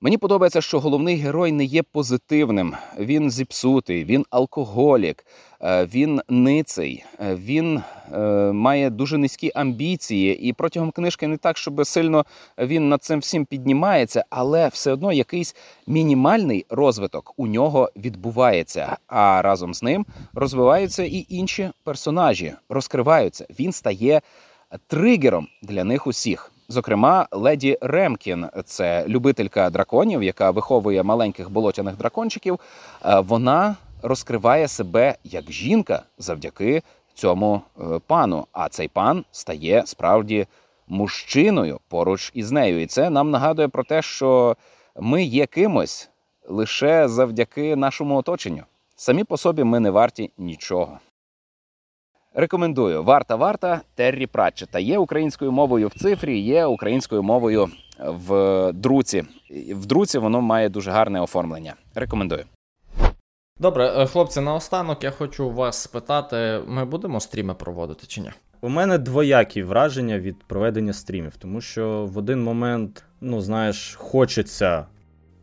Мені 0.00 0.18
подобається, 0.18 0.60
що 0.60 0.80
головний 0.80 1.16
герой 1.16 1.52
не 1.52 1.64
є 1.64 1.82
позитивним. 1.82 2.74
Він 2.98 3.30
зіпсутий, 3.30 4.04
він 4.04 4.26
алкоголік, 4.30 5.26
е, 5.60 5.86
він 5.86 6.20
ниций, 6.28 7.04
е, 7.20 7.34
він 7.34 7.82
е, 8.12 8.18
має 8.52 8.90
дуже 8.90 9.18
низькі 9.18 9.52
амбіції, 9.54 10.48
і 10.48 10.52
протягом 10.52 10.90
книжки 10.90 11.26
не 11.26 11.36
так, 11.36 11.58
щоб 11.58 11.86
сильно 11.86 12.24
він 12.58 12.88
над 12.88 13.02
цим 13.02 13.20
всім 13.20 13.44
піднімається, 13.44 14.24
але 14.30 14.68
все 14.68 14.92
одно 14.92 15.12
якийсь 15.12 15.56
мінімальний 15.86 16.66
розвиток 16.70 17.34
у 17.36 17.46
нього 17.46 17.90
відбувається. 17.96 18.96
А 19.06 19.42
разом 19.42 19.74
з 19.74 19.82
ним 19.82 20.06
розвиваються 20.34 21.04
і 21.04 21.26
інші 21.28 21.70
персонажі, 21.84 22.52
розкриваються. 22.68 23.46
Він 23.58 23.72
стає 23.72 24.20
тригером 24.86 25.48
для 25.62 25.84
них 25.84 26.06
усіх. 26.06 26.52
Зокрема, 26.68 27.26
леді 27.30 27.78
Ремкін, 27.80 28.46
це 28.64 29.04
любителька 29.08 29.70
драконів, 29.70 30.22
яка 30.22 30.50
виховує 30.50 31.02
маленьких 31.02 31.50
болотяних 31.50 31.96
дракончиків. 31.96 32.60
Е, 33.04 33.20
Вона 33.20 33.76
розкриває 34.02 34.68
себе 34.68 35.14
як 35.24 35.52
жінка 35.52 36.02
завдяки 36.18 36.82
цьому 37.16 37.62
е, 37.80 38.00
пану. 38.06 38.46
А 38.52 38.68
цей 38.68 38.88
пан 38.88 39.24
стає 39.32 39.82
справді 39.86 40.46
мужчиною 40.88 41.80
поруч 41.88 42.30
із 42.34 42.52
нею. 42.52 42.82
І 42.82 42.86
це 42.86 43.10
нам 43.10 43.30
нагадує 43.30 43.68
про 43.68 43.84
те, 43.84 44.02
що 44.02 44.56
ми 45.00 45.24
є 45.24 45.46
кимось 45.46 46.10
лише 46.48 47.08
завдяки 47.08 47.76
нашому 47.76 48.16
оточенню. 48.16 48.62
Самі 48.96 49.24
по 49.24 49.36
собі 49.36 49.64
ми 49.64 49.80
не 49.80 49.90
варті 49.90 50.30
нічого. 50.38 50.98
Рекомендую 52.38 53.02
варта 53.02 53.36
варта 53.36 53.80
Террі 53.94 54.26
Пратчета. 54.26 54.78
Є 54.78 54.98
українською 54.98 55.52
мовою 55.52 55.88
в 55.88 55.94
цифрі, 55.94 56.38
є 56.38 56.66
українською 56.66 57.22
мовою 57.22 57.68
в 57.98 58.72
друці. 58.72 59.24
В 59.70 59.86
друці 59.86 60.18
воно 60.18 60.40
має 60.40 60.68
дуже 60.68 60.90
гарне 60.90 61.20
оформлення. 61.20 61.74
Рекомендую. 61.94 62.44
Добре, 63.60 63.92
е, 63.96 64.06
хлопці, 64.06 64.40
наостанок 64.40 65.04
я 65.04 65.10
хочу 65.10 65.50
вас 65.50 65.82
спитати: 65.82 66.60
ми 66.66 66.84
будемо 66.84 67.20
стріми 67.20 67.54
проводити 67.54 68.06
чи 68.06 68.20
ні? 68.20 68.30
У 68.60 68.68
мене 68.68 68.98
двоякі 68.98 69.62
враження 69.62 70.18
від 70.18 70.44
проведення 70.44 70.92
стрімів, 70.92 71.36
тому 71.36 71.60
що 71.60 72.08
в 72.12 72.18
один 72.18 72.42
момент, 72.42 73.04
ну 73.20 73.40
знаєш, 73.40 73.94
хочеться 73.94 74.86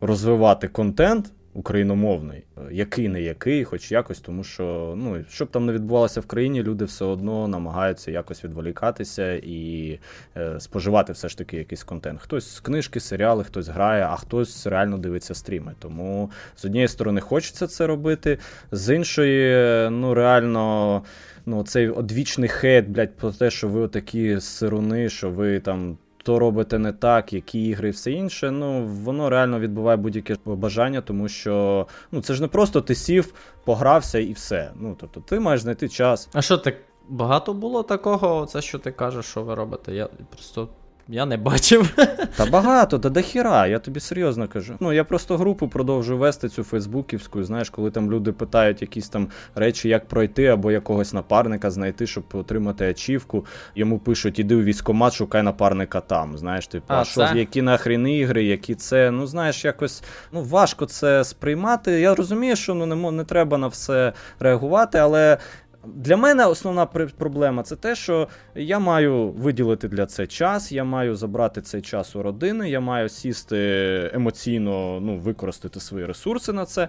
розвивати 0.00 0.68
контент 0.68 1.32
україномовний, 1.54 2.44
який 2.70 3.08
не 3.08 3.22
який, 3.22 3.64
хоч 3.64 3.92
якось, 3.92 4.20
тому 4.20 4.44
що 4.44 4.94
ну 4.96 5.24
щоб 5.28 5.48
там 5.48 5.66
не 5.66 5.72
відбувалося 5.72 6.20
в 6.20 6.26
країні, 6.26 6.62
люди 6.62 6.84
все 6.84 7.04
одно 7.04 7.48
намагаються 7.48 8.10
якось 8.10 8.44
відволікатися 8.44 9.32
і 9.32 9.98
е, 10.36 10.60
споживати 10.60 11.12
все 11.12 11.28
ж 11.28 11.38
таки 11.38 11.56
якийсь 11.56 11.84
контент. 11.84 12.20
Хтось 12.20 12.54
з 12.54 12.60
книжки, 12.60 13.00
серіали, 13.00 13.44
хтось 13.44 13.68
грає, 13.68 14.06
а 14.10 14.16
хтось 14.16 14.66
реально 14.66 14.98
дивиться 14.98 15.34
стріми. 15.34 15.74
Тому 15.78 16.30
з 16.56 16.64
однієї 16.64 16.88
сторони 16.88 17.20
хочеться 17.20 17.66
це 17.66 17.86
робити, 17.86 18.38
з 18.72 18.94
іншої, 18.94 19.90
ну 19.90 20.14
реально. 20.14 21.02
Ну, 21.46 21.62
цей 21.62 21.88
одвічний 21.88 22.48
хейт, 22.48 22.88
блядь, 22.88 23.16
про 23.16 23.32
те, 23.32 23.50
що 23.50 23.68
ви 23.68 23.80
отакі 23.80 24.40
сируни, 24.40 25.08
що 25.08 25.30
ви 25.30 25.60
там 25.60 25.98
то 26.24 26.38
робите 26.38 26.78
не 26.78 26.92
так, 26.92 27.32
які 27.32 27.66
ігри 27.66 27.88
і 27.88 27.92
все 27.92 28.10
інше. 28.10 28.50
Ну 28.50 28.86
воно 28.86 29.30
реально 29.30 29.60
відбуває 29.60 29.96
будь-яке 29.96 30.36
бажання, 30.44 31.00
тому 31.00 31.28
що 31.28 31.86
ну 32.12 32.22
це 32.22 32.34
ж 32.34 32.42
не 32.42 32.48
просто 32.48 32.80
ти 32.80 32.94
сів, 32.94 33.34
погрався 33.64 34.18
і 34.18 34.32
все. 34.32 34.70
Ну 34.74 34.96
тобто, 35.00 35.20
ти 35.20 35.40
маєш 35.40 35.60
знайти 35.60 35.88
час. 35.88 36.28
А 36.32 36.42
що 36.42 36.58
так 36.58 36.74
багато 37.08 37.54
було 37.54 37.82
такого? 37.82 38.46
Це 38.46 38.60
що 38.60 38.78
ти 38.78 38.92
кажеш, 38.92 39.26
що 39.26 39.42
ви 39.42 39.54
робите? 39.54 39.94
Я 39.94 40.08
просто 40.30 40.68
я 41.08 41.26
не 41.26 41.36
бачив. 41.36 41.94
Та 42.36 42.46
багато, 42.46 42.98
та 42.98 43.08
дохіра, 43.10 43.66
я 43.66 43.78
тобі 43.78 44.00
серйозно 44.00 44.48
кажу. 44.48 44.74
Ну 44.80 44.92
я 44.92 45.04
просто 45.04 45.36
групу 45.36 45.68
продовжую 45.68 46.18
вести 46.18 46.48
цю 46.48 46.64
фейсбуківську. 46.64 47.44
Знаєш, 47.44 47.70
коли 47.70 47.90
там 47.90 48.12
люди 48.12 48.32
питають 48.32 48.82
якісь 48.82 49.08
там 49.08 49.28
речі, 49.54 49.88
як 49.88 50.08
пройти, 50.08 50.46
або 50.46 50.72
якогось 50.72 51.12
напарника 51.12 51.70
знайти, 51.70 52.06
щоб 52.06 52.24
отримати 52.32 52.88
ачівку. 52.88 53.46
Йому 53.74 53.98
пишуть, 53.98 54.38
іди 54.38 54.54
у 54.54 54.62
військкомат, 54.62 55.12
шукай 55.12 55.42
напарника 55.42 56.00
там. 56.00 56.38
Знаєш, 56.38 56.66
типу, 56.66 56.86
а, 56.88 57.00
а 57.00 57.04
що 57.04 57.28
які 57.34 57.62
нахрін 57.62 58.08
ігри, 58.08 58.44
які 58.44 58.74
це. 58.74 59.10
Ну 59.10 59.26
знаєш, 59.26 59.64
якось 59.64 60.02
ну 60.32 60.42
важко 60.42 60.86
це 60.86 61.24
сприймати. 61.24 62.00
Я 62.00 62.14
розумію, 62.14 62.56
що 62.56 62.74
ну 62.74 62.86
не 62.86 63.10
не 63.10 63.24
треба 63.24 63.58
на 63.58 63.66
все 63.66 64.12
реагувати, 64.40 64.98
але 64.98 65.38
для 65.86 66.16
мене 66.16 66.46
основна 66.46 66.86
проблема 66.86 67.62
це 67.62 67.76
те, 67.76 67.94
що 67.94 68.28
я 68.54 68.78
маю 68.78 69.28
виділити 69.28 69.88
для 69.88 70.06
це 70.06 70.26
час, 70.26 70.72
я 70.72 70.84
маю 70.84 71.16
забрати 71.16 71.62
цей 71.62 71.82
час 71.82 72.16
у 72.16 72.22
родини, 72.22 72.70
я 72.70 72.80
маю 72.80 73.08
сісти 73.08 74.10
емоційно, 74.14 75.00
ну, 75.00 75.18
використати 75.18 75.80
свої 75.80 76.06
ресурси 76.06 76.52
на 76.52 76.64
це. 76.64 76.88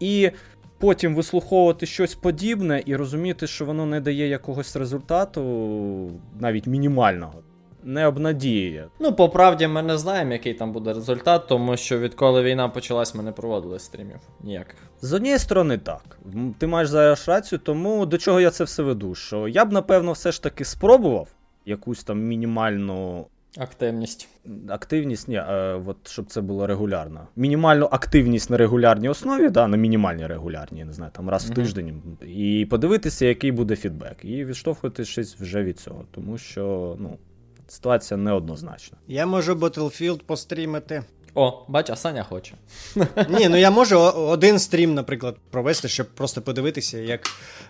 І 0.00 0.30
потім 0.78 1.14
вислуховувати 1.14 1.86
щось 1.86 2.14
подібне 2.14 2.82
і 2.86 2.96
розуміти, 2.96 3.46
що 3.46 3.64
воно 3.64 3.86
не 3.86 4.00
дає 4.00 4.28
якогось 4.28 4.76
результату, 4.76 5.42
навіть 6.40 6.66
мінімального 6.66 7.42
не 7.88 8.06
обнадіює. 8.06 8.84
Ну, 9.00 9.12
по 9.12 9.28
правді, 9.28 9.66
ми 9.66 9.82
не 9.82 9.98
знаємо, 9.98 10.32
який 10.32 10.54
там 10.54 10.72
буде 10.72 10.92
результат, 10.92 11.46
тому 11.48 11.76
що 11.76 11.98
відколи 11.98 12.42
війна 12.42 12.68
почалась, 12.68 13.14
ми 13.14 13.22
не 13.22 13.32
проводили 13.32 13.78
стрімів 13.78 14.20
ніяких. 14.40 14.76
З 15.00 15.12
однієї 15.12 15.38
сторони, 15.38 15.78
так. 15.78 16.18
Ти 16.58 16.66
маєш 16.66 16.88
зараз 16.88 17.28
рацію, 17.28 17.58
тому 17.58 18.06
до 18.06 18.18
чого 18.18 18.40
я 18.40 18.50
це 18.50 18.64
все 18.64 18.82
веду? 18.82 19.14
Що 19.14 19.48
я 19.48 19.64
б, 19.64 19.72
напевно, 19.72 20.12
все 20.12 20.32
ж 20.32 20.42
таки 20.42 20.64
спробував 20.64 21.28
якусь 21.66 22.04
там 22.04 22.20
мінімальну. 22.20 23.26
Активність. 23.58 24.28
Активність, 24.68 25.28
ні, 25.28 25.36
а, 25.36 25.80
от, 25.86 26.08
щоб 26.08 26.26
це 26.26 26.40
було 26.40 26.66
регулярно. 26.66 27.28
Мінімальну 27.36 27.88
активність 27.90 28.50
на 28.50 28.56
регулярній 28.56 29.08
основі, 29.08 29.48
да, 29.48 29.68
на 29.68 29.76
мінімальній 29.76 30.26
регулярній, 30.26 30.84
не 30.84 30.92
знаю, 30.92 31.12
там 31.14 31.30
раз 31.30 31.46
в 31.46 31.50
uh-huh. 31.50 31.54
тиждень, 31.54 32.02
і 32.26 32.66
подивитися, 32.70 33.26
який 33.26 33.52
буде 33.52 33.76
фідбек. 33.76 34.16
І 34.22 34.44
відштовхуватись 34.44 35.36
вже 35.40 35.62
від 35.62 35.78
цього. 35.78 36.04
Тому 36.10 36.38
що, 36.38 36.96
ну, 36.98 37.18
ситуація 37.68 38.18
неоднозначна. 38.18 38.98
Я 39.08 39.26
можу 39.26 39.54
Battlefield 39.54 40.22
пострімити. 40.22 41.04
О, 41.34 41.64
бач, 41.68 41.90
а 41.90 41.96
Саня 41.96 42.22
хоче. 42.22 42.54
Ні, 43.28 43.48
ну 43.48 43.56
я 43.56 43.70
можу 43.70 43.98
один 44.00 44.58
стрім, 44.58 44.94
наприклад, 44.94 45.36
провести, 45.50 45.88
щоб 45.88 46.06
просто 46.06 46.42
подивитися, 46.42 46.98
як 46.98 47.20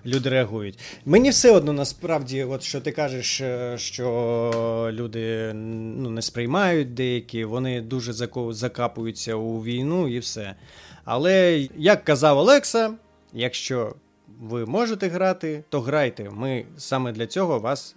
люди 0.07 0.29
реагують. 0.29 0.79
Мені 1.05 1.31
все 1.31 1.51
одно 1.51 1.73
насправді, 1.73 2.45
от 2.45 2.63
що 2.63 2.81
ти 2.81 2.93
кажеш, 2.93 3.41
е, 3.41 3.79
що 3.79 4.91
люди 4.93 5.53
ну, 5.55 6.11
не 6.11 6.23
сприймають 6.23 6.95
деякі, 6.95 7.45
вони 7.45 7.81
дуже 7.81 8.13
закапуються 8.51 9.35
у 9.35 9.65
війну 9.65 10.09
і 10.09 10.19
все. 10.19 10.55
Але 11.05 11.67
як 11.77 12.05
казав 12.05 12.39
Олекса, 12.39 12.95
якщо 13.33 13.95
ви 14.41 14.67
можете 14.67 15.09
грати, 15.09 15.65
то 15.69 15.81
грайте. 15.81 16.31
Ми 16.31 16.67
саме 16.77 17.13
для 17.13 17.27
цього 17.27 17.59
вас 17.59 17.97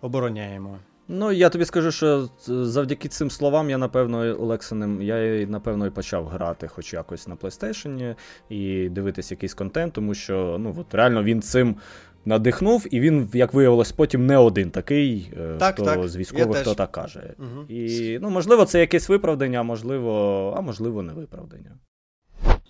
обороняємо. 0.00 0.78
Ну, 1.08 1.32
я 1.32 1.48
тобі 1.48 1.64
скажу, 1.64 1.90
що 1.90 2.28
завдяки 2.46 3.08
цим 3.08 3.30
словам 3.30 3.70
я, 3.70 3.78
напевно, 3.78 4.18
Олексаним, 4.18 5.02
я 5.02 5.46
напевно 5.46 5.86
і 5.86 5.90
почав 5.90 6.26
грати 6.26 6.68
хоч 6.68 6.92
якось 6.92 7.28
на 7.28 7.34
PlayStation 7.34 8.14
і 8.48 8.88
дивитися 8.88 9.34
якийсь 9.34 9.54
контент, 9.54 9.92
тому 9.92 10.14
що 10.14 10.56
ну, 10.60 10.74
от 10.78 10.94
реально 10.94 11.22
він 11.22 11.42
цим 11.42 11.76
надихнув, 12.24 12.86
і 12.90 13.00
він, 13.00 13.28
як 13.32 13.54
виявилось, 13.54 13.92
потім 13.92 14.26
не 14.26 14.36
один 14.36 14.70
такий, 14.70 15.32
е, 15.36 15.56
так, 15.58 15.74
хто 15.74 15.84
так. 15.84 16.08
з 16.08 16.16
військових 16.16 16.56
хто 16.56 16.74
так 16.74 16.92
каже. 16.92 17.34
Угу. 17.38 17.64
І 17.68 18.18
ну, 18.22 18.30
можливо, 18.30 18.64
це 18.64 18.80
якесь 18.80 19.08
виправдання, 19.08 19.62
можливо, 19.62 20.54
а 20.56 20.60
можливо, 20.60 21.02
не 21.02 21.12
виправдання. 21.12 21.78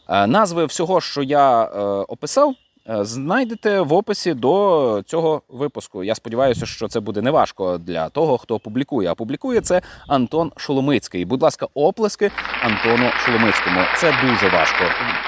Е, 0.08 0.26
назви 0.26 0.64
всього, 0.64 1.00
що 1.00 1.22
я 1.22 1.64
е, 1.64 1.68
описав. 2.08 2.54
Е, 2.90 3.04
знайдете 3.04 3.80
в 3.80 3.92
описі 3.92 4.34
до 4.34 5.02
цього 5.06 5.42
випуску. 5.48 6.04
Я 6.04 6.14
сподіваюся, 6.14 6.66
що 6.66 6.88
це 6.88 7.00
буде 7.00 7.22
неважко 7.22 7.78
для 7.78 8.08
того, 8.08 8.38
хто 8.38 8.58
публікує. 8.58 9.10
А 9.10 9.14
публікує 9.14 9.60
це 9.60 9.82
Антон 10.08 10.52
Шоломицький. 10.56 11.24
Будь 11.24 11.42
ласка, 11.42 11.66
оплески 11.74 12.30
Антону 12.62 13.10
Шоломицькому. 13.24 13.80
Це 13.96 14.14
дуже 14.22 14.48
важко. 14.48 14.84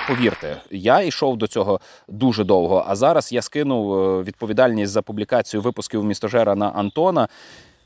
Повірте, 0.09 0.57
я 0.71 1.01
йшов 1.01 1.37
до 1.37 1.47
цього 1.47 1.81
дуже 2.09 2.45
довго. 2.45 2.85
А 2.89 2.97
зараз 2.97 3.33
я 3.33 3.43
скинув 3.43 3.99
е, 3.99 4.23
відповідальність 4.23 4.93
за 4.93 5.03
публікацію 5.03 5.61
випусків 5.61 6.05
містожера 6.05 6.55
на 6.55 6.69
Антона. 6.69 7.29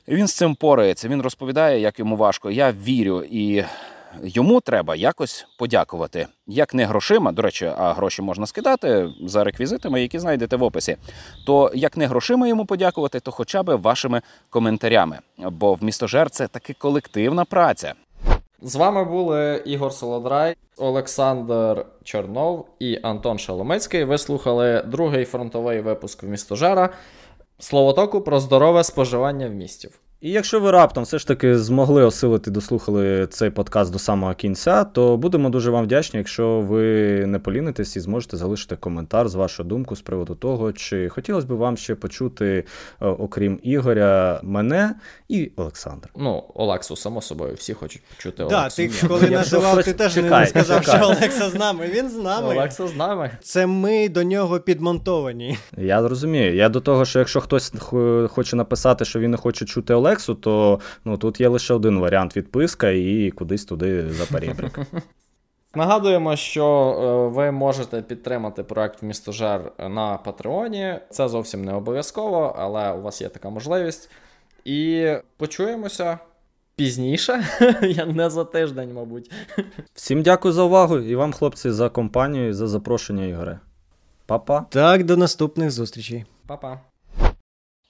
Він 0.09 0.27
з 0.27 0.33
цим 0.33 0.55
порається. 0.55 1.09
Він 1.09 1.23
розповідає, 1.23 1.81
як 1.81 1.99
йому 1.99 2.17
важко. 2.17 2.51
Я 2.51 2.73
вірю 2.73 3.23
і 3.31 3.65
йому 4.23 4.61
треба 4.61 4.97
якось 4.97 5.47
подякувати. 5.59 6.27
Як 6.47 6.75
не 6.75 6.85
грошима, 6.85 7.33
до 7.33 7.43
речі, 7.43 7.73
а 7.79 7.93
гроші 7.93 8.23
можна 8.23 8.47
скидати 8.47 9.09
за 9.27 9.45
реквізитами, 9.45 10.03
які 10.03 10.19
знайдете 10.19 10.57
в 10.57 10.63
описі. 10.63 10.97
То 11.47 11.71
як 11.75 11.97
не 11.97 12.07
грошима 12.07 12.49
йому 12.49 12.67
подякувати, 12.67 13.21
то 13.21 13.31
хоча 13.31 13.63
б 13.63 13.77
вашими 13.77 14.23
коментарями. 14.51 15.19
Бо 15.39 15.75
в 15.75 15.85
містожер 15.85 16.31
це 16.31 16.49
таки 16.49 16.75
колективна 16.79 17.45
праця. 17.45 17.95
З 18.63 18.77
вами 18.77 19.05
були 19.05 19.63
Ігор 19.65 19.93
Солодрай, 19.93 20.57
Олександр 20.77 21.87
Чорнов 22.05 22.67
і 22.79 22.99
Антон 23.03 23.39
Шаломицький. 23.39 24.05
Ви 24.05 24.19
слухали 24.19 24.83
другий 24.87 25.25
фронтовий 25.25 25.81
випуск 25.81 26.23
в 26.23 26.27
містожера. 26.27 26.91
Словотоку 27.59 28.21
про 28.21 28.41
здорове 28.41 28.85
споживання 28.85 29.49
в 29.49 29.51
містів. 29.51 30.02
І 30.23 30.31
якщо 30.31 30.61
ви 30.61 30.71
раптом 30.71 31.05
все 31.05 31.19
ж 31.19 31.27
таки 31.27 31.59
змогли 31.59 32.05
осилити, 32.05 32.51
дослухали 32.51 33.27
цей 33.27 33.51
подкаст 33.51 33.93
до 33.93 33.99
самого 33.99 34.35
кінця, 34.35 34.85
то 34.85 35.17
будемо 35.17 35.51
дуже 35.51 35.71
вам 35.71 35.85
вдячні, 35.85 36.19
якщо 36.19 36.61
ви 36.61 36.83
не 37.27 37.39
полінитесь 37.39 37.97
і 37.97 38.01
зможете 38.01 38.37
залишити 38.37 38.77
коментар 38.77 39.29
з 39.29 39.35
вашою 39.35 39.69
думкою 39.69 39.97
з 39.97 40.01
приводу 40.01 40.35
того, 40.35 40.73
чи 40.73 41.09
хотілося 41.09 41.47
б 41.47 41.51
вам 41.51 41.77
ще 41.77 41.95
почути, 41.95 42.65
е, 43.01 43.07
окрім 43.07 43.59
Ігоря, 43.63 44.41
мене 44.43 44.95
і 45.29 45.51
Олександра. 45.57 46.11
Ну, 46.17 46.45
Олексу, 46.55 46.97
само 46.97 47.23
собою, 47.23 47.55
всі 47.55 47.75
хочуть 47.75 48.03
почути 48.17 48.45
да, 48.51 48.59
Олексу. 48.59 48.77
Ти 48.77 49.09
коли 49.09 49.31
називав, 49.31 49.85
ти 49.85 49.93
теж 49.93 50.15
чекай, 50.15 50.41
не 50.41 50.47
сказав, 50.47 50.85
чекай. 50.85 51.01
що 51.01 51.07
Олекса 51.07 51.51
з 51.51 51.55
нами. 51.55 51.91
Він 51.95 52.09
з 52.09 52.17
нами. 52.17 52.49
Олекса 52.49 52.89
з 52.89 52.97
нами. 52.97 53.31
Це 53.43 53.67
ми 53.67 54.09
до 54.09 54.23
нього 54.23 54.61
підмонтовані. 54.61 55.59
Я 55.79 56.09
розумію. 56.09 56.55
Я 56.57 56.69
до 56.69 56.81
того, 56.81 57.05
що 57.05 57.19
якщо 57.19 57.41
хтось 57.41 57.73
хоче 58.29 58.57
написати, 58.57 59.05
що 59.05 59.21
він 59.21 59.31
не 59.31 59.37
хоче 59.37 59.65
чути 59.65 59.95
Олексу, 59.95 60.12
Олексу, 60.13 60.35
то 60.35 60.81
ну, 61.05 61.19
тут 61.19 61.41
є 61.41 61.49
лише 61.49 61.75
один 61.75 61.99
варіант 61.99 62.37
відписка 62.37 62.91
і 62.91 63.31
кудись 63.31 63.65
туди 63.65 64.11
за 64.11 64.25
перебрік. 64.25 64.79
Нагадуємо, 65.75 66.37
що 66.37 66.67
е, 66.67 67.35
ви 67.35 67.51
можете 67.51 68.03
підтримати 68.03 68.63
проект 68.63 69.03
Містожар 69.03 69.73
на 69.79 70.17
Патреоні. 70.17 70.95
Це 71.11 71.29
зовсім 71.29 71.65
не 71.65 71.75
обов'язково, 71.75 72.57
але 72.59 72.93
у 72.93 73.03
вас 73.03 73.21
є 73.21 73.29
така 73.29 73.51
можливість. 73.51 74.11
І 74.65 75.13
почуємося 75.37 76.19
пізніше. 76.77 77.45
Я 77.83 78.07
не 78.07 78.31
за 78.31 78.45
тиждень, 78.45 78.95
мабуть. 78.95 79.31
Всім 79.95 80.23
дякую 80.23 80.55
за 80.55 80.63
увагу 80.63 80.99
і 80.99 81.15
вам, 81.15 81.33
хлопці, 81.33 81.71
за 81.71 81.89
компанію 81.89 82.49
і 82.49 82.53
за 82.53 82.67
запрошення 82.67 83.25
Ігоре. 83.25 83.61
Па-па. 84.27 84.67
Так, 84.71 85.05
до 85.05 85.17
наступних 85.17 85.71
зустрічей. 85.71 86.25
Па-па. 86.47 86.81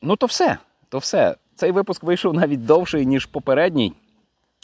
Ну, 0.02 0.16
то 0.16 0.26
все. 0.26 0.58
То 0.88 0.98
все. 0.98 1.36
Цей 1.54 1.72
випуск 1.72 2.02
вийшов 2.02 2.34
навіть 2.34 2.66
довший, 2.66 3.06
ніж 3.06 3.26
попередній. 3.26 3.92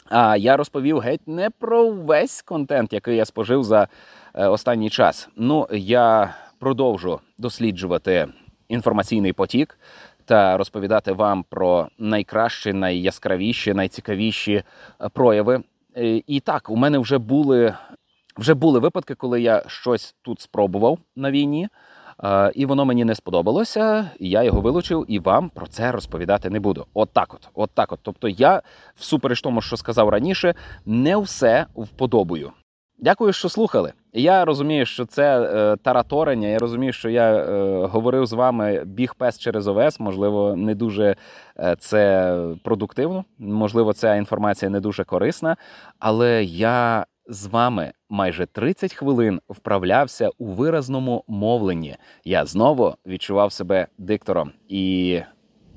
А 0.09 0.37
я 0.37 0.57
розповів 0.57 0.99
геть 0.99 1.27
не 1.27 1.49
про 1.49 1.91
весь 1.91 2.41
контент, 2.41 2.93
який 2.93 3.15
я 3.15 3.25
спожив 3.25 3.63
за 3.63 3.87
е, 4.33 4.47
останній 4.47 4.89
час. 4.89 5.29
Ну, 5.35 5.67
я 5.71 6.35
продовжу 6.59 7.19
досліджувати 7.37 8.27
інформаційний 8.69 9.33
потік 9.33 9.79
та 10.25 10.57
розповідати 10.57 11.11
вам 11.11 11.43
про 11.43 11.87
найкращі, 11.97 12.73
найяскравіші, 12.73 13.73
найцікавіші 13.73 14.53
е, 14.53 14.63
прояви. 15.09 15.63
Е, 15.97 16.21
І 16.27 16.39
так, 16.39 16.69
у 16.69 16.75
мене 16.75 16.97
вже 16.97 17.17
були, 17.17 17.73
вже 18.37 18.53
були 18.53 18.79
випадки, 18.79 19.15
коли 19.15 19.41
я 19.41 19.63
щось 19.67 20.15
тут 20.21 20.41
спробував 20.41 20.99
на 21.15 21.31
війні. 21.31 21.69
І 22.55 22.65
воно 22.65 22.85
мені 22.85 23.05
не 23.05 23.15
сподобалося. 23.15 24.11
Я 24.19 24.43
його 24.43 24.61
вилучив 24.61 25.05
і 25.07 25.19
вам 25.19 25.49
про 25.49 25.67
це 25.67 25.91
розповідати 25.91 26.49
не 26.49 26.59
буду. 26.59 26.85
От 26.93 27.09
так 27.13 27.33
от, 27.33 27.49
от 27.53 27.71
так 27.73 27.91
от. 27.91 27.99
Тобто, 28.01 28.27
я, 28.27 28.61
всупереч 28.95 29.41
тому, 29.41 29.61
що 29.61 29.77
сказав 29.77 30.09
раніше, 30.09 30.55
не 30.85 31.17
все 31.17 31.65
вподобаю. 31.75 32.51
Дякую, 33.01 33.33
що 33.33 33.49
слухали. 33.49 33.93
Я 34.13 34.45
розумію, 34.45 34.85
що 34.85 35.05
це 35.05 35.41
е, 35.41 35.77
тараторення. 35.77 36.47
Я 36.47 36.57
розумію, 36.59 36.93
що 36.93 37.09
я 37.09 37.35
е, 37.35 37.85
говорив 37.85 38.25
з 38.25 38.33
вами 38.33 38.83
біг 38.85 39.15
пес 39.15 39.39
через 39.39 39.67
ОВС. 39.67 39.99
Можливо, 39.99 40.55
не 40.55 40.75
дуже 40.75 41.15
е, 41.59 41.75
це 41.79 42.35
продуктивно. 42.63 43.25
Можливо, 43.37 43.93
ця 43.93 44.15
інформація 44.15 44.69
не 44.69 44.79
дуже 44.79 45.03
корисна. 45.03 45.57
Але 45.99 46.43
я 46.43 47.05
з 47.27 47.47
вами 47.47 47.91
майже 48.09 48.45
30 48.45 48.93
хвилин 48.93 49.41
вправлявся 49.49 50.29
у 50.37 50.45
виразному 50.45 51.23
мовленні. 51.27 51.95
Я 52.25 52.45
знову 52.45 52.95
відчував 53.05 53.51
себе 53.51 53.87
диктором, 53.97 54.51
і 54.67 55.19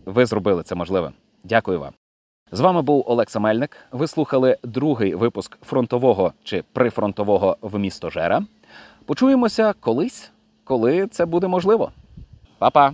ви 0.07 0.27
зробили 0.27 0.63
це 0.63 0.75
можливим. 0.75 1.13
Дякую 1.45 1.81
вам. 1.81 1.93
З 2.53 2.61
вами 2.61 2.83
був 2.83 3.05
Олекса 3.07 3.41
Мельник. 3.41 3.77
Ви 3.93 4.07
слухали 4.07 4.57
другий 4.63 5.15
випуск 5.15 5.59
фронтового 5.63 6.33
чи 6.45 6.65
прифронтового 6.73 7.57
в 7.61 7.79
місто 7.79 8.11
Жера. 8.11 8.43
Почуємося 9.05 9.75
колись, 9.81 10.31
коли 10.65 11.07
це 11.07 11.27
буде 11.27 11.49
можливо. 11.49 11.93
Па-па! 12.59 12.93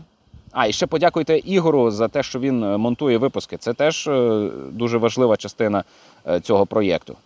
А, 0.52 0.66
і 0.66 0.73
ще 0.73 0.86
подякуйте 0.86 1.39
Ігору 1.39 1.90
за 1.90 2.09
те, 2.09 2.23
що 2.23 2.39
він 2.39 2.65
е, 2.65 2.77
монтує 2.77 3.19
випуски. 3.19 3.56
Це 3.56 3.74
теж 3.74 4.09
е, 4.09 4.51
дуже 4.73 4.98
важлива 4.98 5.36
частина 5.36 5.85
е, 6.27 6.40
цього 6.40 6.66
проєкту. 6.66 7.16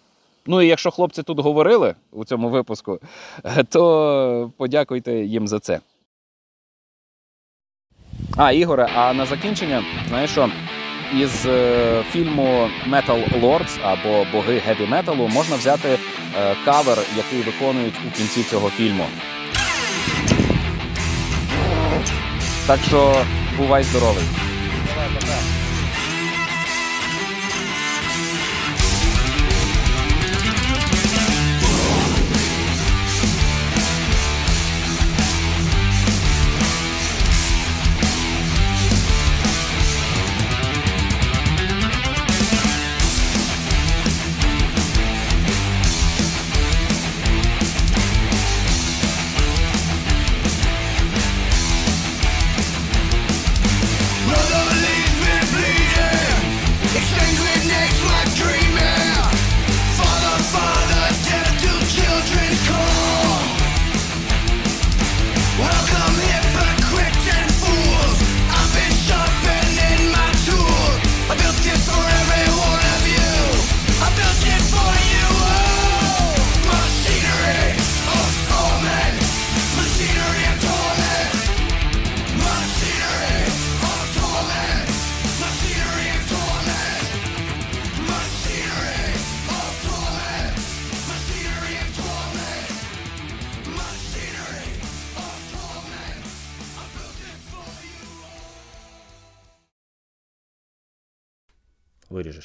Ну 0.46 0.62
і 0.62 0.66
якщо 0.66 0.90
хлопці 0.90 1.22
тут 1.22 1.40
говорили 1.40 1.94
у 2.12 2.24
цьому 2.24 2.48
випуску, 2.48 2.98
то 3.68 4.52
подякуйте 4.56 5.12
їм 5.12 5.48
за 5.48 5.58
це. 5.58 5.80
А, 8.36 8.52
Ігоре, 8.52 8.88
а 8.96 9.12
на 9.14 9.26
закінчення, 9.26 9.84
знаєш 10.08 10.30
що, 10.30 10.48
із 11.20 11.46
е, 11.46 12.02
фільму 12.10 12.68
Metal 12.90 13.40
Lords 13.40 13.78
або 13.82 14.26
Боги 14.32 14.58
геві 14.58 14.86
металу 14.86 15.28
можна 15.28 15.56
взяти 15.56 15.88
е, 15.88 15.98
кавер, 16.64 16.98
який 17.16 17.42
виконують 17.42 17.94
у 18.08 18.16
кінці 18.16 18.42
цього 18.42 18.70
фільму. 18.70 19.04
Так 22.66 22.80
що 22.88 23.14
бувай 23.58 23.82
здоровий. 23.82 24.24
Mother 24.96 25.61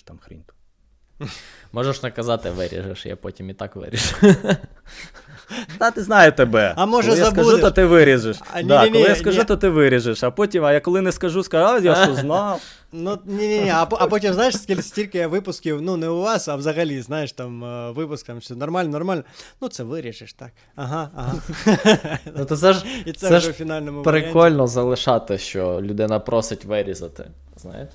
там 0.07 0.19
хрінь. 0.19 0.43
Можеш 1.71 2.03
наказати, 2.03 2.49
виріжеш, 2.49 3.05
я 3.05 3.15
потім 3.15 3.49
і 3.49 3.53
так 3.53 3.75
виріжу. 3.75 4.15
Та 5.77 5.91
ти 5.91 6.03
знаю 6.03 6.31
тебе. 6.31 6.73
А 6.75 6.85
може, 6.85 7.09
коли 7.09 7.19
я 7.19 7.25
скажу, 7.25 7.59
то 7.61 7.71
ти 7.71 7.85
виріжеш. 7.85 8.37
А, 8.53 8.63
да, 8.63 8.83
ні-ні-ні, 8.83 8.91
коли 8.91 9.09
я 9.09 9.15
скажу, 9.15 9.39
ні. 9.39 9.45
то 9.45 9.57
ти 9.57 9.69
виріжеш. 9.69 10.23
А 10.23 10.31
потім, 10.31 10.65
а 10.65 10.73
я 10.73 10.79
коли 10.79 11.01
не 11.01 11.11
скажу, 11.11 11.43
скажу, 11.43 11.65
а 11.65 11.79
я 11.79 11.95
що 12.03 12.15
знав. 12.15 12.61
Ну, 12.91 13.19
ні, 13.25 13.47
ні, 13.47 13.59
ні. 13.59 13.69
А, 13.69 13.87
а 13.91 14.07
потім, 14.07 14.33
знаєш, 14.33 14.57
скільки, 14.61 14.81
стільки 14.81 15.17
я 15.17 15.27
випусків, 15.27 15.81
ну 15.81 15.97
не 15.97 16.09
у 16.09 16.21
вас, 16.21 16.47
а 16.47 16.55
взагалі, 16.55 17.01
знаєш, 17.01 17.31
там 17.31 17.63
е, 17.63 17.91
випускам, 17.91 18.41
що 18.41 18.55
нормально, 18.55 18.89
нормально. 18.89 19.23
Ну, 19.61 19.67
це 19.67 19.83
вирішиш, 19.83 20.33
так. 20.33 20.51
Ага, 20.75 21.09
ага. 21.15 21.33
Ну 22.37 22.45
то 22.45 22.57
це 22.57 22.73
ж, 22.73 22.85
І 23.05 23.11
це, 23.11 23.27
це 23.27 23.37
вже 23.37 23.39
ж 23.39 23.51
в 23.51 23.53
фінальному 23.53 24.03
варіанті. 24.03 24.25
прикольно 24.25 24.67
залишати, 24.67 25.37
що 25.37 25.81
людина 25.81 26.19
просить 26.19 26.65
вирізати. 26.65 27.31
Знаєте? 27.55 27.93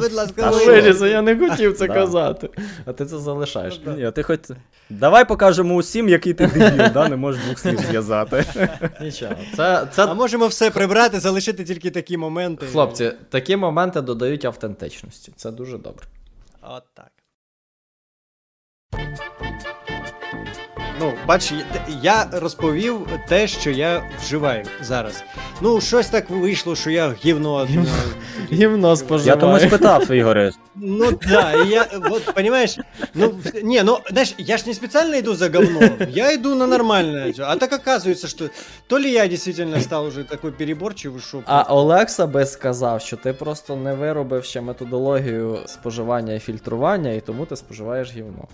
Будь 0.00 0.12
ласка, 0.12 0.42
А 0.46 0.50
ну. 0.50 0.66
Вирізу, 0.66 1.06
я 1.06 1.22
не 1.22 1.36
хотів 1.36 1.76
це 1.76 1.88
казати. 1.88 2.50
А 2.84 2.92
ти 2.92 3.06
це 3.06 3.18
залишаєш. 3.18 3.80
Ні, 3.86 4.10
ти 4.10 4.22
хоч. 4.22 4.40
Давай 4.90 5.28
покажемо 5.28 5.74
усім, 5.74 6.08
який 6.08 6.34
ти 6.34 6.46
дебіл, 6.46 6.92
да? 6.94 7.08
не 7.08 7.16
можеш 7.16 7.44
двох 7.44 7.58
слів 7.58 7.78
зв'язати. 7.78 8.44
Нічого. 9.00 9.34
Це, 9.56 9.88
це 9.92 10.04
А 10.04 10.14
можемо 10.14 10.46
все 10.46 10.70
прибрати, 10.70 11.20
залишити 11.20 11.64
тільки 11.64 11.90
такі 11.90 12.16
моменти. 12.16 12.66
Хлопці, 12.66 13.12
такі 13.28 13.56
моменти 13.56 14.00
додають 14.00 14.44
автентичності. 14.44 15.32
Це 15.36 15.50
дуже 15.50 15.78
добре. 15.78 16.06
От 16.62 16.84
так. 16.94 17.12
Ну, 21.02 21.12
бач, 21.26 21.52
я- 22.02 22.26
розповів 22.32 23.08
те, 23.28 23.48
що 23.48 23.70
я 23.70 24.02
вживаю 24.20 24.64
зараз. 24.80 25.24
Ну, 25.60 25.80
щось 25.80 26.08
так 26.08 26.30
вийшло, 26.30 26.76
що 26.76 26.90
я 26.90 27.14
гівно. 27.24 27.68
ну, 27.70 27.86
Гімно 28.52 28.88
Я 28.90 28.96
споживаю. 28.96 29.40
тому 29.40 29.58
спитав, 29.58 30.10
Ігоре. 30.10 30.50
Ну 30.74 31.12
да, 31.28 31.64
я, 31.64 31.86
вот, 32.10 32.34
понимаешь, 32.34 32.78
ну, 33.14 33.34
не, 33.62 33.82
ну, 33.82 33.98
знаешь, 34.10 34.34
я 34.38 34.56
ж 34.56 34.64
не 34.66 34.74
специально 34.74 35.18
иду 35.18 35.34
за 35.34 35.48
говном, 35.48 35.90
я 36.08 36.34
иду 36.34 36.54
на 36.54 36.66
нормальное, 36.66 37.34
а 37.38 37.56
так 37.56 37.72
оказывается, 37.72 38.26
что 38.28 38.48
то 38.86 38.98
ли 38.98 39.10
я 39.10 39.26
действительно 39.28 39.80
стал 39.80 40.06
уже 40.06 40.24
такой 40.24 40.50
переборчивый, 40.50 41.20
что... 41.20 41.42
А 41.46 41.62
Олекса 41.62 42.26
би 42.26 42.46
сказав, 42.46 43.00
що 43.00 43.16
ти 43.16 43.32
просто 43.32 43.76
не 43.76 43.94
виробив 43.94 44.44
ще 44.44 44.60
методологію 44.60 45.58
споживання 45.66 46.32
і 46.32 46.38
фільтрування, 46.38 47.10
і 47.10 47.20
тому 47.20 47.46
ти 47.46 47.56
споживаєш 47.56 48.12
гівно. 48.12 48.48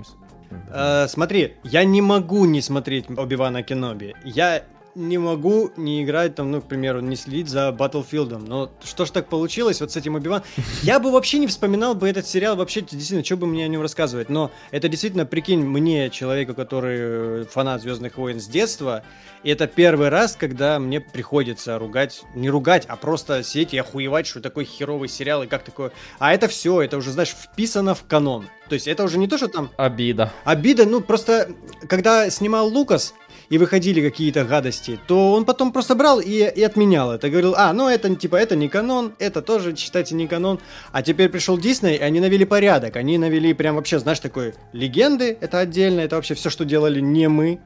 Ось. 0.00 0.29
Э, 0.50 1.06
смотри, 1.08 1.56
я 1.64 1.84
не 1.84 2.02
могу 2.02 2.44
не 2.44 2.62
смотреть 2.62 3.06
Оби-Вана 3.10 3.62
Кеноби. 3.62 4.14
Я 4.24 4.62
не 4.94 5.18
могу 5.18 5.70
не 5.76 6.02
играть, 6.02 6.34
там, 6.34 6.50
ну, 6.50 6.60
к 6.60 6.66
примеру, 6.66 7.00
не 7.00 7.16
следить 7.16 7.48
за 7.48 7.72
Баттлфилдом. 7.72 8.44
Но 8.44 8.70
что 8.84 9.04
ж 9.04 9.10
так 9.10 9.28
получилось 9.28 9.80
вот 9.80 9.92
с 9.92 9.96
этим 9.96 10.14
Убиван? 10.14 10.42
Я 10.82 10.98
бы 10.98 11.10
вообще 11.10 11.38
не 11.38 11.46
вспоминал 11.46 11.94
бы 11.94 12.08
этот 12.08 12.26
сериал, 12.26 12.56
вообще, 12.56 12.80
действительно, 12.80 13.24
что 13.24 13.36
бы 13.36 13.46
мне 13.46 13.64
о 13.64 13.68
нем 13.68 13.82
рассказывать. 13.82 14.28
Но 14.28 14.50
это 14.70 14.88
действительно, 14.88 15.26
прикинь, 15.26 15.60
мне, 15.60 16.10
человеку, 16.10 16.54
который 16.54 16.98
э, 17.00 17.44
фанат 17.50 17.82
Звездных 17.82 18.16
войн 18.16 18.40
с 18.40 18.46
детства, 18.46 19.02
и 19.42 19.50
это 19.50 19.66
первый 19.66 20.08
раз, 20.08 20.36
когда 20.36 20.78
мне 20.78 21.00
приходится 21.00 21.78
ругать, 21.78 22.22
не 22.34 22.50
ругать, 22.50 22.84
а 22.86 22.96
просто 22.96 23.42
сидеть 23.42 23.74
и 23.74 23.78
охуевать, 23.78 24.26
что 24.26 24.40
такой 24.40 24.64
херовый 24.64 25.08
сериал 25.08 25.42
и 25.42 25.46
как 25.46 25.62
такое. 25.62 25.92
А 26.18 26.34
это 26.34 26.48
все, 26.48 26.82
это 26.82 26.98
уже, 26.98 27.12
знаешь, 27.12 27.30
вписано 27.30 27.94
в 27.94 28.04
канон. 28.04 28.46
То 28.68 28.74
есть 28.74 28.86
это 28.86 29.02
уже 29.02 29.18
не 29.18 29.26
то, 29.26 29.36
что 29.36 29.48
там 29.48 29.70
Обіда. 29.76 30.32
Обида, 30.44 30.86
ну 30.86 31.00
просто, 31.00 31.48
когда 31.88 32.30
снимал 32.30 32.68
Лукас 32.68 33.14
и 33.50 33.58
выходили 33.58 34.00
какие-то 34.00 34.44
гадости, 34.44 34.98
то 35.06 35.32
он 35.32 35.44
потом 35.44 35.72
просто 35.72 35.94
брал 35.96 36.20
и, 36.20 36.28
и 36.28 36.62
отменял 36.62 37.12
это. 37.12 37.28
Говорил, 37.28 37.54
а, 37.56 37.72
ну 37.72 37.88
это 37.88 38.14
типа 38.14 38.36
это 38.36 38.56
не 38.56 38.68
канон, 38.68 39.12
это 39.18 39.42
тоже 39.42 39.76
считайте 39.76 40.14
не 40.14 40.28
канон. 40.28 40.60
А 40.92 41.02
теперь 41.02 41.28
пришел 41.28 41.58
Дисней, 41.58 41.96
и 41.96 42.00
они 42.00 42.20
навели 42.20 42.44
порядок. 42.44 42.96
Они 42.96 43.18
навели 43.18 43.52
прям 43.52 43.74
вообще, 43.74 43.98
знаешь, 43.98 44.20
такой 44.20 44.54
легенды, 44.72 45.36
это 45.40 45.58
отдельно, 45.58 46.00
это 46.00 46.16
вообще 46.16 46.34
все, 46.34 46.48
что 46.48 46.64
делали 46.64 47.00
не 47.00 47.28
мы 47.28 47.60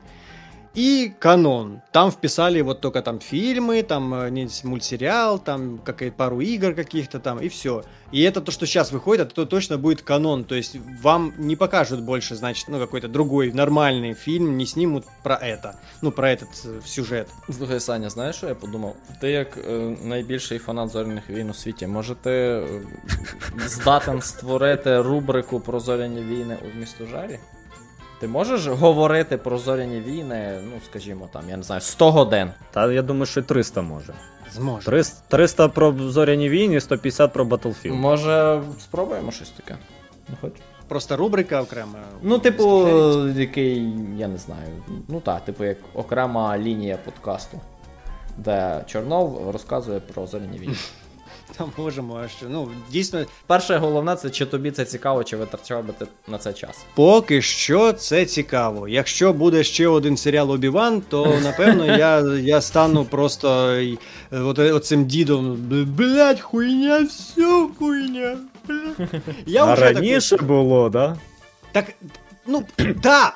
И 0.76 1.12
канон. 1.20 1.82
Там 1.92 2.12
вписали 2.12 2.62
вот 2.62 2.80
только 2.80 3.02
там 3.02 3.20
фильмы, 3.20 3.82
там 3.82 4.14
э, 4.14 4.30
не 4.30 4.48
с- 4.48 4.64
мультсериал, 4.64 5.40
там 5.40 5.80
какая 5.84 6.12
пару 6.12 6.42
игр 6.42 6.76
каких-то 6.76 7.20
там, 7.20 7.40
и 7.40 7.48
все. 7.50 7.84
И 8.12 8.22
это 8.22 8.40
то, 8.40 8.52
что 8.52 8.66
сейчас 8.68 8.92
выходит, 8.92 9.28
это 9.28 9.36
то 9.36 9.46
точно 9.46 9.78
будет 9.80 10.04
канон. 10.04 10.44
То 10.44 10.56
есть 10.56 10.78
вам 11.02 11.34
не 11.40 11.56
покажут 11.56 12.02
больше, 12.02 12.36
значит, 12.36 12.68
ну 12.70 12.78
какой-то 12.80 13.08
другой 13.08 13.52
нормальный 13.52 14.14
фильм, 14.14 14.58
не 14.58 14.66
снимут 14.68 15.06
про 15.24 15.36
это. 15.36 15.76
Ну, 16.04 16.12
про 16.12 16.30
этот 16.30 16.50
э, 16.66 16.82
сюжет. 16.86 17.28
Слухай, 17.58 17.80
Саня, 17.80 18.10
знаєш, 18.10 18.36
що 18.36 18.48
я 18.48 18.56
подумав? 18.56 18.96
Ти 19.22 19.32
як 19.32 19.58
е, 19.58 19.96
найбільший 20.04 20.60
фанат 20.60 20.90
зоряних 20.90 21.30
війн 21.30 21.50
у 21.50 21.54
світі, 21.54 21.88
може 21.88 22.16
ти 22.16 22.32
е, 22.32 22.68
здатен 23.68 24.22
створити 24.22 25.02
рубрику 25.02 25.60
про 25.60 25.80
зоряні 25.80 26.22
війни 26.22 26.58
у 26.62 26.80
місту 26.80 27.06
жарі? 27.06 27.40
Ти 28.25 28.29
можеш 28.29 28.67
говорити 28.67 29.37
про 29.37 29.59
зоряні 29.59 30.01
війни, 30.01 30.61
ну 30.65 30.73
скажімо 30.91 31.29
там, 31.33 31.43
я 31.51 31.57
не 31.57 31.63
знаю, 31.63 31.81
100 31.81 32.11
годин. 32.11 32.51
Та 32.71 32.93
я 32.93 33.03
думаю, 33.03 33.27
що 33.27 33.43
300 33.43 33.83
може. 33.83 34.13
Зможе. 34.53 34.87
300, 34.87 35.23
300 35.29 35.69
про 35.69 35.93
зоряні 35.93 36.49
війни, 36.49 36.81
150 36.81 37.33
про 37.33 37.45
Battlefield. 37.45 37.93
Може, 37.93 38.63
спробуємо 38.81 39.33
щось 39.33 39.51
таке? 39.51 39.79
Не 40.29 40.37
хочеш? 40.41 40.59
Просто 40.89 41.17
рубрика 41.17 41.63
окрема. 41.63 41.99
Ну, 42.23 42.39
типу, 42.39 42.89
який, 43.29 43.93
я 44.17 44.29
не 44.29 44.39
знаю. 44.39 44.69
Ну 45.09 45.21
так, 45.21 45.45
типу, 45.45 45.65
як 45.65 45.79
окрема 45.95 46.59
лінія 46.59 46.99
подкасту, 47.05 47.61
де 48.39 48.85
Чорнов 48.87 49.51
розказує 49.51 50.01
про 50.01 50.27
зоряні 50.27 50.59
війни. 50.59 50.77
Там 51.59 51.73
можемо, 51.77 52.21
а 52.25 52.29
що. 52.29 52.47
Ну, 52.49 52.69
дійсно, 52.91 53.25
Перше 53.47 53.77
головне, 53.77 54.17
це 54.17 54.31
чи 54.31 54.47
тобі 54.47 54.71
це 54.71 54.85
цікаво, 54.85 55.25
чи 55.25 55.37
витрачав 55.37 55.85
би 55.85 55.93
ти 55.99 56.07
на 56.29 56.39
це 56.39 56.53
час. 56.53 56.85
Поки 56.95 57.43
що 57.43 57.93
це 57.93 58.25
цікаво. 58.25 58.89
Якщо 58.89 59.33
буде 59.33 59.65
ще 59.65 59.89
один 59.89 60.17
серіал 60.17 60.51
Обіван, 60.51 61.03
то 61.09 61.39
напевно 61.43 61.87
я, 61.87 62.21
я 62.41 62.61
стану 62.61 63.05
просто 63.05 63.79
от, 64.33 64.59
оцим 64.59 65.05
дідом. 65.05 65.57
Блять, 65.97 66.41
хуйня, 66.41 67.01
все 67.01 67.69
хуйня. 67.79 68.37
бля». 68.69 69.07
Я 69.47 69.65
а 69.65 69.75
раніше 69.75 70.37
було, 70.37 70.89
да? 70.89 71.17
Так, 71.73 71.85
ну, 72.47 72.65
да. 73.03 73.35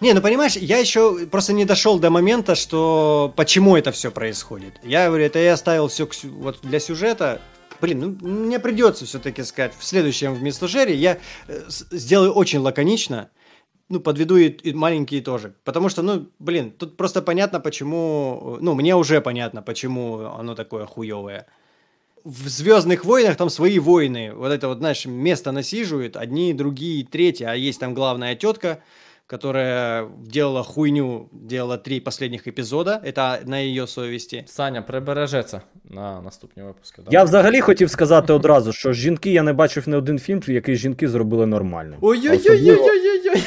Не, 0.00 0.14
ну 0.14 0.22
понимаешь, 0.22 0.56
я 0.56 0.78
еще 0.78 1.26
просто 1.30 1.52
не 1.52 1.66
дошел 1.66 1.98
до 1.98 2.10
момента, 2.10 2.54
что 2.54 3.32
почему 3.36 3.76
это 3.76 3.92
все 3.92 4.10
происходит. 4.10 4.72
Я 4.82 5.06
говорю, 5.06 5.24
это 5.24 5.38
я 5.38 5.52
оставил 5.52 5.88
все 5.88 6.08
вот 6.24 6.58
для 6.62 6.80
сюжета. 6.80 7.40
Блин, 7.80 8.18
ну 8.20 8.28
мне 8.28 8.58
придется 8.58 9.06
все-таки 9.06 9.42
сказать 9.42 9.72
в 9.78 9.84
следующем 9.84 10.34
вместо 10.34 10.68
Жерри 10.68 10.94
я 10.94 11.18
э, 11.48 11.62
сделаю 11.68 12.32
очень 12.32 12.58
лаконично. 12.58 13.30
Ну, 13.88 13.98
подведу 13.98 14.36
и, 14.36 14.48
и 14.48 14.72
маленький 14.72 15.18
итожек. 15.18 15.56
Потому 15.64 15.88
что, 15.88 16.02
ну, 16.02 16.28
блин, 16.38 16.70
тут 16.70 16.96
просто 16.96 17.22
понятно, 17.22 17.58
почему... 17.58 18.56
Ну, 18.60 18.74
мне 18.74 18.94
уже 18.94 19.20
понятно, 19.20 19.62
почему 19.62 20.26
оно 20.26 20.54
такое 20.54 20.86
хуевое. 20.86 21.46
В 22.22 22.48
Звездных 22.48 23.04
войнах 23.04 23.36
там 23.36 23.50
свои 23.50 23.80
войны. 23.80 24.32
Вот 24.32 24.52
это 24.52 24.68
вот, 24.68 24.78
знаешь, 24.78 25.06
место 25.06 25.50
насиживают, 25.50 26.16
одни, 26.16 26.52
другие, 26.54 27.04
третьи. 27.04 27.44
А 27.44 27.54
есть 27.54 27.80
там 27.80 27.92
главная 27.92 28.36
тетка, 28.36 28.80
которая 29.30 30.08
делала 30.18 30.64
хуйню, 30.64 31.28
делала 31.32 31.78
три 31.78 32.00
последних 32.00 32.48
эпизода. 32.48 33.00
Это 33.04 33.38
на 33.44 33.60
ее 33.60 33.86
совести. 33.86 34.44
Саня, 34.48 34.82
прибережи 34.82 35.42
це 35.42 35.60
на 35.84 36.20
наступні 36.20 36.62
випуски. 36.62 37.02
Я 37.10 37.24
взагалі 37.24 37.60
хотів 37.60 37.90
сказати 37.90 38.32
одразу, 38.32 38.72
що 38.72 38.92
жінки 38.92 39.30
я 39.30 39.42
не 39.42 39.52
бачив 39.52 39.88
не 39.88 39.96
один 39.96 40.18
фільм, 40.18 40.42
який 40.46 40.76
жінки 40.76 41.08
зробили 41.08 41.46
нормальним. 41.46 41.98
Ой-ой-ой-ой-ой-ой. 42.00 43.42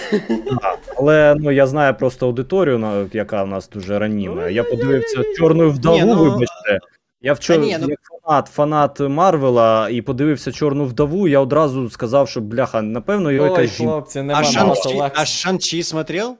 Але 0.98 1.36
ну 1.40 1.52
я 1.52 1.68
знаю 1.68 1.96
просто 2.00 2.26
аудиторію, 2.26 3.10
яка 3.14 3.44
в 3.44 3.48
нас 3.48 3.70
дуже 3.70 4.00
раніма. 4.00 4.50
Я 4.50 4.64
подивився 4.64 5.24
чорну 5.38 5.70
вдову, 5.70 6.16
вибачте. 6.16 6.80
Я 7.23 7.33
вчора 7.33 7.59
Та 7.59 7.65
ні, 7.67 7.79
ну- 7.81 7.89
як 7.89 8.01
фанат, 8.03 8.47
фанат 8.47 9.01
Марвела 9.01 9.89
і 9.91 10.03
подивився 10.03 10.53
чорну 10.53 10.85
вдову, 10.85 11.29
я 11.29 11.41
одразу 11.41 11.91
сказав, 11.91 12.29
що 12.29 12.41
бляха, 12.41 12.83
напевно, 12.83 13.31
його 13.33 13.45
Ой, 13.47 13.51
якась 13.51 13.77
жінка. 13.77 13.93
хлопці, 13.93 14.19
А 14.19 14.23
нема 14.23 14.41
на 14.53 14.65
вас 14.65 14.79
Шан-Чи, 14.83 14.89
Олекс. 14.99 15.19
а 15.21 15.25
Шан-Чи 15.25 15.83
смотрел? 15.83 16.37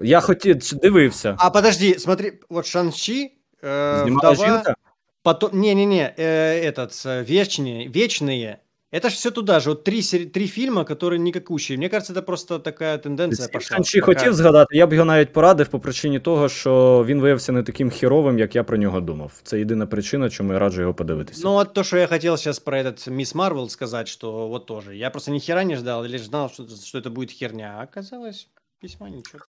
Я 0.00 0.20
хотів 0.20 0.56
дивився. 0.56 1.34
А 1.38 1.50
подожди, 1.50 1.98
смотри, 1.98 2.32
вот 2.50 2.64
Шан-Чи, 2.66 3.30
э, 3.62 4.02
Знімала 4.02 4.30
вдова, 4.30 4.46
жінка? 4.48 4.74
потом, 5.22 5.50
не-не-не, 5.60 6.14
э, 6.18 6.72
этот, 6.72 7.06
э, 7.06 7.24
вечные, 7.30 7.88
вечные, 7.92 8.56
это 8.92 9.10
ж 9.10 9.14
все 9.14 9.30
туда 9.30 9.60
же, 9.60 9.70
вот 9.70 9.84
три, 9.84 10.02
сери- 10.02 10.26
три 10.26 10.46
фильма, 10.46 10.84
которые 10.84 11.18
никакущие. 11.18 11.78
Мне 11.78 11.88
кажется, 11.88 12.12
это 12.12 12.22
просто 12.22 12.58
такая 12.58 12.98
тенденция 12.98 13.48
пошла. 13.48 13.80
Чи 13.80 14.00
Пока- 14.00 14.14
хотів 14.14 14.34
згадати, 14.34 14.76
я 14.76 14.86
б 14.86 14.92
його 14.92 15.04
навіть 15.04 15.32
порадив 15.32 15.68
по 15.68 15.80
причині 15.80 16.20
того, 16.20 16.48
що 16.48 17.04
він 17.06 17.20
виявився 17.20 17.52
не 17.52 17.62
таким 17.62 17.90
хіровим, 17.90 18.38
як 18.38 18.54
я 18.56 18.64
про 18.64 18.76
нього 18.76 19.00
думав. 19.00 19.32
Це 19.42 19.58
єдина 19.58 19.86
причина, 19.86 20.30
чому 20.30 20.52
я 20.52 20.58
раджу 20.58 20.80
його 20.80 20.94
подивитися. 20.94 21.40
Ну, 21.44 21.52
вот 21.52 21.72
то, 21.74 21.84
что 21.84 21.96
я 21.96 22.06
хотел 22.06 22.36
сейчас 22.36 22.58
про 22.58 22.78
этот 22.78 23.10
Мисс 23.10 23.34
Марвел 23.34 23.68
сказать, 23.68 24.08
что 24.08 24.48
вот 24.48 24.66
тоже. 24.66 24.96
Я 24.96 25.10
просто 25.10 25.30
ни 25.30 25.40
хера 25.40 25.64
не 25.64 25.76
ждал, 25.76 26.04
или 26.04 26.18
ждал, 26.18 26.50
что, 26.50 26.66
что 26.84 26.98
это 26.98 27.10
будет 27.10 27.32
херня, 27.32 27.76
а 27.78 27.84
оказалось 27.84 28.48
весьма 28.82 29.08
ничего. 29.10 29.44